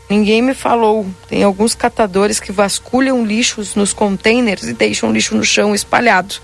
Ninguém 0.09 0.43
me 0.43 0.55
falou. 0.55 1.07
Tem 1.29 1.43
alguns 1.43 1.75
catadores 1.75 2.39
que 2.39 2.53
vasculham 2.53 3.25
lixos 3.25 3.75
nos 3.75 3.93
containers 3.93 4.63
e 4.65 4.73
deixam 4.73 5.13
lixo 5.13 5.35
no 5.35 5.45
chão 5.45 5.75
espalhado. 5.75 6.37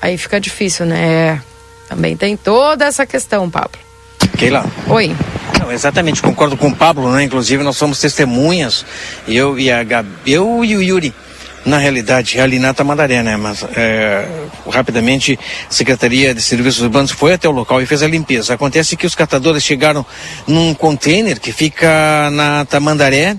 Aí 0.00 0.16
fica 0.16 0.40
difícil, 0.40 0.86
né? 0.86 1.42
Também 1.88 2.16
tem 2.16 2.36
toda 2.36 2.84
essa 2.84 3.04
questão, 3.06 3.48
Pablo. 3.50 3.78
Keila. 4.36 4.64
Oi. 4.88 5.14
Não, 5.60 5.72
exatamente, 5.72 6.22
concordo 6.22 6.56
com 6.56 6.68
o 6.68 6.74
Pablo, 6.74 7.10
né? 7.12 7.24
Inclusive, 7.24 7.62
nós 7.62 7.76
somos 7.76 8.00
testemunhas, 8.00 8.84
eu 9.26 9.58
e 9.58 9.70
a 9.70 9.82
Gabi, 9.82 10.10
eu 10.26 10.64
e 10.64 10.76
o 10.76 10.82
Yuri. 10.82 11.12
Na 11.68 11.76
realidade, 11.76 12.40
ali 12.40 12.58
na 12.58 12.72
Tamandaré, 12.72 13.22
né? 13.22 13.36
Mas 13.36 13.62
é, 13.76 14.26
rapidamente 14.70 15.38
a 15.68 15.72
Secretaria 15.72 16.34
de 16.34 16.40
Serviços 16.40 16.80
Urbanos 16.80 17.10
foi 17.10 17.34
até 17.34 17.46
o 17.46 17.52
local 17.52 17.82
e 17.82 17.84
fez 17.84 18.02
a 18.02 18.08
limpeza. 18.08 18.54
Acontece 18.54 18.96
que 18.96 19.06
os 19.06 19.14
catadores 19.14 19.62
chegaram 19.62 20.04
num 20.46 20.72
container 20.72 21.38
que 21.38 21.52
fica 21.52 22.30
na 22.30 22.64
Tamandaré, 22.64 23.36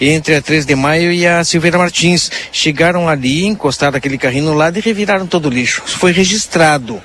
entre 0.00 0.34
a 0.34 0.42
3 0.42 0.66
de 0.66 0.74
maio 0.74 1.12
e 1.12 1.24
a 1.24 1.44
Silveira 1.44 1.78
Martins. 1.78 2.28
Chegaram 2.50 3.08
ali, 3.08 3.46
encostaram 3.46 3.96
aquele 3.96 4.18
carrinho 4.18 4.52
lado 4.52 4.76
e 4.76 4.80
reviraram 4.80 5.24
todo 5.24 5.46
o 5.46 5.50
lixo. 5.50 5.80
Isso 5.86 5.96
foi 5.96 6.10
registrado. 6.10 7.00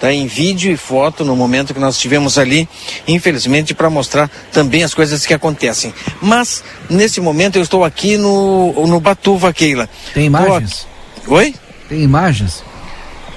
Tá 0.00 0.12
em 0.12 0.26
vídeo 0.26 0.70
e 0.70 0.76
foto 0.76 1.24
no 1.24 1.34
momento 1.34 1.72
que 1.72 1.80
nós 1.80 1.94
estivemos 1.94 2.38
ali, 2.38 2.68
infelizmente, 3.08 3.74
para 3.74 3.88
mostrar 3.88 4.30
também 4.52 4.84
as 4.84 4.92
coisas 4.92 5.24
que 5.24 5.32
acontecem. 5.32 5.92
Mas, 6.20 6.62
nesse 6.90 7.20
momento, 7.20 7.56
eu 7.56 7.62
estou 7.62 7.82
aqui 7.82 8.16
no, 8.16 8.86
no 8.86 9.00
Batuva, 9.00 9.52
Keila. 9.52 9.88
Tem 10.12 10.26
imagens? 10.26 10.86
Oi? 11.26 11.54
Tem 11.88 12.02
imagens? 12.02 12.62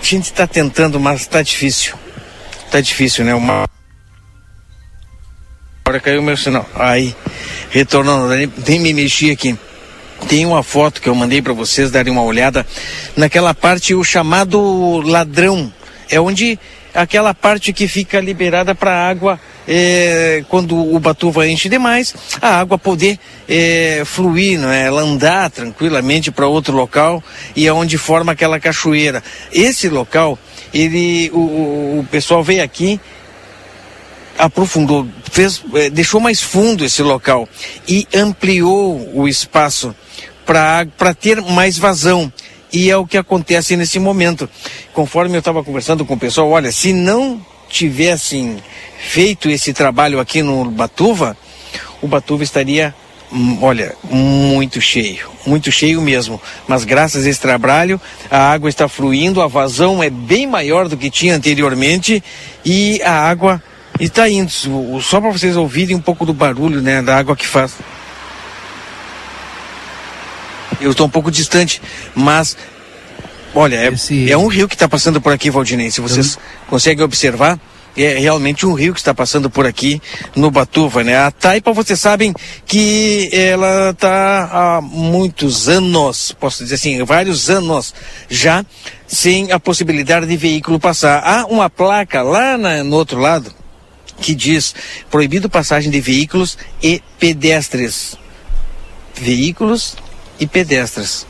A 0.01 0.03
gente 0.03 0.25
está 0.25 0.45
tentando, 0.45 0.99
mas 0.99 1.21
está 1.21 1.41
difícil. 1.41 1.95
Está 2.65 2.81
difícil, 2.81 3.25
né? 3.25 3.33
Uma... 3.33 3.67
Agora 5.83 5.99
caiu 5.99 6.19
o 6.19 6.23
meu 6.23 6.37
sinal. 6.37 6.67
Aí, 6.75 7.15
retornando, 7.69 8.27
nem, 8.27 8.51
nem 8.67 8.79
me 8.79 8.93
mexi 8.93 9.31
aqui. 9.31 9.57
Tem 10.27 10.45
uma 10.45 10.61
foto 10.61 11.01
que 11.01 11.09
eu 11.09 11.15
mandei 11.15 11.41
para 11.41 11.53
vocês 11.53 11.89
darem 11.89 12.11
uma 12.11 12.21
olhada 12.21 12.65
naquela 13.15 13.53
parte, 13.53 13.95
o 13.95 14.03
chamado 14.03 15.01
ladrão. 15.01 15.71
É 16.09 16.19
onde 16.19 16.57
aquela 16.93 17.33
parte 17.33 17.71
que 17.71 17.87
fica 17.87 18.19
liberada 18.19 18.73
para 18.73 18.91
a 18.91 19.07
água 19.09 19.39
é, 19.67 20.43
quando 20.49 20.75
o 20.75 20.99
Batuva 20.99 21.47
enche 21.47 21.69
demais, 21.69 22.15
a 22.41 22.59
água 22.59 22.77
poder 22.79 23.19
é, 23.47 24.01
fluir, 24.05 24.59
não 24.59 24.71
é? 24.71 24.85
ela 24.85 25.01
andar 25.01 25.51
tranquilamente 25.51 26.31
para 26.31 26.47
outro 26.47 26.75
local 26.75 27.23
e 27.55 27.67
é 27.67 27.73
onde 27.73 27.97
forma 27.97 28.31
aquela 28.31 28.59
cachoeira. 28.59 29.23
Esse 29.53 29.87
local, 29.87 30.39
ele, 30.73 31.29
o, 31.31 31.99
o- 31.99 32.07
pessoal 32.09 32.43
veio 32.43 32.63
aqui 32.63 32.99
aprofundou, 34.37 35.05
fez, 35.29 35.61
eh, 35.75 35.89
deixou 35.89 36.19
mais 36.21 36.41
fundo 36.41 36.85
esse 36.85 37.01
local 37.03 37.47
e 37.87 38.07
ampliou 38.15 39.11
o 39.13 39.27
espaço 39.27 39.93
para 40.45 41.13
ter 41.13 41.41
mais 41.41 41.77
vazão. 41.77 42.31
E 42.71 42.89
é 42.89 42.97
o 42.97 43.05
que 43.05 43.17
acontece 43.17 43.75
nesse 43.75 43.99
momento. 43.99 44.49
Conforme 44.93 45.35
eu 45.35 45.39
estava 45.39 45.63
conversando 45.63 46.05
com 46.05 46.13
o 46.13 46.19
pessoal, 46.19 46.49
olha, 46.49 46.71
se 46.71 46.93
não 46.93 47.43
tivessem 47.67 48.57
feito 48.99 49.49
esse 49.49 49.73
trabalho 49.73 50.19
aqui 50.19 50.41
no 50.41 50.65
Batuva, 50.65 51.37
o 52.01 52.07
Batuva 52.07 52.43
estaria, 52.43 52.93
hum, 53.31 53.59
olha, 53.61 53.95
muito 54.03 54.81
cheio, 54.81 55.29
muito 55.45 55.71
cheio 55.71 56.01
mesmo. 56.01 56.41
Mas 56.67 56.83
graças 56.83 57.25
a 57.25 57.29
esse 57.29 57.39
trabalho, 57.39 57.99
a 58.29 58.51
água 58.51 58.69
está 58.69 58.87
fluindo, 58.87 59.41
a 59.41 59.47
vazão 59.47 60.01
é 60.03 60.09
bem 60.09 60.45
maior 60.47 60.87
do 60.87 60.97
que 60.97 61.09
tinha 61.09 61.35
anteriormente 61.35 62.23
e 62.65 63.01
a 63.03 63.11
água 63.11 63.61
está 63.99 64.29
indo. 64.29 64.51
Só 65.01 65.19
para 65.19 65.31
vocês 65.31 65.55
ouvirem 65.55 65.95
um 65.95 66.01
pouco 66.01 66.25
do 66.25 66.33
barulho, 66.33 66.81
né, 66.81 67.01
da 67.01 67.17
água 67.17 67.35
que 67.35 67.47
faz. 67.47 67.73
Eu 70.79 70.91
estou 70.91 71.07
um 71.07 71.09
pouco 71.09 71.29
distante, 71.29 71.81
mas 72.15 72.55
olha, 73.53 73.75
é, 73.75 74.29
é 74.29 74.37
um 74.37 74.47
rio 74.47 74.67
que 74.67 74.75
está 74.75 74.87
passando 74.87 75.19
por 75.19 75.33
aqui, 75.33 75.49
Valdinei. 75.49 75.91
Se 75.91 76.01
vocês 76.01 76.37
conseguem 76.69 77.03
observar, 77.03 77.59
é 77.97 78.17
realmente 78.17 78.65
um 78.65 78.73
rio 78.73 78.93
que 78.93 78.99
está 78.99 79.13
passando 79.13 79.49
por 79.49 79.65
aqui 79.65 80.01
no 80.35 80.49
Batuva, 80.49 81.03
né? 81.03 81.17
A 81.17 81.31
Taipa, 81.31 81.73
vocês 81.73 81.99
sabem 81.99 82.33
que 82.65 83.29
ela 83.33 83.89
está 83.89 84.49
há 84.51 84.81
muitos 84.81 85.67
anos, 85.67 86.33
posso 86.39 86.63
dizer 86.63 86.75
assim, 86.75 87.03
vários 87.03 87.49
anos 87.49 87.93
já 88.29 88.65
sem 89.07 89.51
a 89.51 89.59
possibilidade 89.59 90.27
de 90.27 90.37
veículo 90.37 90.79
passar. 90.79 91.21
Há 91.23 91.45
uma 91.47 91.69
placa 91.69 92.21
lá 92.21 92.57
na, 92.57 92.83
no 92.83 92.95
outro 92.95 93.19
lado 93.19 93.53
que 94.21 94.35
diz 94.35 94.75
proibido 95.09 95.49
passagem 95.49 95.91
de 95.91 95.99
veículos 95.99 96.57
e 96.81 97.01
pedestres. 97.19 98.15
Veículos 99.15 99.97
e 100.39 100.47
pedestres. 100.47 101.27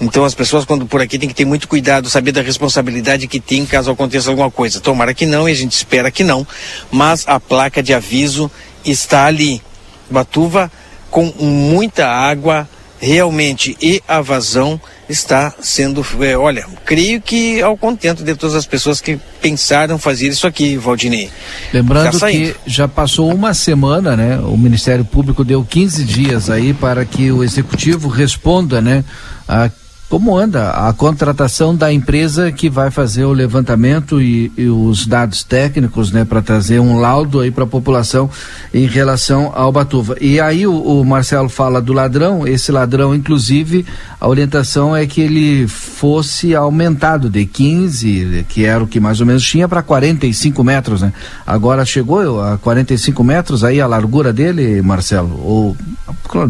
Então 0.00 0.24
as 0.24 0.34
pessoas 0.34 0.64
quando 0.64 0.84
por 0.86 1.00
aqui 1.00 1.18
tem 1.18 1.28
que 1.28 1.34
ter 1.34 1.44
muito 1.44 1.68
cuidado, 1.68 2.10
saber 2.10 2.32
da 2.32 2.42
responsabilidade 2.42 3.28
que 3.28 3.38
tem 3.38 3.64
caso 3.64 3.90
aconteça 3.90 4.30
alguma 4.30 4.50
coisa. 4.50 4.80
Tomara 4.80 5.14
que 5.14 5.26
não 5.26 5.48
e 5.48 5.52
a 5.52 5.54
gente 5.54 5.72
espera 5.72 6.10
que 6.10 6.24
não, 6.24 6.46
mas 6.90 7.24
a 7.28 7.38
placa 7.38 7.82
de 7.82 7.94
aviso 7.94 8.50
está 8.84 9.26
ali. 9.26 9.62
Batuva 10.10 10.70
com 11.10 11.32
muita 11.38 12.08
água 12.08 12.68
realmente 13.02 13.76
e 13.82 14.00
a 14.06 14.20
vazão 14.20 14.80
está 15.08 15.52
sendo, 15.60 16.06
é, 16.20 16.36
olha, 16.36 16.64
creio 16.86 17.20
que 17.20 17.60
ao 17.60 17.76
contento 17.76 18.22
de 18.22 18.34
todas 18.36 18.54
as 18.54 18.64
pessoas 18.64 19.00
que 19.00 19.18
pensaram 19.40 19.98
fazer 19.98 20.28
isso 20.28 20.46
aqui, 20.46 20.76
Valdinei. 20.76 21.28
Lembrando 21.72 22.18
tá 22.18 22.30
que 22.30 22.54
já 22.64 22.86
passou 22.86 23.34
uma 23.34 23.52
semana, 23.52 24.16
né? 24.16 24.38
O 24.38 24.56
Ministério 24.56 25.04
Público 25.04 25.44
deu 25.44 25.64
15 25.64 26.04
dias 26.04 26.48
aí 26.48 26.72
para 26.72 27.04
que 27.04 27.32
o 27.32 27.42
executivo 27.42 28.08
responda, 28.08 28.80
né? 28.80 29.04
A 29.48 29.68
como 30.12 30.36
anda 30.36 30.72
a 30.72 30.92
contratação 30.92 31.74
da 31.74 31.90
empresa 31.90 32.52
que 32.52 32.68
vai 32.68 32.90
fazer 32.90 33.24
o 33.24 33.32
levantamento 33.32 34.20
e, 34.20 34.52
e 34.58 34.66
os 34.66 35.06
dados 35.06 35.42
técnicos, 35.42 36.12
né, 36.12 36.22
para 36.22 36.42
trazer 36.42 36.80
um 36.80 37.00
laudo 37.00 37.40
aí 37.40 37.50
para 37.50 37.64
a 37.64 37.66
população 37.66 38.28
em 38.74 38.84
relação 38.84 39.50
ao 39.54 39.72
Batuva. 39.72 40.14
E 40.20 40.38
aí 40.38 40.66
o, 40.66 40.74
o, 40.74 41.02
Marcelo 41.02 41.48
fala 41.48 41.80
do 41.80 41.94
ladrão, 41.94 42.46
esse 42.46 42.70
ladrão, 42.70 43.14
inclusive, 43.14 43.86
a 44.20 44.28
orientação 44.28 44.94
é 44.94 45.06
que 45.06 45.22
ele 45.22 45.66
fosse 45.66 46.54
aumentado 46.54 47.30
de 47.30 47.46
15, 47.46 48.44
que 48.50 48.66
era 48.66 48.84
o 48.84 48.86
que 48.86 49.00
mais 49.00 49.18
ou 49.18 49.24
menos 49.24 49.42
tinha, 49.42 49.66
para 49.66 49.80
45 49.80 50.62
metros, 50.62 51.00
né? 51.00 51.10
Agora 51.46 51.86
chegou 51.86 52.38
a 52.42 52.58
45 52.58 53.24
metros 53.24 53.64
aí 53.64 53.80
a 53.80 53.86
largura 53.86 54.30
dele, 54.30 54.82
Marcelo? 54.82 55.40
Ou 55.42 55.74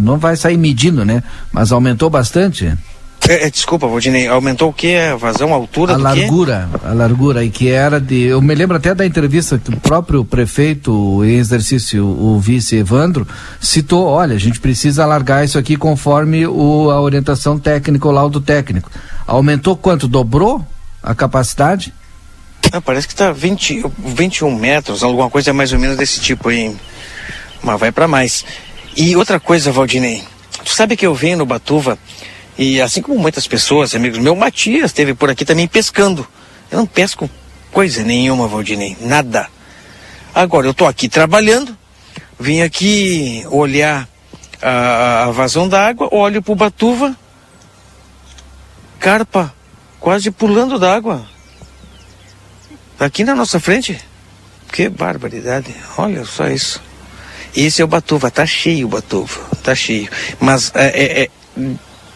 não 0.01 0.19
vai 0.19 0.35
sair 0.35 0.57
medindo, 0.57 1.05
né? 1.05 1.23
Mas 1.53 1.71
aumentou 1.71 2.11
bastante? 2.11 2.77
É, 3.29 3.47
é, 3.47 3.51
desculpa, 3.51 3.87
Valdinei, 3.87 4.27
aumentou 4.27 4.71
o 4.71 4.73
que? 4.73 4.97
A 4.97 5.15
vazão, 5.15 5.53
a 5.53 5.57
altura 5.57 5.95
a 5.95 5.97
largura, 5.97 6.69
quê? 6.73 6.87
A 6.87 6.93
largura, 6.93 7.45
e 7.45 7.51
que 7.51 7.71
era 7.71 8.01
de. 8.01 8.23
Eu 8.25 8.43
me 8.43 8.55
lembro 8.55 8.77
até 8.77 8.95
da 8.95 9.07
entrevista 9.07 9.59
que 9.59 9.71
o 9.71 9.77
próprio 9.79 10.25
prefeito 10.25 11.25
em 11.25 11.37
exercício, 11.37 12.05
o 12.05 12.41
vice 12.41 12.77
Evandro, 12.77 13.27
citou: 13.61 14.07
olha, 14.07 14.35
a 14.35 14.39
gente 14.39 14.59
precisa 14.59 15.05
alargar 15.05 15.45
isso 15.45 15.57
aqui 15.57 15.77
conforme 15.77 16.47
o, 16.47 16.91
a 16.91 17.01
orientação 17.01 17.59
técnica, 17.59 18.09
o 18.09 18.11
laudo 18.11 18.41
técnico. 18.41 18.91
Aumentou 19.27 19.77
quanto? 19.77 20.09
Dobrou 20.09 20.67
a 21.01 21.15
capacidade? 21.15 21.95
Ah, 22.73 22.81
parece 22.81 23.07
que 23.07 23.15
está 23.15 23.31
20, 23.33 23.85
21 23.99 24.55
metros, 24.55 25.03
alguma 25.03 25.31
coisa 25.31 25.53
mais 25.53 25.73
ou 25.73 25.79
menos 25.79 25.97
desse 25.97 26.21
tipo 26.21 26.49
aí. 26.49 26.75
Mas 27.63 27.79
vai 27.79 27.93
para 27.93 28.09
mais. 28.09 28.45
E 28.97 29.15
outra 29.15 29.39
coisa, 29.39 29.71
Valdinei, 29.71 30.25
tu 30.65 30.75
sabe 30.75 30.97
que 30.97 31.07
eu 31.07 31.15
venho 31.15 31.39
no 31.39 31.47
Batuva 31.47 31.97
e 32.57 32.81
assim 32.81 33.01
como 33.01 33.19
muitas 33.19 33.47
pessoas, 33.47 33.95
amigos 33.95 34.19
meu, 34.19 34.37
Matias 34.37 34.87
esteve 34.87 35.15
por 35.15 35.31
aqui 35.31 35.45
também 35.45 35.67
pescando. 35.67 36.27
Eu 36.71 36.79
não 36.79 36.87
pesco 36.87 37.29
coisa 37.71 38.03
nenhuma, 38.03 38.47
Valdinei, 38.47 38.97
nada. 39.01 39.49
Agora 40.35 40.67
eu 40.67 40.73
estou 40.73 40.87
aqui 40.87 41.09
trabalhando, 41.09 41.77
vim 42.39 42.61
aqui 42.61 43.45
olhar 43.51 44.09
a, 44.61 45.25
a 45.25 45.31
vazão 45.31 45.69
da 45.69 45.87
água, 45.87 46.09
olho 46.13 46.43
para 46.43 46.53
o 46.53 46.57
Batuva, 46.57 47.17
carpa 48.99 49.53
quase 49.99 50.31
pulando 50.31 50.79
d'água. 50.79 51.27
Tá 52.99 53.07
aqui 53.07 53.25
na 53.25 53.35
nossa 53.35 53.59
frente. 53.59 53.99
Que 54.73 54.89
barbaridade. 54.89 55.75
Olha 55.99 56.25
só 56.25 56.49
isso. 56.49 56.81
Esse 57.55 57.83
é 57.83 57.85
o 57.85 57.89
Batuva, 57.89 58.31
tá 58.31 58.47
cheio 58.47 58.87
o 58.87 58.91
Batuva, 58.91 59.39
tá 59.63 59.75
cheio. 59.75 60.09
Mas 60.41 60.73
é, 60.75 60.87
é, 60.87 61.23
é 61.25 61.31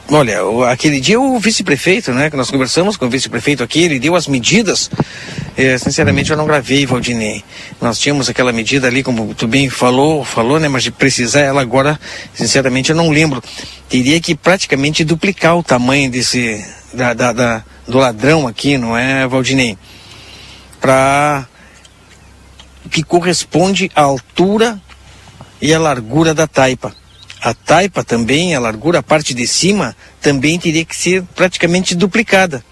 Olha, 0.08 0.38
aquele 0.70 1.00
dia 1.00 1.18
o 1.18 1.36
vice-prefeito, 1.36 2.12
né, 2.12 2.30
que 2.30 2.36
nós 2.36 2.48
conversamos 2.48 2.96
com 2.96 3.06
o 3.06 3.10
vice-prefeito 3.10 3.64
aqui, 3.64 3.82
ele 3.82 3.98
deu 3.98 4.14
as 4.14 4.28
medidas. 4.28 4.88
É, 5.56 5.76
sinceramente, 5.78 6.30
eu 6.30 6.36
não 6.36 6.46
gravei, 6.46 6.86
Valdinei. 6.86 7.42
Nós 7.80 7.98
tínhamos 7.98 8.28
aquela 8.28 8.52
medida 8.52 8.86
ali, 8.86 9.02
como 9.02 9.34
tu 9.34 9.48
bem 9.48 9.68
falou, 9.68 10.24
falou, 10.24 10.60
né, 10.60 10.68
mas 10.68 10.84
de 10.84 10.92
precisar 10.92 11.40
ela 11.40 11.60
agora, 11.60 11.98
sinceramente, 12.32 12.90
eu 12.90 12.96
não 12.96 13.10
lembro. 13.10 13.42
Teria 13.88 14.20
que 14.20 14.36
praticamente 14.36 15.02
duplicar 15.02 15.56
o 15.56 15.62
tamanho 15.62 16.08
desse, 16.08 16.64
da, 16.94 17.12
da, 17.12 17.32
da 17.32 17.64
do 17.88 17.98
ladrão 17.98 18.46
aqui, 18.46 18.78
não 18.78 18.96
é, 18.96 19.26
Valdinei? 19.26 19.76
Para 20.80 21.48
que 22.92 23.02
corresponde 23.02 23.90
à 23.92 24.02
altura 24.02 24.80
e 25.60 25.74
à 25.74 25.80
largura 25.80 26.32
da 26.32 26.46
taipa 26.46 26.94
a 27.46 27.54
taipa 27.54 28.02
também, 28.02 28.56
a 28.56 28.58
largura, 28.58 28.98
a 28.98 29.02
parte 29.04 29.32
de 29.32 29.46
cima, 29.46 29.94
também 30.20 30.58
teria 30.58 30.84
que 30.84 30.96
ser 30.96 31.22
praticamente 31.36 31.94
duplicada. 31.94 32.64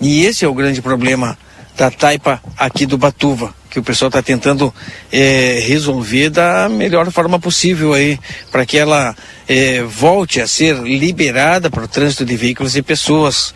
E 0.00 0.24
esse 0.24 0.44
é 0.44 0.48
o 0.48 0.52
grande 0.52 0.82
problema 0.82 1.38
da 1.76 1.88
taipa 1.88 2.42
aqui 2.56 2.84
do 2.84 2.98
Batuva, 2.98 3.54
que 3.70 3.78
o 3.78 3.82
pessoal 3.84 4.08
está 4.08 4.20
tentando 4.20 4.74
é, 5.12 5.60
resolver 5.64 6.28
da 6.28 6.68
melhor 6.68 7.08
forma 7.12 7.38
possível 7.38 7.92
aí, 7.94 8.18
para 8.50 8.66
que 8.66 8.76
ela 8.76 9.14
é, 9.48 9.80
volte 9.84 10.40
a 10.40 10.48
ser 10.48 10.74
liberada 10.78 11.70
para 11.70 11.84
o 11.84 11.88
trânsito 11.88 12.24
de 12.24 12.36
veículos 12.36 12.74
e 12.74 12.82
pessoas. 12.82 13.54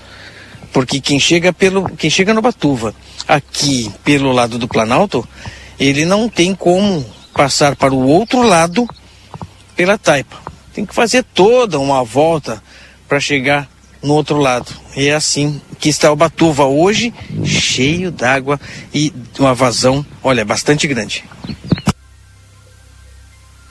Porque 0.72 1.00
quem 1.00 1.18
chega, 1.18 1.52
pelo, 1.52 1.88
quem 1.96 2.08
chega 2.08 2.32
no 2.32 2.40
Batuva, 2.40 2.94
aqui 3.26 3.90
pelo 4.04 4.30
lado 4.30 4.56
do 4.56 4.68
Planalto, 4.68 5.28
ele 5.80 6.04
não 6.04 6.28
tem 6.28 6.54
como 6.54 7.04
passar 7.34 7.74
para 7.74 7.92
o 7.92 8.06
outro 8.06 8.40
lado 8.40 8.88
pela 9.76 9.98
taipa. 9.98 10.36
Tem 10.74 10.86
que 10.86 10.94
fazer 10.94 11.22
toda 11.22 11.78
uma 11.78 12.02
volta 12.02 12.62
para 13.08 13.20
chegar 13.20 13.68
no 14.02 14.14
outro 14.14 14.38
lado. 14.38 14.70
E 14.96 15.08
é 15.08 15.14
assim 15.14 15.60
que 15.78 15.88
está 15.88 16.10
o 16.10 16.16
Batuva 16.16 16.64
hoje, 16.64 17.12
cheio 17.44 18.10
d'água 18.10 18.60
e 18.92 19.12
uma 19.38 19.54
vazão, 19.54 20.04
olha, 20.22 20.44
bastante 20.44 20.86
grande. 20.86 21.24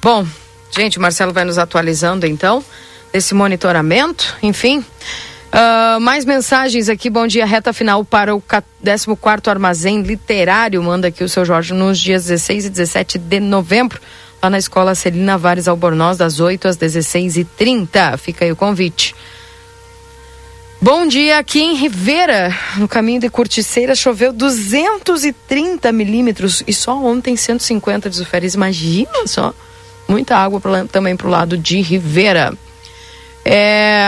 Bom, 0.02 0.26
gente, 0.76 0.98
o 0.98 1.02
Marcelo 1.02 1.34
vai 1.34 1.44
nos 1.46 1.58
atualizando 1.58 2.26
então 2.26 2.64
desse 3.14 3.34
monitoramento, 3.34 4.38
enfim. 4.42 4.80
Uh, 4.80 6.00
mais 6.00 6.24
mensagens 6.24 6.88
aqui, 6.88 7.10
bom 7.10 7.28
dia, 7.28 7.46
reta 7.46 7.74
final 7.74 8.06
para 8.06 8.34
o 8.34 8.40
14 8.40 9.06
Armazém 9.48 10.02
Literário, 10.02 10.82
manda 10.82 11.10
aqui 11.10 11.24
o 11.26 11.30
seu 11.30 11.44
Jorge, 11.44 11.74
nos 11.74 12.00
dias 12.00 12.26
16 12.26 12.66
e 12.66 12.70
17 12.70 13.18
de 13.20 13.40
novembro 13.42 14.00
lá 14.42 14.50
na 14.50 14.58
Escola 14.58 14.96
Celina 14.96 15.38
Vares 15.38 15.68
Albornoz, 15.68 16.18
das 16.18 16.40
8 16.40 16.68
às 16.68 16.78
16h30. 16.78 18.18
Fica 18.18 18.44
aí 18.44 18.52
o 18.52 18.56
convite. 18.56 19.16
Bom 20.82 21.06
dia, 21.08 21.38
aqui 21.38 21.62
em 21.62 21.76
Rivera, 21.76 22.52
no 22.78 22.88
caminho 22.88 23.22
de 23.22 23.30
Curticeira, 23.30 23.94
choveu 23.94 24.34
230 24.34 25.92
milímetros 25.92 26.64
e 26.66 26.74
só 26.74 26.98
ontem 26.98 27.36
150 27.36 28.10
de 28.10 28.26
Férias. 28.26 28.56
Imagina 28.56 29.28
só, 29.28 29.54
muita 30.08 30.36
água 30.36 30.60
também 30.92 31.16
para 31.16 31.28
o 31.28 31.30
lado 31.30 31.56
de 31.56 31.80
Rivera. 31.82 32.52
É... 33.46 34.04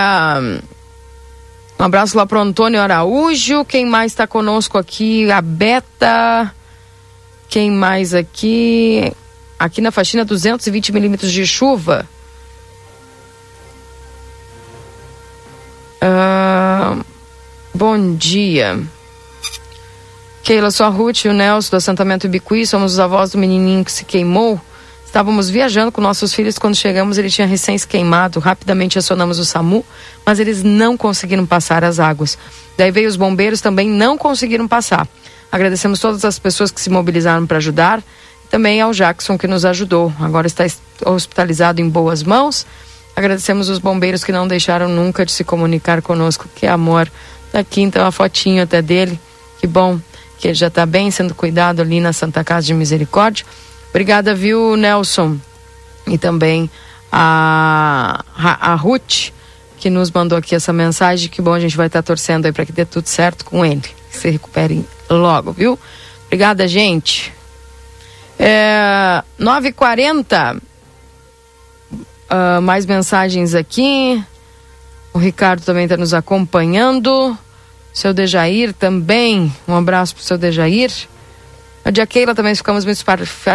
Um 1.80 1.86
abraço 1.86 2.18
lá 2.18 2.26
para 2.26 2.40
o 2.40 2.42
Antônio 2.42 2.82
Araújo. 2.82 3.64
Quem 3.66 3.86
mais 3.86 4.12
está 4.12 4.26
conosco 4.26 4.78
aqui? 4.80 5.30
A 5.32 5.42
Beta. 5.42 6.52
Quem 7.50 7.70
mais 7.70 8.16
aqui? 8.16 9.14
Aqui 9.58 9.82
na 9.82 9.92
faxina, 9.92 10.26
220 10.26 10.92
milímetros 10.92 11.32
de 11.32 11.46
chuva. 11.46 12.08
Ah, 16.02 16.98
bom 17.74 18.16
dia. 18.16 18.82
Keila, 20.44 20.72
sou 20.72 20.86
a 20.86 20.90
Ruth 20.90 21.24
e 21.24 21.30
o 21.30 21.34
Nelson 21.34 21.70
do 21.70 21.78
assentamento 21.78 22.28
Ibicuí, 22.28 22.68
somos 22.68 22.94
os 22.94 23.00
avós 23.00 23.32
do 23.32 23.38
menininho 23.38 23.86
que 23.86 23.92
se 23.92 24.04
queimou. 24.04 24.60
Estávamos 25.06 25.50
viajando 25.50 25.92
com 25.92 26.02
nossos 26.02 26.34
filhos 26.34 26.58
quando 26.58 26.76
chegamos, 26.76 27.18
ele 27.18 27.30
tinha 27.30 27.48
recém 27.48 27.78
se 27.78 27.88
queimado. 27.88 28.42
Rapidamente 28.42 29.00
acionamos 29.00 29.40
o 29.40 29.46
SAMU, 29.46 29.86
mas 30.26 30.40
eles 30.40 30.64
não 30.64 30.98
conseguiram 30.98 31.46
passar 31.46 31.84
as 31.84 32.00
águas. 32.00 32.38
Daí 32.76 32.92
veio 32.92 33.08
os 33.08 33.16
bombeiros, 33.16 33.62
também 33.62 33.88
não 33.88 34.18
conseguiram 34.18 34.68
passar. 34.68 35.08
Agradecemos 35.52 36.00
todas 36.00 36.26
as 36.26 36.40
pessoas 36.40 36.72
que 36.72 36.82
se 36.82 36.90
mobilizaram 36.90 37.46
para 37.46 37.58
ajudar 37.58 38.04
também 38.54 38.80
ao 38.80 38.94
Jackson 38.94 39.36
que 39.36 39.48
nos 39.48 39.66
ajudou. 39.66 40.14
Agora 40.20 40.46
está 40.46 40.64
hospitalizado 41.08 41.82
em 41.82 41.90
boas 41.90 42.22
mãos. 42.22 42.68
Agradecemos 43.16 43.68
os 43.68 43.80
bombeiros 43.80 44.24
que 44.24 44.32
não 44.32 44.48
deixaram 44.48 44.88
nunca 44.88 45.26
de 45.26 45.32
se 45.32 45.44
comunicar 45.44 46.04
conosco. 46.04 46.48
Que 46.56 46.68
amor. 46.68 47.12
Tá 47.52 47.58
aqui 47.62 47.82
então 47.82 48.06
a 48.06 48.12
fotinho 48.12 48.62
até 48.62 48.80
dele. 48.80 49.20
Que 49.60 49.66
bom 49.66 50.00
que 50.38 50.50
ele 50.50 50.54
já 50.54 50.68
está 50.68 50.86
bem 50.86 51.10
sendo 51.10 51.34
cuidado 51.34 51.82
ali 51.82 52.00
na 52.00 52.14
Santa 52.14 52.44
Casa 52.44 52.68
de 52.68 52.76
Misericórdia. 52.76 53.44
Obrigada, 53.90 54.36
viu, 54.36 54.78
Nelson? 54.78 55.40
E 56.06 56.20
também 56.20 56.70
a, 57.12 58.24
a, 58.38 58.74
a 58.74 58.76
Ruth, 58.76 59.32
que 59.80 59.90
nos 59.90 60.12
mandou 60.12 60.38
aqui 60.38 60.54
essa 60.54 60.72
mensagem. 60.72 61.28
Que 61.28 61.42
bom, 61.42 61.56
a 61.56 61.60
gente 61.60 61.76
vai 61.76 61.88
estar 61.88 62.04
tá 62.04 62.06
torcendo 62.06 62.46
aí 62.46 62.52
para 62.52 62.68
que 62.68 62.72
dê 62.72 62.86
tudo 62.86 63.08
certo 63.08 63.46
com 63.46 63.66
ele. 63.66 63.82
Que 64.12 64.16
se 64.16 64.30
recupere 64.30 64.86
logo, 65.10 65.52
viu? 65.54 65.80
Obrigada, 66.28 66.68
gente. 66.68 67.34
É, 68.46 69.24
9h40. 69.40 70.58
Uh, 70.58 70.62
mais 72.62 72.86
mensagens 72.86 73.56
aqui. 73.56 74.22
O 75.14 75.18
Ricardo 75.18 75.64
também 75.64 75.86
está 75.86 75.96
nos 75.96 76.14
acompanhando. 76.14 77.38
Seu 77.94 78.14
Dejair 78.14 78.74
também. 78.74 79.50
Um 79.66 79.78
abraço 79.78 80.14
para 80.14 80.22
o 80.22 80.26
seu 80.26 80.38
Dejair. 80.38 80.92
A 81.86 81.90
Dia 81.90 82.06
Keila 82.06 82.36
também 82.36 82.54
ficamos 82.54 82.84
muito 82.84 83.02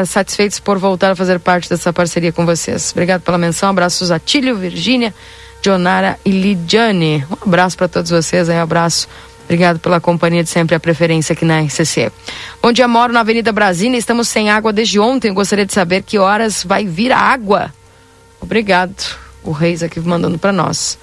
satisfeitos 0.07 0.59
por 0.59 0.79
voltar 0.79 1.11
a 1.11 1.17
fazer 1.17 1.39
parte 1.39 1.69
dessa 1.69 1.93
parceria 1.93 2.33
com 2.33 2.47
vocês. 2.47 2.91
Obrigado 2.93 3.21
pela 3.21 3.37
menção. 3.37 3.69
Abraços 3.69 4.11
a 4.11 4.19
Tílio, 4.19 4.57
Virgínia, 4.57 5.15
Jonara 5.61 6.19
e 6.25 6.31
Lidiane. 6.31 7.27
Um 7.31 7.47
abraço 7.47 7.77
para 7.77 7.89
todos 7.89 8.11
vocês. 8.11 8.49
Um 8.49 8.59
abraço. 8.59 9.07
Obrigado 9.49 9.79
pela 9.79 9.99
companhia 9.99 10.45
de 10.45 10.51
sempre, 10.51 10.77
a 10.77 10.81
preferência 10.81 11.33
aqui 11.33 11.43
na 11.43 11.63
RCC. 11.63 12.13
Bom 12.63 12.71
dia, 12.71 12.87
moro 12.87 13.15
na 13.15 13.21
Avenida 13.21 13.51
Brasília. 13.51 13.97
Estamos 13.97 14.29
sem 14.29 14.51
água 14.51 14.75
desde 14.75 15.01
ontem. 15.01 15.33
gostaria 15.33 15.65
de 15.65 15.73
saber 15.73 16.03
que 16.03 16.19
horas 16.19 16.63
vai 16.63 16.85
vir 16.85 17.13
a 17.13 17.19
água. 17.19 17.73
Obrigado. 18.43 19.17
O 19.43 19.51
Reis 19.51 19.83
aqui 19.83 19.99
mandando 20.01 20.39
para 20.39 20.53
nós. 20.53 20.99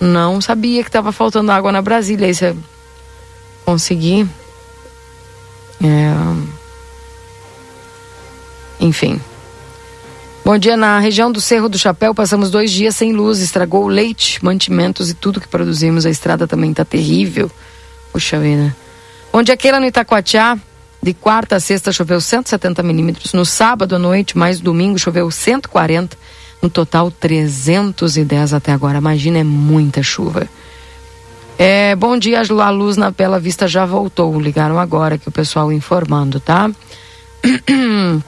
Não 0.00 0.40
sabia 0.40 0.82
que 0.82 0.88
estava 0.88 1.12
faltando 1.12 1.52
água 1.52 1.70
na 1.70 1.82
Brasília. 1.82 2.26
Aí 2.26 2.34
você 2.34 2.56
conseguir. 3.66 4.26
É 5.84 6.60
enfim. 8.80 9.20
Bom 10.42 10.56
dia. 10.56 10.76
Na 10.76 10.98
região 10.98 11.30
do 11.30 11.40
Cerro 11.40 11.68
do 11.68 11.78
Chapéu, 11.78 12.14
passamos 12.14 12.50
dois 12.50 12.70
dias 12.72 12.96
sem 12.96 13.12
luz. 13.12 13.40
Estragou 13.40 13.84
o 13.84 13.88
leite, 13.88 14.42
mantimentos 14.42 15.10
e 15.10 15.14
tudo 15.14 15.40
que 15.40 15.46
produzimos. 15.46 16.06
A 16.06 16.10
estrada 16.10 16.48
também 16.48 16.70
está 16.70 16.84
terrível. 16.84 17.50
Puxa 18.12 18.38
vida. 18.38 18.74
Bom 19.32 19.42
dia, 19.42 19.56
Keila 19.56 19.80
no 19.80 19.86
Itacoatiá. 19.86 20.58
De 21.02 21.14
quarta 21.14 21.56
a 21.56 21.60
sexta 21.60 21.92
choveu 21.92 22.20
170 22.20 22.82
milímetros. 22.82 23.32
No 23.32 23.44
sábado 23.44 23.96
à 23.96 23.98
noite, 23.98 24.36
mais 24.36 24.60
domingo, 24.60 24.98
choveu 24.98 25.30
140. 25.30 26.16
No 26.60 26.68
total, 26.68 27.10
310 27.10 28.52
até 28.52 28.72
agora. 28.72 28.98
Imagina, 28.98 29.38
é 29.38 29.44
muita 29.44 30.02
chuva. 30.02 30.46
É, 31.58 31.94
bom 31.94 32.18
dia, 32.18 32.40
a 32.40 32.70
luz 32.70 32.96
na 32.96 33.10
Bela 33.10 33.38
Vista 33.38 33.66
já 33.66 33.86
voltou. 33.86 34.38
Ligaram 34.40 34.78
agora 34.78 35.16
que 35.16 35.28
o 35.28 35.32
pessoal 35.32 35.72
informando, 35.72 36.40
tá? 36.40 36.70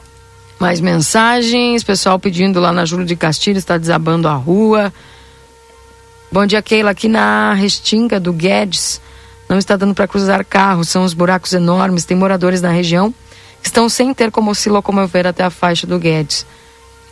Mais 0.59 0.81
mensagens, 0.81 1.83
pessoal 1.83 2.19
pedindo 2.19 2.61
lá 2.61 2.73
na 2.73 2.85
Júlio 2.85 3.05
de 3.05 3.17
Castilho, 3.17 3.59
está 3.59 3.77
desabando 3.77 4.29
a 4.29 4.35
rua. 4.35 4.93
Bom 6.31 6.47
dia, 6.47 6.63
Keila. 6.63 6.93
Aqui 6.93 7.09
na 7.09 7.53
Restinga 7.53 8.21
do 8.21 8.33
Guedes, 8.33 9.01
não 9.49 9.59
está 9.59 9.77
dando 9.77 9.95
para 9.95 10.09
cruzar 10.09 10.45
carros, 10.45 10.89
são 10.89 11.05
os 11.05 11.15
buracos 11.15 11.53
enormes. 11.53 12.05
Tem 12.05 12.17
moradores 12.17 12.61
na 12.61 12.71
região 12.71 13.13
que 13.61 13.69
estão 13.69 13.89
sem 13.89 14.13
ter 14.13 14.31
como 14.31 14.55
se 14.55 14.69
locomover 14.69 15.27
até 15.27 15.45
a 15.45 15.51
faixa 15.51 15.87
do 15.87 15.99
Guedes. 15.99 16.47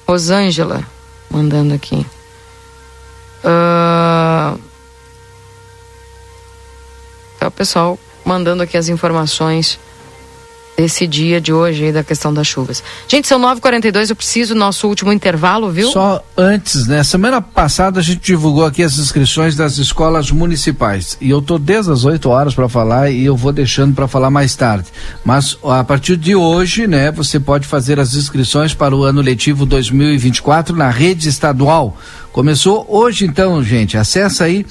Rosângela, 0.06 0.84
mandando 1.30 1.74
aqui. 1.74 2.06
Uh... 3.44 4.58
É 7.40 7.46
o 7.46 7.50
pessoal 7.50 7.98
mandando 8.24 8.62
aqui 8.62 8.76
as 8.76 8.88
informações 8.88 9.78
desse 10.80 11.06
dia 11.06 11.40
de 11.42 11.52
hoje 11.52 11.92
da 11.92 12.02
questão 12.02 12.32
das 12.32 12.46
chuvas. 12.46 12.82
Gente, 13.06 13.28
são 13.28 13.38
9h42, 13.38 14.08
eu 14.08 14.16
preciso 14.16 14.54
nosso 14.54 14.88
último 14.88 15.12
intervalo, 15.12 15.70
viu? 15.70 15.90
Só 15.90 16.24
antes, 16.34 16.86
né? 16.86 17.04
Semana 17.04 17.42
passada 17.42 18.00
a 18.00 18.02
gente 18.02 18.20
divulgou 18.20 18.64
aqui 18.64 18.82
as 18.82 18.96
inscrições 18.96 19.54
das 19.54 19.76
escolas 19.76 20.30
municipais. 20.30 21.18
E 21.20 21.28
eu 21.28 21.42
tô 21.42 21.58
desde 21.58 21.92
as 21.92 22.06
8 22.06 22.28
horas 22.30 22.54
para 22.54 22.66
falar 22.66 23.10
e 23.10 23.26
eu 23.26 23.36
vou 23.36 23.52
deixando 23.52 23.94
para 23.94 24.08
falar 24.08 24.30
mais 24.30 24.56
tarde. 24.56 24.86
Mas 25.22 25.58
a 25.62 25.84
partir 25.84 26.16
de 26.16 26.34
hoje, 26.34 26.86
né, 26.86 27.10
você 27.10 27.38
pode 27.38 27.66
fazer 27.66 28.00
as 28.00 28.14
inscrições 28.14 28.72
para 28.72 28.96
o 28.96 29.04
ano 29.04 29.20
letivo 29.20 29.66
2024 29.66 30.74
na 30.74 30.88
rede 30.88 31.28
estadual. 31.28 31.94
Começou 32.32 32.86
hoje 32.88 33.26
então, 33.26 33.62
gente. 33.62 33.98
Acessa 33.98 34.44
aí 34.44 34.64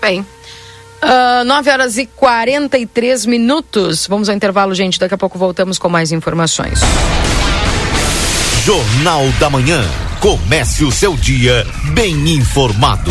Bem, 0.00 0.20
uh, 0.20 0.24
ah, 1.02 1.42
9 1.44 1.70
horas 1.70 1.98
e 1.98 2.06
43 2.06 3.26
minutos. 3.26 4.06
Vamos 4.06 4.28
ao 4.28 4.34
intervalo, 4.34 4.74
gente. 4.74 4.98
Daqui 4.98 5.14
a 5.14 5.18
pouco 5.18 5.38
voltamos 5.38 5.78
com 5.78 5.88
mais 5.88 6.10
informações. 6.10 6.80
Jornal 8.64 9.28
da 9.38 9.50
Manhã. 9.50 9.82
Comece 10.20 10.84
o 10.84 10.92
seu 10.92 11.16
dia 11.16 11.66
bem 11.94 12.34
informado. 12.34 13.10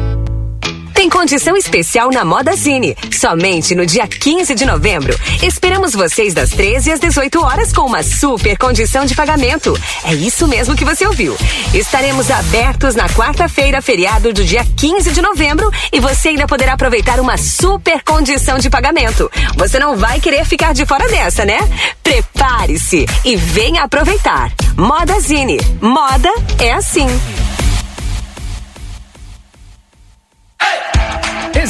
Tem 1.01 1.09
condição 1.09 1.57
especial 1.57 2.11
na 2.11 2.23
Moda 2.23 2.55
Zine. 2.55 2.95
Somente 3.11 3.73
no 3.73 3.87
dia 3.87 4.07
15 4.07 4.53
de 4.53 4.67
novembro. 4.67 5.17
Esperamos 5.41 5.93
vocês 5.93 6.31
das 6.31 6.51
13 6.51 6.91
às 6.91 6.99
18 6.99 7.41
horas 7.43 7.73
com 7.73 7.81
uma 7.87 8.03
super 8.03 8.55
condição 8.55 9.03
de 9.03 9.15
pagamento. 9.15 9.75
É 10.03 10.13
isso 10.13 10.47
mesmo 10.47 10.75
que 10.75 10.85
você 10.85 11.07
ouviu. 11.07 11.35
Estaremos 11.73 12.29
abertos 12.29 12.93
na 12.93 13.09
quarta-feira, 13.09 13.81
feriado 13.81 14.31
do 14.31 14.43
dia 14.43 14.63
15 14.77 15.09
de 15.09 15.23
novembro, 15.23 15.71
e 15.91 15.99
você 15.99 16.29
ainda 16.29 16.45
poderá 16.45 16.73
aproveitar 16.73 17.19
uma 17.19 17.35
super 17.35 18.03
condição 18.03 18.59
de 18.59 18.69
pagamento. 18.69 19.27
Você 19.55 19.79
não 19.79 19.97
vai 19.97 20.19
querer 20.19 20.45
ficar 20.45 20.71
de 20.71 20.85
fora 20.85 21.07
dessa, 21.07 21.43
né? 21.43 21.57
Prepare-se 22.03 23.07
e 23.25 23.35
venha 23.35 23.81
aproveitar. 23.81 24.53
Moda 24.77 25.19
Zine. 25.19 25.59
Moda 25.81 26.31
é 26.59 26.73
assim. 26.73 27.07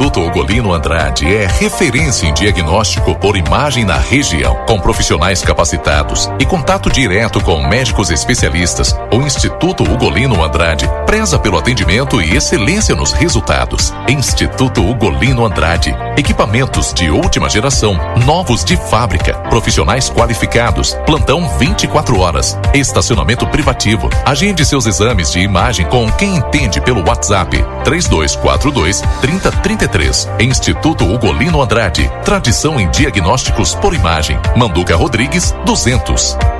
Instituto 0.00 0.26
Ugolino 0.26 0.72
Andrade 0.72 1.26
é 1.26 1.46
referência 1.46 2.26
em 2.26 2.32
diagnóstico 2.32 3.14
por 3.16 3.36
imagem 3.36 3.84
na 3.84 3.98
região, 3.98 4.56
com 4.66 4.80
profissionais 4.80 5.42
capacitados 5.42 6.26
e 6.40 6.46
contato 6.46 6.88
direto 6.88 7.38
com 7.42 7.62
médicos 7.68 8.10
especialistas. 8.10 8.94
O 9.12 9.16
Instituto 9.16 9.84
Ugolino 9.84 10.42
Andrade 10.42 10.88
preza 11.10 11.40
pelo 11.40 11.58
atendimento 11.58 12.22
e 12.22 12.36
excelência 12.36 12.94
nos 12.94 13.10
resultados. 13.10 13.92
Instituto 14.08 14.80
Ugolino 14.80 15.44
Andrade, 15.44 15.92
equipamentos 16.16 16.94
de 16.94 17.10
última 17.10 17.50
geração, 17.50 17.98
novos 18.24 18.64
de 18.64 18.76
fábrica, 18.76 19.34
profissionais 19.50 20.08
qualificados, 20.08 20.94
plantão 21.04 21.48
24 21.58 22.16
horas, 22.20 22.56
estacionamento 22.72 23.44
privativo. 23.48 24.08
Agende 24.24 24.64
seus 24.64 24.86
exames 24.86 25.32
de 25.32 25.40
imagem 25.40 25.84
com 25.86 26.08
quem 26.12 26.36
entende 26.36 26.80
pelo 26.80 27.04
WhatsApp 27.04 27.56
3242 27.82 29.02
3033. 29.20 30.28
Instituto 30.38 31.04
Ugolino 31.04 31.60
Andrade. 31.60 32.08
Tradição 32.24 32.78
em 32.78 32.88
diagnósticos 32.88 33.74
por 33.74 33.94
imagem. 33.94 34.38
Manduca 34.56 34.94
Rodrigues 34.94 35.52
200. 35.66 36.59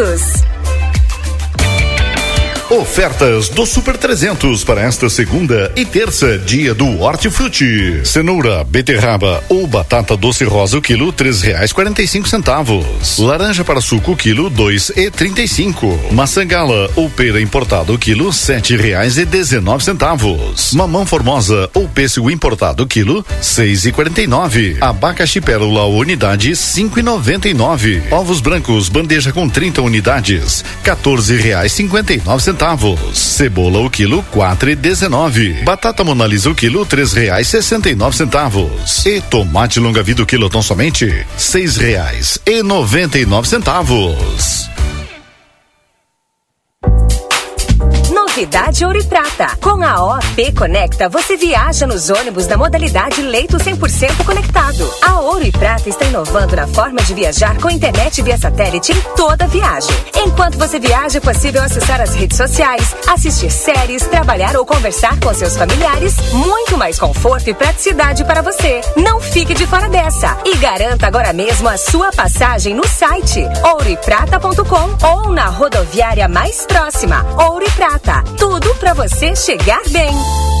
todos. 0.01 0.60
Ofertas 2.71 3.49
do 3.49 3.65
Super 3.65 3.97
300 3.97 4.63
para 4.63 4.79
esta 4.79 5.09
segunda 5.09 5.69
e 5.75 5.83
terça, 5.83 6.37
dia 6.37 6.73
do 6.73 7.01
Hortifruti. 7.01 7.99
Cenoura, 8.05 8.63
beterraba 8.63 9.43
ou 9.49 9.67
batata 9.67 10.15
doce 10.15 10.45
rosa 10.45 10.77
o 10.77 10.81
quilo 10.81 11.11
três 11.11 11.41
reais 11.41 11.73
quarenta 11.73 12.01
e 12.01 12.07
cinco 12.07 12.29
centavos. 12.29 13.17
Laranja 13.19 13.65
para 13.65 13.81
suco 13.81 14.15
quilo 14.15 14.49
dois 14.49 14.89
e 14.95 15.11
trinta 15.11 15.41
e 15.41 15.49
cinco. 15.49 15.99
Maçã 16.13 16.47
gala 16.47 16.89
ou 16.95 17.09
pera 17.09 17.41
importado 17.41 17.97
quilo 17.97 18.31
sete 18.31 18.77
reais 18.77 19.17
e 19.17 19.25
dezenove 19.25 19.83
centavos. 19.83 20.71
Mamão 20.71 21.05
formosa 21.05 21.69
ou 21.73 21.89
pêssego 21.89 22.31
importado 22.31 22.87
quilo 22.87 23.25
seis 23.41 23.85
e 23.85 23.91
quarenta 23.91 24.21
e 24.21 24.27
nove. 24.27 24.77
Abacaxi 24.79 25.41
pérola 25.41 25.87
unidade 25.87 26.55
cinco 26.55 27.01
e 27.01 27.03
noventa 27.03 27.49
e 27.49 27.53
nove. 27.53 28.01
Ovos 28.09 28.39
brancos 28.39 28.87
bandeja 28.87 29.33
com 29.33 29.49
30 29.49 29.81
unidades 29.81 30.63
quatorze 30.85 31.35
reais 31.35 31.73
cinquenta 31.73 32.13
e 32.13 32.21
nove 32.23 32.41
centavos. 32.41 32.60
Cebola 33.15 33.79
o 33.79 33.89
quilo 33.89 34.21
quatro 34.29 34.69
e 34.69 34.75
dezenove. 34.75 35.63
Batata 35.63 36.03
monalisa 36.03 36.47
o 36.47 36.53
quilo 36.53 36.85
três 36.85 37.11
reais 37.11 37.47
sessenta 37.47 37.89
e 37.89 37.95
nove 37.95 38.15
centavos. 38.15 39.03
E 39.03 39.19
tomate 39.19 39.79
longa 39.79 40.03
vida 40.03 40.21
o 40.21 40.27
quilo 40.27 40.47
tão 40.47 40.61
somente 40.61 41.25
seis 41.35 41.75
reais 41.75 42.39
e 42.45 42.61
noventa 42.61 43.17
e 43.17 43.25
nove 43.25 43.47
centavos. 43.47 44.69
Novidade 48.41 48.83
Ouro 48.83 48.97
e 48.97 49.03
Prata. 49.03 49.55
Com 49.61 49.83
a 49.83 50.17
OP 50.17 50.51
Conecta, 50.53 51.07
você 51.07 51.37
viaja 51.37 51.85
nos 51.85 52.09
ônibus 52.09 52.47
da 52.47 52.57
modalidade 52.57 53.21
leito 53.21 53.57
100% 53.57 54.25
conectado. 54.25 54.91
A 55.03 55.19
Ouro 55.19 55.45
e 55.45 55.51
Prata 55.51 55.87
está 55.87 56.05
inovando 56.05 56.55
na 56.55 56.65
forma 56.65 57.03
de 57.03 57.13
viajar 57.13 57.55
com 57.61 57.69
internet 57.69 58.19
via 58.23 58.39
satélite 58.39 58.93
em 58.93 59.01
toda 59.15 59.45
viagem. 59.45 59.95
Enquanto 60.15 60.57
você 60.57 60.79
viaja, 60.79 61.19
é 61.19 61.21
possível 61.21 61.61
acessar 61.61 62.01
as 62.01 62.15
redes 62.15 62.35
sociais, 62.35 62.95
assistir 63.07 63.51
séries, 63.51 64.07
trabalhar 64.07 64.57
ou 64.57 64.65
conversar 64.65 65.19
com 65.19 65.31
seus 65.35 65.55
familiares. 65.55 66.15
Muito 66.33 66.79
mais 66.79 66.97
conforto 66.97 67.47
e 67.47 67.53
praticidade 67.53 68.25
para 68.25 68.41
você. 68.41 68.81
Não 68.97 69.21
fique 69.21 69.53
de 69.53 69.67
fora 69.67 69.87
dessa 69.87 70.35
e 70.45 70.55
garanta 70.55 71.05
agora 71.05 71.31
mesmo 71.31 71.69
a 71.69 71.77
sua 71.77 72.11
passagem 72.11 72.73
no 72.73 72.87
site 72.87 73.43
ouroeprata.com 73.63 75.07
ou 75.07 75.31
na 75.31 75.45
rodoviária 75.45 76.27
mais 76.27 76.65
próxima. 76.65 77.23
Ouro 77.37 77.67
e 77.67 77.71
Prata. 77.73 78.30
Tudo 78.37 78.75
para 78.75 78.93
você 78.93 79.35
chegar 79.35 79.81
bem. 79.89 80.60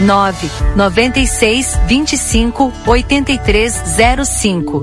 9 0.00 0.50
96 0.76 1.76
25 1.88 2.72
8305. 2.86 4.82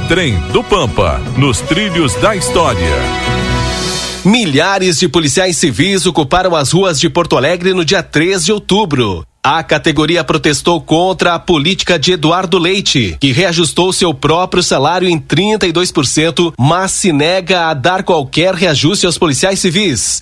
Trem 0.07 0.37
do 0.51 0.63
Pampa, 0.63 1.19
nos 1.37 1.61
trilhos 1.61 2.15
da 2.15 2.35
história. 2.35 2.81
Milhares 4.25 4.99
de 4.99 5.07
policiais 5.07 5.55
civis 5.57 6.05
ocuparam 6.05 6.55
as 6.55 6.71
ruas 6.71 6.99
de 6.99 7.09
Porto 7.09 7.37
Alegre 7.37 7.73
no 7.73 7.85
dia 7.85 8.03
3 8.03 8.45
de 8.45 8.51
outubro. 8.51 9.25
A 9.43 9.63
categoria 9.63 10.23
protestou 10.23 10.81
contra 10.81 11.33
a 11.33 11.39
política 11.39 11.97
de 11.97 12.11
Eduardo 12.11 12.59
Leite, 12.59 13.17
que 13.19 13.31
reajustou 13.31 13.91
seu 13.91 14.13
próprio 14.13 14.61
salário 14.61 15.07
em 15.07 15.19
32%, 15.19 16.53
mas 16.59 16.91
se 16.91 17.11
nega 17.11 17.67
a 17.67 17.73
dar 17.73 18.03
qualquer 18.03 18.53
reajuste 18.53 19.05
aos 19.05 19.17
policiais 19.17 19.59
civis. 19.59 20.21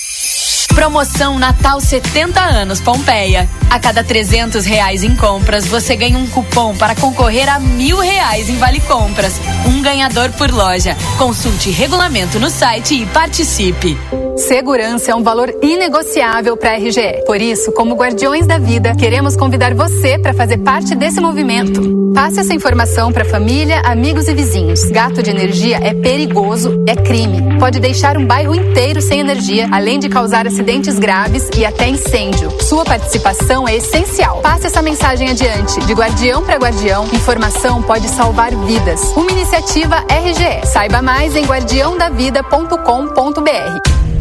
Promoção 0.73 1.37
Natal 1.37 1.79
70 1.79 2.39
anos 2.39 2.79
Pompeia. 2.79 3.49
A 3.69 3.79
cada 3.79 4.03
300 4.03 4.65
reais 4.65 5.03
em 5.03 5.15
compras, 5.15 5.65
você 5.65 5.95
ganha 5.95 6.17
um 6.17 6.27
cupom 6.27 6.75
para 6.75 6.95
concorrer 6.95 7.47
a 7.49 7.59
mil 7.59 7.99
reais 7.99 8.49
em 8.49 8.57
vale 8.57 8.79
compras. 8.81 9.39
Um 9.65 9.81
ganhador 9.81 10.31
por 10.31 10.51
loja. 10.51 10.95
Consulte 11.17 11.69
regulamento 11.71 12.39
no 12.39 12.49
site 12.49 12.95
e 13.01 13.05
participe. 13.05 13.97
Segurança 14.37 15.11
é 15.11 15.15
um 15.15 15.23
valor 15.23 15.53
inegociável 15.61 16.57
para 16.57 16.71
a 16.71 16.77
RGE. 16.77 17.23
Por 17.25 17.41
isso, 17.41 17.71
como 17.71 17.95
Guardiões 17.95 18.47
da 18.47 18.57
Vida, 18.57 18.95
queremos 18.95 19.35
convidar 19.35 19.73
você 19.73 20.17
para 20.17 20.33
fazer 20.33 20.59
parte 20.59 20.95
desse 20.95 21.19
movimento. 21.19 22.01
Passe 22.13 22.39
essa 22.39 22.53
informação 22.53 23.11
para 23.11 23.25
família, 23.25 23.81
amigos 23.81 24.27
e 24.27 24.33
vizinhos. 24.33 24.83
Gato 24.85 25.23
de 25.23 25.29
energia 25.29 25.77
é 25.77 25.93
perigoso, 25.93 26.83
é 26.87 26.95
crime. 26.95 27.57
Pode 27.57 27.79
deixar 27.79 28.17
um 28.17 28.25
bairro 28.25 28.53
inteiro 28.53 29.01
sem 29.01 29.19
energia, 29.19 29.67
além 29.71 29.99
de 29.99 30.09
causar 30.09 30.45
acidentes 30.45 30.99
graves 30.99 31.49
e 31.57 31.65
até 31.65 31.87
incêndio. 31.87 32.51
Sua 32.61 32.83
participação 32.83 33.67
é 33.67 33.77
essencial. 33.77 34.41
Passe 34.41 34.67
essa 34.67 34.81
mensagem 34.81 35.29
adiante. 35.29 35.79
De 35.85 35.93
guardião 35.93 36.43
para 36.43 36.57
guardião, 36.57 37.05
informação 37.13 37.81
pode 37.81 38.09
salvar 38.09 38.53
vidas. 38.65 39.01
Uma 39.15 39.31
iniciativa 39.31 40.03
RGE. 40.09 40.67
Saiba 40.67 41.01
mais 41.01 41.35
em 41.35 41.45
guardiãodavida.com.br. 41.45 44.00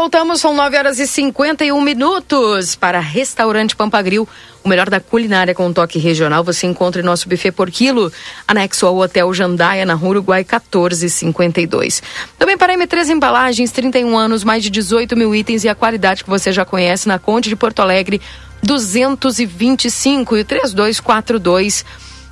Voltamos. 0.00 0.40
São 0.40 0.54
9 0.54 0.78
horas 0.78 0.98
e 0.98 1.06
51 1.06 1.78
minutos 1.82 2.74
para 2.74 2.98
Restaurante 3.00 3.76
Pampagril. 3.76 4.26
O 4.64 4.68
melhor 4.68 4.88
da 4.88 4.98
culinária 4.98 5.54
com 5.54 5.66
um 5.66 5.74
toque 5.74 5.98
regional 5.98 6.42
você 6.42 6.66
encontra 6.66 7.02
em 7.02 7.04
nosso 7.04 7.28
buffet 7.28 7.52
por 7.52 7.70
quilo, 7.70 8.10
anexo 8.48 8.86
ao 8.86 8.96
Hotel 8.96 9.34
Jandaia, 9.34 9.84
na 9.84 9.92
Rua 9.92 10.12
Uruguai 10.12 10.40
1452. 10.40 12.02
Também 12.38 12.56
para 12.56 12.74
M3 12.74 13.10
Embalagens, 13.10 13.70
31 13.72 14.16
anos, 14.16 14.42
mais 14.42 14.62
de 14.62 14.70
18 14.70 15.14
mil 15.18 15.34
itens 15.34 15.64
e 15.64 15.68
a 15.68 15.74
qualidade 15.74 16.24
que 16.24 16.30
você 16.30 16.50
já 16.50 16.64
conhece 16.64 17.06
na 17.06 17.18
Conde 17.18 17.50
de 17.50 17.56
Porto 17.56 17.80
Alegre, 17.80 18.22
225 18.62 20.34
e 20.34 20.40
o 20.40 20.44
3242 20.46 21.84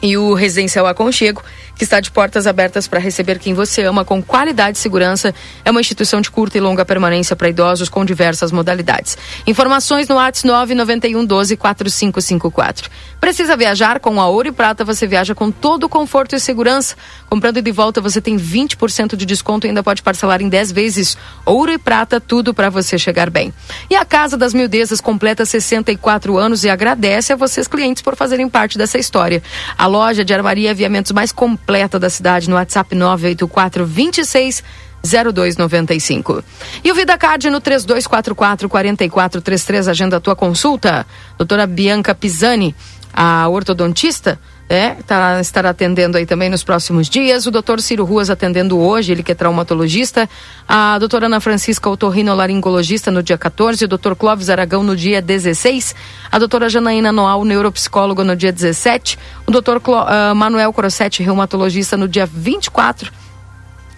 E 0.03 0.17
o 0.17 0.35
Residencial 0.35 0.87
Aconchego, 0.87 1.43
que 1.77 1.85
está 1.85 2.01
de 2.01 2.11
portas 2.11 2.47
abertas 2.47 2.89
para 2.89 2.99
receber 2.99 3.39
quem 3.39 3.55
você 3.55 3.83
ama 3.85 4.05
com 4.05 4.23
qualidade 4.23 4.79
e 4.79 4.81
segurança, 4.81 5.35
é 5.65 5.71
uma 5.71 5.81
instituição 5.81 6.21
de 6.21 6.31
curta 6.31 6.59
e 6.59 6.61
longa 6.61 6.85
permanência 6.85 7.37
para 7.37 7.49
idosos 7.49 7.89
com 7.89 8.05
diversas 8.05 8.53
modalidades. 8.53 9.17
Informações 9.47 10.09
no 10.09 10.19
ATS 10.19 10.45
991 10.45 11.25
12 11.25 11.57
4554. 11.57 12.91
Precisa 13.21 13.57
viajar 13.57 14.01
com 14.01 14.21
a 14.21 14.27
Ouro 14.29 14.49
e 14.49 14.53
Prata, 14.53 14.85
você 14.85 15.07
viaja 15.07 15.35
com 15.35 15.51
todo 15.51 15.85
o 15.85 15.89
conforto 15.89 16.35
e 16.35 16.41
segurança. 16.41 16.97
Comprando 17.29 17.61
de 17.61 17.71
volta, 17.71 18.01
você 18.01 18.21
tem 18.21 18.37
20% 18.37 19.17
de 19.17 19.27
desconto 19.27 19.67
e 19.67 19.69
ainda 19.69 19.83
pode 19.83 20.03
parcelar 20.03 20.41
em 20.41 20.49
10 20.49 20.73
vezes. 20.73 21.19
Ouro 21.45 21.73
e 21.73 21.79
Prata, 21.79 22.21
tudo 22.21 22.55
para 22.55 22.71
você 22.71 22.99
chegar 22.99 23.29
bem. 23.29 23.53
E 23.91 23.97
a 23.97 24.05
Casa 24.05 24.37
das 24.37 24.55
Mildezas 24.55 25.01
completa 25.01 25.45
64 25.45 26.39
anos 26.39 26.65
e 26.65 26.71
agradece 26.71 27.33
a 27.33 27.37
vocês 27.37 27.69
clientes 27.69 28.03
por 28.03 28.17
fazerem 28.17 28.49
parte 28.49 28.79
dessa 28.79 28.99
história. 28.99 29.43
A 29.77 29.87
loja 29.91 30.25
de 30.25 30.33
armaria 30.33 30.69
e 30.69 30.71
aviamentos 30.71 31.13
mais 31.13 31.33
completa 31.33 31.99
da 31.99 32.09
cidade 32.09 32.49
no 32.49 32.57
WhatsApp 32.57 32.95
984 32.95 33.85
26 33.85 34.63
0295. 35.03 36.45
E 36.85 36.93
o 36.93 36.95
VidaCard 36.95 37.51
no 37.51 37.61
3244 37.61 38.69
4433 38.69 39.89
agenda 39.89 40.17
a 40.19 40.21
tua 40.21 40.37
consulta. 40.37 41.07
Doutora 41.37 41.67
Bianca 41.67 42.15
Pisani, 42.15 42.75
a 43.13 43.49
ortodontista, 43.49 44.39
é, 44.71 44.91
tá, 45.05 45.41
estará 45.41 45.71
atendendo 45.71 46.17
aí 46.17 46.25
também 46.25 46.49
nos 46.49 46.63
próximos 46.63 47.09
dias. 47.09 47.45
O 47.45 47.51
doutor 47.51 47.81
Ciro 47.81 48.05
Ruas 48.05 48.31
atendendo 48.31 48.79
hoje, 48.79 49.11
ele 49.11 49.21
que 49.21 49.33
é 49.33 49.35
traumatologista. 49.35 50.31
A 50.69 50.97
doutora 50.97 51.27
Ana 51.27 51.41
Francisca 51.41 51.91
otorrinolaringologista 51.91 53.11
no 53.11 53.21
dia 53.21 53.37
14. 53.37 53.85
O 53.85 53.89
doutor 53.89 54.15
Clóvis 54.15 54.49
Aragão 54.49 54.85
no 54.85 54.95
dia 54.95 55.21
16. 55.21 55.93
A 56.31 56.39
doutora 56.39 56.69
Janaína 56.69 57.11
Noal, 57.11 57.45
neuropsicóloga 57.45 58.23
no 58.23 58.37
dia 58.37 58.53
17. 58.53 59.19
O 59.45 59.51
doutor 59.51 59.81
Clo, 59.81 60.05
uh, 60.05 60.37
Manuel 60.37 60.73
Crossetti, 60.73 61.25
reumatologista 61.25 61.97
no 61.97 62.07
dia 62.07 62.25
24 62.25 63.11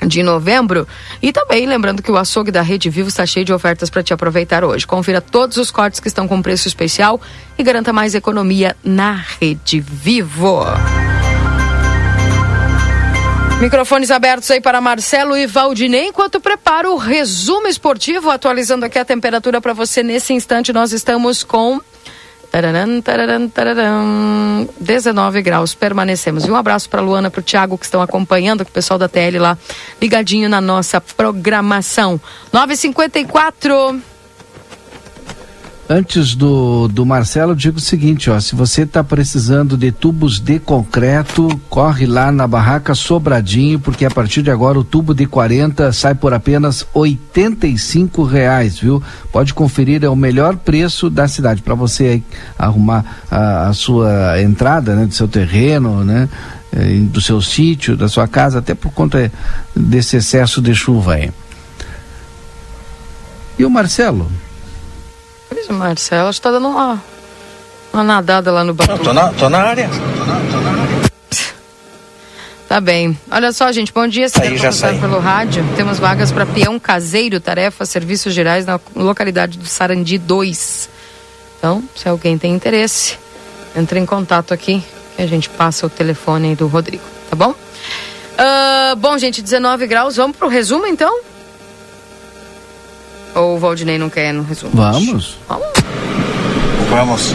de 0.07 0.23
novembro. 0.23 0.87
E 1.21 1.33
também 1.33 1.67
lembrando 1.67 2.03
que 2.03 2.11
o 2.11 2.17
açougue 2.17 2.51
da 2.51 2.63
Rede 2.63 2.91
Vivo 2.91 3.09
está 3.09 3.25
cheio 3.27 3.45
de 3.45 3.53
ofertas 3.53 3.91
para 3.91 4.03
te 4.03 4.13
aproveitar 4.13 4.65
hoje. 4.65 4.87
Confira 4.87 5.21
todos 5.21 5.57
os 5.57 5.71
cortes 5.71 6.01
que 6.01 6.09
estão 6.09 6.29
com 6.29 6.43
preço 6.43 6.69
especial 6.69 7.21
e 7.59 7.63
garanta 7.63 7.93
mais 7.93 8.15
economia 8.15 8.77
na 8.83 9.13
Rede 9.41 9.81
Vivo. 9.81 10.65
Microfones 13.61 14.11
abertos 14.11 14.51
aí 14.51 14.61
para 14.61 14.81
Marcelo 14.81 15.37
e 15.37 15.47
Valdinei, 15.47 16.09
enquanto 16.09 16.41
prepara 16.41 16.91
o 16.91 16.97
resumo 16.97 17.69
esportivo, 17.69 18.29
atualizando 18.29 18.85
aqui 18.85 18.99
a 18.99 19.05
temperatura 19.05 19.61
para 19.61 19.73
você 19.73 20.03
nesse 20.03 20.33
instante. 20.33 20.73
Nós 20.73 20.93
estamos 20.93 21.45
com 21.45 21.81
Tararam, 22.53 23.01
tararam, 23.01 23.49
tararam, 23.49 24.69
19 24.79 25.41
graus, 25.41 25.75
permanecemos. 25.75 26.45
E 26.45 26.51
um 26.51 26.55
abraço 26.55 26.87
para 26.87 27.01
Luana, 27.01 27.31
para 27.31 27.41
o 27.41 27.43
Thiago 27.43 27.79
que 27.79 27.87
estão 27.87 28.03
acompanhando, 28.03 28.63
com 28.63 28.71
o 28.71 28.75
pessoal 28.75 28.99
da 28.99 29.09
TL 29.09 29.39
lá, 29.39 29.57
ligadinho 29.99 30.51
na 30.51 30.61
nossa 30.61 31.01
programação. 31.01 32.21
954. 32.53 34.12
Antes 35.89 36.37
do, 36.37 36.87
do 36.87 37.05
Marcelo, 37.05 37.53
eu 37.53 37.57
digo 37.57 37.79
o 37.79 37.81
seguinte, 37.81 38.31
ó, 38.31 38.39
se 38.39 38.55
você 38.55 38.83
está 38.83 39.03
precisando 39.03 39.77
de 39.77 39.91
tubos 39.91 40.39
de 40.39 40.61
concreto, 40.61 41.49
corre 41.69 42.07
lá 42.07 42.31
na 42.31 42.47
barraca 42.47 42.95
Sobradinho, 42.95 43.81
porque 43.81 44.05
a 44.05 44.11
partir 44.11 44.43
de 44.43 44.51
agora 44.51 44.79
o 44.79 44.85
tubo 44.85 45.13
de 45.13 45.27
40 45.27 45.93
sai 45.93 46.15
por 46.15 46.33
apenas 46.33 46.87
R$ 46.95 47.19
reais, 48.31 48.79
viu? 48.79 49.03
Pode 49.33 49.53
conferir, 49.53 50.05
é 50.05 50.09
o 50.09 50.17
melhor 50.17 50.57
preço 50.57 51.11
da 51.11 51.27
cidade 51.27 51.63
para 51.63 51.75
você 51.75 52.23
arrumar 52.57 53.25
a, 53.29 53.69
a, 53.69 53.73
sua 53.75 54.41
entrada, 54.41 54.95
né, 54.95 55.05
do 55.05 55.15
seu 55.15 55.27
terreno, 55.27 56.05
né? 56.05 56.29
do 57.11 57.21
seu 57.21 57.43
sítio, 57.43 57.99
da 57.99 58.09
sua 58.09 58.27
casa, 58.27 58.61
até 58.61 58.75
por 58.75 58.93
conta 58.93 59.31
desse 59.77 60.17
excesso 60.17 60.63
de 60.63 60.75
chuva 60.75 61.15
aí. 61.15 61.31
E 63.59 63.65
o 63.67 63.69
Marcelo? 63.69 64.27
Pois, 65.55 65.69
Marcelo, 65.69 66.31
está 66.31 66.51
dando 66.51 66.69
uma, 66.69 67.03
uma 67.93 68.03
nadada 68.03 68.51
lá 68.51 68.65
no 68.65 68.75
banco. 68.75 68.99
Tô 69.05 69.13
na, 69.13 69.29
tô 69.33 69.49
na 69.49 69.59
área. 69.59 69.89
Tá 72.69 72.81
bem. 72.81 73.19
Olha 73.31 73.53
só, 73.53 73.71
gente, 73.71 73.93
bom 73.93 74.07
dia. 74.07 74.29
Se 74.31 74.41
Aí, 74.41 74.57
já 74.57 74.73
saí. 74.73 74.99
pelo 74.99 75.19
rádio, 75.19 75.63
temos 75.77 75.99
vagas 75.99 76.33
para 76.33 76.47
peão 76.47 76.79
caseiro, 76.79 77.39
tarefa, 77.39 77.85
serviços 77.85 78.33
gerais 78.33 78.65
na 78.65 78.81
localidade 78.97 79.59
do 79.59 79.67
Sarandi 79.67 80.17
2. 80.17 80.89
Então, 81.59 81.85
se 81.95 82.09
alguém 82.09 82.39
tem 82.39 82.55
interesse, 82.55 83.19
entre 83.77 84.01
em 84.01 84.07
contato 84.07 84.55
aqui 84.55 84.83
que 85.17 85.23
a 85.23 85.27
gente 85.27 85.51
passa 85.51 85.87
o 85.87 85.91
telefone 85.91 86.49
aí 86.49 86.57
do 86.57 86.67
Rodrigo, 86.67 87.05
tá 87.29 87.37
bom? 87.37 87.55
Ah, 88.39 88.95
bom, 88.97 89.19
gente, 89.19 89.43
19 89.43 89.87
graus, 89.87 90.17
vamos 90.17 90.35
pro 90.37 90.49
resumo 90.49 90.87
então? 90.87 91.21
Ou 93.35 93.57
o 93.57 93.59
Valdinei 93.59 93.99
não 93.99 94.11
quer 94.11 94.33
no 94.33 94.43
resumo? 94.43 94.73
Vamos. 94.75 95.39
Vamos. 95.49 95.67
Vamos. 96.91 97.35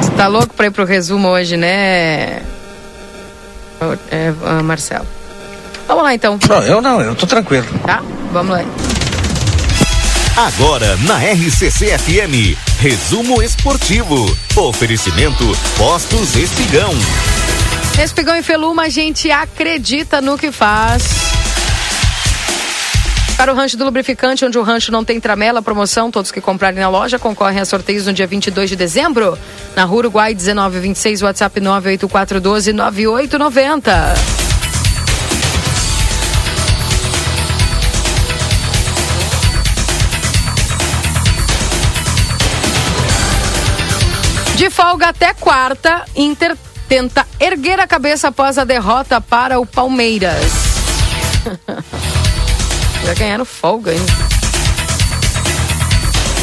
Você 0.00 0.10
tá 0.12 0.26
louco 0.28 0.54
pra 0.54 0.66
ir 0.66 0.70
pro 0.70 0.84
resumo 0.84 1.28
hoje, 1.28 1.56
né? 1.56 2.42
Ô, 3.80 3.92
É, 4.10 4.32
ah, 4.44 4.62
Marcelo. 4.62 5.06
Vamos 5.88 6.04
lá 6.04 6.14
então. 6.14 6.38
Não, 6.48 6.62
eu 6.62 6.80
não, 6.80 7.00
eu 7.00 7.14
tô 7.16 7.26
tranquilo. 7.26 7.66
Tá? 7.84 8.00
Vamos 8.32 8.52
lá. 8.52 8.64
Agora 10.36 10.96
na 10.98 11.18
RCC 11.18 11.98
FM, 11.98 12.56
resumo 12.78 13.42
esportivo. 13.42 14.34
Oferecimento 14.56 15.44
Postos 15.76 16.36
Espigão. 16.36 16.92
Espigão 18.02 18.36
e 18.36 18.42
Feluma, 18.42 18.84
a 18.84 18.88
gente 18.88 19.30
acredita 19.30 20.20
no 20.22 20.38
que 20.38 20.50
faz. 20.52 21.02
Para 23.40 23.54
o 23.54 23.56
rancho 23.56 23.74
do 23.74 23.86
lubrificante, 23.86 24.44
onde 24.44 24.58
o 24.58 24.62
rancho 24.62 24.92
não 24.92 25.02
tem 25.02 25.18
tramela, 25.18 25.62
promoção, 25.62 26.10
todos 26.10 26.30
que 26.30 26.42
comprarem 26.42 26.78
na 26.78 26.90
loja 26.90 27.18
concorrem 27.18 27.58
a 27.58 27.64
sorteios 27.64 28.06
no 28.06 28.12
dia 28.12 28.26
22 28.26 28.68
de 28.68 28.76
dezembro. 28.76 29.38
Na 29.74 29.84
Rua 29.84 30.00
Uruguai 30.00 30.34
1926, 30.34 31.22
WhatsApp 31.22 31.58
98412 31.58 32.74
9890. 32.74 34.14
De 44.56 44.68
folga 44.68 45.08
até 45.08 45.32
quarta, 45.32 46.04
Inter 46.14 46.54
tenta 46.86 47.26
erguer 47.40 47.80
a 47.80 47.86
cabeça 47.86 48.28
após 48.28 48.58
a 48.58 48.64
derrota 48.64 49.18
para 49.18 49.58
o 49.58 49.64
Palmeiras. 49.64 50.44
Já 53.04 53.14
ganharam 53.14 53.44
folga, 53.44 53.92
hein? 53.92 54.00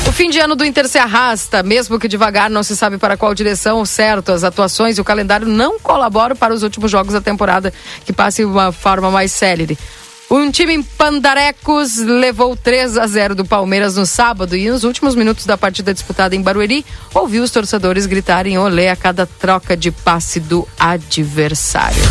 O 0.07 0.11
fim 0.11 0.29
de 0.29 0.39
ano 0.39 0.55
do 0.55 0.63
Inter 0.63 0.87
se 0.87 0.97
arrasta, 0.97 1.61
mesmo 1.61 1.99
que 1.99 2.07
devagar, 2.07 2.49
não 2.49 2.63
se 2.63 2.77
sabe 2.77 2.97
para 2.97 3.17
qual 3.17 3.33
direção 3.33 3.85
certo. 3.85 4.31
As 4.31 4.43
atuações 4.43 4.97
e 4.97 5.01
o 5.01 5.03
calendário 5.03 5.47
não 5.47 5.77
colaboram 5.79 6.35
para 6.35 6.53
os 6.53 6.63
últimos 6.63 6.89
jogos 6.89 7.13
da 7.13 7.21
temporada, 7.21 7.73
que 8.05 8.13
passe 8.13 8.43
de 8.43 8.47
uma 8.47 8.71
forma 8.71 9.11
mais 9.11 9.31
célere. 9.33 9.77
Um 10.29 10.51
time 10.51 10.73
em 10.73 10.83
Pandarecos 10.83 11.97
levou 11.97 12.55
3 12.55 12.97
a 12.97 13.07
0 13.07 13.33
do 13.33 13.45
Palmeiras 13.45 13.95
no 13.95 14.05
sábado 14.05 14.57
e 14.57 14.69
nos 14.69 14.83
últimos 14.83 15.15
minutos 15.15 15.45
da 15.45 15.57
partida 15.57 15.93
disputada 15.93 16.35
em 16.35 16.41
Barueri, 16.41 16.85
ouviu 17.13 17.43
os 17.43 17.51
torcedores 17.51 18.05
gritarem 18.05 18.57
olé 18.57 18.89
a 18.89 18.95
cada 18.95 19.25
troca 19.25 19.75
de 19.75 19.89
passe 19.89 20.41
do 20.41 20.67
adversário. 20.77 22.03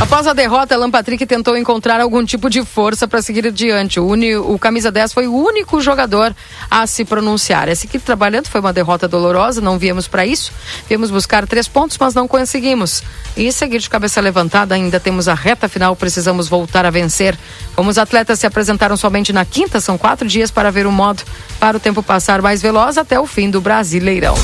Após 0.00 0.26
a 0.26 0.32
derrota, 0.32 0.74
Alan 0.74 0.90
Patrick 0.90 1.24
tentou 1.24 1.56
encontrar 1.56 2.00
algum 2.00 2.24
tipo 2.24 2.50
de 2.50 2.64
força 2.64 3.06
para 3.06 3.22
seguir 3.22 3.46
adiante. 3.46 4.00
O, 4.00 4.06
uni, 4.06 4.36
o 4.36 4.58
camisa 4.58 4.90
10 4.90 5.12
foi 5.12 5.26
o 5.26 5.34
único 5.34 5.80
jogador 5.80 6.34
a 6.70 6.86
se 6.86 7.04
pronunciar. 7.04 7.68
Essa 7.68 7.86
equipe 7.86 8.04
trabalhando 8.04 8.48
foi 8.48 8.60
uma 8.60 8.72
derrota 8.72 9.06
dolorosa, 9.06 9.60
não 9.60 9.78
viemos 9.78 10.08
para 10.08 10.26
isso. 10.26 10.52
Viemos 10.88 11.10
buscar 11.10 11.46
três 11.46 11.68
pontos, 11.68 11.96
mas 11.98 12.12
não 12.12 12.26
conseguimos. 12.26 13.02
E 13.36 13.50
seguir 13.52 13.78
de 13.78 13.88
cabeça 13.88 14.20
levantada, 14.20 14.74
ainda 14.74 14.98
temos 14.98 15.28
a 15.28 15.34
reta 15.34 15.68
final, 15.68 15.94
precisamos 15.94 16.48
voltar 16.48 16.84
a 16.84 16.90
vencer. 16.90 17.38
Como 17.76 17.88
os 17.88 17.96
atletas 17.96 18.40
se 18.40 18.46
apresentaram 18.46 18.96
somente 18.96 19.32
na 19.32 19.44
quinta, 19.44 19.80
são 19.80 19.96
quatro 19.96 20.28
dias 20.28 20.50
para 20.50 20.70
ver 20.70 20.86
o 20.86 20.92
modo 20.92 21.22
para 21.60 21.76
o 21.76 21.80
tempo 21.80 22.02
passar 22.02 22.42
mais 22.42 22.60
veloz 22.60 22.98
até 22.98 23.18
o 23.18 23.26
fim 23.26 23.48
do 23.48 23.60
Brasileirão. 23.60 24.34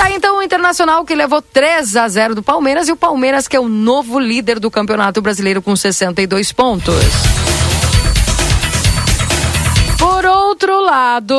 Tá 0.00 0.10
então 0.10 0.38
o 0.38 0.42
Internacional 0.42 1.04
que 1.04 1.14
levou 1.14 1.42
3 1.42 1.94
a 1.94 2.08
0 2.08 2.34
do 2.34 2.42
Palmeiras 2.42 2.88
e 2.88 2.92
o 2.92 2.96
Palmeiras 2.96 3.46
que 3.46 3.54
é 3.54 3.60
o 3.60 3.68
novo 3.68 4.18
líder 4.18 4.58
do 4.58 4.70
Campeonato 4.70 5.20
Brasileiro 5.20 5.60
com 5.60 5.76
62 5.76 6.52
pontos. 6.52 7.04
Por 9.98 10.24
outro 10.24 10.80
lado, 10.80 11.36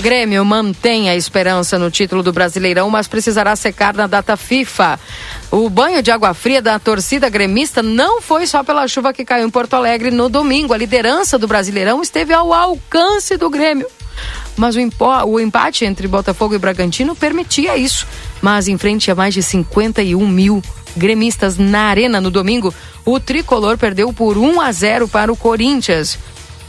Grêmio 0.00 0.42
mantém 0.46 1.10
a 1.10 1.14
esperança 1.14 1.78
no 1.78 1.90
título 1.90 2.22
do 2.22 2.32
Brasileirão, 2.32 2.88
mas 2.88 3.06
precisará 3.06 3.54
secar 3.54 3.92
na 3.92 4.06
data 4.06 4.34
FIFA. 4.34 4.98
O 5.50 5.68
banho 5.68 6.02
de 6.02 6.10
água 6.10 6.32
fria 6.32 6.62
da 6.62 6.78
torcida 6.78 7.28
gremista 7.28 7.82
não 7.82 8.22
foi 8.22 8.46
só 8.46 8.64
pela 8.64 8.88
chuva 8.88 9.12
que 9.12 9.26
caiu 9.26 9.46
em 9.46 9.50
Porto 9.50 9.74
Alegre 9.74 10.10
no 10.10 10.30
domingo. 10.30 10.72
A 10.72 10.78
liderança 10.78 11.38
do 11.38 11.46
Brasileirão 11.46 12.00
esteve 12.00 12.32
ao 12.32 12.50
alcance 12.50 13.36
do 13.36 13.50
Grêmio. 13.50 13.86
Mas 14.56 14.74
o, 14.74 14.80
o 15.26 15.38
empate 15.38 15.84
entre 15.84 16.08
Botafogo 16.08 16.54
e 16.54 16.58
Bragantino 16.58 17.14
permitia 17.14 17.76
isso. 17.76 18.06
Mas 18.40 18.68
em 18.68 18.78
frente 18.78 19.10
a 19.10 19.14
mais 19.14 19.34
de 19.34 19.42
51 19.42 20.26
mil 20.26 20.62
gremistas 20.96 21.58
na 21.58 21.82
arena 21.82 22.22
no 22.22 22.30
domingo, 22.30 22.74
o 23.04 23.20
tricolor 23.20 23.76
perdeu 23.76 24.12
por 24.14 24.38
1 24.38 24.62
a 24.62 24.72
0 24.72 25.08
para 25.08 25.30
o 25.30 25.36
Corinthians. 25.36 26.18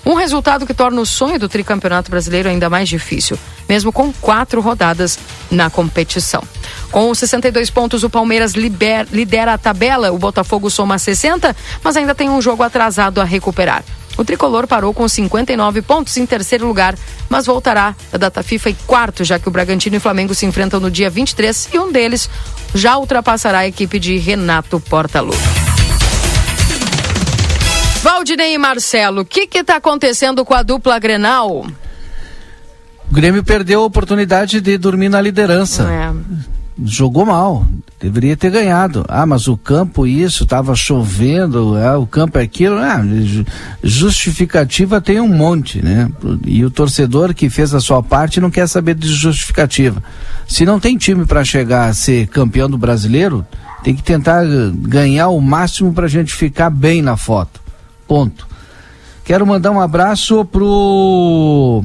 Um 0.05 0.15
resultado 0.15 0.65
que 0.65 0.73
torna 0.73 0.99
o 0.99 1.05
sonho 1.05 1.37
do 1.37 1.47
tricampeonato 1.47 2.09
brasileiro 2.09 2.49
ainda 2.49 2.69
mais 2.69 2.89
difícil, 2.89 3.37
mesmo 3.69 3.91
com 3.91 4.11
quatro 4.13 4.59
rodadas 4.59 5.19
na 5.49 5.69
competição. 5.69 6.43
Com 6.91 7.13
62 7.13 7.69
pontos, 7.69 8.03
o 8.03 8.09
Palmeiras 8.09 8.53
liber- 8.53 9.07
lidera 9.11 9.53
a 9.53 9.57
tabela, 9.57 10.11
o 10.11 10.17
Botafogo 10.17 10.69
soma 10.71 10.97
60, 10.97 11.55
mas 11.83 11.95
ainda 11.95 12.15
tem 12.15 12.29
um 12.29 12.41
jogo 12.41 12.63
atrasado 12.63 13.21
a 13.21 13.23
recuperar. 13.23 13.83
O 14.17 14.25
tricolor 14.25 14.67
parou 14.67 14.93
com 14.93 15.07
59 15.07 15.81
pontos 15.83 16.17
em 16.17 16.25
terceiro 16.25 16.67
lugar, 16.67 16.95
mas 17.29 17.45
voltará 17.45 17.95
da 18.11 18.17
data 18.17 18.43
FIFA 18.43 18.71
em 18.71 18.77
quarto, 18.85 19.23
já 19.23 19.39
que 19.39 19.47
o 19.47 19.51
Bragantino 19.51 19.95
e 19.95 19.97
o 19.97 20.01
Flamengo 20.01 20.33
se 20.35 20.45
enfrentam 20.45 20.79
no 20.79 20.91
dia 20.91 21.09
23 21.09 21.69
e 21.73 21.79
um 21.79 21.91
deles 21.91 22.29
já 22.75 22.97
ultrapassará 22.97 23.59
a 23.59 23.67
equipe 23.67 23.99
de 23.99 24.17
Renato 24.17 24.79
Portaluppi. 24.81 25.80
Valdinei 28.01 28.53
e 28.53 28.57
Marcelo, 28.57 29.21
o 29.21 29.25
que 29.25 29.47
está 29.53 29.75
acontecendo 29.75 30.43
com 30.43 30.53
a 30.55 30.63
dupla 30.63 30.97
Grenal? 30.97 31.67
O 33.09 33.13
Grêmio 33.13 33.43
perdeu 33.43 33.81
a 33.81 33.85
oportunidade 33.85 34.59
de 34.59 34.77
dormir 34.77 35.09
na 35.09 35.21
liderança. 35.21 35.83
É. 35.83 36.11
Jogou 36.83 37.25
mal, 37.25 37.67
deveria 37.99 38.35
ter 38.35 38.49
ganhado. 38.49 39.05
Ah, 39.07 39.25
mas 39.25 39.47
o 39.47 39.55
campo 39.55 40.07
isso, 40.07 40.45
estava 40.45 40.73
chovendo, 40.73 41.75
ah, 41.77 41.99
o 41.99 42.07
campo 42.07 42.39
é 42.39 42.41
aquilo. 42.41 42.77
Ah, 42.77 43.03
ju- 43.05 43.45
justificativa 43.83 44.99
tem 44.99 45.19
um 45.19 45.27
monte, 45.27 45.79
né? 45.83 46.09
E 46.43 46.65
o 46.65 46.71
torcedor 46.71 47.35
que 47.35 47.51
fez 47.51 47.71
a 47.73 47.79
sua 47.79 48.01
parte 48.01 48.39
não 48.41 48.49
quer 48.49 48.67
saber 48.67 48.95
de 48.95 49.07
justificativa. 49.13 50.01
Se 50.47 50.65
não 50.65 50.79
tem 50.79 50.97
time 50.97 51.25
para 51.25 51.43
chegar 51.43 51.87
a 51.87 51.93
ser 51.93 52.25
campeão 52.27 52.67
do 52.67 52.79
brasileiro, 52.79 53.45
tem 53.83 53.93
que 53.93 54.01
tentar 54.01 54.43
eh, 54.43 54.71
ganhar 54.73 55.27
o 55.27 55.39
máximo 55.39 55.93
para 55.93 56.05
a 56.05 56.09
gente 56.09 56.33
ficar 56.33 56.69
bem 56.71 57.01
na 57.01 57.15
foto. 57.15 57.60
Ponto. 58.11 58.45
Quero 59.23 59.47
mandar 59.47 59.71
um 59.71 59.79
abraço 59.79 60.43
pro. 60.43 61.81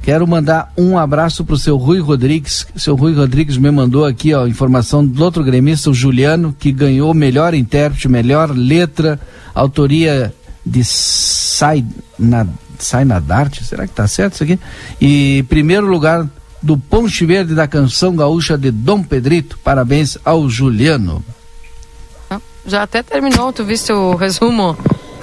Quero 0.00 0.28
mandar 0.28 0.72
um 0.78 0.96
abraço 0.96 1.44
pro 1.44 1.58
seu 1.58 1.76
Rui 1.76 1.98
Rodrigues. 1.98 2.68
Seu 2.76 2.94
Rui 2.94 3.12
Rodrigues 3.14 3.56
me 3.56 3.68
mandou 3.68 4.04
aqui, 4.04 4.32
ó, 4.32 4.46
informação 4.46 5.04
do 5.04 5.24
outro 5.24 5.42
gremista, 5.42 5.90
o 5.90 5.92
Juliano, 5.92 6.54
que 6.56 6.70
ganhou 6.70 7.12
melhor 7.12 7.52
intérprete, 7.52 8.06
melhor 8.06 8.56
letra, 8.56 9.18
autoria 9.52 10.32
de 10.64 10.84
Sai, 10.84 11.84
na, 12.16 12.46
Sai 12.78 13.04
Nadarte, 13.04 13.64
será 13.64 13.88
que 13.88 13.94
tá 13.94 14.06
certo 14.06 14.34
isso 14.34 14.44
aqui? 14.44 14.56
E 15.00 15.44
primeiro 15.48 15.88
lugar 15.88 16.28
do 16.62 16.78
Ponte 16.78 17.26
Verde 17.26 17.56
da 17.56 17.66
canção 17.66 18.14
gaúcha 18.14 18.56
de 18.56 18.70
Dom 18.70 19.02
Pedrito. 19.02 19.58
Parabéns 19.64 20.16
ao 20.24 20.48
Juliano. 20.48 21.24
Já 22.64 22.82
até 22.82 23.02
terminou, 23.02 23.52
tu 23.52 23.64
viste 23.64 23.92
o 23.92 24.14
resumo? 24.14 24.76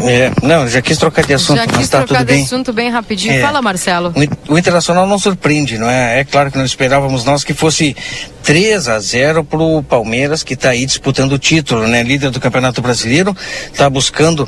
É, 0.04 0.32
não, 0.44 0.68
já 0.68 0.82
quis 0.82 0.98
trocar 0.98 1.26
de 1.26 1.34
assunto, 1.34 1.58
Já 1.58 1.66
mas 1.68 1.78
quis 1.78 1.90
tá 1.90 2.00
trocar 2.00 2.20
tudo 2.20 2.28
de 2.28 2.34
bem. 2.34 2.44
assunto 2.44 2.74
bem 2.74 2.90
rapidinho. 2.90 3.34
É. 3.34 3.42
Fala, 3.42 3.62
Marcelo. 3.62 4.14
O 4.48 4.54
O 4.54 4.58
Internacional 4.58 5.08
não 5.08 5.18
surpreende, 5.18 5.78
não 5.78 5.90
é? 5.90 6.20
É 6.20 6.24
claro 6.24 6.52
que 6.52 6.58
nós 6.58 6.68
esperávamos 6.68 7.24
nós 7.24 7.44
que 7.44 7.54
fosse 7.54 7.96
3 8.44 8.88
a 8.90 9.00
0 9.00 9.44
pro 9.44 9.82
Palmeiras, 9.84 10.44
que 10.44 10.54
está 10.54 10.70
aí 10.72 10.86
disputando 10.86 11.32
o 11.34 11.40
título, 11.40 11.88
né? 11.88 12.04
Líder 12.04 12.30
do 12.30 12.40
Campeonato 12.40 12.82
Brasileiro, 12.82 13.36
está 13.72 13.90
buscando, 13.90 14.48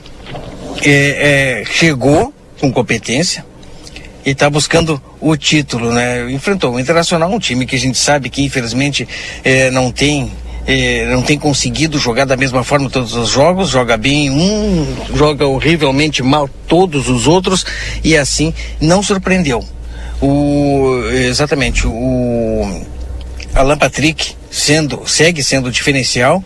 é, 0.84 1.62
é, 1.62 1.64
chegou 1.66 2.34
com 2.60 2.72
competência 2.72 3.46
e 4.26 4.32
está 4.32 4.50
buscando 4.50 5.02
o 5.20 5.36
título, 5.38 5.92
né? 5.92 6.30
Enfrentou 6.32 6.76
o 6.76 6.80
Internacional, 6.80 7.32
um 7.32 7.40
time 7.40 7.66
que 7.66 7.76
a 7.76 7.80
gente 7.80 7.98
sabe 7.98 8.30
que 8.30 8.44
infelizmente 8.44 9.08
é, 9.44 9.72
não 9.72 9.92
tem 9.92 10.32
eh, 10.68 11.08
não 11.10 11.22
tem 11.22 11.40
conseguido 11.40 11.98
jogar 11.98 12.26
da 12.26 12.36
mesma 12.36 12.64
forma 12.64 12.90
todos 12.90 13.16
os 13.16 13.30
jogos, 13.30 13.70
joga 13.70 13.96
bem 13.96 14.30
um, 14.30 14.86
joga 15.16 15.48
horrivelmente 15.48 16.22
mal 16.22 16.50
todos 16.68 17.08
os 17.08 17.26
outros 17.26 17.66
e 18.04 18.18
assim 18.18 18.54
não 18.82 19.02
surpreendeu. 19.02 19.64
O, 20.22 21.04
exatamente, 21.12 21.88
o 21.88 22.84
Alan 23.56 23.78
Patrick 23.78 24.36
sendo, 24.52 25.04
segue 25.08 25.42
sendo 25.42 25.72
diferencial. 25.72 26.44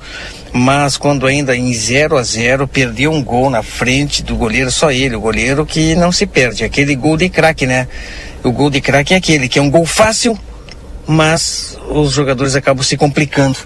mas 0.54 0.98
quando 0.98 1.26
ainda 1.26 1.56
em 1.56 1.74
0 1.74 2.18
a 2.18 2.24
0 2.24 2.68
perdeu 2.68 3.12
um 3.12 3.24
gol 3.24 3.50
na 3.50 3.64
frente 3.64 4.22
do 4.22 4.36
goleiro, 4.36 4.70
só 4.70 4.92
ele, 4.92 5.16
o 5.16 5.22
goleiro 5.22 5.66
que 5.66 5.96
não 5.96 6.12
se 6.12 6.26
perde, 6.26 6.64
aquele 6.64 6.94
gol 6.94 7.16
de 7.16 7.30
craque, 7.30 7.66
né? 7.66 7.88
O 8.44 8.52
gol 8.52 8.70
de 8.70 8.82
craque 8.82 9.14
é 9.14 9.18
aquele, 9.18 9.48
que 9.48 9.58
é 9.58 9.62
um 9.62 9.70
gol 9.70 9.86
fácil, 9.86 10.38
mas 11.08 11.78
os 11.90 12.12
jogadores 12.12 12.54
acabam 12.54 12.84
se 12.84 12.98
complicando, 12.98 13.58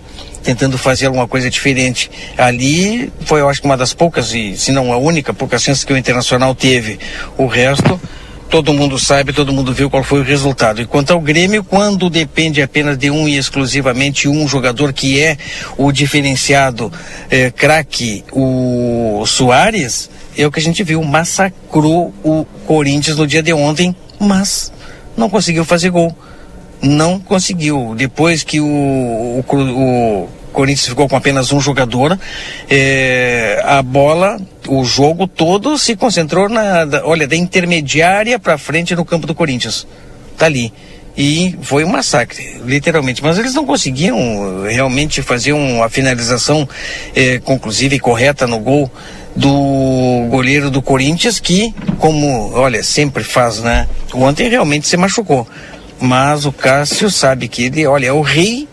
tentando 0.46 0.78
fazer 0.78 1.08
alguma 1.08 1.28
coisa 1.28 1.50
diferente. 1.50 2.10
Ali 2.38 3.12
foi, 3.26 3.42
eu 3.42 3.50
acho 3.50 3.64
uma 3.64 3.76
das 3.76 3.94
poucas, 3.94 4.32
e 4.34 4.56
se 4.56 4.72
não 4.72 4.94
a 4.94 4.98
única, 4.98 5.34
poucas 5.34 5.64
chances 5.64 5.84
que 5.84 5.92
o 5.92 5.98
Internacional 5.98 6.54
teve. 6.54 7.00
O 7.36 7.48
resto, 7.48 8.00
todo 8.48 8.72
mundo 8.72 9.00
sabe, 9.00 9.34
todo 9.34 9.52
mundo 9.52 9.74
viu 9.74 9.90
qual 9.90 10.04
foi 10.04 10.20
o 10.20 10.24
resultado. 10.24 10.80
E 10.80 10.86
quanto 10.86 11.12
ao 11.12 11.20
Grêmio, 11.20 11.64
quando 11.64 12.12
depende 12.12 12.62
apenas 12.62 12.96
de 12.96 13.10
um 13.10 13.28
e 13.28 13.36
exclusivamente 13.36 14.28
um 14.30 14.48
jogador 14.48 14.94
que 14.94 15.20
é 15.20 15.36
o 15.78 15.92
diferenciado 15.92 16.94
eh, 17.32 17.50
craque, 17.50 18.24
o 18.32 19.24
Soares, 19.26 20.12
é 20.38 20.46
o 20.46 20.52
que 20.52 20.60
a 20.60 20.64
gente 20.64 20.84
viu, 20.84 21.04
massacrou 21.04 22.14
o 22.24 22.46
Corinthians 22.68 23.18
no 23.18 23.26
dia 23.26 23.42
de 23.42 23.52
ontem, 23.52 23.96
mas 24.20 24.72
não 25.18 25.28
conseguiu 25.28 25.66
fazer 25.66 25.90
gol. 25.90 26.16
Não 26.86 27.20
conseguiu. 27.20 27.96
Depois 27.98 28.44
que 28.44 28.62
o, 28.62 28.66
o, 28.68 29.44
o 29.48 30.30
Corinthians 30.54 30.88
ficou 30.88 31.10
com 31.10 31.16
apenas 31.16 31.52
um 31.52 31.60
jogador, 31.60 32.18
é, 32.70 33.60
a 33.66 33.82
bola, 33.82 34.40
o 34.68 34.86
jogo 34.86 35.28
todo 35.28 35.80
se 35.80 35.96
concentrou 35.96 36.48
na, 36.48 36.86
da, 36.86 37.06
olha, 37.06 37.28
da 37.28 37.36
intermediária 37.36 38.38
para 38.38 38.56
frente 38.60 38.96
no 38.96 39.04
campo 39.04 39.26
do 39.26 39.34
Corinthians. 39.34 39.88
Tá 40.38 40.46
ali. 40.46 40.72
E 41.18 41.58
foi 41.62 41.84
um 41.84 41.90
massacre, 41.90 42.62
literalmente. 42.66 43.24
Mas 43.24 43.40
eles 43.40 43.56
não 43.56 43.66
conseguiam 43.66 44.64
realmente 44.70 45.24
fazer 45.24 45.54
uma 45.54 45.90
finalização 45.90 46.68
é, 47.16 47.40
conclusiva 47.40 47.96
e 47.96 48.00
correta 48.00 48.46
no 48.46 48.60
gol 48.60 48.92
do 49.36 50.28
goleiro 50.30 50.70
do 50.70 50.82
Corinthians, 50.82 51.40
que, 51.40 51.74
como, 51.98 52.52
olha, 52.54 52.84
sempre 52.84 53.24
faz, 53.24 53.60
né? 53.60 53.88
Ontem 54.14 54.50
realmente 54.50 54.88
se 54.88 54.96
machucou. 54.96 55.48
Mas 56.00 56.46
o 56.46 56.52
Cássio 56.52 57.10
sabe 57.10 57.48
que 57.48 57.66
ele, 57.66 57.86
olha, 57.86 58.08
é 58.08 58.14
o 58.14 58.22
rei 58.22 58.68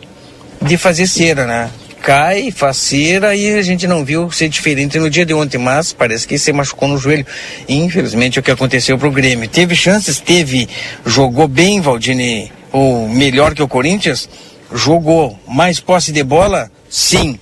de 0.60 0.76
fazer 0.76 1.06
cera, 1.06 1.46
né? 1.46 1.70
Cai, 2.02 2.50
faz 2.50 2.78
cera 2.78 3.34
e 3.36 3.56
a 3.56 3.62
gente 3.62 3.86
não 3.86 4.04
viu 4.04 4.28
ser 4.30 4.48
diferente 4.48 4.98
no 4.98 5.08
dia 5.08 5.24
de 5.24 5.32
ontem, 5.32 5.56
mas 5.56 5.92
parece 5.92 6.26
que 6.26 6.36
se 6.36 6.52
machucou 6.52 6.88
no 6.88 6.98
joelho. 6.98 7.24
Infelizmente 7.68 8.38
é 8.38 8.40
o 8.40 8.42
que 8.42 8.50
aconteceu 8.50 8.98
pro 8.98 9.10
Grêmio. 9.10 9.48
Teve 9.48 9.76
chances, 9.76 10.18
teve, 10.18 10.68
jogou 11.06 11.46
bem, 11.46 11.80
Valdini, 11.80 12.52
ou 12.72 13.08
melhor 13.08 13.54
que 13.54 13.62
o 13.62 13.68
Corinthians, 13.68 14.28
jogou 14.74 15.38
mais 15.46 15.78
posse 15.78 16.10
de 16.10 16.24
bola, 16.24 16.70
sim, 16.90 17.38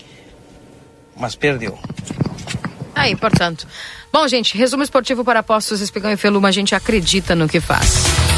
mas 1.16 1.34
perdeu. 1.34 1.78
Aí, 2.94 3.16
portanto. 3.16 3.66
Bom, 4.12 4.26
gente, 4.28 4.58
resumo 4.58 4.82
esportivo 4.82 5.24
para 5.24 5.40
apostos 5.40 5.80
Espigão 5.80 6.10
e 6.10 6.16
Feluma, 6.16 6.48
a 6.48 6.52
gente 6.52 6.74
acredita 6.74 7.34
no 7.34 7.48
que 7.48 7.60
faz. 7.60 8.29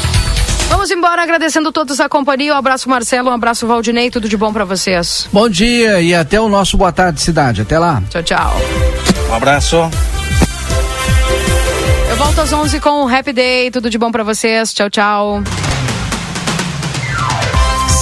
Vamos 0.69 0.91
embora 0.91 1.23
agradecendo 1.23 1.71
todos 1.71 1.99
a 1.99 2.09
companhia. 2.09 2.53
Um 2.53 2.57
abraço, 2.57 2.89
Marcelo. 2.89 3.29
Um 3.29 3.33
abraço, 3.33 3.65
Valdinei. 3.67 4.09
Tudo 4.09 4.27
de 4.27 4.35
bom 4.35 4.51
para 4.51 4.65
vocês. 4.65 5.27
Bom 5.31 5.47
dia 5.47 6.01
e 6.01 6.13
até 6.13 6.39
o 6.39 6.49
nosso 6.49 6.77
Boa 6.77 6.91
Tarde 6.91 7.21
Cidade. 7.21 7.61
Até 7.61 7.79
lá. 7.79 8.01
Tchau, 8.09 8.23
tchau. 8.23 8.55
Um 9.29 9.35
abraço. 9.35 9.77
Eu 12.09 12.17
volto 12.17 12.41
às 12.41 12.51
11 12.53 12.79
com 12.79 13.03
o 13.05 13.07
Happy 13.07 13.33
Day. 13.33 13.71
Tudo 13.71 13.89
de 13.89 13.97
bom 13.97 14.11
para 14.11 14.23
vocês. 14.23 14.73
Tchau, 14.73 14.89
tchau. 14.89 15.43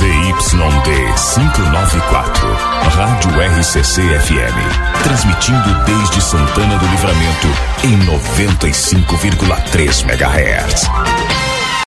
ZYD 0.01 1.13
594, 1.35 2.47
Rádio 2.95 3.31
RCC 3.59 4.01
FM. 4.01 5.03
Transmitindo 5.03 5.83
desde 5.85 6.21
Santana 6.21 6.75
do 6.79 6.87
Livramento 6.87 7.47
em 7.83 7.99
95,3 8.07 10.03
MHz. 10.03 10.89